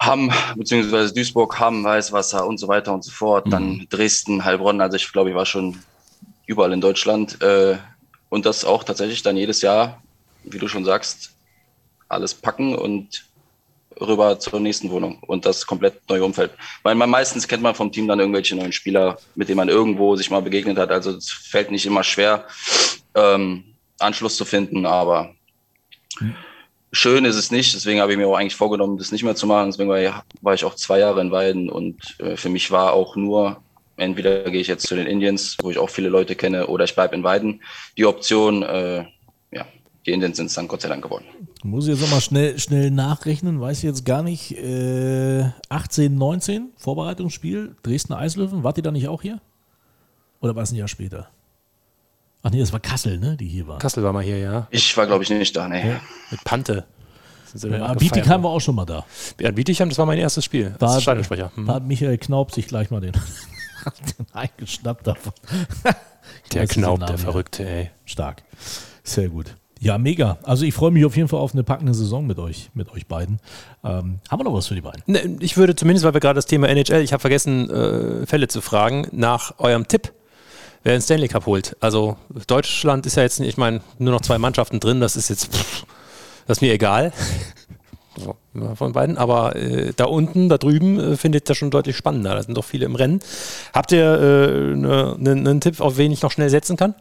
Hamm, 0.00 0.32
beziehungsweise 0.56 1.12
Duisburg, 1.12 1.60
Hamm, 1.60 1.84
Weißwasser 1.84 2.46
und 2.46 2.58
so 2.58 2.68
weiter 2.68 2.92
und 2.92 3.04
so 3.04 3.12
fort. 3.12 3.46
Mhm. 3.46 3.50
Dann 3.50 3.86
Dresden, 3.90 4.44
Heilbronn. 4.44 4.80
Also 4.80 4.96
ich 4.96 5.12
glaube, 5.12 5.30
ich 5.30 5.36
war 5.36 5.46
schon 5.46 5.78
überall 6.46 6.72
in 6.72 6.80
Deutschland. 6.80 7.40
Äh, 7.42 7.76
und 8.30 8.46
das 8.46 8.64
auch 8.64 8.84
tatsächlich 8.84 9.22
dann 9.22 9.36
jedes 9.36 9.60
Jahr, 9.60 10.02
wie 10.44 10.58
du 10.58 10.68
schon 10.68 10.84
sagst, 10.84 11.32
alles 12.08 12.34
packen 12.34 12.74
und 12.74 13.24
rüber 14.00 14.38
zur 14.38 14.60
nächsten 14.60 14.90
Wohnung 14.90 15.18
und 15.26 15.44
das 15.44 15.66
komplett 15.66 16.08
neue 16.08 16.24
Umfeld. 16.24 16.52
Weil 16.82 16.94
man 16.94 17.10
meistens 17.10 17.46
kennt 17.46 17.62
man 17.62 17.74
vom 17.74 17.92
Team 17.92 18.08
dann 18.08 18.20
irgendwelche 18.20 18.56
neuen 18.56 18.72
Spieler, 18.72 19.18
mit 19.34 19.48
denen 19.48 19.58
man 19.58 19.68
irgendwo 19.68 20.16
sich 20.16 20.30
mal 20.30 20.40
begegnet 20.40 20.78
hat. 20.78 20.90
Also 20.90 21.12
es 21.12 21.30
fällt 21.30 21.70
nicht 21.70 21.86
immer 21.86 22.02
schwer, 22.02 22.46
ähm, 23.14 23.64
Anschluss 23.98 24.36
zu 24.36 24.44
finden, 24.44 24.86
aber 24.86 25.34
Schön 26.92 27.24
ist 27.24 27.36
es 27.36 27.52
nicht, 27.52 27.72
deswegen 27.72 28.00
habe 28.00 28.10
ich 28.10 28.18
mir 28.18 28.26
auch 28.26 28.36
eigentlich 28.36 28.56
vorgenommen, 28.56 28.98
das 28.98 29.12
nicht 29.12 29.22
mehr 29.22 29.36
zu 29.36 29.46
machen. 29.46 29.70
Deswegen 29.70 29.88
war 29.88 30.00
ich, 30.00 30.10
war 30.40 30.54
ich 30.54 30.64
auch 30.64 30.74
zwei 30.74 30.98
Jahre 30.98 31.20
in 31.20 31.30
Weiden 31.30 31.70
und 31.70 31.96
äh, 32.18 32.36
für 32.36 32.48
mich 32.48 32.72
war 32.72 32.92
auch 32.94 33.14
nur, 33.14 33.62
entweder 33.96 34.50
gehe 34.50 34.60
ich 34.60 34.66
jetzt 34.66 34.88
zu 34.88 34.96
den 34.96 35.06
Indians, 35.06 35.56
wo 35.62 35.70
ich 35.70 35.78
auch 35.78 35.88
viele 35.88 36.08
Leute 36.08 36.34
kenne, 36.34 36.66
oder 36.66 36.84
ich 36.84 36.94
bleibe 36.96 37.14
in 37.14 37.22
Weiden. 37.22 37.62
Die 37.96 38.06
Option, 38.06 38.64
äh, 38.64 39.04
ja, 39.52 39.66
die 40.04 40.10
Indians 40.10 40.36
sind 40.36 40.46
es 40.46 40.54
dann 40.54 40.66
Gott 40.66 40.80
sei 40.80 40.88
Dank 40.88 41.04
geworden. 41.04 41.26
Muss 41.62 41.86
ich 41.86 41.92
jetzt 41.92 42.00
nochmal 42.00 42.22
schnell, 42.22 42.58
schnell 42.58 42.90
nachrechnen, 42.90 43.60
weiß 43.60 43.78
ich 43.78 43.84
jetzt 43.84 44.04
gar 44.04 44.24
nicht. 44.24 44.58
Äh, 44.58 45.44
18, 45.68 46.16
19, 46.16 46.70
Vorbereitungsspiel, 46.76 47.76
Dresden 47.84 48.14
Eislöwen, 48.14 48.64
wart 48.64 48.78
ihr 48.78 48.82
da 48.82 48.90
nicht 48.90 49.06
auch 49.06 49.22
hier? 49.22 49.40
Oder 50.40 50.56
war 50.56 50.64
es 50.64 50.72
ein 50.72 50.76
Jahr 50.76 50.88
später? 50.88 51.28
Ach 52.42 52.50
nee, 52.50 52.60
das 52.60 52.72
war 52.72 52.80
Kassel, 52.80 53.18
ne, 53.18 53.36
die 53.36 53.46
hier 53.46 53.66
war. 53.66 53.78
Kassel 53.78 54.02
war 54.02 54.12
mal 54.12 54.22
hier, 54.22 54.38
ja. 54.38 54.66
Ich 54.70 54.96
war, 54.96 55.06
glaube 55.06 55.22
ich, 55.24 55.30
nicht 55.30 55.54
da, 55.54 55.68
ne. 55.68 55.86
Ja, 55.86 56.00
mit 56.30 56.42
Pante. 56.44 56.86
Ja, 57.54 57.94
Bietigheim 57.94 58.42
war 58.42 58.50
auch 58.50 58.60
schon 58.60 58.76
mal 58.76 58.86
da. 58.86 59.04
Ja, 59.40 59.50
Bietigheim, 59.50 59.88
das 59.88 59.98
war 59.98 60.06
mein 60.06 60.18
erstes 60.18 60.44
Spiel. 60.44 60.74
Da, 60.78 60.94
hat, 60.94 61.04
hm. 61.04 61.66
da 61.66 61.74
hat 61.74 61.86
Michael 61.86 62.16
Knaub 62.18 62.52
sich 62.52 62.68
gleich 62.68 62.90
mal 62.90 63.00
den, 63.00 63.12
den 64.18 64.26
eingeschnappt 64.32 65.06
davon. 65.06 65.32
der 66.52 66.66
Knaub, 66.66 67.04
der 67.04 67.18
Verrückte, 67.18 67.68
ey. 67.68 67.90
Stark. 68.04 68.42
Sehr 69.02 69.28
gut. 69.28 69.56
Ja, 69.82 69.96
mega. 69.96 70.38
Also 70.42 70.66
ich 70.66 70.74
freue 70.74 70.90
mich 70.90 71.06
auf 71.06 71.16
jeden 71.16 71.28
Fall 71.28 71.40
auf 71.40 71.54
eine 71.54 71.64
packende 71.64 71.94
Saison 71.94 72.26
mit 72.26 72.38
euch, 72.38 72.70
mit 72.74 72.92
euch 72.92 73.06
beiden. 73.06 73.40
Ähm, 73.82 74.20
haben 74.28 74.40
wir 74.40 74.44
noch 74.44 74.52
was 74.52 74.66
für 74.66 74.74
die 74.74 74.82
beiden? 74.82 75.02
Ne, 75.06 75.38
ich 75.40 75.56
würde 75.56 75.74
zumindest, 75.74 76.04
weil 76.04 76.12
wir 76.12 76.20
gerade 76.20 76.36
das 76.36 76.44
Thema 76.44 76.68
NHL, 76.68 77.00
ich 77.00 77.14
habe 77.14 77.20
vergessen, 77.20 77.70
äh, 77.70 78.26
Fälle 78.26 78.48
zu 78.48 78.60
fragen, 78.60 79.08
nach 79.10 79.58
eurem 79.58 79.88
Tipp 79.88 80.12
wer 80.82 80.92
den 80.92 81.02
Stanley 81.02 81.28
Cup 81.28 81.46
holt. 81.46 81.76
Also 81.80 82.16
Deutschland 82.46 83.06
ist 83.06 83.16
ja 83.16 83.22
jetzt, 83.22 83.40
ich 83.40 83.56
meine, 83.56 83.80
nur 83.98 84.12
noch 84.12 84.20
zwei 84.20 84.38
Mannschaften 84.38 84.80
drin, 84.80 85.00
das 85.00 85.16
ist 85.16 85.28
jetzt, 85.28 85.54
pff, 85.54 85.84
das 86.46 86.58
ist 86.58 86.62
mir 86.62 86.72
egal. 86.72 87.12
von 88.74 88.92
beiden, 88.92 89.16
aber 89.16 89.56
äh, 89.56 89.92
da 89.96 90.04
unten, 90.04 90.48
da 90.48 90.58
drüben, 90.58 90.98
äh, 90.98 91.16
findet 91.16 91.48
das 91.48 91.56
schon 91.56 91.70
deutlich 91.70 91.96
spannender. 91.96 92.34
Da 92.34 92.42
sind 92.42 92.56
doch 92.56 92.64
viele 92.64 92.84
im 92.84 92.96
Rennen. 92.96 93.20
Habt 93.72 93.92
ihr 93.92 94.04
äh, 94.04 94.76
ne, 94.76 95.16
ne, 95.18 95.30
einen 95.30 95.60
Tipp, 95.60 95.80
auf 95.80 95.96
wen 95.96 96.12
ich 96.12 96.22
noch 96.22 96.32
schnell 96.32 96.50
setzen 96.50 96.76
kann? 96.76 96.94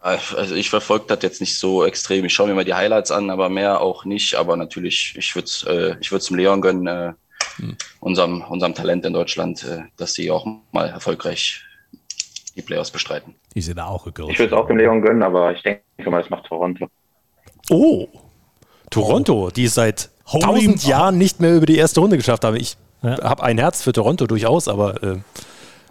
Also 0.00 0.56
ich 0.56 0.68
verfolge 0.70 1.04
das 1.08 1.18
jetzt 1.22 1.40
nicht 1.40 1.58
so 1.58 1.84
extrem. 1.84 2.24
Ich 2.24 2.34
schaue 2.34 2.48
mir 2.48 2.54
mal 2.54 2.64
die 2.64 2.74
Highlights 2.74 3.12
an, 3.12 3.30
aber 3.30 3.48
mehr 3.48 3.80
auch 3.80 4.04
nicht. 4.04 4.34
Aber 4.34 4.56
natürlich, 4.56 5.14
ich 5.16 5.34
würde 5.34 5.46
es 5.46 5.64
äh, 5.64 5.96
ich 6.00 6.10
würd's 6.10 6.26
dem 6.26 6.36
Leon 6.36 6.60
gönnen, 6.60 6.86
äh, 6.86 7.12
hm. 7.56 7.76
unserem, 8.00 8.42
unserem 8.42 8.74
Talent 8.74 9.04
in 9.04 9.12
Deutschland, 9.12 9.62
äh, 9.64 9.82
dass 9.96 10.14
sie 10.14 10.30
auch 10.30 10.46
mal 10.72 10.88
erfolgreich 10.88 11.62
die 12.54 12.62
Playoffs 12.62 12.90
bestreiten. 12.90 13.34
Die 13.54 13.62
sind 13.62 13.80
auch 13.80 14.04
gegrillt. 14.04 14.30
Ich 14.30 14.38
würde 14.38 14.54
es 14.54 14.60
auch 14.60 14.66
dem 14.66 14.76
Leon 14.76 15.02
gönnen, 15.02 15.22
aber 15.22 15.52
ich 15.52 15.62
denke 15.62 15.82
mal, 16.06 16.20
das 16.20 16.30
macht 16.30 16.46
Toronto. 16.46 16.88
Oh, 17.70 18.08
Toronto, 18.90 19.50
die 19.50 19.68
seit 19.68 20.10
tausend 20.26 20.84
Jahren 20.84 21.18
nicht 21.18 21.40
mehr 21.40 21.56
über 21.56 21.66
die 21.66 21.76
erste 21.76 22.00
Runde 22.00 22.16
geschafft 22.16 22.44
haben. 22.44 22.56
Ich 22.56 22.76
ja. 23.02 23.22
habe 23.22 23.42
ein 23.42 23.58
Herz 23.58 23.82
für 23.82 23.92
Toronto 23.92 24.26
durchaus, 24.26 24.68
aber 24.68 25.02
äh, 25.02 25.16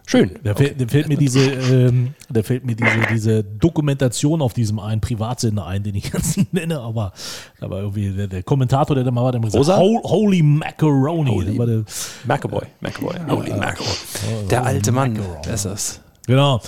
schön. 0.06 0.38
Da, 0.42 0.52
okay. 0.52 0.74
fällt, 0.76 0.90
fällt, 0.90 1.08
mir 1.08 1.16
diese, 1.16 1.40
ähm, 1.40 2.14
da 2.30 2.42
fällt 2.42 2.64
mir 2.64 2.76
diese, 2.76 3.00
diese 3.10 3.44
Dokumentation 3.44 4.40
auf 4.40 4.54
diesem 4.54 4.78
einen 4.78 5.00
Privatsender 5.00 5.66
ein, 5.66 5.82
den 5.82 5.96
ich 5.96 6.04
jetzt 6.12 6.52
nenne, 6.52 6.80
aber, 6.80 7.12
aber 7.60 7.80
irgendwie 7.80 8.10
der, 8.10 8.28
der 8.28 8.42
Kommentator, 8.42 8.94
der 8.94 9.04
da 9.04 9.10
mal 9.10 9.24
war, 9.24 9.32
der 9.32 9.40
gesagt, 9.40 9.58
Rosa? 9.58 9.78
Holy 9.78 10.42
Macaroni. 10.42 11.30
Holy 11.30 11.84
McAvoy. 12.24 12.66
McAvoy. 12.80 13.14
Holy 13.28 13.50
ja, 13.50 13.56
McAvoy. 13.56 14.48
Der 14.48 14.64
alte 14.64 14.92
Mann, 14.92 15.18
wer 15.44 15.54
ist 15.54 15.64
das? 15.64 16.00
Genau. 16.26 16.60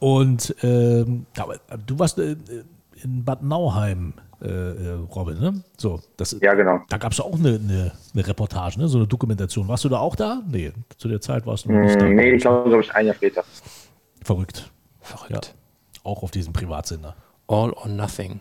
Und 0.00 0.54
ähm, 0.62 1.26
du 1.86 1.98
warst 1.98 2.18
äh, 2.18 2.36
in 3.02 3.24
Bad 3.24 3.42
Nauheim, 3.42 4.14
äh, 4.42 4.48
äh, 4.48 4.92
Robin, 5.14 5.38
ne? 5.38 5.62
So, 5.76 6.00
das, 6.16 6.36
ja, 6.40 6.54
genau. 6.54 6.80
Da 6.88 6.98
gab 6.98 7.12
es 7.12 7.20
auch 7.20 7.34
eine, 7.34 7.54
eine, 7.54 7.92
eine, 8.12 8.26
Reportage, 8.26 8.78
ne? 8.78 8.88
so 8.88 8.98
eine 8.98 9.06
Dokumentation. 9.06 9.66
Warst 9.68 9.84
du 9.84 9.88
da 9.88 9.98
auch 9.98 10.16
da? 10.16 10.42
Nee, 10.46 10.72
zu 10.98 11.08
der 11.08 11.20
Zeit 11.20 11.46
warst 11.46 11.64
du 11.64 11.72
noch 11.72 11.80
nicht 11.80 12.00
da. 12.00 12.04
Nee, 12.04 12.32
ich 12.32 12.42
glaube, 12.42 12.68
glaub 12.68 12.80
ich, 12.80 12.94
ein 12.94 13.06
Jahr 13.06 13.14
später. 13.14 13.44
Verrückt. 14.22 14.70
Verrückt. 15.00 15.54
Ja. 15.54 16.00
Auch 16.04 16.22
auf 16.22 16.30
diesem 16.30 16.52
Privatsender. 16.52 17.14
All 17.48 17.72
or 17.72 17.88
nothing. 17.88 18.40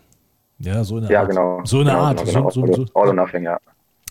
Ja, 0.58 0.84
so 0.84 0.98
in 0.98 1.04
der 1.04 1.12
ja, 1.12 1.20
Art. 1.22 1.30
Genau. 1.30 1.62
So 1.64 1.80
in 1.80 1.86
der 1.86 1.96
genau, 1.96 2.06
Art. 2.06 2.26
Genau, 2.26 2.50
so, 2.50 2.62
genau. 2.62 2.76
So, 2.76 2.86
so, 2.86 3.00
All 3.00 3.08
or 3.10 3.14
nothing, 3.14 3.44
ja. 3.44 3.58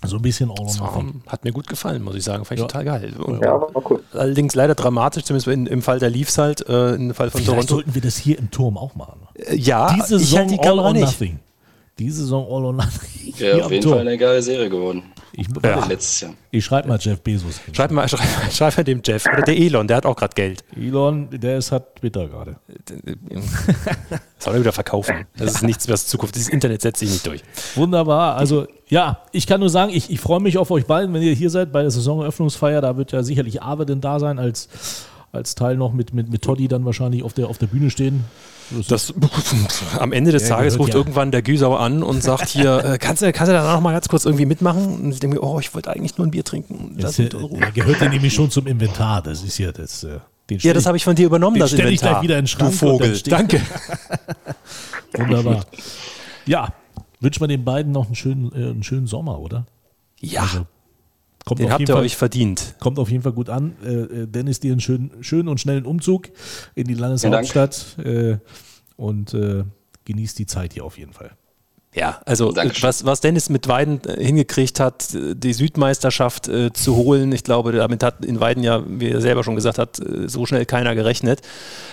So 0.07 0.17
ein 0.17 0.23
bisschen 0.23 0.51
All 0.51 0.61
or 0.61 0.75
Nothing. 0.77 1.23
Hat 1.27 1.45
mir 1.45 1.53
gut 1.53 1.67
gefallen, 1.67 2.03
muss 2.03 2.15
ich 2.15 2.25
sagen. 2.25 2.45
Fand 2.45 2.59
ich 2.59 2.63
ja. 2.63 2.67
total 2.67 2.85
geil. 2.85 3.15
Und 3.19 3.41
ja, 3.43 3.61
war 3.61 3.91
cool. 3.91 4.03
Allerdings 4.13 4.55
leider 4.55 4.75
dramatisch, 4.75 5.25
zumindest 5.25 5.49
in, 5.49 5.67
im 5.67 5.83
Fall 5.83 5.99
der 5.99 6.11
Leafs 6.11 6.39
halt, 6.39 6.67
äh, 6.69 6.95
im 6.95 7.15
Fall 7.15 7.31
von 7.31 7.41
Vielleicht 7.41 7.47
Toronto. 7.47 7.75
sollten 7.75 7.95
wir 7.95 8.03
das 8.03 8.17
hier 8.17 8.39
im 8.39 8.51
Turm 8.51 8.77
auch 8.79 8.95
machen. 8.95 9.21
Äh, 9.35 9.57
ja, 9.57 9.93
Diese 9.95 10.19
Saison 10.19 10.41
halt 10.41 10.51
die 10.51 10.61
All 10.61 10.79
or 10.79 10.93
nicht. 10.93 11.03
Nothing. 11.03 11.39
Diese 11.99 12.23
Saison 12.23 12.45
All 12.47 12.65
or 12.65 12.73
Nothing. 12.73 13.35
Ja, 13.39 13.65
auf 13.65 13.71
jeden 13.71 13.89
Fall 13.89 14.01
eine 14.01 14.19
geile 14.19 14.43
Serie 14.43 14.69
geworden. 14.69 15.03
Ich, 15.37 15.49
ja. 15.65 15.85
letztes 15.87 16.21
Jahr. 16.21 16.35
Ich 16.53 16.65
schreibe 16.65 16.89
mal 16.89 16.99
Jeff 17.01 17.21
Bezos. 17.21 17.61
Schreib 17.73 17.91
mal, 17.91 18.09
schreib, 18.09 18.21
schreib 18.53 18.77
mal 18.77 18.85
dem 18.85 19.01
Jeff. 19.05 19.27
Oder 19.27 19.43
der 19.43 19.57
Elon, 19.57 19.89
der 19.89 19.97
hat 19.97 20.07
auch 20.07 20.15
gerade 20.15 20.35
Geld. 20.35 20.63
Elon, 20.77 21.29
der 21.31 21.59
ist 21.59 21.73
hat 21.73 21.97
Twitter 21.97 22.29
gerade. 22.29 22.57
Soll 24.39 24.55
er 24.55 24.61
wieder 24.61 24.73
verkaufen. 24.73 25.27
Das 25.37 25.57
ist 25.57 25.63
nichts, 25.63 25.89
was 25.89 26.07
Zukunft. 26.07 26.37
Dieses 26.37 26.51
Internet 26.51 26.83
setzt 26.83 27.01
sich 27.01 27.11
nicht 27.11 27.27
durch. 27.27 27.43
Wunderbar. 27.75 28.37
Also, 28.37 28.67
ja, 28.89 29.23
ich 29.33 29.47
kann 29.47 29.59
nur 29.59 29.71
sagen, 29.71 29.93
ich, 29.93 30.09
ich 30.11 30.21
freue 30.21 30.41
mich 30.41 30.57
auf 30.57 30.71
euch 30.71 30.87
beiden, 30.87 31.13
wenn 31.13 31.23
ihr 31.23 31.35
hier 31.35 31.51
seid 31.51 31.73
bei 31.73 31.83
der 31.83 31.91
Saisoneröffnungsfeier. 31.91 32.81
Da 32.81 32.97
wird 32.97 33.11
ja 33.11 33.23
sicherlich 33.25 33.59
denn 33.89 34.01
da 34.01 34.21
sein, 34.21 34.39
als, 34.39 34.69
als 35.35 35.55
Teil 35.55 35.77
noch 35.77 35.93
mit, 35.93 36.15
mit, 36.15 36.31
mit 36.31 36.43
Toddy 36.43 36.69
dann 36.69 36.85
wahrscheinlich 36.85 37.23
auf 37.23 37.33
der, 37.33 37.49
auf 37.49 37.59
der 37.59 37.67
Bühne 37.67 37.91
stehen. 37.91 38.25
Das, 38.89 39.13
am 39.99 40.13
Ende 40.13 40.33
des 40.33 40.49
ja, 40.49 40.57
Tages 40.57 40.79
ruft 40.79 40.91
ja. 40.91 40.97
irgendwann 40.97 41.31
der 41.31 41.43
Güsau 41.43 41.77
an 41.77 42.03
und 42.03 42.23
sagt 42.23 42.49
hier, 42.49 42.85
äh, 42.85 42.99
kannst, 42.99 43.23
du, 43.23 43.33
kannst 43.33 43.51
du 43.51 43.55
da 43.55 43.75
noch 43.75 43.81
mal 43.81 43.93
ganz 43.93 44.09
kurz 44.09 44.25
irgendwie 44.25 44.47
mitmachen? 44.47 45.03
Und 45.03 45.13
ich 45.13 45.21
denke 45.21 45.37
mir, 45.37 45.43
oh, 45.43 45.59
ich 45.61 45.75
wollte 45.75 45.91
eigentlich 45.91 46.17
nur 46.17 46.27
ein 46.27 46.31
Bier 46.31 46.45
trinken. 46.45 46.97
Das 46.99 47.19
ja, 47.19 47.27
der 47.27 47.71
gehört 47.73 48.01
ja 48.01 48.09
nämlich 48.09 48.33
schon 48.33 48.51
zum 48.51 48.67
Inventar. 48.67 49.23
Das 49.23 49.43
ist 49.43 49.59
ja 49.59 49.73
das. 49.73 50.05
Äh, 50.05 50.21
ja, 50.51 50.73
das 50.73 50.87
habe 50.87 50.97
ich 50.97 51.05
von 51.05 51.15
dir 51.15 51.27
übernommen, 51.27 51.59
das 51.59 51.73
Inventar. 51.73 51.93
ich 51.93 52.01
gleich 52.01 52.23
wieder 52.23 52.39
in 52.39 52.43
den 52.43 52.49
Schrank. 52.49 52.73
Du 52.73 52.77
Vogel, 52.77 53.19
danke. 53.27 53.61
Wunderbar. 55.15 55.65
Ja, 56.47 56.69
wünscht 57.21 57.41
man 57.41 57.49
den 57.49 57.65
beiden 57.65 57.93
noch 57.93 58.07
einen 58.07 58.15
schönen, 58.15 58.53
äh, 58.53 58.71
einen 58.71 58.83
schönen 58.83 59.07
Sommer, 59.07 59.39
oder? 59.39 59.67
Ja. 60.21 60.43
Also, 60.43 60.67
Kommt 61.45 61.61
Den 61.61 61.71
habt 61.71 61.81
ihr 61.81 61.89
Fall, 61.89 62.03
euch 62.03 62.17
verdient. 62.17 62.75
Kommt 62.81 62.99
auf 62.99 63.11
jeden 63.11 63.23
Fall 63.23 63.33
gut 63.33 63.51
an. 63.51 63.77
Äh, 63.85 63.93
äh, 63.93 64.27
Dennis, 64.27 64.61
dir 64.61 64.73
einen 64.73 64.81
schönen, 64.81 65.23
schönen 65.23 65.49
und 65.49 65.61
schnellen 65.61 65.85
Umzug 65.85 66.31
in 66.75 66.87
die 66.87 66.95
Landeshauptstadt 66.95 67.99
äh, 67.99 68.39
und 68.97 69.35
äh, 69.35 69.65
genießt 70.07 70.39
die 70.39 70.47
Zeit 70.47 70.73
hier 70.73 70.85
auf 70.85 70.97
jeden 70.97 71.13
Fall. 71.13 71.33
Ja, 71.95 72.21
also 72.25 72.53
was, 72.81 73.05
was 73.05 73.21
Dennis 73.21 73.49
mit 73.49 73.69
Weiden 73.69 74.01
äh, 74.05 74.23
hingekriegt 74.23 74.81
hat, 74.81 75.11
die 75.13 75.53
Südmeisterschaft 75.53 76.49
äh, 76.49 76.73
zu 76.73 76.97
holen, 76.97 77.31
ich 77.31 77.45
glaube, 77.45 77.71
damit 77.71 78.03
hat 78.03 78.25
in 78.25 78.41
Weiden 78.41 78.65
ja, 78.65 78.83
wie 78.85 79.11
er 79.11 79.21
selber 79.21 79.45
schon 79.45 79.55
gesagt 79.55 79.79
hat, 79.79 80.01
äh, 80.01 80.29
so 80.29 80.45
schnell 80.45 80.67
keiner 80.67 80.97
gerechnet. 80.97 81.43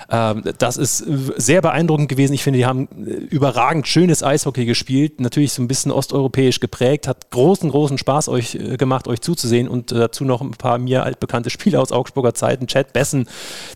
Ähm, 0.10 0.44
das 0.57 0.78
ist 0.78 1.06
sehr 1.38 1.61
beeindruckend 1.61 2.10
gewesen. 2.10 2.34
Ich 2.34 2.44
finde, 2.44 2.57
die 2.57 2.65
haben 2.65 2.88
äh, 3.06 3.11
überragend 3.11 3.88
schönes 3.88 4.23
Eishockey 4.23 4.65
gespielt, 4.65 5.22
natürlich 5.22 5.53
so 5.53 5.61
ein 5.61 5.68
bisschen 5.68 5.91
osteuropäisch 5.91 6.60
geprägt, 6.60 7.07
hat 7.07 7.30
großen, 7.30 7.69
großen 7.69 7.99
Spaß 7.99 8.28
euch 8.30 8.56
äh, 8.56 8.78
gemacht, 8.78 9.07
euch 9.07 9.22
zuzusehen 9.22 9.68
und 9.68 9.91
dazu 9.91 10.26
noch 10.26 10.41
ein 10.41 10.52
paar 10.52 10.80
mir 10.80 11.03
altbekannte 11.03 11.52
Spieler 11.52 11.80
aus 11.80 11.91
Augsburger 11.91 12.34
Zeiten. 12.34 12.65
Chad 12.65 12.91
Bessen, 12.91 13.28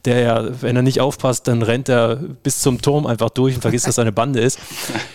der 0.06 0.20
ja, 0.22 0.62
wenn 0.62 0.76
er 0.76 0.82
nicht 0.82 1.02
aufpasst, 1.02 1.48
dann 1.48 1.62
rennt 1.62 1.88
er 1.88 2.16
bis 2.16 2.62
zum 2.62 2.82
Turm 2.82 3.06
einfach 3.06 3.30
durch 3.30 3.54
und 3.54 3.62
vergisst, 3.62 3.86
dass 3.86 4.00
er 4.00 4.02
eine 4.02 4.12
Bande 4.12 4.40
ist. 4.40 4.58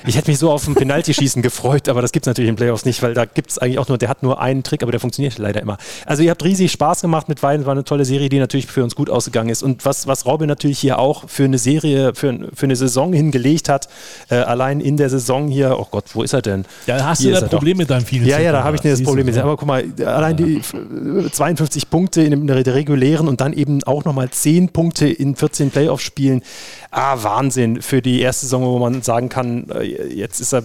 Ich 0.06 0.16
hätte 0.16 0.30
mich 0.30 0.38
so 0.38 0.52
auf 0.52 0.68
ein 0.68 0.76
Penal 0.76 0.99
Penalty-Schießen 1.00 1.42
gefreut, 1.42 1.88
aber 1.88 2.02
das 2.02 2.12
gibt 2.12 2.26
es 2.26 2.28
natürlich 2.28 2.48
in 2.48 2.56
Playoffs 2.56 2.84
nicht, 2.84 3.02
weil 3.02 3.14
da 3.14 3.24
gibt 3.24 3.50
es 3.50 3.58
eigentlich 3.58 3.78
auch 3.78 3.88
nur, 3.88 3.98
der 3.98 4.08
hat 4.08 4.22
nur 4.22 4.40
einen 4.40 4.62
Trick, 4.62 4.82
aber 4.82 4.92
der 4.92 5.00
funktioniert 5.00 5.38
leider 5.38 5.60
immer. 5.60 5.78
Also 6.06 6.22
ihr 6.22 6.30
habt 6.30 6.44
riesig 6.44 6.70
Spaß 6.72 7.00
gemacht 7.00 7.28
mit 7.28 7.42
Weiden, 7.42 7.66
war 7.66 7.72
eine 7.72 7.84
tolle 7.84 8.04
Serie, 8.04 8.28
die 8.28 8.38
natürlich 8.38 8.66
für 8.66 8.84
uns 8.84 8.94
gut 8.94 9.10
ausgegangen 9.10 9.48
ist. 9.48 9.62
Und 9.62 9.84
was, 9.84 10.06
was 10.06 10.26
Robin 10.26 10.48
natürlich 10.48 10.78
hier 10.78 10.98
auch 10.98 11.28
für 11.28 11.44
eine 11.44 11.58
Serie, 11.58 12.14
für, 12.14 12.50
für 12.54 12.66
eine 12.66 12.76
Saison 12.76 13.12
hingelegt 13.12 13.68
hat, 13.68 13.88
äh, 14.28 14.36
allein 14.36 14.80
in 14.80 14.96
der 14.96 15.10
Saison 15.10 15.48
hier, 15.48 15.76
oh 15.78 15.86
Gott, 15.90 16.04
wo 16.12 16.22
ist 16.22 16.32
er 16.32 16.42
denn? 16.42 16.64
Ja, 16.86 17.04
hast 17.04 17.20
hier 17.20 17.34
du 17.34 17.40
da 17.40 17.46
Problem 17.48 17.78
mit 17.78 17.90
deinem 17.90 18.04
vielen 18.04 18.26
Ja, 18.26 18.38
ja, 18.38 18.52
da 18.52 18.62
habe 18.62 18.76
ich 18.76 18.82
das 18.82 19.02
Problem 19.02 19.26
mit. 19.26 19.36
Aber 19.38 19.56
guck 19.56 19.66
mal, 19.66 19.84
allein 20.04 20.36
die 20.36 20.60
52 21.30 21.90
Punkte 21.90 22.22
in 22.22 22.46
der 22.46 22.60
regulären 22.74 23.28
und 23.28 23.40
dann 23.40 23.52
eben 23.52 23.82
auch 23.84 24.04
nochmal 24.04 24.30
10 24.30 24.68
Punkte 24.70 25.08
in 25.08 25.34
14 25.34 25.70
Playoff-Spielen. 25.70 26.42
Ah, 26.92 27.22
Wahnsinn 27.22 27.82
für 27.82 28.02
die 28.02 28.20
erste 28.20 28.46
Saison, 28.46 28.64
wo 28.64 28.78
man 28.80 29.02
sagen 29.02 29.28
kann, 29.28 29.68
äh, 29.70 29.84
jetzt 30.12 30.40
ist 30.40 30.52
er 30.52 30.64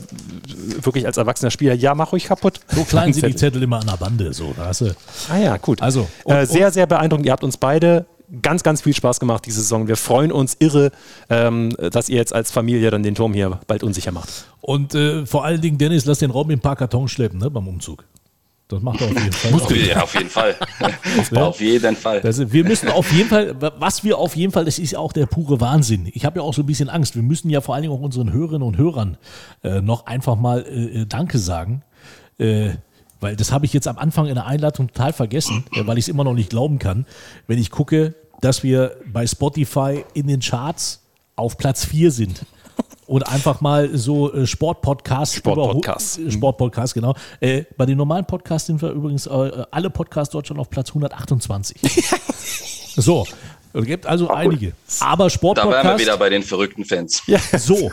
wirklich 0.82 1.06
als 1.06 1.18
erwachsener 1.18 1.52
Spieler, 1.52 1.76
ja, 1.76 1.94
mach 1.94 2.12
ruhig 2.12 2.26
kaputt. 2.26 2.62
So 2.68 2.84
klein 2.84 3.14
sind 3.14 3.28
die 3.28 3.36
Zettel 3.36 3.62
immer 3.62 3.80
an 3.80 3.88
der 3.88 3.98
Bande, 3.98 4.34
so, 4.34 4.54
da 4.58 4.66
hast 4.66 4.82
du. 4.82 4.96
Ah 5.30 5.38
ja, 5.38 5.58
gut. 5.58 5.82
Also, 5.84 6.08
und, 6.24 6.36
äh, 6.36 6.46
sehr, 6.48 6.72
sehr 6.72 6.88
beeindruckend. 6.88 7.28
Ihr 7.28 7.32
habt 7.32 7.44
uns 7.44 7.58
beide 7.58 8.08
ganz, 8.42 8.64
ganz 8.64 8.82
viel 8.82 8.94
Spaß 8.94 9.20
gemacht 9.20 9.46
diese 9.46 9.62
Saison. 9.62 9.88
Wir 9.88 9.98
freuen 9.98 10.32
uns 10.32 10.56
irre, 10.60 10.92
ähm, 11.30 11.76
dass 11.92 12.10
ihr 12.10 12.18
jetzt 12.18 12.34
als 12.34 12.52
Familie 12.52 12.90
dann 12.90 13.04
den 13.04 13.16
Turm 13.16 13.34
hier 13.34 13.60
bald 13.68 13.84
unsicher 13.84 14.12
macht. 14.12 14.46
Und 14.62 14.96
äh, 14.96 15.26
vor 15.26 15.46
allen 15.46 15.62
Dingen, 15.62 15.78
Dennis, 15.78 16.06
lass 16.06 16.20
den 16.20 16.32
Raum 16.32 16.50
in 16.50 16.58
ein 16.58 16.62
paar 16.62 16.76
Kartons 16.76 17.12
schleppen 17.12 17.40
ne, 17.40 17.50
beim 17.52 17.68
Umzug. 17.68 18.04
Das 18.68 18.82
macht 18.82 19.00
er 19.00 19.08
auf 19.08 19.14
jeden 19.14 19.32
Fall. 19.32 19.52
Musst 19.52 19.70
du, 19.70 19.76
ja, 19.76 20.02
auf 20.02 20.14
jeden 20.16 20.30
Fall. 20.30 20.56
auf 21.36 21.62
jeden 21.62 21.96
Fall. 21.96 22.22
Das, 22.22 22.52
wir 22.52 22.64
müssen 22.64 22.90
auf 22.90 23.12
jeden 23.12 23.30
Fall, 23.30 23.56
was 23.78 24.04
wir 24.04 24.18
auf 24.18 24.36
jeden 24.36 24.52
Fall, 24.52 24.66
das 24.66 24.80
ist 24.80 24.96
auch 24.96 25.14
der 25.14 25.28
pure 25.28 25.62
Wahnsinn. 25.62 26.10
Ich 26.14 26.26
habe 26.26 26.40
ja 26.40 26.44
auch 26.44 26.54
so 26.54 26.64
ein 26.64 26.66
bisschen 26.66 26.90
Angst. 26.90 27.16
Wir 27.16 27.22
müssen 27.22 27.50
ja 27.52 27.62
vor 27.62 27.76
allen 27.76 27.84
Dingen 27.84 27.94
auch 27.94 28.02
unseren 28.02 28.34
Hörerinnen 28.34 28.68
und 28.68 28.78
Hörern 28.78 29.18
äh, 29.64 29.82
noch 29.82 30.08
einfach 30.08 30.36
mal 30.36 30.66
äh, 30.68 31.02
äh 31.02 31.06
Danke 31.06 31.38
sagen. 31.38 31.84
Äh, 32.40 32.72
weil 33.20 33.36
das 33.36 33.52
habe 33.52 33.66
ich 33.66 33.74
jetzt 33.74 33.88
am 33.88 34.00
Anfang 34.00 34.26
in 34.26 34.36
der 34.36 34.48
Einladung 34.48 34.88
total 34.88 35.14
vergessen, 35.14 35.64
äh, 35.76 35.86
weil 35.86 36.00
ich 36.00 36.06
es 36.06 36.10
immer 36.10 36.24
noch 36.24 36.34
nicht 36.34 36.50
glauben 36.50 36.80
kann. 36.80 37.06
Wenn 37.46 37.60
ich 37.60 37.70
gucke, 37.70 38.16
dass 38.42 38.64
wir 38.64 38.98
bei 39.06 39.28
Spotify 39.28 40.04
in 40.16 40.26
den 40.26 40.40
Charts 40.40 41.04
auf 41.36 41.58
Platz 41.58 41.86
4 41.86 42.12
sind 42.12 42.46
und 43.08 43.28
einfach 43.28 43.62
mal 43.62 43.96
so 43.96 44.34
äh, 44.34 44.48
Sportpodcasts. 44.48 45.36
Sportpodcasts. 45.36 46.18
Äh, 46.18 46.32
Sportpodcasts, 46.32 46.94
genau. 46.94 47.16
Äh, 47.40 47.64
bei 47.78 47.86
den 47.86 47.98
normalen 47.98 48.26
Podcasts 48.26 48.68
sind 48.68 48.82
wir 48.82 48.92
übrigens 48.92 49.28
äh, 49.28 49.64
alle 49.72 49.90
Podcasts 49.90 50.32
Deutschland 50.32 50.60
auf 50.60 50.70
Platz 50.70 50.90
128. 50.90 51.78
so. 52.96 53.26
Es 53.74 53.86
gibt 53.86 54.06
also 54.06 54.30
Ach, 54.30 54.38
einige. 54.38 54.72
Aber 55.02 55.30
Sportpodcasts. 55.30 55.84
Da 55.84 55.88
wären 55.90 55.98
wir 55.98 56.06
wieder 56.06 56.18
bei 56.18 56.30
den 56.30 56.44
verrückten 56.44 56.86
Fans. 56.86 57.24
Ja. 57.28 57.40
So. 57.58 57.92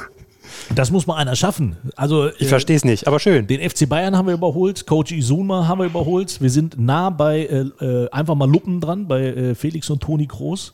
Das 0.74 0.90
muss 0.90 1.06
man 1.06 1.16
einer 1.16 1.34
schaffen. 1.34 1.76
Also, 1.97 2.30
ich 2.39 2.48
verstehe 2.48 2.76
es 2.76 2.84
nicht, 2.84 3.06
aber 3.06 3.18
schön. 3.18 3.47
Den 3.47 3.68
FC 3.68 3.89
Bayern 3.89 4.16
haben 4.16 4.26
wir 4.26 4.34
überholt, 4.34 4.86
Coach 4.86 5.12
Izuma 5.12 5.66
haben 5.66 5.80
wir 5.80 5.86
überholt. 5.86 6.40
Wir 6.40 6.51
sind 6.51 6.78
nah 6.78 7.10
bei 7.10 7.40
äh, 7.40 7.84
äh 7.84 8.10
einfach 8.10 8.34
mal 8.34 8.48
Luppen 8.48 8.80
dran, 8.80 9.09
bei 9.09 9.22
äh, 9.22 9.55
Felix 9.55 9.90
und 9.90 10.02
Toni 10.02 10.26
Groß. 10.26 10.72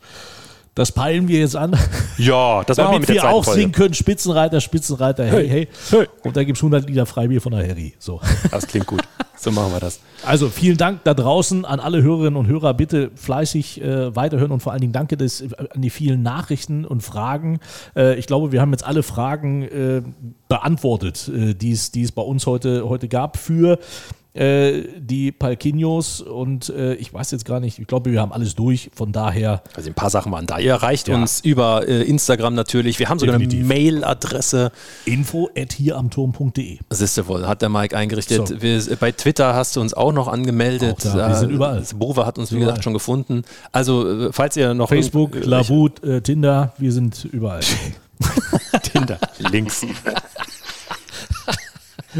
Das 0.78 0.92
peilen 0.92 1.26
wir 1.26 1.40
jetzt 1.40 1.56
an. 1.56 1.76
Ja, 2.18 2.62
das 2.64 2.76
machen 2.76 2.92
wir 2.92 2.98
mit 3.00 3.08
wir 3.08 3.28
auch 3.28 3.44
Folge. 3.44 3.60
singen 3.60 3.72
können. 3.72 3.94
Spitzenreiter, 3.94 4.60
Spitzenreiter, 4.60 5.24
hey, 5.24 5.48
hey. 5.48 5.68
hey. 5.90 6.08
Und 6.22 6.36
da 6.36 6.44
gibt 6.44 6.56
es 6.56 6.62
100 6.62 6.88
Liter 6.88 7.04
Freibier 7.04 7.40
von 7.40 7.50
der 7.50 7.68
Harry. 7.68 7.94
So. 7.98 8.20
Das 8.50 8.66
klingt 8.66 8.86
gut. 8.86 9.02
So 9.36 9.52
machen 9.52 9.72
wir 9.72 9.80
das. 9.80 10.00
Also 10.26 10.48
vielen 10.48 10.76
Dank 10.76 11.04
da 11.04 11.14
draußen 11.14 11.64
an 11.64 11.78
alle 11.78 12.02
Hörerinnen 12.02 12.36
und 12.36 12.46
Hörer. 12.46 12.74
Bitte 12.74 13.10
fleißig 13.14 13.80
äh, 13.80 14.14
weiterhören 14.14 14.50
und 14.50 14.60
vor 14.60 14.72
allen 14.72 14.80
Dingen 14.80 14.92
danke 14.92 15.16
des, 15.16 15.44
an 15.52 15.80
die 15.80 15.90
vielen 15.90 16.22
Nachrichten 16.22 16.84
und 16.84 17.02
Fragen. 17.02 17.60
Äh, 17.96 18.16
ich 18.16 18.26
glaube, 18.26 18.50
wir 18.52 18.60
haben 18.60 18.72
jetzt 18.72 18.84
alle 18.84 19.04
Fragen 19.04 19.62
äh, 19.62 20.02
beantwortet, 20.48 21.28
äh, 21.28 21.54
die 21.54 21.72
es 21.72 22.12
bei 22.12 22.22
uns 22.22 22.46
heute, 22.46 22.88
heute 22.88 23.06
gab 23.06 23.36
für 23.36 23.78
die 24.38 25.32
Palquinhos 25.32 26.20
und 26.20 26.68
äh, 26.68 26.94
ich 26.94 27.12
weiß 27.12 27.32
jetzt 27.32 27.44
gar 27.44 27.58
nicht, 27.58 27.78
ich 27.78 27.86
glaube, 27.86 28.12
wir 28.12 28.20
haben 28.20 28.32
alles 28.32 28.54
durch, 28.54 28.90
von 28.94 29.10
daher. 29.10 29.62
Also 29.74 29.90
ein 29.90 29.94
paar 29.94 30.10
Sachen 30.10 30.30
waren 30.30 30.46
da. 30.46 30.58
Ihr 30.58 30.72
erreicht 30.72 31.08
ja. 31.08 31.16
uns 31.16 31.40
über 31.40 31.88
äh, 31.88 32.02
Instagram 32.02 32.54
natürlich. 32.54 32.98
Wir 32.98 33.08
haben 33.08 33.18
sogar 33.18 33.38
Definitiv. 33.38 33.60
eine 33.60 33.68
Mailadresse. 33.68 34.70
Info 35.06 35.50
at 35.56 35.72
hieramturm.de. 35.72 36.78
Siehst 36.90 37.18
du 37.18 37.26
wohl, 37.26 37.46
hat 37.48 37.62
der 37.62 37.68
Mike 37.68 37.96
eingerichtet. 37.96 38.48
So. 38.48 38.62
Wir, 38.62 38.80
bei 39.00 39.10
Twitter 39.12 39.54
hast 39.54 39.74
du 39.76 39.80
uns 39.80 39.92
auch 39.94 40.12
noch 40.12 40.28
angemeldet. 40.28 41.06
Auch 41.06 41.12
da. 41.12 41.28
Wir 41.28 41.34
sind 41.34 41.50
überall. 41.50 41.82
Bova 41.96 42.26
hat 42.26 42.38
uns, 42.38 42.52
wie 42.52 42.56
überall. 42.56 42.72
gesagt, 42.72 42.84
schon 42.84 42.92
gefunden. 42.92 43.42
Also, 43.72 44.28
äh, 44.28 44.32
falls 44.32 44.56
ihr 44.56 44.72
noch. 44.74 44.88
Facebook, 44.88 45.34
Labut, 45.44 46.02
äh, 46.04 46.20
Tinder, 46.20 46.72
wir 46.78 46.92
sind 46.92 47.24
überall. 47.24 47.60
Tinder, 48.82 49.18
links. 49.38 49.84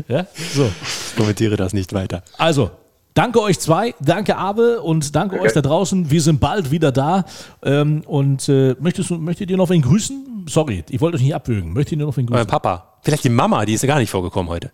ja, 0.09 0.27
so. 0.55 0.65
Ich 0.65 1.17
kommentiere 1.17 1.57
das 1.57 1.73
nicht 1.73 1.93
weiter. 1.93 2.23
Also, 2.37 2.71
Danke 3.19 3.43
euch 3.43 3.59
zwei, 3.59 3.97
danke 3.99 4.37
Abe 4.37 4.81
und 4.81 5.17
danke 5.17 5.35
okay. 5.35 5.47
euch 5.47 5.53
da 5.53 5.61
draußen. 5.61 6.09
Wir 6.09 6.23
sind 6.23 6.39
bald 6.39 6.71
wieder 6.71 6.93
da. 6.93 7.25
Ähm, 7.65 8.03
und 8.07 8.49
äh, 8.49 8.77
möchtest, 8.79 9.11
möchtet 9.11 9.51
ihr 9.51 9.57
noch 9.57 9.71
wen 9.71 9.83
grüßen? 9.83 10.47
Sorry, 10.49 10.85
ich 10.89 11.01
wollte 11.01 11.17
euch 11.17 11.25
nicht 11.25 11.35
abwürgen. 11.35 11.73
Möchtet 11.73 11.99
ihr 11.99 12.07
noch 12.07 12.17
wen 12.17 12.27
grüßen? 12.27 12.39
Euer 12.39 12.47
Papa. 12.47 13.01
Vielleicht 13.03 13.25
die 13.25 13.29
Mama, 13.29 13.65
die 13.65 13.75
ist 13.75 13.83
ja 13.83 13.89
gar 13.89 13.99
nicht 13.99 14.11
vorgekommen 14.11 14.49
heute. 14.49 14.71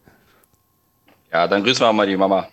Ja, 1.32 1.48
dann 1.48 1.64
grüßen 1.64 1.86
wir 1.86 1.92
mal 1.94 2.06
die 2.06 2.18
Mama. 2.18 2.46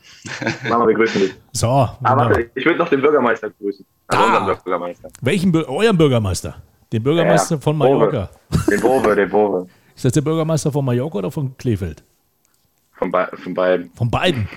Mama, 0.69 0.87
wir 0.87 0.95
grüßen 0.95 1.19
dich. 1.19 1.33
So. 1.51 1.67
Ah, 1.67 1.97
warte, 2.01 2.49
ich 2.55 2.65
würde 2.65 2.79
noch 2.79 2.87
den 2.87 3.01
Bürgermeister 3.01 3.49
grüßen. 3.49 3.85
Also 4.07 4.23
ah. 4.23 4.57
Bürgermeister. 4.63 5.09
Welchen? 5.21 5.53
euren 5.53 5.97
Bürgermeister? 5.97 6.55
Den 6.93 7.03
Bürgermeister 7.03 7.55
ja, 7.55 7.61
von 7.61 7.77
Mallorca. 7.77 8.29
Den 8.69 8.79
Bove, 8.79 9.13
den 9.13 9.29
Bove. 9.29 9.67
Ist 9.93 10.05
das 10.05 10.13
der 10.13 10.21
Bürgermeister 10.21 10.71
von 10.71 10.85
Mallorca 10.85 11.17
oder 11.17 11.31
von 11.31 11.57
Klefeld? 11.57 12.01
Von, 13.01 13.11
be 13.11 13.27
von 13.33 13.55
beiden. 13.55 13.91
Von 13.95 14.11
beiden. 14.11 14.47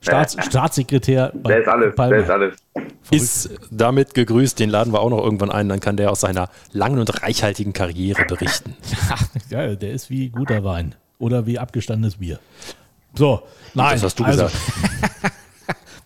Staats 0.00 0.36
Staatssekretär. 0.42 1.32
Der 1.34 1.60
ist 1.60 1.68
alles. 1.68 1.94
Der 1.94 2.16
ist 2.16 2.30
alles. 2.30 2.56
Ist 3.10 3.50
damit 3.70 4.14
gegrüßt. 4.14 4.58
Den 4.58 4.70
laden 4.70 4.90
wir 4.94 5.00
auch 5.00 5.10
noch 5.10 5.22
irgendwann 5.22 5.50
ein. 5.50 5.68
Dann 5.68 5.80
kann 5.80 5.98
der 5.98 6.10
aus 6.10 6.20
seiner 6.20 6.48
langen 6.72 6.98
und 6.98 7.22
reichhaltigen 7.22 7.74
Karriere 7.74 8.24
berichten. 8.24 8.74
ja, 9.50 9.74
der 9.74 9.92
ist 9.92 10.08
wie 10.08 10.30
guter 10.30 10.64
Wein 10.64 10.94
oder 11.18 11.44
wie 11.44 11.58
abgestandenes 11.58 12.16
Bier. 12.16 12.38
So, 13.14 13.42
nein. 13.74 13.92
Das 13.92 14.04
hast 14.04 14.18
du 14.18 14.24
also, 14.24 14.44
gesagt. 14.44 14.56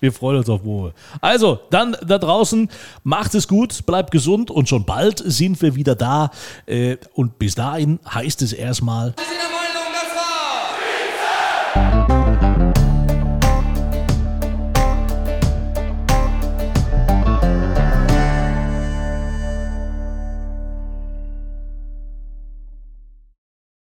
Wir 0.00 0.12
freuen 0.12 0.38
uns 0.38 0.48
auf 0.48 0.64
Woche. 0.64 0.94
Also, 1.20 1.60
dann 1.70 1.96
da 2.04 2.18
draußen, 2.18 2.68
macht 3.04 3.34
es 3.36 3.46
gut, 3.46 3.86
bleibt 3.86 4.10
gesund 4.10 4.50
und 4.50 4.68
schon 4.68 4.84
bald 4.84 5.22
sind 5.24 5.60
wir 5.60 5.74
wieder 5.74 5.96
da. 5.96 6.30
Äh, 6.66 6.98
und 7.14 7.38
bis 7.38 7.56
dahin 7.56 7.98
heißt 8.12 8.42
es 8.42 8.52
erstmal. 8.52 9.14